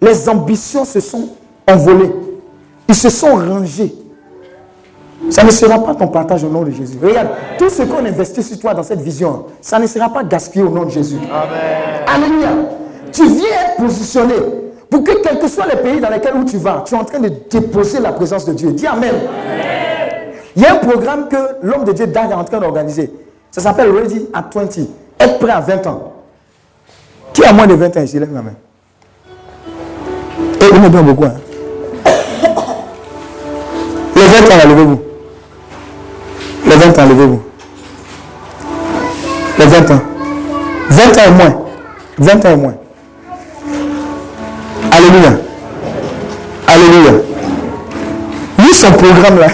Les 0.00 0.28
ambitions 0.28 0.84
se 0.84 1.00
sont 1.00 1.28
envolées. 1.68 2.12
Ils 2.88 2.94
se 2.94 3.08
sont 3.08 3.36
rangés. 3.36 3.94
Ça 5.30 5.44
ne 5.44 5.50
sera 5.50 5.78
pas 5.78 5.94
ton 5.94 6.08
partage 6.08 6.42
au 6.42 6.48
nom 6.48 6.62
de 6.62 6.72
Jésus. 6.72 6.98
Regarde, 7.00 7.28
tout 7.56 7.70
ce 7.70 7.82
qu'on 7.82 8.04
investit 8.04 8.42
sur 8.42 8.58
toi 8.58 8.74
dans 8.74 8.82
cette 8.82 9.00
vision, 9.00 9.46
ça 9.60 9.78
ne 9.78 9.86
sera 9.86 10.08
pas 10.08 10.24
gaspillé 10.24 10.64
au 10.64 10.70
nom 10.70 10.84
de 10.84 10.90
Jésus. 10.90 11.18
Alléluia. 12.06 12.48
Tu 13.12 13.26
viens 13.26 13.44
être 13.44 13.76
positionné 13.76 14.34
pour 14.90 15.04
que 15.04 15.12
quels 15.22 15.38
que 15.38 15.48
soient 15.48 15.66
les 15.66 15.76
pays 15.76 16.00
dans 16.00 16.10
lesquels 16.10 16.34
où 16.34 16.44
tu 16.44 16.56
vas, 16.58 16.82
tu 16.86 16.94
es 16.94 16.98
en 16.98 17.04
train 17.04 17.18
de 17.20 17.30
déposer 17.50 18.00
la 18.00 18.12
présence 18.12 18.44
de 18.44 18.52
Dieu. 18.52 18.72
Dis 18.72 18.86
Amen. 18.86 19.14
Il 20.54 20.62
y 20.62 20.66
a 20.66 20.74
un 20.74 20.76
programme 20.76 21.28
que 21.28 21.36
l'homme 21.62 21.84
de 21.84 21.92
Dieu 21.92 22.06
Dag 22.06 22.30
est 22.30 22.34
en 22.34 22.44
train 22.44 22.58
d'organiser. 22.58 23.10
Ça 23.50 23.60
s'appelle 23.60 23.90
Ready 23.90 24.28
at 24.34 24.50
20. 24.54 24.78
Être 25.18 25.38
prêt 25.38 25.50
à 25.52 25.60
20 25.60 25.86
ans. 25.86 26.12
Qui 27.32 27.44
a 27.44 27.52
moins 27.52 27.66
de 27.66 27.74
20 27.74 27.96
ans 27.96 28.02
ici 28.02 28.18
Lève 28.18 28.32
la 28.32 28.42
main. 28.42 28.54
Et 30.60 30.64
vous 30.74 30.80
me 30.80 30.88
bien 30.88 31.02
beaucoup. 31.02 31.24
Hein? 31.24 31.34
Les 34.14 34.22
20 34.22 34.54
ans, 34.54 34.68
levez-vous. 34.68 35.00
Les 36.66 36.76
20 36.76 36.98
ans, 36.98 37.08
levez-vous. 37.08 37.42
Les 39.58 39.66
20 39.66 39.90
ans. 39.90 40.00
20 40.90 41.02
ans 41.18 41.22
et 41.26 41.30
moins. 41.30 41.64
20 42.18 42.44
ans 42.44 42.50
et 42.50 42.56
moins. 42.56 42.74
Alléluia. 45.02 45.30
Alléluia. 46.68 47.12
Lui, 48.58 48.72
son 48.72 48.92
programme 48.92 49.38
là, 49.40 49.48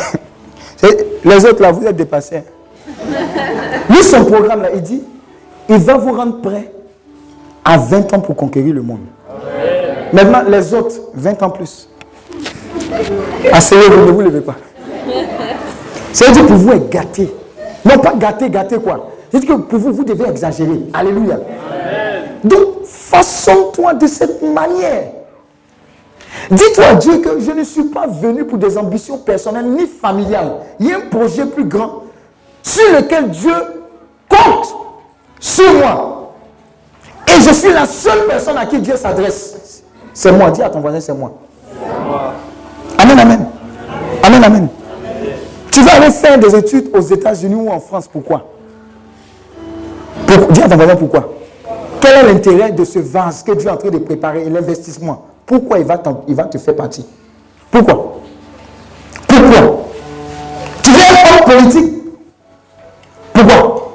les 1.24 1.44
autres 1.46 1.62
là, 1.62 1.72
vous 1.72 1.86
êtes 1.86 1.96
dépassés. 1.96 2.42
Lui, 3.88 4.02
son 4.02 4.24
programme 4.26 4.62
là, 4.62 4.68
il 4.74 4.82
dit, 4.82 5.02
il 5.70 5.78
va 5.78 5.96
vous 5.96 6.12
rendre 6.12 6.40
prêt 6.42 6.70
à 7.64 7.78
20 7.78 8.12
ans 8.14 8.20
pour 8.20 8.36
conquérir 8.36 8.74
le 8.74 8.82
monde. 8.82 9.00
Maintenant, 10.12 10.42
les 10.48 10.74
autres, 10.74 10.96
20 11.14 11.42
ans 11.42 11.50
plus. 11.50 11.88
Asseyez-vous, 13.50 14.06
ne 14.06 14.10
vous 14.10 14.20
levez 14.20 14.40
pas. 14.40 14.56
C'est-à-dire 16.12 16.46
pour 16.46 16.56
vous 16.56 16.72
être 16.72 16.90
gâté. 16.90 17.32
Non, 17.84 17.98
pas 17.98 18.14
gâté, 18.14 18.50
gâté 18.50 18.76
quoi. 18.78 19.10
C'est-à-dire 19.30 19.56
que 19.56 19.60
pour 19.62 19.78
vous, 19.78 19.92
vous 19.92 20.04
devez 20.04 20.28
exagérer. 20.28 20.80
Alléluia. 20.92 21.38
Donc, 22.44 22.84
façonne-toi 22.84 23.94
de 23.94 24.06
cette 24.06 24.42
manière. 24.42 25.04
Dis-toi 26.50 26.84
à 26.84 26.94
Dieu 26.94 27.18
que 27.18 27.40
je 27.40 27.50
ne 27.50 27.64
suis 27.64 27.84
pas 27.84 28.06
venu 28.06 28.44
pour 28.44 28.58
des 28.58 28.76
ambitions 28.78 29.18
personnelles 29.18 29.66
ni 29.66 29.86
familiales. 29.86 30.52
Il 30.80 30.86
y 30.88 30.92
a 30.92 30.96
un 30.98 31.08
projet 31.10 31.46
plus 31.46 31.64
grand 31.64 32.02
sur 32.62 32.84
lequel 32.94 33.30
Dieu 33.30 33.52
compte 34.28 34.74
sur 35.40 35.72
moi. 35.74 36.32
Et 37.28 37.40
je 37.40 37.52
suis 37.52 37.72
la 37.72 37.86
seule 37.86 38.26
personne 38.26 38.56
à 38.56 38.66
qui 38.66 38.78
Dieu 38.78 38.96
s'adresse. 38.96 39.82
C'est 40.14 40.32
moi. 40.32 40.50
Dis 40.50 40.62
à 40.62 40.70
ton 40.70 40.80
voisin, 40.80 41.00
c'est 41.00 41.14
moi. 41.14 41.32
Amen, 42.98 43.18
amen. 43.18 43.46
Amen, 44.24 44.44
amen. 44.44 44.68
Tu 45.70 45.82
vas 45.82 45.92
aller 45.96 46.10
faire 46.10 46.38
des 46.38 46.54
études 46.56 46.90
aux 46.94 47.00
États-Unis 47.00 47.54
ou 47.54 47.70
en 47.70 47.78
France. 47.80 48.08
Pourquoi? 48.08 48.44
Pour- 50.26 50.46
Dis 50.48 50.62
à 50.62 50.68
ton 50.68 50.76
voisin 50.76 50.96
pourquoi? 50.96 51.32
Quel 52.00 52.16
est 52.26 52.32
l'intérêt 52.32 52.72
de 52.72 52.84
ce 52.84 52.98
vase 52.98 53.42
que 53.42 53.52
Dieu 53.52 53.68
est 53.68 53.72
en 53.72 53.76
train 53.76 53.90
de 53.90 53.98
préparer 53.98 54.44
et 54.46 54.50
l'investissement? 54.50 55.26
Pourquoi 55.48 55.78
il 55.78 55.86
va, 55.86 56.00
il 56.28 56.34
va 56.34 56.44
te 56.44 56.58
faire 56.58 56.76
partie? 56.76 57.06
Pourquoi? 57.70 58.20
Pourquoi? 59.26 59.84
Tu 60.82 60.90
veux 60.90 60.98
être 60.98 61.32
homme 61.32 61.58
politique? 61.58 61.94
Pourquoi? 63.32 63.92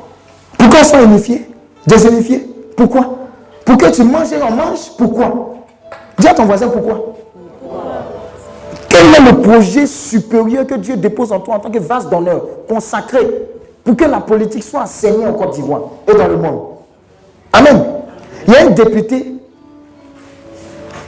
Pourquoi 0.57 0.79
ils 0.79 0.85
sont 0.85 1.03
unifiés? 1.03 1.47
Désunifiés? 1.85 2.49
Pourquoi? 2.75 3.17
Pour 3.63 3.77
que 3.77 3.91
tu 3.91 4.03
manges 4.03 4.33
et 4.33 4.41
on 4.41 4.49
mange? 4.51 4.91
Pourquoi? 4.97 5.53
Dis 6.17 6.27
à 6.27 6.33
ton 6.33 6.45
voisin 6.45 6.69
pourquoi. 6.69 7.13
Quel 8.89 9.05
est 9.13 9.31
le 9.31 9.41
projet 9.41 9.85
supérieur 9.85 10.65
que 10.65 10.75
Dieu 10.75 10.97
dépose 10.97 11.31
en 11.31 11.39
toi 11.39 11.55
en 11.55 11.59
tant 11.59 11.69
que 11.69 11.77
vase 11.77 12.09
d'honneur, 12.09 12.41
consacré, 12.67 13.19
pour 13.83 13.95
que 13.95 14.05
la 14.05 14.21
politique 14.21 14.63
soit 14.63 14.81
enseignée 14.81 15.27
en 15.27 15.33
Côte 15.33 15.53
d'Ivoire 15.53 15.81
et 16.07 16.15
dans 16.15 16.27
le 16.27 16.37
monde? 16.37 16.61
Amen. 17.51 17.83
Il 18.47 18.53
y 18.53 18.57
a 18.57 18.65
un 18.65 18.69
député 18.71 19.35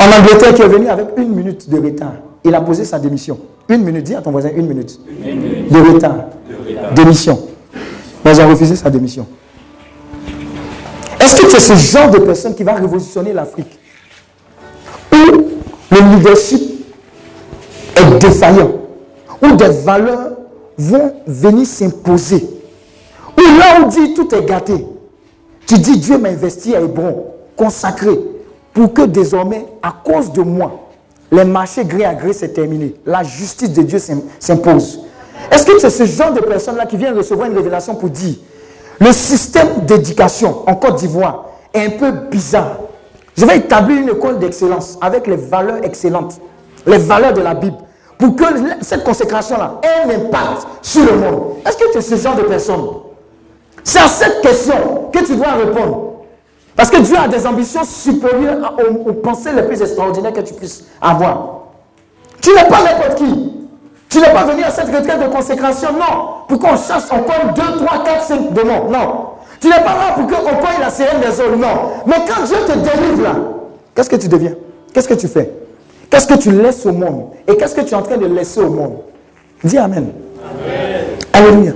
en 0.05 0.19
Angleterre 0.21 0.53
qui 0.53 0.61
est 0.61 0.67
venu 0.67 0.87
avec 0.87 1.07
une 1.17 1.29
minute 1.29 1.69
de 1.69 1.77
retard. 1.77 2.13
Il 2.43 2.53
a 2.53 2.61
posé 2.61 2.85
sa 2.85 2.99
démission. 2.99 3.39
Une 3.67 3.83
minute, 3.83 4.03
dis 4.03 4.15
à 4.15 4.21
ton 4.21 4.31
voisin, 4.31 4.49
une 4.55 4.67
minute. 4.67 4.99
De 5.71 5.93
retard. 5.93 6.15
Démission. 6.95 7.39
Mais 8.23 8.35
ils 8.35 8.41
ont 8.41 8.49
refusé 8.49 8.75
sa 8.75 8.89
démission. 8.89 9.25
Est-ce 11.19 11.41
que 11.41 11.55
es 11.55 11.59
ce 11.59 11.73
genre 11.73 12.11
de 12.11 12.19
personne 12.19 12.53
qui 12.53 12.63
va 12.63 12.73
révolutionner 12.73 13.33
l'Afrique? 13.33 13.79
Où 15.11 15.31
le 15.91 16.15
leadership 16.17 16.61
est 17.95 18.19
défaillant, 18.19 18.71
où 19.41 19.55
des 19.55 19.69
valeurs 19.83 20.33
vont 20.77 21.13
venir 21.25 21.65
s'imposer, 21.65 22.47
où 23.37 23.41
là 23.41 23.79
on 23.81 23.87
dit 23.87 24.13
tout 24.13 24.33
est 24.35 24.45
gâté, 24.45 24.85
tu 25.65 25.75
dis 25.79 25.97
Dieu 25.97 26.17
m'a 26.17 26.29
investi 26.29 26.75
à 26.75 26.81
Hébron, 26.81 27.25
consacré, 27.55 28.19
pour 28.75 28.93
que 28.93 29.01
désormais, 29.03 29.65
à 29.81 29.91
cause 30.03 30.31
de 30.31 30.41
moi, 30.43 30.71
les 31.31 31.43
marchés 31.45 31.83
gré 31.85 32.05
à 32.05 32.13
gré 32.13 32.33
s'est 32.33 32.49
terminé, 32.49 32.93
la 33.05 33.23
justice 33.23 33.71
de 33.71 33.81
Dieu 33.81 33.97
s'im- 33.97 34.21
s'impose. 34.39 34.99
Est-ce 35.51 35.65
que 35.65 35.79
c'est 35.79 35.89
ce 35.89 36.05
genre 36.05 36.31
de 36.33 36.41
personne-là 36.41 36.85
qui 36.85 36.97
vient 36.97 37.15
recevoir 37.15 37.49
une 37.49 37.55
révélation 37.57 37.95
pour 37.95 38.09
dire 38.09 38.35
le 38.99 39.11
système 39.11 39.67
d'éducation 39.87 40.63
en 40.69 40.75
Côte 40.75 40.95
d'Ivoire 40.97 41.45
est 41.73 41.85
un 41.85 41.89
peu 41.91 42.11
bizarre. 42.29 42.77
Je 43.37 43.45
vais 43.45 43.57
établir 43.57 43.97
une 44.01 44.09
école 44.09 44.39
d'excellence 44.39 44.97
avec 45.01 45.27
les 45.27 45.35
valeurs 45.35 45.83
excellentes, 45.83 46.39
les 46.85 46.97
valeurs 46.97 47.33
de 47.33 47.41
la 47.41 47.53
Bible, 47.53 47.75
pour 48.17 48.35
que 48.35 48.43
cette 48.81 49.03
consécration-là 49.03 49.81
ait 49.83 50.05
un 50.09 50.15
impact 50.21 50.67
sur 50.81 51.03
le 51.05 51.17
monde. 51.17 51.55
Est-ce 51.65 51.75
que 51.77 51.91
tu 51.91 51.97
es 51.97 52.01
ce 52.01 52.15
genre 52.15 52.35
de 52.35 52.43
personne? 52.43 52.85
C'est 53.83 53.99
à 53.99 54.07
cette 54.07 54.41
question 54.41 55.09
que 55.11 55.19
tu 55.25 55.35
dois 55.35 55.51
répondre. 55.53 56.13
Parce 56.75 56.89
que 56.89 56.97
Dieu 57.01 57.15
a 57.17 57.27
des 57.27 57.45
ambitions 57.47 57.83
supérieures 57.83 58.75
aux, 59.05 59.13
pensées 59.13 59.51
les 59.55 59.63
plus 59.63 59.81
extraordinaires 59.81 60.33
que 60.33 60.41
tu 60.41 60.53
puisses 60.53 60.83
avoir. 61.01 61.61
Tu 62.41 62.49
n'es 62.49 62.67
pas 62.67 62.83
n'importe 62.83 63.15
qui. 63.15 63.53
Tu 64.09 64.19
n'es 64.19 64.29
pas 64.31 64.43
venu 64.43 64.63
à 64.63 64.69
cette 64.69 64.87
retraite 64.87 65.19
de 65.19 65.27
consécration, 65.33 65.89
non. 65.93 66.45
Pour 66.47 66.59
qu'on 66.59 66.77
cherche 66.77 67.11
encore 67.11 67.53
2, 67.55 67.85
3, 67.85 68.03
4, 68.03 68.23
5 68.23 68.53
démons, 68.53 68.89
non. 68.91 69.25
Tu 69.59 69.67
n'es 69.67 69.75
pas 69.75 69.95
là 69.95 70.13
pour 70.15 70.27
qu'on 70.27 70.55
paye 70.57 70.79
la 70.79 70.89
sirène 70.89 71.21
des 71.21 71.41
eaux, 71.41 71.55
non. 71.55 71.91
Mais 72.05 72.17
quand 72.27 72.43
Dieu 72.45 72.57
te 72.67 72.73
délivre 72.73 73.23
là, 73.23 73.35
qu'est-ce 73.95 74.09
que 74.09 74.15
tu 74.17 74.27
deviens? 74.27 74.53
Qu'est-ce 74.93 75.07
que 75.07 75.13
tu 75.13 75.27
fais? 75.27 75.51
Qu'est-ce 76.09 76.27
que 76.27 76.35
tu 76.35 76.51
laisses 76.51 76.85
au 76.85 76.91
monde? 76.91 77.29
Et 77.47 77.55
qu'est-ce 77.57 77.75
que 77.75 77.81
tu 77.81 77.91
es 77.91 77.95
en 77.95 78.01
train 78.01 78.17
de 78.17 78.25
laisser 78.27 78.59
au 78.59 78.69
monde? 78.69 78.97
Dis 79.63 79.77
Amen. 79.77 80.11
Alléluia. 81.33 81.73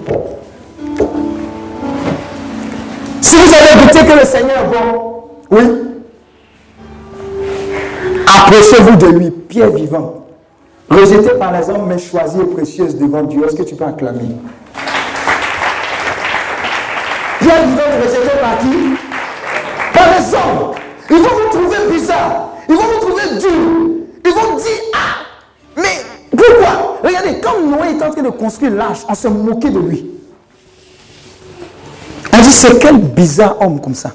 Si 3.22 3.36
vous 3.36 3.54
avez 3.54 3.69
douté 3.92 4.06
que 4.06 4.20
le 4.20 4.26
Seigneur 4.26 4.58
est 4.60 4.68
bon, 4.68 5.24
oui, 5.52 5.64
approchez-vous 8.28 8.96
de 8.98 9.08
lui, 9.08 9.32
pierre 9.32 9.72
vivante, 9.72 10.24
rejeté 10.90 11.30
par 11.40 11.52
les 11.52 11.70
hommes, 11.70 11.88
mais 11.88 11.98
choisie 11.98 12.40
et 12.42 12.46
précieuse 12.46 12.96
devant 12.96 13.24
Dieu. 13.24 13.46
Est-ce 13.46 13.56
que 13.56 13.64
tu 13.64 13.76
peux 13.76 13.86
acclamer? 13.86 14.36
Pierre 17.40 17.64
vivante 17.68 18.04
rejeté 18.04 18.38
par 18.42 18.58
qui? 18.60 18.96
Par 19.94 20.08
les 20.18 20.34
hommes. 20.36 20.72
Ils 21.10 21.18
vont 21.18 21.24
vous 21.24 21.50
trouver 21.58 21.92
bizarre. 21.92 22.50
Ils 22.68 22.76
vont 22.76 22.82
vous 22.84 23.08
trouver 23.08 23.40
dur. 23.40 23.50
Ils 24.26 24.32
vont 24.32 24.58
dire 24.58 24.82
Ah, 24.94 25.26
mais 25.76 26.06
pourquoi? 26.30 27.00
Regardez, 27.04 27.40
quand 27.42 27.60
Noé 27.62 27.94
était 27.96 28.06
en 28.06 28.12
train 28.12 28.22
de 28.22 28.30
construire 28.30 28.74
l'arche, 28.74 29.00
on 29.10 29.16
se 29.16 29.28
moquait 29.28 29.72
de 29.72 29.80
lui. 29.80 30.19
On 32.34 32.38
dit 32.42 32.52
c'est 32.52 32.80
quel 32.80 32.98
bizarre 32.98 33.58
homme 33.62 33.80
comme 33.82 33.96
ça? 33.96 34.14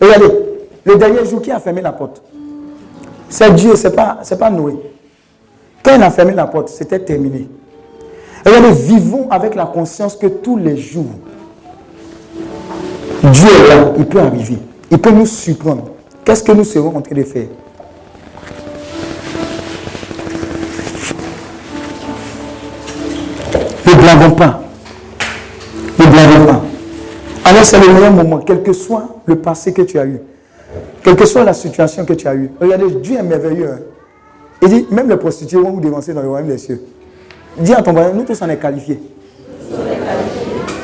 Regardez, 0.00 0.34
le 0.84 0.96
dernier 0.96 1.24
jour 1.24 1.40
qui 1.40 1.50
a 1.50 1.58
fermé 1.58 1.80
la 1.80 1.92
porte, 1.92 2.22
c'est 3.28 3.54
Dieu, 3.54 3.74
c'est 3.76 3.94
pas, 3.94 4.18
pas 4.38 4.50
Noé. 4.50 4.74
Quand 5.82 5.94
il 5.96 6.02
a 6.02 6.10
fermé 6.10 6.34
la 6.34 6.46
porte, 6.46 6.68
c'était 6.68 6.98
terminé. 6.98 7.48
Regardez, 8.44 8.72
vivons 8.72 9.28
avec 9.30 9.54
la 9.54 9.66
conscience 9.66 10.16
que 10.16 10.26
tous 10.26 10.56
les 10.56 10.76
jours, 10.76 11.06
Dieu 13.22 13.48
est 13.48 13.68
là, 13.68 13.92
il 13.96 14.06
peut 14.06 14.20
arriver, 14.20 14.58
il 14.90 14.98
peut 14.98 15.10
nous 15.10 15.26
surprendre. 15.26 15.84
Qu'est-ce 16.24 16.42
que 16.42 16.52
nous 16.52 16.64
serons 16.64 16.96
en 16.96 17.00
train 17.00 17.14
de 17.14 17.22
faire? 17.22 17.46
Ne 23.86 23.94
blaguons 23.94 24.34
pas. 24.34 24.63
C'est 27.64 27.80
le 27.80 27.92
meilleur 27.92 28.12
moment, 28.12 28.38
quel 28.38 28.62
que 28.62 28.72
soit 28.72 29.08
le 29.26 29.36
passé 29.36 29.72
que 29.72 29.82
tu 29.82 29.98
as 29.98 30.06
eu, 30.06 30.20
quelle 31.02 31.16
que 31.16 31.26
soit 31.26 31.44
la 31.44 31.52
situation 31.54 32.04
que 32.04 32.12
tu 32.12 32.26
as 32.28 32.34
eue. 32.34 32.50
Regardez, 32.60 32.90
Dieu 33.02 33.18
est 33.18 33.22
merveilleux. 33.22 33.70
hein. 33.70 33.78
Il 34.62 34.68
dit, 34.68 34.86
même 34.90 35.08
les 35.08 35.16
prostituées 35.16 35.58
vont 35.60 35.70
vous 35.72 35.80
dévancer 35.80 36.14
dans 36.14 36.22
le 36.22 36.28
royaume 36.28 36.48
des 36.48 36.58
cieux. 36.58 36.80
Dis 37.58 37.74
à 37.74 37.82
ton 37.82 37.92
voisin, 37.92 38.12
nous 38.12 38.22
tous 38.24 38.40
on 38.40 38.48
est 38.48 38.56
qualifiés. 38.56 39.00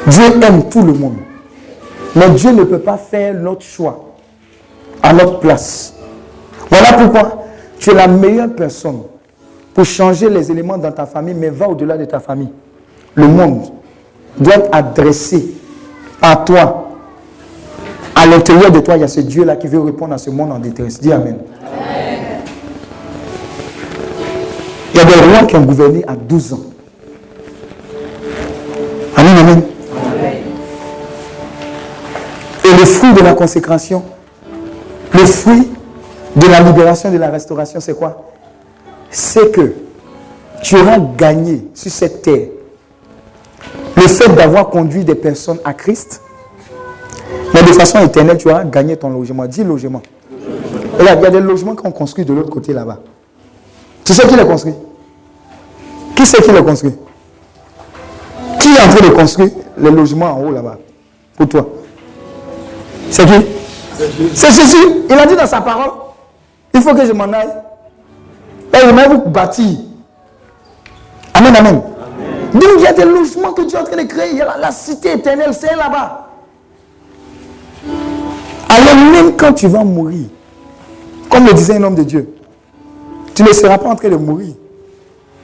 Dieu 0.07 0.25
aime 0.43 0.69
tout 0.69 0.83
le 0.83 0.93
monde. 0.93 1.17
Mais 2.15 2.29
Dieu 2.31 2.51
ne 2.53 2.65
peut 2.65 2.81
pas 2.81 2.97
faire 2.97 3.35
notre 3.35 3.63
choix 3.63 4.15
à 5.03 5.13
notre 5.13 5.39
place. 5.39 5.95
Voilà 6.69 6.93
pourquoi 7.05 7.45
tu 7.79 7.91
es 7.91 7.95
la 7.95 8.09
meilleure 8.09 8.55
personne 8.55 9.03
pour 9.73 9.85
changer 9.85 10.29
les 10.29 10.51
éléments 10.51 10.79
dans 10.79 10.93
ta 10.93 11.07
famille, 11.07 11.35
mais 11.35 11.51
va 11.51 11.69
au-delà 11.69 11.97
de 11.97 12.05
ta 12.05 12.21
famille. 12.21 12.51
Le 13.15 13.27
monde 13.29 13.69
doit 14.39 14.55
être 14.55 14.69
adressé 14.73 15.55
à 16.23 16.37
toi. 16.37 16.89
À 18.15 18.27
l'intérieur 18.27 18.71
de 18.71 18.81
toi, 18.81 18.97
il 18.97 19.01
y 19.01 19.05
a 19.05 19.09
ce 19.09 19.21
Dieu-là 19.21 19.57
qui 19.57 19.67
veut 19.67 19.81
répondre 19.81 20.15
à 20.15 20.19
ce 20.19 20.31
monde 20.31 20.53
en 20.53 20.59
détresse. 20.59 21.01
Dis 21.01 21.13
Amen. 21.13 21.39
Il 24.93 24.99
y 24.99 25.01
a 25.01 25.05
des 25.05 25.15
rois 25.15 25.47
qui 25.47 25.57
ont 25.57 25.63
gouverné 25.63 26.05
à 26.07 26.17
12 26.17 26.53
ans. 26.53 26.61
Amen, 29.17 29.39
amen. 29.39 29.63
Et 32.65 32.73
le 32.79 32.85
fruit 32.85 33.13
de 33.15 33.21
la 33.21 33.35
consécration, 33.35 34.03
le 35.13 35.27
fruit 35.27 35.69
de 36.37 36.47
la 36.47 36.61
libération, 36.61 37.11
de 37.11 37.17
la 37.17 37.31
restauration, 37.31 37.81
c'est 37.81 37.95
quoi? 37.95 38.33
C'est 39.11 39.51
que 39.51 39.73
tu 40.63 40.77
auras 40.77 40.99
gagné 41.17 41.67
sur 41.75 41.91
cette 41.91 42.23
terre 42.23 42.49
le 43.97 44.03
fait 44.03 44.29
d'avoir 44.35 44.71
conduit 44.71 45.05
des 45.05 45.15
personnes 45.15 45.59
à 45.65 45.75
Christ, 45.75 46.23
mais 47.55 47.63
de 47.63 47.69
façon 47.69 48.05
éternelle, 48.05 48.39
tu 48.39 48.49
auras 48.49 48.65
gagné 48.65 48.97
ton 48.97 49.11
logement. 49.11 49.47
Dis 49.47 49.65
logement. 49.65 50.03
Et 50.99 51.03
là, 51.03 51.15
il 51.15 51.23
y 51.23 51.27
a 51.27 51.31
des 51.31 51.41
logements 51.41 51.75
qu'on 51.75 51.91
construit 51.91 52.25
de 52.25 52.33
l'autre 52.33 52.51
côté 52.51 52.73
là-bas. 52.73 52.99
Tu 54.05 54.13
sais 54.13 54.27
qui 54.27 54.37
les 54.37 54.45
construit? 54.45 54.75
Qui 56.15 56.27
c'est 56.27 56.43
qui 56.43 56.53
les 56.53 56.63
construit? 56.63 56.95
Qui 58.61 58.69
est 58.69 58.81
en 58.81 58.89
train 58.89 59.09
de 59.09 59.15
construire 59.15 59.51
les 59.79 59.91
logements 59.91 60.37
en 60.37 60.43
haut 60.43 60.51
là-bas? 60.51 60.79
Pour 61.37 61.49
toi 61.49 61.67
C'est 63.11 63.25
qui? 63.25 63.47
C'est 64.35 64.53
Jésus. 64.53 65.05
Il 65.09 65.17
a 65.17 65.27
dit 65.27 65.37
dans 65.37 65.47
sa 65.47 65.61
parole 65.61 65.91
il 66.73 66.81
faut 66.81 66.95
que 66.95 67.05
je 67.05 67.13
m'en 67.13 67.33
aille. 67.33 67.53
Et 68.75 68.79
il 68.89 68.95
m'a 68.95 69.09
bâtir. 69.09 69.79
Amen, 71.35 71.57
amen. 71.57 71.83
Donc 72.53 72.63
il 72.79 72.83
y 72.83 72.87
a 72.87 72.93
des 72.93 73.05
logements 73.05 73.53
que 73.53 73.63
tu 73.63 73.77
es 73.77 73.79
en 73.79 73.85
train 73.85 73.97
de 73.97 74.09
créer. 74.09 74.31
Il 74.33 74.39
y 74.39 74.43
a 74.43 74.47
la, 74.47 74.59
la 74.59 74.71
cité 74.73 75.13
éternelle, 75.13 75.53
c'est 75.53 75.77
là-bas. 75.77 76.29
Alors 78.69 78.97
même 79.13 79.37
quand 79.37 79.53
tu 79.53 79.69
vas 79.69 79.85
mourir, 79.85 80.27
comme 81.29 81.47
le 81.47 81.53
disait 81.53 81.77
un 81.77 81.83
homme 81.83 81.95
de 81.95 82.03
Dieu, 82.03 82.29
tu 83.35 83.43
ne 83.43 83.53
seras 83.53 83.79
pas 83.79 83.89
en 83.89 83.97
train 83.97 84.09
de 84.09 84.17
mourir. 84.17 84.55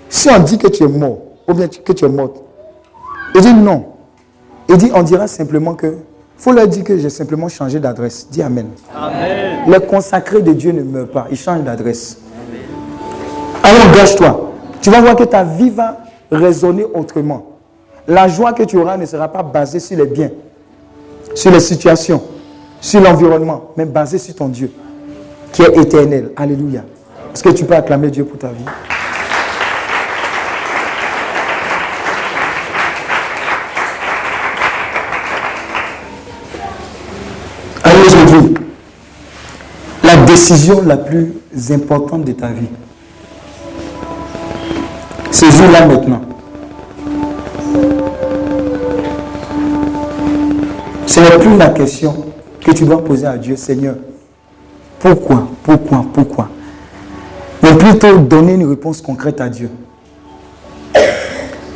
Si 0.09 0.29
on 0.31 0.39
dit 0.41 0.59
que 0.59 0.69
tu 0.69 0.85
es 0.85 0.89
mort, 0.89 1.19
ou 1.49 1.55
bien 1.55 1.69
que 1.69 1.93
tu 1.93 2.05
es 2.05 2.09
morte, 2.09 2.43
il 3.35 3.41
dit 3.41 3.55
non. 3.55 3.85
Il 4.69 4.77
dit, 4.77 4.91
on 4.95 5.03
dira 5.03 5.29
simplement 5.29 5.75
que, 5.75 5.95
faut 6.37 6.53
leur 6.53 6.67
dire 6.67 6.83
que 6.83 6.99
j'ai 6.99 7.11
simplement 7.11 7.49
changé 7.49 7.79
d'adresse. 7.79 8.27
Dis 8.31 8.43
Amen. 8.43 8.69
Amen. 8.95 9.61
Les 9.69 9.81
consacrés 9.81 10.43
de 10.43 10.53
Dieu 10.53 10.73
ne 10.73 10.83
meurent 10.83 11.09
pas, 11.09 11.27
ils 11.31 11.37
changent 11.37 11.63
d'adresse. 11.63 12.19
Alors 13.63 13.93
gâche-toi. 13.95 14.53
Tu 14.81 14.91
vas 14.91 15.01
voir 15.01 15.17
que 15.17 15.25
ta 15.25 15.45
vie 15.45 15.71
va 15.71 15.99
résonner 16.31 16.85
autrement. 16.85 17.59
La 18.09 18.29
joie 18.29 18.53
que 18.53 18.63
tu 18.63 18.77
auras 18.79 18.97
ne 18.97 19.07
sera 19.07 19.29
pas 19.29 19.43
basée 19.43 19.81
sur 19.81 19.97
les 19.99 20.07
biens, 20.07 20.31
sur 21.35 21.51
les 21.51 21.61
situations, 21.61 22.23
sur 22.81 23.01
l'environnement, 23.01 23.71
mais 23.77 23.85
basée 23.85 24.19
sur 24.19 24.35
ton 24.35 24.49
Dieu, 24.49 24.71
qui 25.53 25.63
est 25.63 25.77
éternel. 25.77 26.31
Alléluia. 26.37 26.83
Est-ce 27.35 27.43
que 27.43 27.51
tu 27.51 27.65
peux 27.65 27.75
acclamer 27.75 28.11
Dieu 28.11 28.25
pour 28.25 28.39
ta 28.39 28.49
vie 28.49 28.65
Alors 37.83 38.07
aujourd'hui, 38.07 38.55
la 40.05 40.17
décision 40.25 40.83
la 40.83 40.97
plus 40.97 41.35
importante 41.71 42.25
de 42.25 42.33
ta 42.33 42.49
vie, 42.49 42.69
jour-là 45.33 45.87
maintenant, 45.87 46.21
ce 51.07 51.21
n'est 51.21 51.39
plus 51.39 51.57
la 51.57 51.69
question 51.71 52.15
que 52.61 52.73
tu 52.73 52.85
dois 52.85 53.03
poser 53.05 53.27
à 53.27 53.37
Dieu, 53.37 53.57
Seigneur. 53.57 53.95
Pourquoi 54.99 55.47
Pourquoi 55.63 56.05
Pourquoi? 56.13 56.49
Mais 57.63 57.75
plutôt 57.75 58.19
donner 58.19 58.55
une 58.55 58.69
réponse 58.69 59.01
concrète 59.01 59.41
à 59.41 59.49
Dieu. 59.49 59.71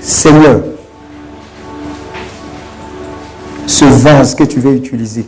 Seigneur, 0.01 0.61
ce 3.67 3.85
vase 3.85 4.35
que 4.35 4.45
tu 4.45 4.61
veux 4.61 4.75
utiliser, 4.75 5.27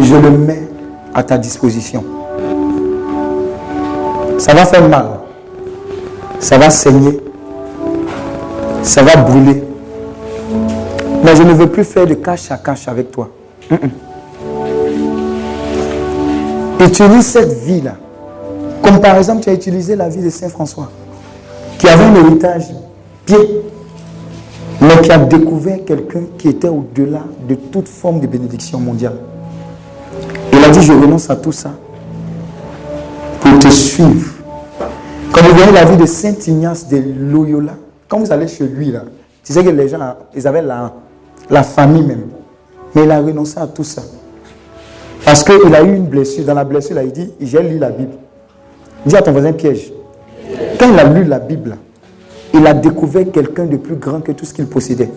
je 0.00 0.14
le 0.14 0.30
mets 0.30 0.68
à 1.14 1.22
ta 1.22 1.36
disposition. 1.38 2.04
Ça 4.38 4.54
va 4.54 4.64
faire 4.64 4.88
mal. 4.88 5.06
Ça 6.40 6.56
va 6.58 6.70
saigner. 6.70 7.20
Ça 8.82 9.02
va 9.02 9.16
brûler. 9.16 9.62
Mais 11.24 11.34
je 11.36 11.42
ne 11.42 11.52
veux 11.52 11.66
plus 11.66 11.84
faire 11.84 12.06
de 12.06 12.14
cache 12.14 12.50
à 12.50 12.56
cache 12.56 12.88
avec 12.88 13.10
toi. 13.10 13.28
Utilise 16.80 17.26
cette 17.26 17.52
vie-là. 17.64 17.96
Comme 18.82 19.00
par 19.00 19.16
exemple, 19.16 19.42
tu 19.42 19.50
as 19.50 19.54
utilisé 19.54 19.96
la 19.96 20.08
vie 20.08 20.22
de 20.22 20.30
Saint 20.30 20.48
François, 20.48 20.90
qui 21.76 21.88
avait 21.88 22.04
un 22.04 22.14
héritage 22.14 22.68
bien, 23.26 23.38
mais 24.80 25.00
qui 25.02 25.10
a 25.10 25.18
découvert 25.18 25.84
quelqu'un 25.84 26.22
qui 26.38 26.48
était 26.48 26.68
au-delà 26.68 27.24
de 27.48 27.56
toute 27.56 27.88
forme 27.88 28.20
de 28.20 28.26
bénédiction 28.26 28.78
mondiale. 28.78 29.16
Il 30.52 30.64
a 30.64 30.68
dit, 30.70 30.82
je 30.82 30.92
renonce 30.92 31.28
à 31.28 31.36
tout 31.36 31.52
ça 31.52 31.72
pour 33.40 33.58
te 33.58 33.68
suivre. 33.68 34.37
Quand 35.32 35.42
vous 35.42 35.54
voyez 35.54 35.72
la 35.72 35.84
vie 35.84 35.96
de 35.96 36.06
Saint 36.06 36.34
Ignace 36.46 36.88
de 36.88 36.98
Loyola, 37.30 37.74
quand 38.08 38.18
vous 38.18 38.32
allez 38.32 38.48
chez 38.48 38.66
lui, 38.66 38.90
là, 38.90 39.04
tu 39.44 39.52
sais 39.52 39.62
que 39.64 39.70
les 39.70 39.88
gens, 39.88 39.98
ils 40.34 40.46
avaient 40.46 40.62
la, 40.62 40.92
la 41.50 41.62
famille 41.62 42.02
même. 42.02 42.28
Mais 42.94 43.04
il 43.04 43.10
a 43.10 43.20
renoncé 43.20 43.58
à 43.58 43.66
tout 43.66 43.84
ça. 43.84 44.02
Parce 45.24 45.44
qu'il 45.44 45.74
a 45.74 45.82
eu 45.82 45.94
une 45.94 46.06
blessure. 46.06 46.44
Dans 46.44 46.54
la 46.54 46.64
blessure, 46.64 46.96
là, 46.96 47.02
il 47.02 47.12
dit, 47.12 47.32
j'ai 47.40 47.62
lu 47.62 47.78
la 47.78 47.90
Bible. 47.90 48.12
Dis 49.04 49.16
à 49.16 49.22
ton 49.22 49.32
voisin 49.32 49.52
piège. 49.52 49.92
Quand 50.78 50.90
il 50.90 50.98
a 50.98 51.04
lu 51.04 51.24
la 51.24 51.38
Bible, 51.38 51.76
il 52.54 52.66
a 52.66 52.74
découvert 52.74 53.30
quelqu'un 53.30 53.66
de 53.66 53.76
plus 53.76 53.96
grand 53.96 54.20
que 54.20 54.32
tout 54.32 54.44
ce 54.44 54.54
qu'il 54.54 54.66
possédait. 54.66 55.10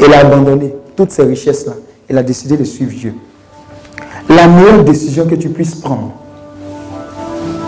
Il 0.00 0.12
a 0.14 0.20
abandonné 0.20 0.74
toutes 0.96 1.10
ces 1.12 1.22
richesses-là. 1.22 1.72
Il 2.08 2.16
a 2.16 2.22
décidé 2.22 2.56
de 2.56 2.64
suivre 2.64 2.92
Dieu. 2.92 3.14
La 4.28 4.48
meilleure 4.48 4.84
décision 4.84 5.26
que 5.26 5.34
tu 5.34 5.48
puisses 5.50 5.74
prendre, 5.74 6.12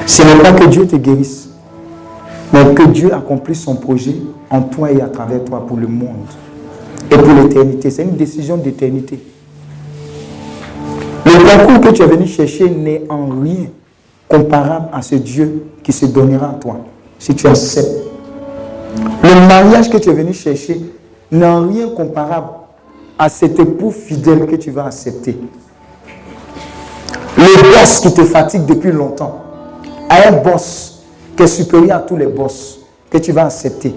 ce 0.07 0.23
n'est 0.23 0.43
pas 0.43 0.53
que 0.53 0.67
Dieu 0.67 0.87
te 0.87 0.97
guérisse, 0.97 1.49
mais 2.53 2.75
que 2.75 2.87
Dieu 2.89 3.13
accomplisse 3.15 3.63
son 3.63 3.77
projet 3.77 4.17
en 4.51 4.63
toi 4.63 4.91
et 4.91 5.01
à 5.01 5.09
travers 5.09 5.45
toi 5.45 5.67
pour 5.67 5.77
le 5.77 5.87
monde 5.87 6.27
et 7.11 7.17
pour 7.17 7.35
l'éternité. 7.35 7.91
C'est 7.91 8.03
une 8.03 8.17
décision 8.17 8.57
d'éternité. 8.57 9.19
Le 11.25 11.45
parcours 11.45 11.81
que 11.81 11.95
tu 11.95 12.03
es 12.03 12.07
venu 12.07 12.27
chercher 12.27 12.69
n'est 12.69 13.03
en 13.09 13.27
rien 13.27 13.67
comparable 14.29 14.89
à 14.93 15.03
ce 15.03 15.15
Dieu 15.15 15.65
qui 15.83 15.93
se 15.93 16.07
donnera 16.07 16.51
à 16.51 16.55
toi 16.55 16.79
si 17.19 17.35
tu 17.35 17.47
acceptes. 17.47 18.11
Le 19.23 19.47
mariage 19.47 19.89
que 19.89 19.97
tu 19.99 20.11
es 20.11 20.13
venu 20.13 20.33
chercher 20.33 20.81
n'est 21.31 21.47
en 21.47 21.67
rien 21.67 21.89
comparable 21.89 22.49
à 23.19 23.29
cet 23.29 23.59
époux 23.59 23.91
fidèle 23.91 24.47
que 24.47 24.57
tu 24.57 24.71
vas 24.71 24.87
accepter. 24.87 25.39
Le 27.37 27.63
boss 27.63 28.01
qui 28.01 28.13
te 28.13 28.25
fatigue 28.25 28.67
depuis 28.67 28.93
longtemps, 28.93 29.42
a 30.13 30.29
un 30.29 30.33
boss 30.33 31.03
qui 31.37 31.43
est 31.43 31.47
supérieur 31.47 31.97
à 31.97 32.01
tous 32.01 32.17
les 32.17 32.27
boss 32.27 32.81
que 33.11 33.19
tu 33.19 33.33
vas 33.33 33.47
accepter, 33.47 33.95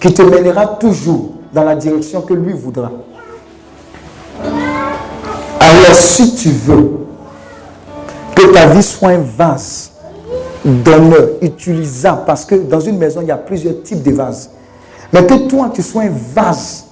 qui 0.00 0.12
te 0.12 0.22
mènera 0.22 0.66
toujours 0.66 1.32
dans 1.52 1.64
la 1.64 1.74
direction 1.74 2.22
que 2.22 2.34
lui 2.34 2.52
voudra. 2.52 2.92
Alors 5.58 5.94
si 5.94 6.34
tu 6.36 6.50
veux 6.50 6.92
que 8.34 8.52
ta 8.52 8.66
vie 8.66 8.82
soit 8.82 9.10
un 9.10 9.24
vase 9.36 9.92
d'honneur 10.64 11.30
utilisable, 11.40 12.22
parce 12.26 12.44
que 12.44 12.54
dans 12.54 12.80
une 12.80 12.98
maison, 12.98 13.20
il 13.20 13.28
y 13.28 13.32
a 13.32 13.36
plusieurs 13.36 13.82
types 13.82 14.02
de 14.02 14.12
vases, 14.12 14.50
mais 15.12 15.24
que 15.24 15.48
toi, 15.48 15.70
tu 15.72 15.82
sois 15.82 16.02
un 16.02 16.12
vase 16.34 16.84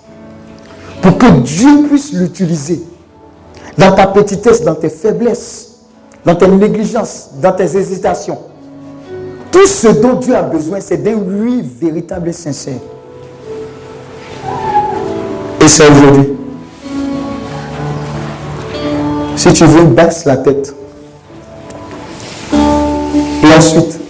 pour 1.02 1.18
que 1.18 1.26
Dieu 1.40 1.86
puisse 1.88 2.12
l'utiliser 2.12 2.82
dans 3.76 3.92
ta 3.92 4.06
petitesse, 4.06 4.62
dans 4.62 4.74
tes 4.74 4.88
faiblesses, 4.88 5.72
dans 6.24 6.34
tes 6.34 6.48
négligences, 6.48 7.30
dans 7.40 7.52
tes 7.52 7.76
hésitations. 7.76 8.38
Tout 9.54 9.68
ce 9.68 9.86
dont 9.86 10.14
Dieu 10.14 10.34
a 10.34 10.42
besoin, 10.42 10.80
c'est 10.80 10.96
d'un 10.96 11.14
lui 11.14 11.62
véritable 11.62 12.30
et 12.30 12.32
sincère. 12.32 12.80
Et 15.60 15.68
c'est 15.68 15.88
aujourd'hui. 15.88 16.32
Si 19.36 19.52
tu 19.52 19.64
veux, 19.64 19.84
baisse 19.84 20.24
la 20.24 20.38
tête. 20.38 20.74
Et 22.52 23.56
ensuite, 23.56 24.00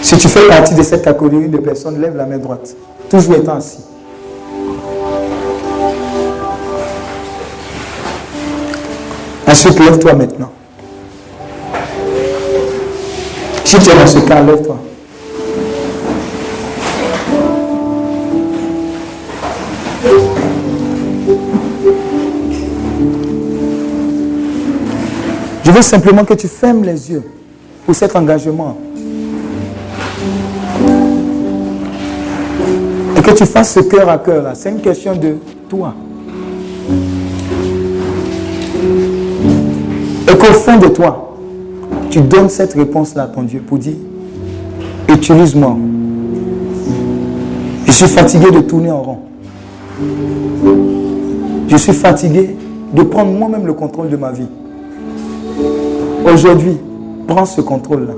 si 0.00 0.16
tu 0.16 0.28
fais 0.28 0.46
partie 0.46 0.76
de 0.76 0.82
cette 0.84 1.02
catégorie 1.02 1.48
de 1.48 1.58
personnes, 1.58 2.00
lève 2.00 2.14
la 2.14 2.24
main 2.24 2.38
droite. 2.38 2.72
Toujours 3.10 3.34
étant 3.34 3.56
assis. 3.56 3.82
Ensuite, 9.44 9.80
lève-toi 9.80 10.12
maintenant. 10.12 10.52
Si 13.66 13.76
tu 13.80 13.90
es 13.90 13.94
dans 13.96 14.06
ce 14.06 14.20
cas, 14.20 14.40
lève-toi. 14.44 14.78
Je 25.64 25.70
veux 25.72 25.82
simplement 25.82 26.24
que 26.24 26.34
tu 26.34 26.46
fermes 26.46 26.84
les 26.84 27.10
yeux 27.10 27.24
pour 27.84 27.96
cet 27.96 28.14
engagement. 28.14 28.78
Et 33.16 33.20
que 33.20 33.32
tu 33.32 33.46
fasses 33.46 33.74
ce 33.74 33.80
cœur 33.80 34.08
à 34.08 34.18
cœur 34.18 34.44
là. 34.44 34.54
C'est 34.54 34.70
une 34.70 34.80
question 34.80 35.16
de 35.16 35.38
toi. 35.68 35.92
Et 40.28 40.36
qu'au 40.36 40.52
fond 40.52 40.76
de 40.76 40.86
toi, 40.86 41.25
tu 42.16 42.22
donnes 42.22 42.48
cette 42.48 42.72
réponse-là 42.72 43.24
à 43.24 43.26
ton 43.26 43.42
Dieu 43.42 43.60
pour 43.60 43.76
dire, 43.76 43.92
utilise-moi. 45.06 45.76
Je 47.84 47.92
suis 47.92 48.06
fatigué 48.06 48.50
de 48.50 48.60
tourner 48.60 48.90
en 48.90 49.02
rond. 49.02 49.18
Je 51.68 51.76
suis 51.76 51.92
fatigué 51.92 52.56
de 52.94 53.02
prendre 53.02 53.32
moi-même 53.32 53.66
le 53.66 53.74
contrôle 53.74 54.08
de 54.08 54.16
ma 54.16 54.32
vie. 54.32 54.46
Aujourd'hui, 56.24 56.78
prends 57.28 57.44
ce 57.44 57.60
contrôle-là. 57.60 58.14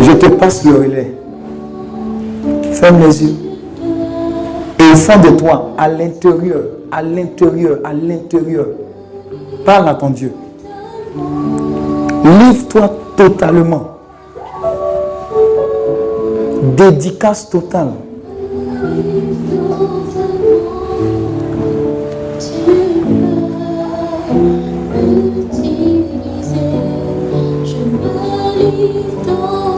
Je 0.00 0.10
te 0.10 0.26
passe 0.30 0.64
le 0.64 0.74
relais. 0.74 1.14
Ferme 2.72 3.02
les 3.02 3.22
yeux. 3.22 3.34
Et 4.80 4.92
au 4.92 4.96
fond 4.96 5.20
de 5.20 5.36
toi, 5.36 5.70
à 5.78 5.86
l'intérieur, 5.86 6.62
à 6.90 7.02
l'intérieur, 7.02 7.78
à 7.84 7.92
l'intérieur, 7.92 8.66
parle 9.64 9.88
à 9.88 9.94
ton 9.94 10.10
Dieu. 10.10 10.32
Livre-toi 12.24 12.88
totalement. 13.16 13.98
Dédicace 16.76 17.50
totale. 17.50 17.92
Je 27.64 27.76
me 27.84 29.71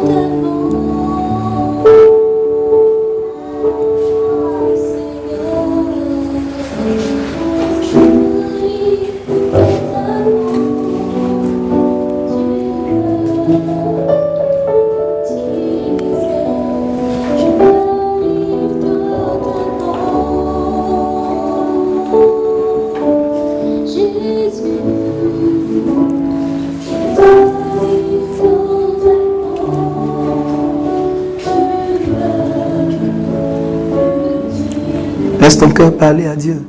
parler 36.05 36.27
à 36.27 36.37
Dieu. 36.37 36.63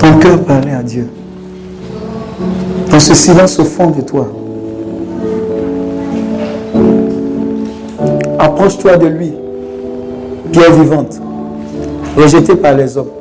Ton 0.00 0.18
cœur 0.18 0.40
parler 0.40 0.72
à 0.72 0.82
Dieu. 0.82 1.08
Dans 2.90 2.98
ce 2.98 3.14
silence 3.14 3.60
au 3.60 3.64
fond 3.64 3.90
de 3.90 4.00
toi. 4.00 4.28
Approche-toi 8.40 8.96
de 8.96 9.06
lui. 9.06 9.32
Pierre 10.50 10.72
vivante. 10.72 11.20
Rejetée 12.16 12.56
par 12.56 12.74
les 12.74 12.96
hommes. 12.96 13.12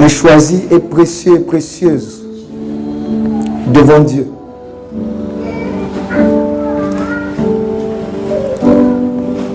Mais 0.00 0.08
choisie 0.08 0.64
et 0.72 0.80
précieuse 0.80 1.36
et 1.36 1.38
précieuse 1.38 2.24
devant 3.72 4.00
Dieu. 4.00 4.26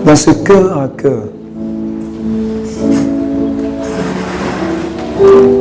Dans 0.06 0.16
ce 0.16 0.30
cœur 0.30 0.78
à 0.78 0.88
cœur. 0.88 1.24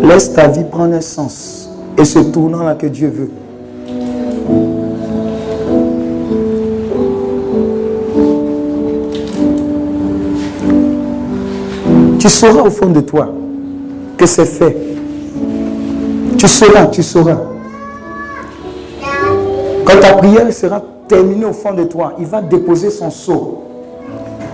Laisse 0.04 0.34
ta 0.34 0.48
vie 0.48 0.64
prendre 0.64 0.96
un 0.96 1.02
sens 1.02 1.70
et 1.98 2.06
ce 2.06 2.20
tournant 2.20 2.64
là 2.64 2.76
que 2.76 2.88
Dieu 2.88 3.10
veut. 3.10 3.32
Tu 12.20 12.28
sauras 12.28 12.64
au 12.64 12.70
fond 12.70 12.90
de 12.90 13.02
toi 13.02 13.30
que 14.18 14.26
c'est 14.26 14.46
fait. 14.46 14.76
Tu 16.38 16.48
sauras, 16.48 16.88
tu 16.88 17.02
sauras. 17.02 17.38
Quand 19.86 20.00
ta 20.00 20.14
prière 20.14 20.52
sera 20.54 20.82
terminée 21.08 21.46
au 21.46 21.54
fond 21.54 21.74
de 21.74 21.84
toi, 21.84 22.14
il 22.20 22.26
va 22.26 22.42
déposer 22.42 22.90
son 22.90 23.10
sceau. 23.10 23.64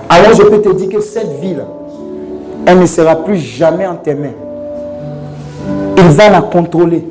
Alors 0.09 0.33
je 0.33 0.43
peux 0.43 0.61
te 0.61 0.69
dire 0.73 0.89
que 0.89 1.01
cette 1.01 1.39
ville, 1.41 1.65
elle 2.65 2.79
ne 2.79 2.85
sera 2.85 3.15
plus 3.15 3.37
jamais 3.37 3.85
en 3.85 3.95
tes 3.95 4.15
mains. 4.15 4.44
Il 5.97 6.03
va 6.09 6.29
la 6.29 6.41
contrôler. 6.41 7.03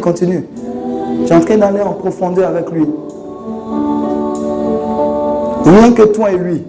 Continue. 0.00 0.44
Tu 1.26 1.32
es 1.32 1.36
en 1.36 1.40
train 1.40 1.56
d'aller 1.56 1.80
en 1.80 1.92
profondeur 1.92 2.48
avec 2.48 2.70
lui. 2.70 2.86
Rien 5.64 5.92
que 5.92 6.02
toi 6.02 6.30
et 6.32 6.38
lui. 6.38 6.62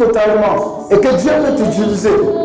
Totalement 0.00 0.88
et 0.90 0.96
que 0.96 1.16
Dieu 1.16 1.30
peut 1.44 1.62
t'utiliser. 1.62 2.39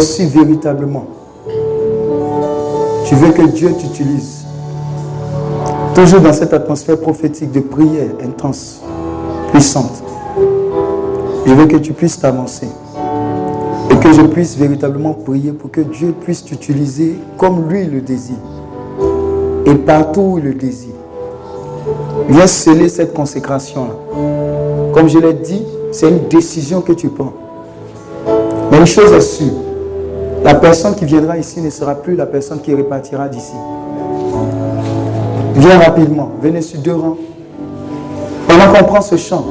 Si 0.00 0.26
véritablement 0.26 1.06
tu 3.06 3.14
veux 3.14 3.32
que 3.32 3.42
Dieu 3.42 3.72
t'utilise, 3.78 4.44
toujours 5.94 6.20
dans 6.20 6.32
cette 6.32 6.52
atmosphère 6.52 6.98
prophétique 6.98 7.52
de 7.52 7.60
prière 7.60 8.10
intense, 8.22 8.80
puissante, 9.52 10.02
je 11.46 11.52
veux 11.52 11.66
que 11.66 11.76
tu 11.76 11.92
puisses 11.92 12.18
t'avancer 12.18 12.68
et 13.90 13.96
que 13.96 14.12
je 14.12 14.22
puisse 14.22 14.56
véritablement 14.56 15.14
prier 15.14 15.52
pour 15.52 15.70
que 15.70 15.80
Dieu 15.80 16.14
puisse 16.20 16.44
t'utiliser 16.44 17.18
comme 17.38 17.68
lui 17.68 17.86
le 17.86 18.00
désire 18.00 18.36
et 19.66 19.74
partout 19.74 20.20
où 20.20 20.38
il 20.38 20.44
le 20.44 20.54
désire. 20.54 20.94
Viens 22.28 22.46
sceller 22.46 22.88
cette 22.88 23.14
consécration-là. 23.14 24.92
Comme 24.92 25.08
je 25.08 25.18
l'ai 25.18 25.34
dit, 25.34 25.62
c'est 25.92 26.08
une 26.08 26.28
décision 26.28 26.80
que 26.80 26.92
tu 26.92 27.08
prends. 27.08 27.32
Mais 28.70 28.78
une 28.78 28.86
chose 28.86 29.12
est 29.12 29.20
sûre, 29.20 29.52
la 30.44 30.54
personne 30.54 30.94
qui 30.94 31.06
viendra 31.06 31.38
ici 31.38 31.60
ne 31.62 31.70
sera 31.70 31.94
plus 31.94 32.14
la 32.14 32.26
personne 32.26 32.60
qui 32.60 32.74
repartira 32.74 33.28
d'ici. 33.28 33.54
Viens 35.54 35.78
rapidement, 35.78 36.32
venez 36.42 36.60
sur 36.60 36.80
deux 36.80 36.94
rangs. 36.94 37.16
Pendant 38.46 38.72
qu'on 38.72 38.84
prend 38.84 39.00
ce 39.00 39.16
chant, 39.16 39.42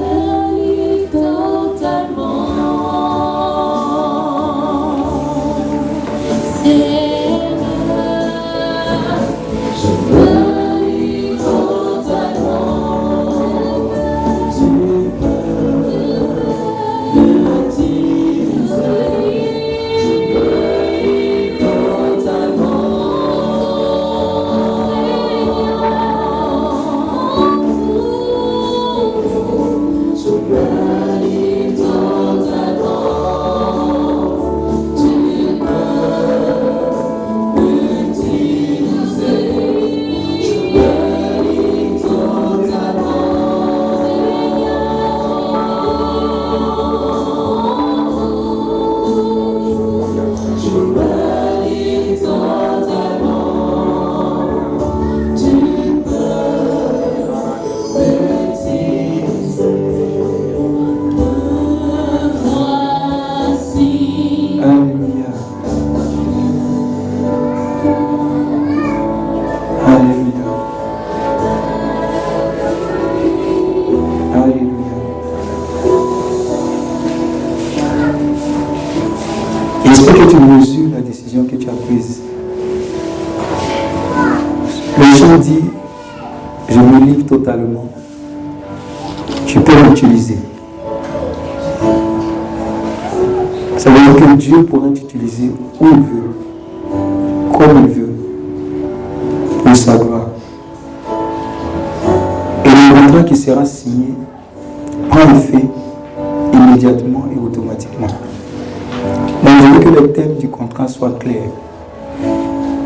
clairs. 111.11 111.49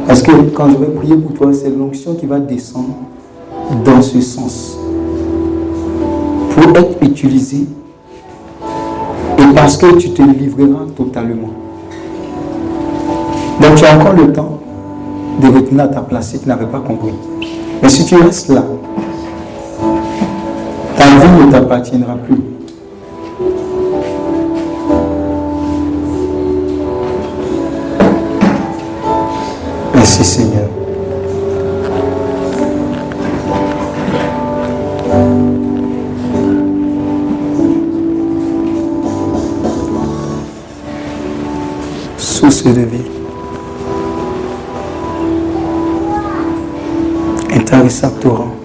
Parce 0.07 0.21
que 0.21 0.31
quand 0.55 0.69
je 0.69 0.77
vais 0.77 0.87
prier 0.87 1.15
pour 1.15 1.33
toi, 1.33 1.53
c'est 1.53 1.69
l'onction 1.69 2.15
qui 2.15 2.25
va 2.25 2.39
descendre 2.39 2.95
dans 3.83 4.01
ce 4.01 4.21
sens. 4.21 4.77
Pour 6.51 6.75
être 6.77 7.03
utilisé 7.03 7.67
et 9.37 9.53
parce 9.53 9.77
que 9.77 9.97
tu 9.97 10.11
te 10.11 10.21
livreras 10.21 10.85
totalement. 10.95 11.49
Donc 13.61 13.75
tu 13.75 13.85
as 13.85 13.95
encore 13.97 14.13
le 14.13 14.31
temps 14.31 14.59
de 15.41 15.47
retourner 15.47 15.83
à 15.83 15.87
ta 15.87 16.01
place 16.01 16.31
si 16.31 16.39
tu 16.39 16.47
n'avais 16.47 16.65
pas 16.65 16.79
compris. 16.79 17.13
Mais 17.81 17.89
si 17.89 18.05
tu 18.05 18.15
restes 18.15 18.49
là, 18.49 18.63
ta 20.95 21.05
vie 21.05 21.45
ne 21.45 21.51
t'appartiendra 21.51 22.15
plus. 22.15 22.56
Intarissable 47.97 48.56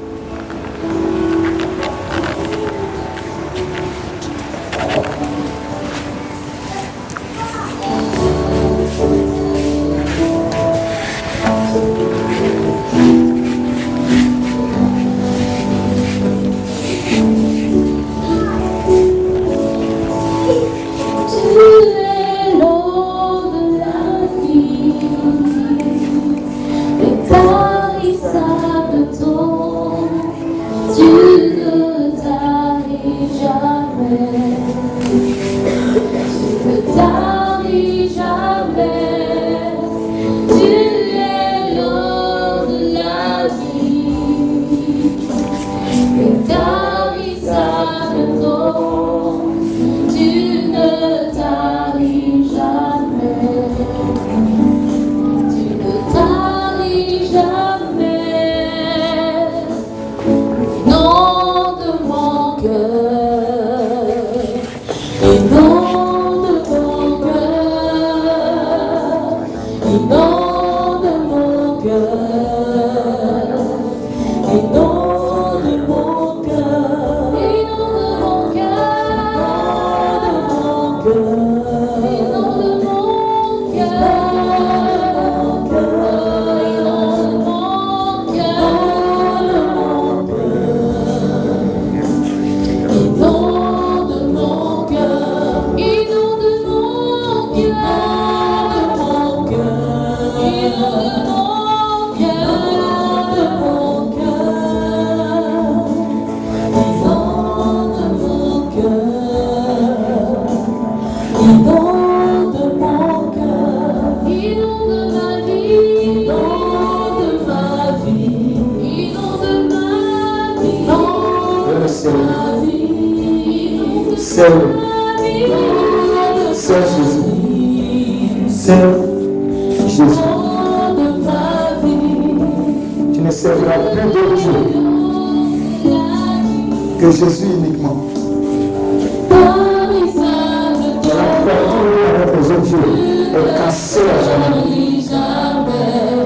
dieux 142.72 143.32
est 143.34 143.58
cassée 143.58 144.00
à 144.00 144.22
jamais. 144.24 144.62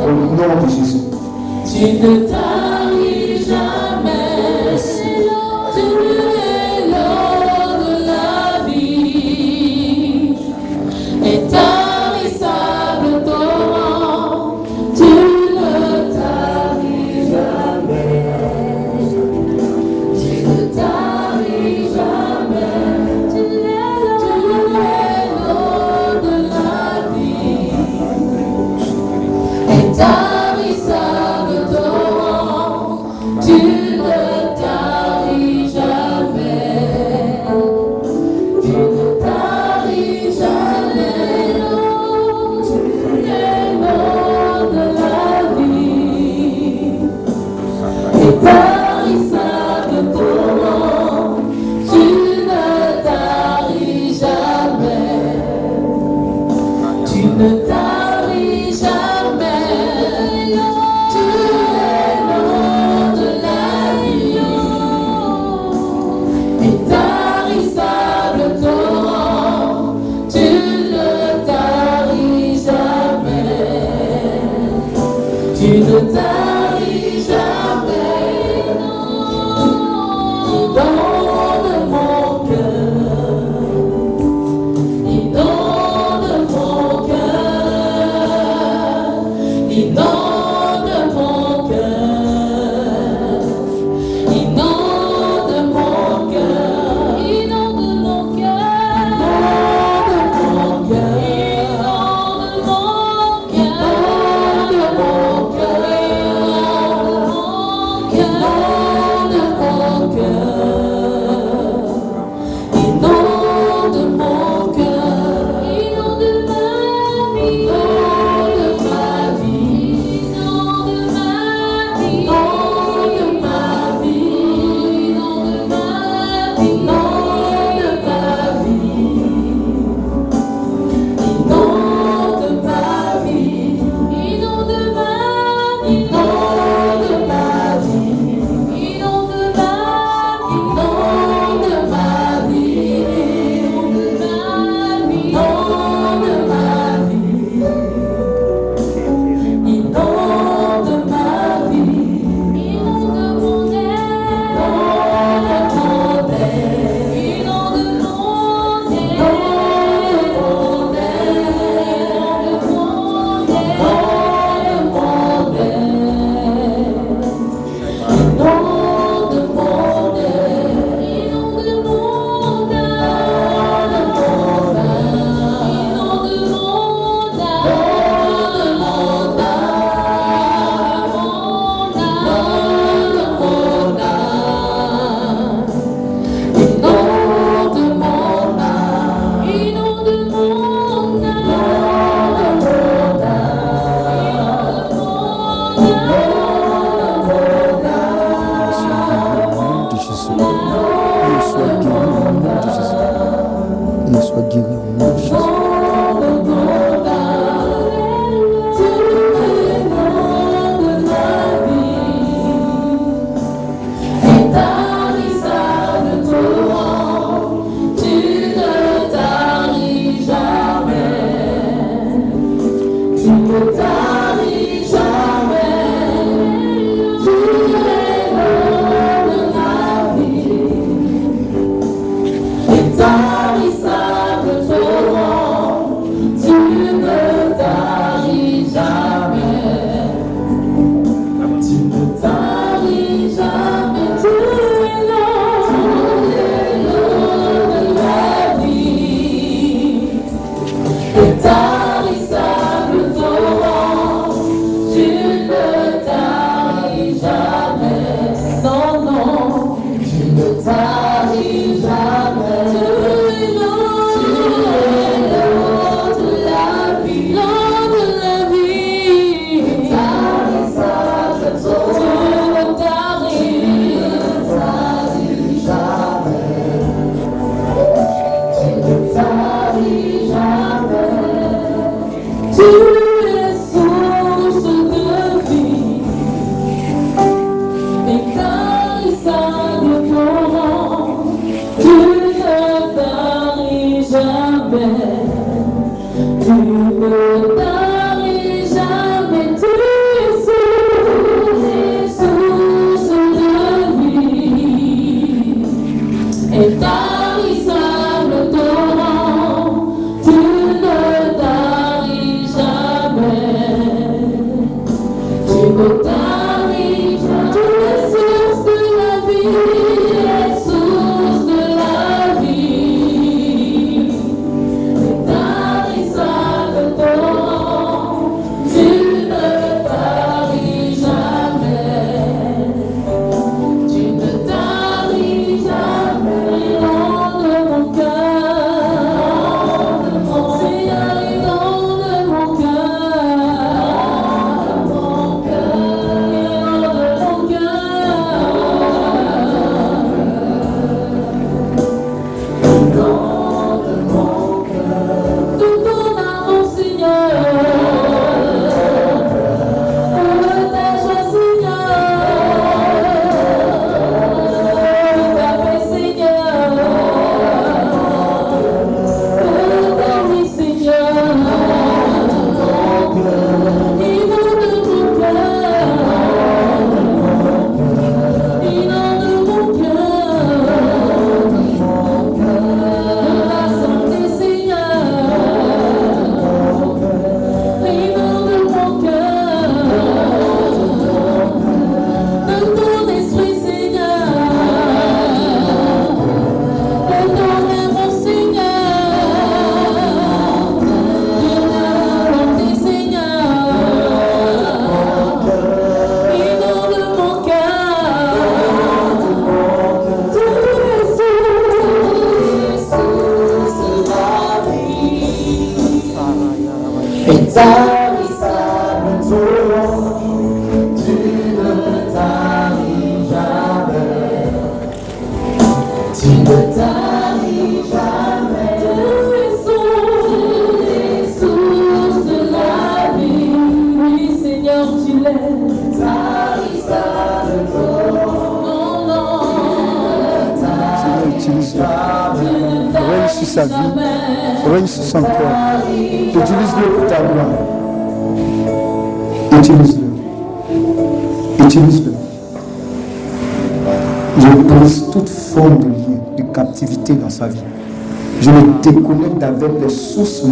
Au 0.05 0.11
nom 0.11 0.63
de 0.63 0.69
Jésus. 0.69 1.03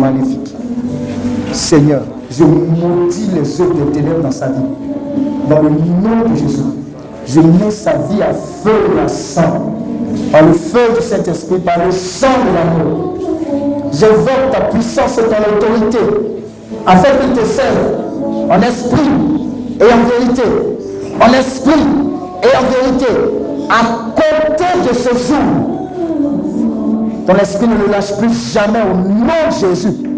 Maléfiques. 0.05 0.55
Seigneur, 1.53 2.03
je 2.31 2.45
maudis 2.45 3.29
les 3.35 3.61
œuvres 3.61 3.75
des 3.75 3.93
ténèbres 3.93 4.23
dans 4.23 4.31
sa 4.31 4.49
vie. 4.49 4.61
Dans 5.49 5.63
le 5.63 5.71
nom 5.71 6.29
de 6.31 6.37
Jésus, 6.37 6.63
je 7.27 7.41
mets 7.41 7.71
sa 7.71 7.93
vie 7.93 8.23
à 8.23 8.33
feu 8.35 8.73
et 8.97 9.01
à 9.01 9.09
sang. 9.09 9.73
Par 10.31 10.43
le 10.43 10.53
feu 10.53 10.95
du 10.97 11.03
Saint-Esprit, 11.05 11.59
par 11.59 11.85
le 11.85 11.91
sang 11.91 12.27
de 12.29 12.55
l'amour. 12.55 13.15
J'évoque 13.93 14.51
ta 14.53 14.61
puissance 14.63 15.19
et 15.19 15.23
ton 15.23 15.57
autorité 15.57 15.99
afin 16.87 17.09
qu'il 17.21 17.33
te 17.41 17.47
serve 17.47 18.51
en 18.51 18.61
esprit 18.61 19.11
et 19.81 19.85
en 19.85 20.19
vérité. 20.19 20.43
En 21.21 21.33
esprit 21.33 21.87
et 22.43 22.57
en 22.57 22.87
vérité. 22.87 23.13
À 23.71 24.11
compter 24.15 24.89
de 24.89 24.95
ce 24.95 25.11
jour, 25.11 25.64
ton 27.27 27.37
esprit 27.37 27.69
ne 27.69 27.77
le 27.77 27.91
lâche 27.91 28.17
plus 28.19 28.53
jamais 28.53 28.83
au 28.83 28.95
nom 28.95 29.27
de 29.27 29.69
Jésus. 29.69 30.14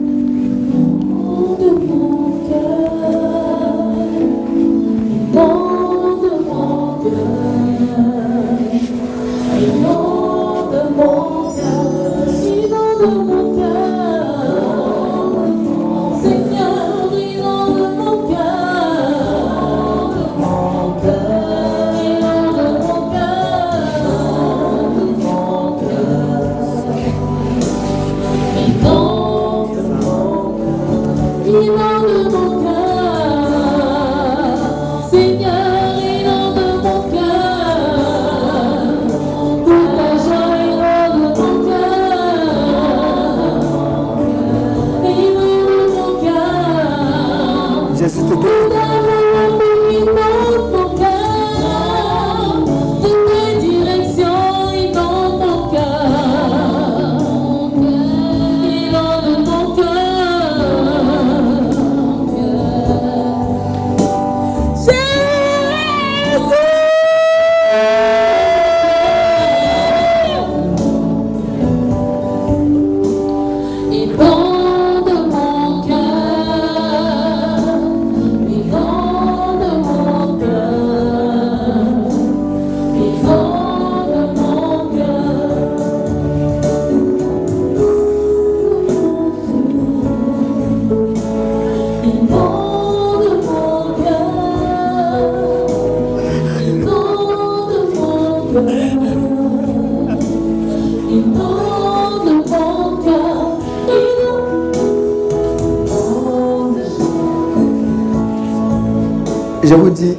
Je 109.63 109.75
vous 109.75 109.91
dis, 109.91 110.17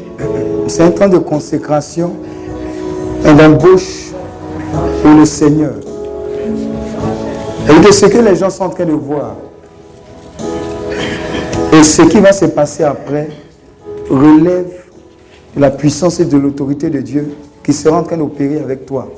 c'est 0.68 0.84
un 0.84 0.92
temps 0.92 1.08
de 1.08 1.18
consécration 1.20 2.12
et 3.26 3.34
d'embauche 3.34 4.12
pour 5.02 5.12
le 5.18 5.26
Seigneur. 5.26 5.74
Et 7.70 7.80
de 7.88 7.92
ce 7.94 8.06
que 8.08 8.18
les 8.18 8.36
gens 8.36 8.50
sont 8.50 8.66
en 8.66 8.70
train 8.70 8.86
de 8.86 8.92
voir 8.92 9.36
et 11.78 11.84
ce 11.84 12.02
qui 12.04 12.20
va 12.20 12.32
se 12.34 12.46
passer 12.46 12.84
après 12.84 13.30
relève 14.10 14.72
de 15.56 15.62
la 15.62 15.70
puissance 15.70 16.20
et 16.20 16.26
de 16.26 16.38
l'autorité 16.38 16.90
de 16.90 17.02
Dieu 17.02 17.30
qui 17.64 17.74
sera 17.74 18.00
en 18.00 18.04
train 18.04 18.18
d'opérer 18.18 18.60
avec 18.60 18.86
toi. 18.86 19.12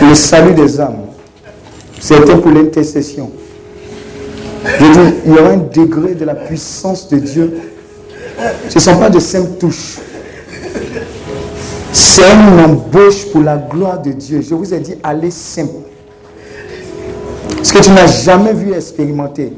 Le 0.00 0.14
salut 0.14 0.54
des 0.54 0.80
âmes, 0.80 1.06
c'était 1.98 2.36
pour 2.36 2.50
l'intercession. 2.50 3.30
Il 5.26 5.32
y 5.32 5.38
aura 5.38 5.50
un 5.50 5.56
degré 5.56 6.14
de 6.14 6.24
la 6.24 6.34
puissance 6.34 7.08
de 7.08 7.18
Dieu 7.18 7.54
ce 8.68 8.76
ne 8.76 8.80
sont 8.80 8.96
pas 8.98 9.10
de 9.10 9.18
simples 9.18 9.58
touches. 9.58 9.98
C'est 11.92 12.22
une 12.22 12.60
embauche 12.60 13.26
pour 13.32 13.42
la 13.42 13.56
gloire 13.56 14.00
de 14.00 14.12
Dieu. 14.12 14.42
Je 14.48 14.54
vous 14.54 14.72
ai 14.72 14.80
dit, 14.80 14.94
allez 15.02 15.30
simple. 15.30 15.72
Ce 17.62 17.72
que 17.72 17.80
tu 17.80 17.90
n'as 17.90 18.06
jamais 18.06 18.52
vu 18.52 18.72
expérimenter. 18.72 19.52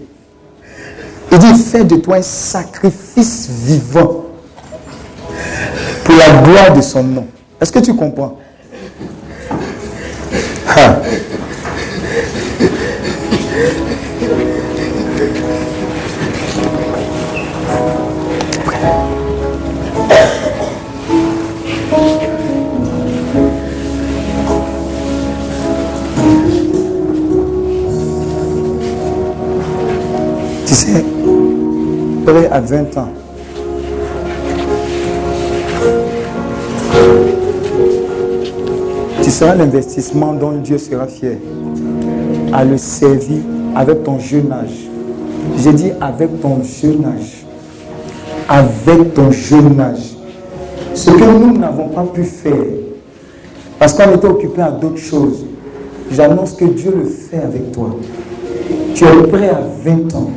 Il 1.33 1.39
dit, 1.39 1.55
fais 1.55 1.83
de 1.83 1.97
toi 1.97 2.17
un 2.17 2.23
sacrifice 2.23 3.49
vivant 3.49 4.27
pour 6.05 6.15
la 6.15 6.43
gloire 6.43 6.77
de 6.77 6.83
son 6.83 7.02
nom. 7.02 7.27
Est-ce 7.59 7.73
que 7.73 7.78
tu 7.78 7.97
comprends? 7.97 8.39
À 32.51 32.61
20 32.61 32.97
ans, 32.97 33.09
tu 39.23 39.31
seras 39.31 39.55
l'investissement 39.55 40.33
dont 40.33 40.52
Dieu 40.52 40.78
sera 40.78 41.07
fier 41.07 41.36
à 42.52 42.65
le 42.65 42.78
servir 42.78 43.43
avec 43.75 44.02
ton 44.02 44.19
jeune 44.19 44.51
âge. 44.51 44.89
J'ai 45.59 45.73
dit 45.73 45.93
avec 46.01 46.41
ton 46.41 46.62
jeune 46.62 47.05
âge. 47.05 47.44
Avec 48.49 49.15
ton 49.15 49.31
jeune 49.31 49.78
âge. 49.78 50.17
Ce 50.94 51.11
que 51.11 51.25
nous 51.25 51.59
n'avons 51.59 51.89
pas 51.89 52.05
pu 52.05 52.25
faire, 52.25 52.52
parce 53.78 53.93
qu'on 53.93 54.15
était 54.15 54.27
occupé 54.27 54.62
à 54.62 54.70
d'autres 54.70 54.99
choses, 54.99 55.44
j'annonce 56.11 56.52
que 56.52 56.65
Dieu 56.65 56.94
le 56.97 57.05
fait 57.05 57.43
avec 57.44 57.73
toi. 57.73 57.91
Tu 58.94 59.05
es 59.05 59.23
prêt 59.28 59.51
à 59.51 59.61
20 59.85 60.15
ans. 60.15 60.31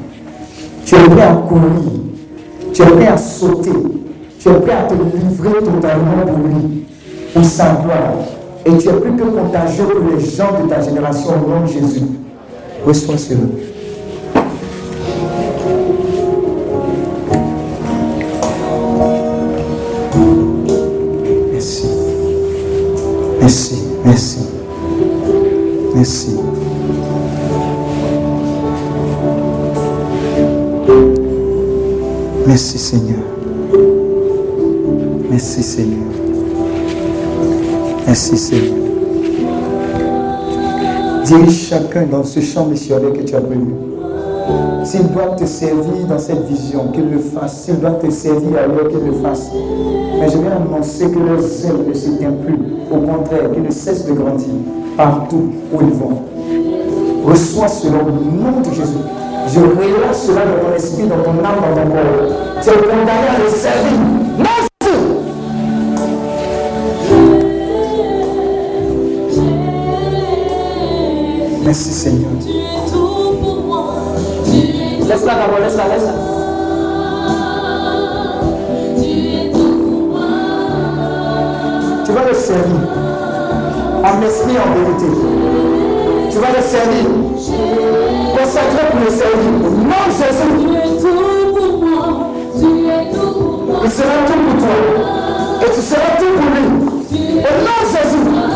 Tu 0.95 1.01
es 1.01 1.09
prêt 1.09 1.24
à 1.24 1.33
courir. 1.33 1.91
Tu 2.74 2.82
es 2.82 2.85
prêt 2.85 3.07
à 3.07 3.17
sauter. 3.17 3.72
Tu 4.40 4.48
es 4.48 4.53
prêt 4.53 4.72
à 4.72 4.83
te 4.83 4.93
livrer 4.93 5.59
totalement 5.59 6.25
pour 6.25 6.38
lui, 6.38 6.85
pour 7.33 7.43
sa 7.43 7.82
gloire. 7.83 8.14
Et 8.65 8.77
tu 8.77 8.88
es 8.88 8.93
plus 8.93 9.11
que 9.11 9.24
contagieux 9.24 9.83
pour 9.83 10.17
les 10.17 10.24
gens 10.24 10.64
de 10.64 10.69
ta 10.69 10.82
génération 10.82 11.32
au 11.32 11.49
nom 11.49 11.61
de 11.61 11.67
Jésus. 11.67 12.06
Reçois 12.85 13.17
cela. 13.17 13.40
Merci. 21.51 21.88
Merci. 23.41 23.75
Merci. 24.06 24.40
Merci. 25.93 26.44
Seigneur. 32.95 33.25
Merci 35.30 35.64
Seigneur. 35.64 36.07
Merci 38.07 38.38
Seigneur. 38.38 38.74
Dirige 41.25 41.67
chacun 41.67 42.06
dans 42.09 42.24
ce 42.24 42.40
champ 42.40 42.67
missionnaire 42.67 43.11
que 43.11 43.24
tu 43.24 43.35
as 43.35 43.41
prévu. 43.41 43.74
S'il 44.85 45.11
doit 45.11 45.35
te 45.38 45.45
servir 45.45 46.07
dans 46.07 46.19
cette 46.19 46.45
vision, 46.45 46.88
qu'il 46.93 47.09
le 47.09 47.19
fasse. 47.19 47.64
S'il 47.64 47.82
doit 47.82 47.91
te 47.91 48.09
servir 48.09 48.59
ailleurs, 48.59 48.88
qu'il 48.88 49.06
le 49.06 49.11
fasse. 49.22 49.49
Mais 50.17 50.30
je 50.30 50.38
viens 50.38 50.56
annoncer 50.56 51.09
que 51.11 51.19
leur 51.19 51.41
zèle 51.41 51.85
ne 51.85 51.93
s'éteint 51.93 52.32
plus. 52.45 52.59
Au 52.93 52.99
contraire, 53.01 53.51
qu'ils 53.51 53.64
ne 53.64 53.72
cessent 53.72 54.06
de 54.06 54.14
grandir 54.14 54.48
partout 54.95 55.51
où 55.74 55.82
ils 55.82 55.93
vont. 55.93 56.22
Reçois 57.25 57.67
cela 57.67 57.98
au 57.98 58.09
nom 58.09 58.61
de 58.61 58.74
Jésus. 58.74 59.25
Je 59.48 59.59
relâche 59.59 60.17
cela 60.25 60.41
dans 60.45 60.67
ton 60.67 60.75
esprit, 60.75 61.03
dans 61.07 61.22
ton 61.24 61.32
âme, 61.32 61.61
dans 61.61 61.82
ton 61.82 61.90
corps. 61.90 62.61
Tu 62.64 62.69
es 62.69 62.74
condamné 62.74 63.27
à 63.30 63.40
le 63.43 63.49
servir. 63.49 63.99
Merci. 64.40 64.69
Merci 71.64 71.93
Seigneur. 71.93 72.32
Laisse-la 75.07 75.35
d'abord, 75.35 75.59
laisse-la, 75.59 75.88
laisse-la. 75.88 76.14
Tu 82.06 82.11
vas 82.11 82.27
le 82.27 82.33
servir 82.33 82.82
en 84.03 84.22
esprit 84.22 84.57
en 84.57 84.69
vérité. 84.75 85.09
Tu 86.32 86.38
vas 86.38 86.51
le 86.51 86.61
servir. 86.61 88.05
Consacré 88.56 88.88
pour 88.90 89.00
le 89.01 89.09
servir. 89.09 89.51
Au 89.66 89.69
nom 89.69 90.01
de 90.08 90.11
Jésus, 90.16 90.51
Tu 90.56 90.67
es 90.77 90.88
tout 91.01 91.51
pour 91.53 91.85
moi. 91.85 92.06
Tu 92.58 92.69
es 92.88 93.11
tout 93.11 93.32
pour 93.34 93.66
moi. 93.66 93.82
il 93.84 93.92
sera 93.92 94.16
tout 94.25 94.40
pour 94.40 94.56
toi. 94.64 94.75
Et 95.61 95.72
tu 95.75 95.82
seras 95.82 96.16
tout 96.17 96.34
pour 96.38 96.50
lui. 96.56 96.66
Au 97.40 97.53
nom 97.66 97.77
de 97.82 97.88
Jésus. 97.92 98.55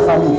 Famille. 0.00 0.38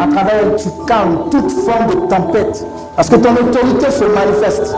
À 0.00 0.06
travers 0.06 0.34
elle, 0.42 0.56
tu 0.56 0.68
calmes 0.86 1.30
toute 1.30 1.50
forme 1.50 1.86
de 1.86 2.08
tempête. 2.08 2.66
Parce 2.96 3.08
que 3.08 3.16
ton 3.16 3.32
autorité 3.32 3.90
se 3.90 4.04
manifeste. 4.04 4.74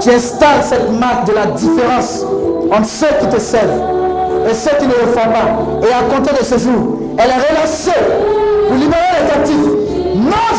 Tu 0.00 0.10
installes 0.10 0.62
cette 0.62 0.90
marque 0.98 1.26
de 1.26 1.34
la 1.34 1.46
différence 1.46 2.24
entre 2.72 2.86
ceux 2.86 3.06
qui 3.20 3.28
te 3.28 3.38
servent 3.38 3.82
et 4.48 4.54
ceux 4.54 4.76
qui 4.78 4.86
ne 4.86 4.92
le 4.92 5.12
font 5.12 5.28
pas. 5.30 5.86
Et 5.86 5.92
à 5.92 6.14
compter 6.14 6.38
de 6.38 6.44
ce 6.44 6.58
jour, 6.58 6.98
elle 7.18 7.30
est 7.30 7.56
relancée 7.56 7.90
pour 8.66 8.76
libérer 8.76 9.00
les 9.20 9.28
captifs. 9.28 9.56
Non, 10.14 10.50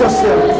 y 0.00 0.02
a 0.02 0.59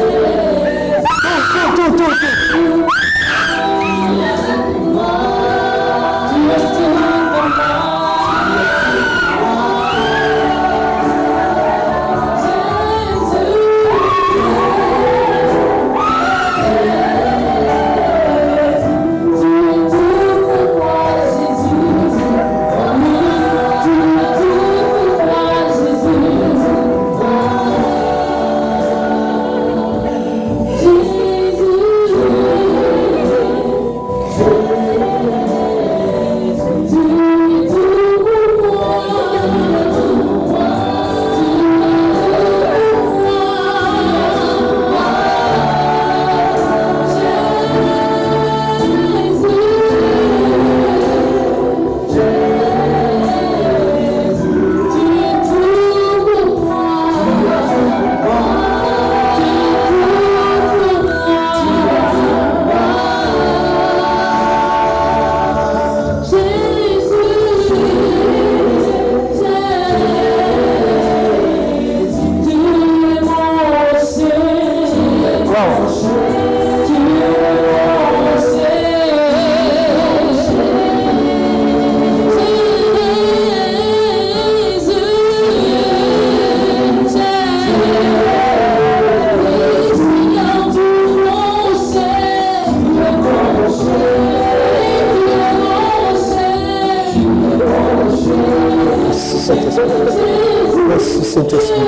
Merci 99.51 99.71
Saint-Esprit. 99.71 100.61
Merci 100.87 101.23
Saint-Esprit. 101.25 101.81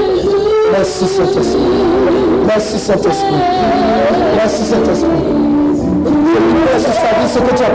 Merci 0.72 1.08
Saint-Esprit. 1.08 1.62
Merci 2.46 2.80
Saint-Esprit. 2.80 3.36
Merci 4.36 4.66
Saint-Esprit. 4.66 5.10
Je 6.04 6.40
libère 6.40 6.80
sur 6.80 6.94
sa 6.94 7.10
vie 7.20 7.30
ce 7.34 7.40
que 7.40 7.56
tu 7.56 7.64
as. 7.64 7.74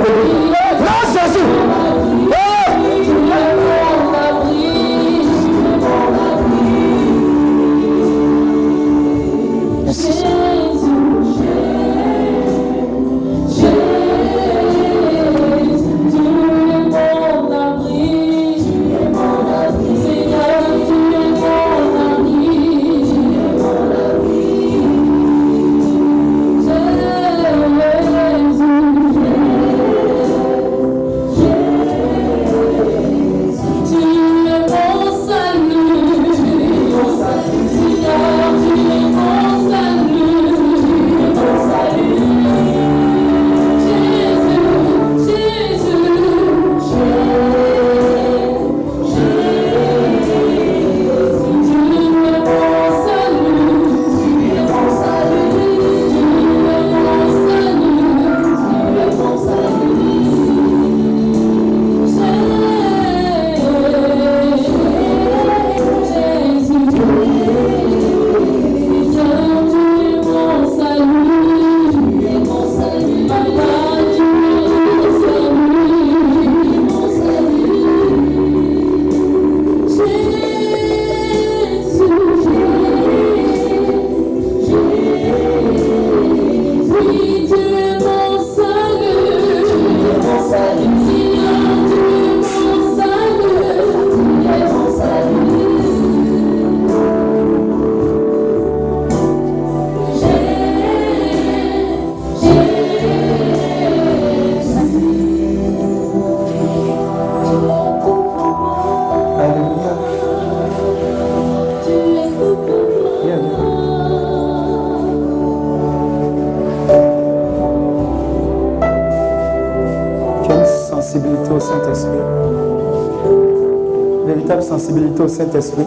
Au 125.20 125.28
Saint-Esprit. 125.28 125.86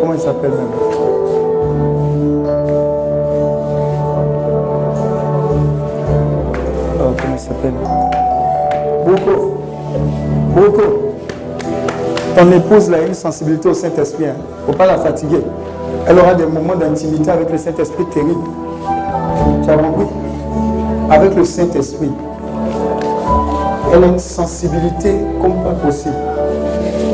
Comment 0.00 0.14
il 0.14 0.20
s'appelle 0.20 0.50
même? 0.50 0.68
Euh, 7.00 7.12
comment 7.16 7.34
il 7.34 7.38
s'appelle? 7.38 7.74
Beaucoup. 9.06 9.40
Beaucoup. 10.54 10.92
Ton 12.36 12.52
épouse 12.52 12.92
a 12.92 13.02
une 13.02 13.14
sensibilité 13.14 13.68
au 13.68 13.74
Saint-Esprit. 13.74 14.24
Il 14.24 14.28
ne 14.28 14.66
faut 14.66 14.78
pas 14.78 14.86
la 14.86 14.98
fatiguer. 14.98 15.42
Elle 16.06 16.18
aura 16.18 16.34
des 16.34 16.46
moments 16.46 16.76
d'intimité 16.76 17.30
avec 17.30 17.50
le 17.50 17.58
Saint-Esprit 17.58 18.04
terribles. 18.06 18.48
Tu 19.64 19.70
as 19.70 19.76
compris? 19.76 20.06
Avec 21.10 21.34
le 21.34 21.44
Saint-Esprit. 21.44 22.10
Elle 23.92 24.04
a 24.04 24.06
une 24.06 24.18
sensibilité 24.18 25.14
comme 25.40 25.62
pas 25.64 25.72
possible 25.72 26.14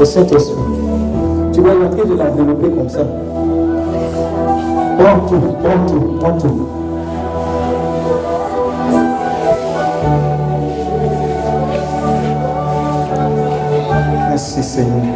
au 0.01 0.05
Saint-Esprit. 0.05 0.57
Tu 1.53 1.61
vas 1.61 1.70
en 1.70 2.07
de 2.07 2.19
la 2.19 2.31
développer 2.31 2.69
comme 2.70 2.89
ça. 2.89 3.01
Prends 4.99 5.20
tout, 5.28 5.41
prends 5.62 5.86
tout, 5.86 6.19
prends 6.19 6.39
tout. 6.39 6.69
Merci 14.31 14.62
Seigneur. 14.62 15.15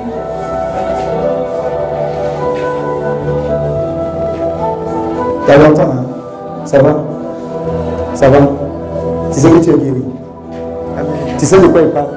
T'as 5.46 5.56
longtemps, 5.56 5.82
hein? 5.82 6.04
Ça 6.64 6.82
va? 6.82 7.04
Ça 8.14 8.28
va? 8.28 8.38
Tu 9.32 9.40
sais 9.40 9.50
que 9.50 9.64
tu 9.64 9.70
es 9.70 9.78
guéri. 9.78 10.07
Sais 11.48 11.58
de 11.58 11.66
quoi 11.66 11.80
il 11.80 11.88
parle? 11.88 12.08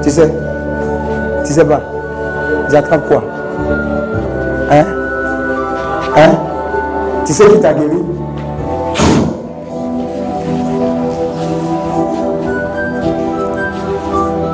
Tu 0.00 0.08
sais? 0.10 0.32
Tu 1.44 1.52
sais 1.52 1.64
pas? 1.64 1.80
J'attrape 2.70 3.08
quoi? 3.08 3.24
Hein? 4.70 4.84
Hein? 6.16 6.30
Tu 7.26 7.32
sais 7.32 7.48
qui 7.48 7.58
t'a 7.58 7.74
guéri? 7.74 7.98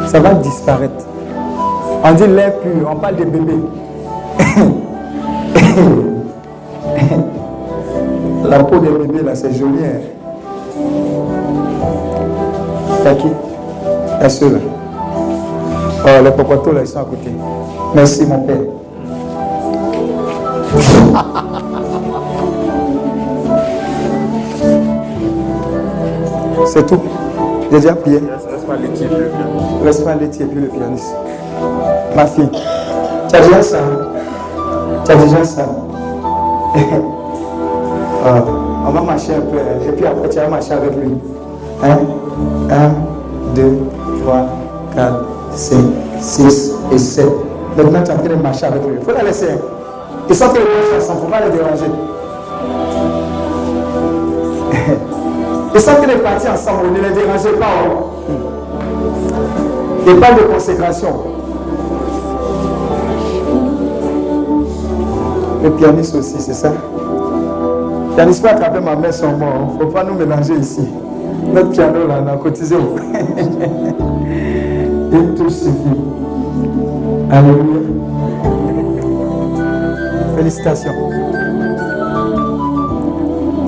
Ça 0.06 0.18
va 0.18 0.32
disparaître. 0.32 1.04
On 2.02 2.12
dit 2.12 2.26
l'air 2.26 2.54
pur, 2.54 2.88
on 2.90 2.96
parle 2.96 3.16
des 3.16 3.26
bébés. 3.26 3.52
La 8.48 8.64
peau 8.64 8.78
des 8.78 8.88
bébés 8.88 9.24
là, 9.24 9.34
c'est 9.34 9.52
joli. 9.52 9.84
Hein? 9.84 10.00
T'as 13.04 13.14
qui 13.14 13.28
T'as 14.20 14.28
ceux 14.28 14.50
là. 14.52 14.58
Oh, 16.04 16.22
les 16.22 16.30
popotos 16.30 16.72
là, 16.72 16.80
ils 16.82 16.86
sont 16.86 16.98
à 17.00 17.04
côté. 17.04 17.30
Merci 17.94 18.26
mon 18.26 18.40
père. 18.40 18.56
C'est 26.66 26.86
tout. 26.86 27.00
J'ai 27.70 27.78
déjà 27.80 27.94
prié. 27.94 28.20
L'étier 28.82 29.06
bien. 29.08 29.18
Laisse-moi 29.84 30.14
laitier 30.14 30.44
et 30.44 30.48
puis 30.48 30.60
le 30.60 30.68
pianiste. 30.68 31.14
Ma 32.14 32.26
fille, 32.26 32.48
tu 33.28 33.36
as 33.36 33.40
déjà 33.40 33.62
ça. 33.62 33.78
Tu 35.04 35.12
as 35.12 35.16
déjà 35.16 35.44
ça. 35.44 35.62
Ah, 38.22 38.44
on 38.86 38.90
va 38.90 39.00
marcher 39.00 39.32
un 39.34 39.40
peu. 39.40 39.56
hein. 39.56 39.80
Et 39.88 39.92
puis 39.92 40.04
après, 40.04 40.28
tu 40.28 40.36
vas 40.38 40.48
marcher 40.48 40.72
avec 40.74 40.94
lui. 40.94 41.14
1, 41.82 41.88
1, 41.88 41.96
6 47.10 47.18
et 47.18 47.22
7. 47.22 47.28
Maintenant, 47.76 48.02
tu 48.04 48.10
es 48.10 48.14
en 48.14 48.18
train 48.18 48.28
de 48.28 48.34
marcher 48.42 48.66
avec 48.66 48.82
lui. 48.84 48.94
Il 48.98 49.04
faut 49.04 49.12
la 49.12 49.22
laisser. 49.22 49.46
hein. 49.50 49.58
Ils 50.28 50.34
sont 50.34 50.44
en 50.44 50.48
train 50.48 50.60
de 50.60 50.64
marcher 50.64 50.96
ensemble. 50.98 51.20
Il 51.22 51.22
ne 51.22 51.26
faut 51.26 51.30
pas 51.30 51.40
les 51.46 51.50
déranger. 51.56 51.90
Ils 55.74 55.80
sont 55.80 55.90
en 55.90 55.94
train 55.94 56.06
de 56.06 56.18
partir 56.20 56.52
ensemble. 56.52 56.86
Ne 56.92 57.00
les 57.08 57.14
dérangez 57.14 57.52
pas. 57.58 57.66
hein. 57.66 57.90
Et 60.06 60.14
pas 60.14 60.32
de 60.32 60.40
consécration. 60.52 61.08
Le 65.62 65.70
pianiste 65.70 66.14
aussi, 66.16 66.36
c'est 66.38 66.54
ça. 66.54 66.70
Le 66.70 68.14
pianiste 68.16 68.42
peut 68.42 68.48
attraper 68.48 68.80
ma 68.80 68.96
main 68.96 69.12
sans 69.12 69.32
moi. 69.32 69.48
Il 69.70 69.74
ne 69.78 69.80
faut 69.84 69.90
pas 69.90 70.04
nous 70.04 70.14
mélanger 70.14 70.54
ici. 70.54 70.80
Notre 71.52 71.68
piano, 71.70 72.06
là, 72.08 72.14
on 72.24 72.28
a 72.32 72.36
cotisé. 72.36 72.76
Une 75.12 75.34
touche 75.34 75.52
suffit. 75.52 76.00
Alléluia. 77.32 77.80
Félicitations. 80.36 80.92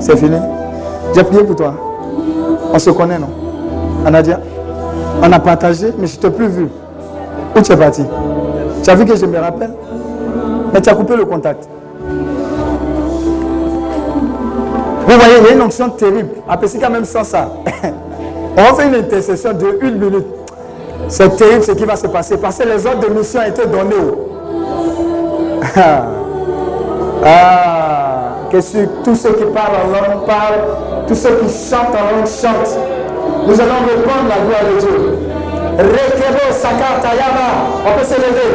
C'est 0.01 0.17
fini. 0.17 0.37
J'ai 1.15 1.23
prié 1.23 1.43
pour 1.43 1.55
toi. 1.55 1.73
On 2.73 2.79
se 2.79 2.89
connaît, 2.89 3.19
non? 3.19 3.29
Anadia 4.05 4.39
On 5.21 5.31
a 5.31 5.39
partagé, 5.39 5.93
mais 5.97 6.07
je 6.07 6.17
ne 6.17 6.21
t'ai 6.21 6.29
plus 6.29 6.47
vu. 6.47 6.67
Où 7.55 7.61
tu 7.61 7.71
es 7.71 7.77
parti? 7.77 8.03
Tu 8.83 8.89
as 8.89 8.95
vu 8.95 9.05
que 9.05 9.15
je 9.15 9.25
me 9.25 9.37
rappelle? 9.37 9.73
Mais 10.73 10.81
tu 10.81 10.89
as 10.89 10.95
coupé 10.95 11.15
le 11.15 11.23
contact. 11.25 11.69
Vous 15.07 15.19
voyez, 15.19 15.35
il 15.39 15.45
y 15.47 15.49
a 15.51 15.53
une 15.53 15.61
onction 15.61 15.89
terrible. 15.89 16.29
C'est 16.65 16.79
quand 16.79 16.89
même 16.89 17.05
sans 17.05 17.23
ça. 17.23 17.49
On 18.57 18.75
faire 18.75 18.87
une 18.87 18.95
intercession 18.95 19.53
de 19.53 19.79
une 19.81 19.99
minute. 19.99 20.42
C'est 21.07 21.35
terrible 21.35 21.63
ce 21.63 21.71
qui 21.73 21.85
va 21.85 21.95
se 21.95 22.07
passer 22.07 22.37
parce 22.37 22.57
que 22.57 22.63
les 22.63 22.85
ordres 22.85 23.07
de 23.07 23.13
mission 23.13 23.39
ont 23.39 23.47
été 23.47 23.65
donnés. 23.65 23.95
Ah. 27.25 28.33
Que 28.51 28.59
sur 28.59 28.85
tous 29.03 29.15
ceux 29.15 29.31
qui 29.31 29.45
parlent 29.45 29.77
en 29.85 29.87
langue 29.93 30.25
parlent, 30.27 31.07
tous 31.07 31.15
ceux 31.15 31.37
qui 31.37 31.47
chantent 31.47 31.95
en 31.95 32.17
langue 32.17 32.27
chantent. 32.27 32.77
Nous 33.47 33.59
allons 33.61 33.81
répondre 33.87 34.27
la 34.27 34.43
gloire 34.43 34.65
de 34.69 34.79
Dieu. 34.81 35.17
Rekebo 35.77 36.51
sakatayama. 36.51 37.47
On 37.87 37.97
peut 37.97 38.05
se 38.05 38.15
lever. 38.15 38.53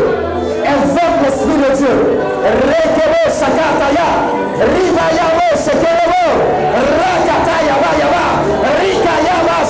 Invoque 0.68 1.18
l'Esprit 1.25 1.57
de 1.57 1.77
Dieu. 1.77 1.97
Rekebo 2.44 3.23
sakataya. 3.31 4.09
Ribayamo 4.60 5.49
sekerebo. 5.57 6.25
Rakatayaba 7.01 7.91
yaba. 7.99 8.25
Rikayama 8.78 9.65